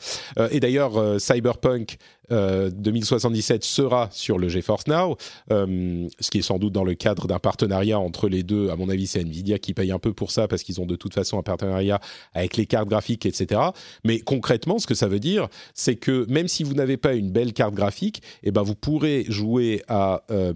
et 0.52 0.60
d'ailleurs, 0.60 1.20
Cyberpunk 1.22 1.98
2077 2.30 3.64
sera 3.64 4.10
sur 4.12 4.38
le 4.38 4.50
GeForce 4.50 4.88
Now, 4.88 5.18
ce 5.50 6.30
qui 6.30 6.40
est 6.40 6.44
sans 6.44 6.60
doute 6.60 6.74
dans 6.74 6.84
le 6.84 6.96
cadre 6.96 7.28
d'un 7.28 7.40
partenariat 7.40 8.00
entre 8.00 8.28
les 8.30 8.44
deux. 8.44 8.70
À 8.70 8.76
mon 8.76 8.90
avis, 8.90 9.08
c'est 9.08 9.22
Nvidia 9.22 9.60
qui 9.60 9.74
paye 9.74 9.92
un 9.92 10.00
peu 10.00 10.14
pour 10.14 10.32
ça 10.32 10.48
parce 10.48 10.64
qu'ils 10.64 10.80
ont 10.82 10.86
de 10.86 10.96
toute 10.96 11.14
façon 11.14 11.38
un 11.38 11.44
partenariat 11.44 12.00
avec 12.34 12.58
les 12.58 12.66
cartes 12.66 12.88
graphiques, 12.88 13.26
etc. 13.26 13.62
Mais 14.04 14.20
concrètement, 14.20 14.80
ce 14.80 14.88
que 14.88 14.96
ça 14.96 15.08
veut 15.08 15.20
dire, 15.20 15.48
c'est 15.74 15.96
que 15.96 16.26
même 16.30 16.48
si 16.48 16.64
vous 16.64 16.74
n'avez 16.74 16.98
pas 16.98 17.14
une 17.14 17.32
belle 17.32 17.54
carte 17.54 17.74
graphique, 17.74 18.22
eh 18.44 18.52
ben 18.52 18.62
vous 18.62 18.76
pourrez 18.76 19.26
jouer 19.30 19.82
à, 19.88 20.24
euh, 20.32 20.54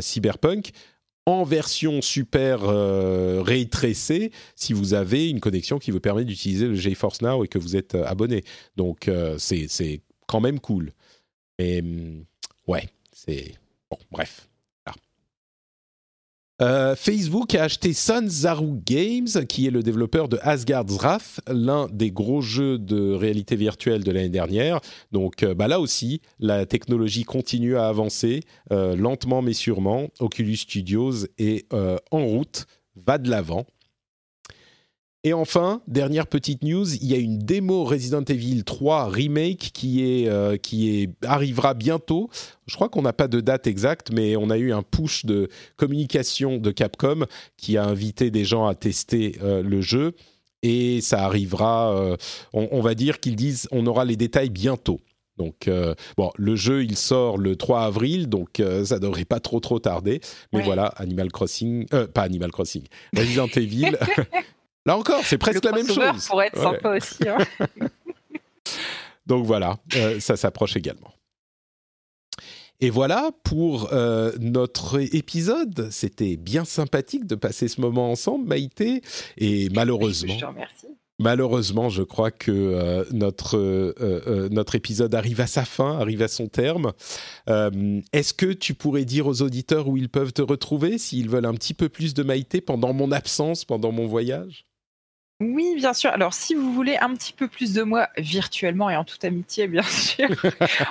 Cyberpunk 0.00 0.72
en 1.26 1.44
version 1.44 2.02
super 2.02 2.60
euh, 2.64 3.44
si 4.56 4.72
vous 4.72 4.94
avez 4.94 5.28
une 5.28 5.40
connexion 5.40 5.78
qui 5.78 5.90
vous 5.90 6.00
permet 6.00 6.24
d'utiliser 6.24 6.66
le 6.66 6.74
GeForce 6.74 7.22
Now 7.22 7.44
et 7.44 7.48
que 7.48 7.58
vous 7.58 7.76
êtes 7.76 7.94
euh, 7.94 8.04
abonné. 8.06 8.42
Donc 8.76 9.08
euh, 9.08 9.36
c'est 9.38 10.00
quand 10.26 10.40
même 10.40 10.60
cool. 10.60 10.92
Mais 11.58 11.82
mm, 11.82 12.24
ouais, 12.66 12.88
c'est 13.12 13.54
bon, 13.90 13.98
bref. 14.10 14.48
Euh, 16.62 16.94
Facebook 16.94 17.56
a 17.56 17.64
acheté 17.64 17.92
Sanzaru 17.92 18.78
Games, 18.86 19.26
qui 19.48 19.66
est 19.66 19.70
le 19.70 19.82
développeur 19.82 20.28
de 20.28 20.38
Asgard's 20.42 20.94
Wrath, 20.94 21.40
l'un 21.48 21.88
des 21.88 22.12
gros 22.12 22.40
jeux 22.40 22.78
de 22.78 23.12
réalité 23.12 23.56
virtuelle 23.56 24.04
de 24.04 24.12
l'année 24.12 24.28
dernière. 24.28 24.80
Donc 25.10 25.42
euh, 25.42 25.54
bah 25.54 25.66
là 25.66 25.80
aussi, 25.80 26.20
la 26.38 26.64
technologie 26.64 27.24
continue 27.24 27.76
à 27.76 27.88
avancer, 27.88 28.42
euh, 28.70 28.94
lentement 28.94 29.42
mais 29.42 29.54
sûrement. 29.54 30.08
Oculus 30.20 30.56
Studios 30.56 31.26
est 31.38 31.66
en 31.72 32.24
route, 32.24 32.66
va 32.94 33.18
de 33.18 33.28
l'avant. 33.28 33.66
Et 35.24 35.32
enfin, 35.32 35.82
dernière 35.86 36.26
petite 36.26 36.64
news, 36.64 36.94
il 36.96 37.06
y 37.06 37.14
a 37.14 37.16
une 37.16 37.38
démo 37.38 37.84
Resident 37.84 38.24
Evil 38.24 38.64
3 38.64 39.08
Remake 39.08 39.70
qui, 39.72 40.02
est, 40.02 40.28
euh, 40.28 40.56
qui 40.56 41.00
est, 41.00 41.10
arrivera 41.24 41.74
bientôt. 41.74 42.28
Je 42.66 42.74
crois 42.74 42.88
qu'on 42.88 43.02
n'a 43.02 43.12
pas 43.12 43.28
de 43.28 43.40
date 43.40 43.68
exacte, 43.68 44.10
mais 44.12 44.34
on 44.34 44.50
a 44.50 44.58
eu 44.58 44.72
un 44.72 44.82
push 44.82 45.24
de 45.24 45.48
communication 45.76 46.56
de 46.58 46.72
Capcom 46.72 47.26
qui 47.56 47.76
a 47.76 47.84
invité 47.84 48.32
des 48.32 48.44
gens 48.44 48.66
à 48.66 48.74
tester 48.74 49.36
euh, 49.42 49.62
le 49.62 49.80
jeu. 49.80 50.14
Et 50.64 51.00
ça 51.00 51.24
arrivera, 51.24 51.96
euh, 51.96 52.16
on, 52.52 52.80
va 52.80 52.94
dire 52.94 53.20
qu'ils 53.20 53.36
disent, 53.36 53.68
on 53.70 53.86
aura 53.86 54.04
les 54.04 54.16
détails 54.16 54.50
bientôt. 54.50 55.00
Donc, 55.38 55.68
bon, 56.16 56.30
le 56.36 56.54
jeu, 56.54 56.84
il 56.84 56.96
sort 56.96 57.36
le 57.36 57.56
3 57.56 57.82
avril, 57.82 58.28
donc 58.28 58.62
ça 58.84 59.00
devrait 59.00 59.24
pas 59.24 59.40
trop 59.40 59.58
trop 59.58 59.80
tarder. 59.80 60.20
Mais 60.52 60.62
voilà, 60.62 60.86
Animal 60.86 61.32
Crossing, 61.32 61.86
pas 61.86 62.22
Animal 62.22 62.52
Crossing, 62.52 62.84
Resident 63.16 63.48
Evil 63.48 63.98
Là 64.84 64.96
encore, 64.96 65.24
c'est 65.24 65.38
presque 65.38 65.64
la 65.64 65.72
même 65.72 65.86
chose. 65.86 66.26
pourrait 66.26 66.48
être 66.48 66.60
sympa 66.60 66.96
aussi. 66.96 67.28
Hein. 67.28 67.38
Donc 69.26 69.46
voilà, 69.46 69.78
euh, 69.96 70.20
ça 70.20 70.36
s'approche 70.36 70.76
également. 70.76 71.12
Et 72.80 72.90
voilà 72.90 73.30
pour 73.44 73.92
euh, 73.92 74.32
notre 74.40 74.98
épisode. 75.14 75.88
C'était 75.92 76.36
bien 76.36 76.64
sympathique 76.64 77.26
de 77.26 77.36
passer 77.36 77.68
ce 77.68 77.80
moment 77.80 78.10
ensemble, 78.10 78.48
Maïté. 78.48 79.02
Et 79.38 79.68
malheureusement, 79.70 80.36
je 80.36 80.44
remercie. 80.44 80.88
malheureusement, 81.20 81.88
je 81.88 82.02
crois 82.02 82.32
que 82.32 82.50
euh, 82.50 83.04
notre, 83.12 83.94
notre 84.48 84.74
épisode 84.74 85.14
arrive 85.14 85.40
à 85.40 85.46
sa 85.46 85.64
fin, 85.64 85.96
arrive 86.00 86.22
à 86.22 86.28
son 86.28 86.48
terme. 86.48 86.92
Est-ce 87.46 88.34
que 88.34 88.52
tu 88.52 88.74
pourrais 88.74 89.04
dire 89.04 89.28
aux 89.28 89.42
auditeurs 89.42 89.86
où 89.86 89.96
ils 89.96 90.08
peuvent 90.08 90.32
te 90.32 90.42
retrouver 90.42 90.98
s'ils 90.98 91.28
veulent 91.28 91.46
un 91.46 91.54
petit 91.54 91.74
peu 91.74 91.88
plus 91.88 92.14
de 92.14 92.24
Maïté 92.24 92.60
pendant 92.60 92.92
mon 92.92 93.12
absence, 93.12 93.64
pendant 93.64 93.92
mon 93.92 94.08
voyage? 94.08 94.66
Oui, 95.42 95.74
bien 95.76 95.92
sûr. 95.92 96.10
Alors, 96.10 96.34
si 96.34 96.54
vous 96.54 96.72
voulez 96.72 96.96
un 96.96 97.14
petit 97.14 97.32
peu 97.32 97.48
plus 97.48 97.72
de 97.72 97.82
moi 97.82 98.08
virtuellement 98.16 98.88
et 98.90 98.96
en 98.96 99.04
toute 99.04 99.24
amitié, 99.24 99.66
bien 99.66 99.82
sûr, 99.82 100.28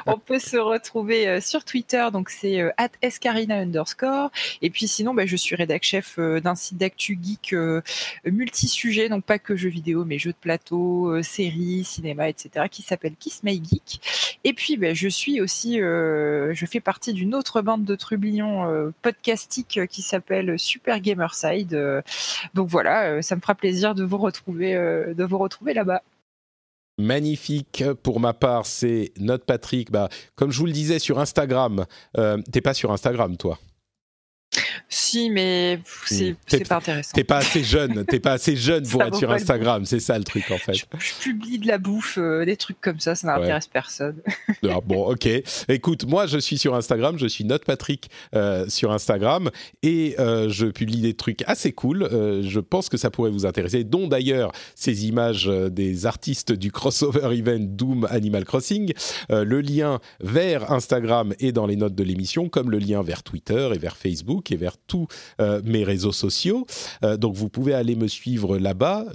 on 0.06 0.18
peut 0.18 0.40
se 0.40 0.58
retrouver 0.58 1.28
euh, 1.28 1.42
sur 1.42 1.64
Twitter. 1.64 2.06
Donc, 2.12 2.30
c'est 2.30 2.60
euh, 2.60 2.70
escarina 3.02 3.56
underscore. 3.56 4.30
Et 4.62 4.70
puis, 4.70 4.88
sinon, 4.88 5.14
bah, 5.14 5.26
je 5.26 5.38
suis 5.38 5.56
rédac 5.56 5.84
chef 5.84 6.16
euh, 6.20 6.42
d'un 6.42 6.56
site 6.56 6.78
d'actu 6.78 7.18
geek 7.22 7.56
multi-sujet, 8.26 9.10
donc 9.10 9.24
pas 9.24 9.40
que 9.40 9.56
jeux 9.56 9.70
vidéo, 9.70 10.04
mais 10.04 10.18
jeux 10.18 10.32
de 10.32 10.38
plateau, 10.38 11.22
séries, 11.24 11.84
cinéma, 11.84 12.30
etc., 12.30 12.66
qui 12.70 12.82
s'appelle 12.82 13.14
Kiss 13.20 13.44
My 13.44 13.62
Geek. 13.64 14.38
Et 14.44 14.54
puis, 14.54 14.78
bah, 14.78 14.94
je 14.94 15.08
suis 15.08 15.40
aussi, 15.40 15.78
je 15.78 16.66
fais 16.70 16.80
partie 16.80 17.14
d'une 17.14 17.36
autre 17.36 17.62
bande 17.62 17.84
de 17.84 17.96
trublions 17.96 18.92
podcastique 19.02 19.82
qui 19.90 20.02
s'appelle 20.02 20.58
Super 20.58 21.00
Gamerside. 21.00 22.04
donc 22.54 22.68
voilà, 22.68 23.22
ça 23.22 23.36
me 23.36 23.42
fera 23.42 23.56
plaisir 23.56 23.96
de 23.96 24.04
vous 24.04 24.18
retrouver 24.18 24.41
euh, 24.50 25.14
de 25.14 25.24
vous 25.24 25.38
retrouver 25.38 25.74
là-bas. 25.74 26.02
Magnifique. 26.98 27.84
Pour 28.04 28.20
ma 28.20 28.34
part, 28.34 28.66
c'est 28.66 29.12
Note 29.18 29.46
Patrick. 29.46 29.92
Bah, 29.92 30.10
comme 30.36 30.52
je 30.52 30.60
vous 30.60 30.66
le 30.66 30.72
disais 30.72 31.00
sur 31.00 31.20
Instagram, 31.20 31.86
euh, 32.18 32.38
t'es 32.52 32.62
pas 32.62 32.74
sur 32.74 32.92
Instagram, 32.92 33.38
toi 33.38 33.60
Si 34.94 35.30
mais 35.30 35.80
c'est 36.06 36.36
pas 36.68 36.76
intéressant. 36.76 37.14
T'es 37.14 37.24
pas 37.24 37.38
assez 37.38 37.64
jeune, 37.64 38.04
t'es 38.04 38.20
pas 38.20 38.34
assez 38.34 38.58
jeune 38.58 38.86
pour 38.90 39.02
être 39.02 39.16
sur 39.16 39.32
Instagram, 39.32 39.86
c'est 39.86 40.02
ça 40.02 40.18
le 40.18 40.26
truc 40.26 40.52
en 40.52 40.58
fait. 40.58 40.74
Je, 40.74 40.84
je 41.00 41.14
publie 41.24 41.60
de 41.60 41.68
la 41.68 41.78
bouffe, 41.78 42.18
euh, 42.18 42.44
des 42.44 42.58
trucs 42.58 42.82
comme 42.82 43.00
ça, 43.00 43.16
ça 43.16 43.28
n'intéresse 43.28 43.68
personne. 43.68 44.18
Ah, 44.70 44.80
bon, 44.86 45.06
ok. 45.12 45.28
Écoute, 45.70 46.06
moi 46.06 46.28
je 46.28 46.38
suis 46.38 46.58
sur 46.58 46.76
Instagram, 46.76 47.18
je 47.18 47.26
suis 47.26 47.44
Note 47.44 47.66
Patrick 47.66 48.10
euh, 48.36 48.66
sur 48.70 48.92
Instagram 48.92 49.50
et 49.82 50.16
euh, 50.20 50.50
je 50.50 50.68
publie 50.68 51.02
des 51.02 51.14
trucs 51.14 51.42
assez 51.48 51.72
cool. 51.72 52.08
Je 52.12 52.60
pense 52.60 52.88
que 52.88 52.98
ça 52.98 53.10
pourrait 53.10 53.32
vous 53.32 53.46
intéresser, 53.46 53.84
dont 53.84 54.08
d'ailleurs 54.08 54.52
ces 54.76 55.08
images 55.08 55.48
des 55.48 56.06
artistes 56.06 56.52
du 56.52 56.72
crossover 56.72 57.34
event 57.38 57.60
Doom 57.60 58.08
Animal 58.10 58.46
Crossing. 58.46 58.94
Le 59.30 59.62
lien 59.62 60.00
vers 60.22 60.72
Instagram 60.72 61.34
est 61.40 61.52
dans 61.52 61.66
les 61.66 61.76
notes 61.76 61.96
de 61.96 62.04
l'émission, 62.04 62.50
comme 62.50 62.70
le 62.70 62.78
lien 62.78 63.02
vers 63.02 63.24
Twitter 63.24 63.72
et 63.74 63.78
vers 63.78 63.98
Facebook 63.98 64.52
et 64.52 64.58
vers 64.58 64.78
tous 64.88 65.08
euh, 65.40 65.62
mes 65.64 65.84
réseaux 65.84 66.12
sociaux. 66.12 66.66
Euh, 67.04 67.18
donc 67.18 67.36
vous 67.36 67.50
pouvez 67.50 67.74
aller 67.74 67.96
me 67.96 68.08
suivre 68.08 68.58
là-bas. 68.58 69.06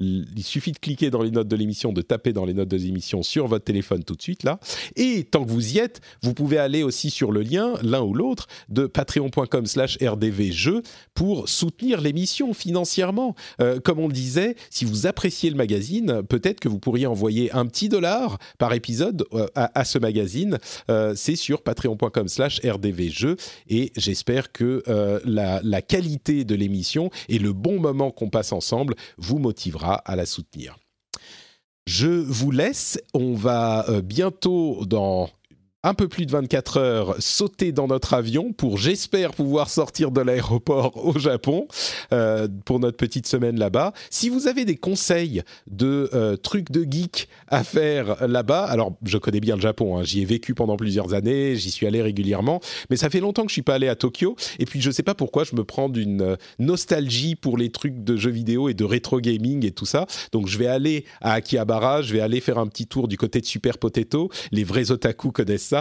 Il 0.00 0.42
suffit 0.42 0.72
de 0.72 0.78
cliquer 0.78 1.10
dans 1.10 1.22
les 1.22 1.30
notes 1.30 1.48
de 1.48 1.56
l'émission, 1.56 1.92
de 1.92 2.02
taper 2.02 2.32
dans 2.32 2.44
les 2.44 2.54
notes 2.54 2.68
de 2.68 2.76
l'émission 2.76 3.22
sur 3.22 3.46
votre 3.46 3.64
téléphone 3.64 4.04
tout 4.04 4.14
de 4.14 4.22
suite 4.22 4.42
là. 4.42 4.58
Et 4.94 5.24
tant 5.24 5.44
que 5.44 5.50
vous 5.50 5.74
y 5.74 5.78
êtes, 5.78 6.00
vous 6.22 6.34
pouvez 6.34 6.58
aller 6.58 6.82
aussi 6.82 7.10
sur 7.10 7.32
le 7.32 7.42
lien, 7.42 7.74
l'un 7.82 8.02
ou 8.02 8.14
l'autre, 8.14 8.46
de 8.68 8.86
patreon.com 8.86 9.66
slash 9.66 9.98
rdvjeux 10.02 10.82
pour 11.14 11.48
soutenir 11.48 12.00
l'émission 12.00 12.52
financièrement. 12.52 13.34
Euh, 13.60 13.80
comme 13.80 13.98
on 13.98 14.08
le 14.08 14.12
disait, 14.12 14.56
si 14.70 14.84
vous 14.84 15.06
appréciez 15.06 15.50
le 15.50 15.56
magazine, 15.56 16.22
peut-être 16.28 16.60
que 16.60 16.68
vous 16.68 16.78
pourriez 16.78 17.06
envoyer 17.06 17.50
un 17.52 17.66
petit 17.66 17.88
dollar 17.88 18.38
par 18.58 18.72
épisode 18.74 19.24
à, 19.54 19.84
ce 19.84 19.98
magazine. 19.98 20.58
C'est 21.14 21.36
sur 21.36 21.62
patreon.com 21.62 22.28
slash 22.28 22.60
rdvjeux 22.64 23.36
et 23.68 23.92
j'espère 23.96 24.52
que 24.52 24.82
euh, 24.96 25.20
la, 25.24 25.82
qualité 25.82 26.44
de 26.44 26.54
l'émission 26.54 27.10
et 27.28 27.38
le 27.38 27.52
bon 27.52 27.78
moment 27.78 28.10
qu'on 28.10 28.30
passe 28.30 28.52
ensemble 28.52 28.94
vous 29.18 29.38
motivera 29.38 29.94
à 29.94 30.16
la 30.16 30.26
soutenir. 30.26 30.76
Je 31.86 32.08
vous 32.08 32.50
laisse. 32.50 32.98
On 33.14 33.34
va 33.34 33.88
euh, 33.88 34.02
bientôt, 34.02 34.84
dans 34.86 35.30
un 35.86 35.94
peu 35.94 36.08
plus 36.08 36.26
de 36.26 36.32
24 36.32 36.78
heures, 36.78 37.14
sauter 37.20 37.70
dans 37.70 37.86
notre 37.86 38.12
avion 38.12 38.52
pour, 38.52 38.76
j'espère, 38.76 39.32
pouvoir 39.32 39.70
sortir 39.70 40.10
de 40.10 40.20
l'aéroport 40.20 41.06
au 41.06 41.16
Japon 41.16 41.68
euh, 42.12 42.48
pour 42.64 42.80
notre 42.80 42.96
petite 42.96 43.28
semaine 43.28 43.56
là-bas. 43.56 43.92
Si 44.10 44.28
vous 44.28 44.48
avez 44.48 44.64
des 44.64 44.74
conseils 44.74 45.42
de 45.68 46.10
euh, 46.12 46.36
trucs 46.36 46.72
de 46.72 46.84
geek 46.90 47.28
à 47.46 47.62
faire 47.62 48.26
là-bas, 48.26 48.64
alors 48.64 48.94
je 49.04 49.16
connais 49.16 49.38
bien 49.38 49.54
le 49.54 49.60
Japon, 49.60 49.96
hein, 49.96 50.02
j'y 50.02 50.22
ai 50.22 50.24
vécu 50.24 50.54
pendant 50.54 50.76
plusieurs 50.76 51.14
années, 51.14 51.54
j'y 51.54 51.70
suis 51.70 51.86
allé 51.86 52.02
régulièrement, 52.02 52.60
mais 52.90 52.96
ça 52.96 53.08
fait 53.08 53.20
longtemps 53.20 53.42
que 53.42 53.50
je 53.50 53.54
suis 53.54 53.62
pas 53.62 53.74
allé 53.74 53.86
à 53.86 53.94
Tokyo. 53.94 54.34
Et 54.58 54.64
puis 54.64 54.80
je 54.80 54.90
sais 54.90 55.04
pas 55.04 55.14
pourquoi 55.14 55.44
je 55.44 55.54
me 55.54 55.62
prends 55.62 55.88
d'une 55.88 56.22
euh, 56.22 56.36
nostalgie 56.58 57.36
pour 57.36 57.56
les 57.56 57.70
trucs 57.70 58.02
de 58.02 58.16
jeux 58.16 58.32
vidéo 58.32 58.68
et 58.68 58.74
de 58.74 58.84
rétro 58.84 59.20
gaming 59.20 59.64
et 59.64 59.70
tout 59.70 59.86
ça. 59.86 60.06
Donc 60.32 60.48
je 60.48 60.58
vais 60.58 60.66
aller 60.66 61.04
à 61.20 61.34
Akihabara, 61.34 62.02
je 62.02 62.12
vais 62.12 62.20
aller 62.20 62.40
faire 62.40 62.58
un 62.58 62.66
petit 62.66 62.88
tour 62.88 63.06
du 63.06 63.16
côté 63.16 63.40
de 63.40 63.46
Super 63.46 63.78
Potato. 63.78 64.30
Les 64.50 64.64
vrais 64.64 64.90
otaku 64.90 65.30
connaissent 65.30 65.62
ça. 65.62 65.75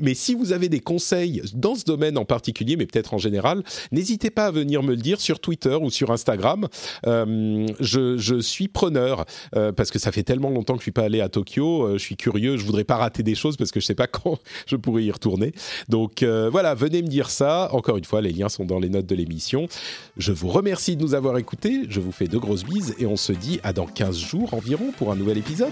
Mais 0.00 0.14
si 0.14 0.34
vous 0.34 0.52
avez 0.52 0.68
des 0.68 0.80
conseils 0.80 1.42
dans 1.54 1.74
ce 1.74 1.84
domaine 1.84 2.18
en 2.18 2.24
particulier, 2.24 2.76
mais 2.76 2.86
peut-être 2.86 3.14
en 3.14 3.18
général, 3.18 3.62
n'hésitez 3.92 4.30
pas 4.30 4.46
à 4.46 4.50
venir 4.50 4.82
me 4.82 4.90
le 4.90 4.96
dire 4.96 5.20
sur 5.20 5.40
Twitter 5.40 5.76
ou 5.80 5.90
sur 5.90 6.10
Instagram. 6.10 6.68
Euh, 7.06 7.66
je, 7.80 8.40
suis 8.40 8.68
preneur 8.68 9.24
euh, 9.54 9.72
parce 9.72 9.90
que 9.90 9.98
ça 9.98 10.12
fait 10.12 10.22
tellement 10.22 10.50
longtemps 10.50 10.74
que 10.74 10.80
je 10.80 10.84
suis 10.84 10.92
pas 10.92 11.04
allé 11.04 11.20
à 11.20 11.28
Tokyo. 11.28 11.84
euh, 11.84 11.92
je 11.94 12.02
suis 12.02 12.16
curieux, 12.16 12.56
je 12.56 12.64
voudrais 12.64 12.84
pas 12.84 12.96
rater 12.96 13.22
des 13.22 13.34
choses 13.34 13.56
parce 13.56 13.70
que 13.70 13.80
je 13.80 13.86
sais 13.86 13.94
pas 13.94 14.06
quand 14.06 14.38
je 14.66 14.76
pourrais 14.76 15.04
y 15.04 15.10
retourner. 15.10 15.52
Donc 15.88 16.22
voilà, 16.22 16.74
venez 16.74 17.02
me 17.02 17.08
dire 17.08 17.30
ça. 17.30 17.68
Encore 17.72 17.96
une 17.96 18.04
fois, 18.04 18.20
les 18.20 18.32
liens 18.32 18.48
sont 18.48 18.64
dans 18.64 18.78
les 18.78 18.88
notes 18.88 19.06
de 19.06 19.14
l'émission. 19.14 19.68
Je 20.16 20.32
vous 20.32 20.48
remercie 20.48 20.96
de 20.96 21.02
nous 21.02 21.14
avoir 21.14 21.38
écoutés. 21.38 21.82
Je 21.88 22.00
vous 22.00 22.12
fais 22.12 22.26
de 22.26 22.38
grosses 22.38 22.64
bises 22.64 22.94
et 22.98 23.06
on 23.06 23.16
se 23.16 23.32
dit 23.32 23.60
à 23.62 23.72
dans 23.72 23.86
15 23.86 24.18
jours 24.18 24.54
environ 24.54 24.92
pour 24.96 25.12
un 25.12 25.16
nouvel 25.16 25.38
épisode. 25.38 25.70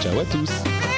Ciao 0.00 0.18
à 0.18 0.24
tous. 0.24 0.97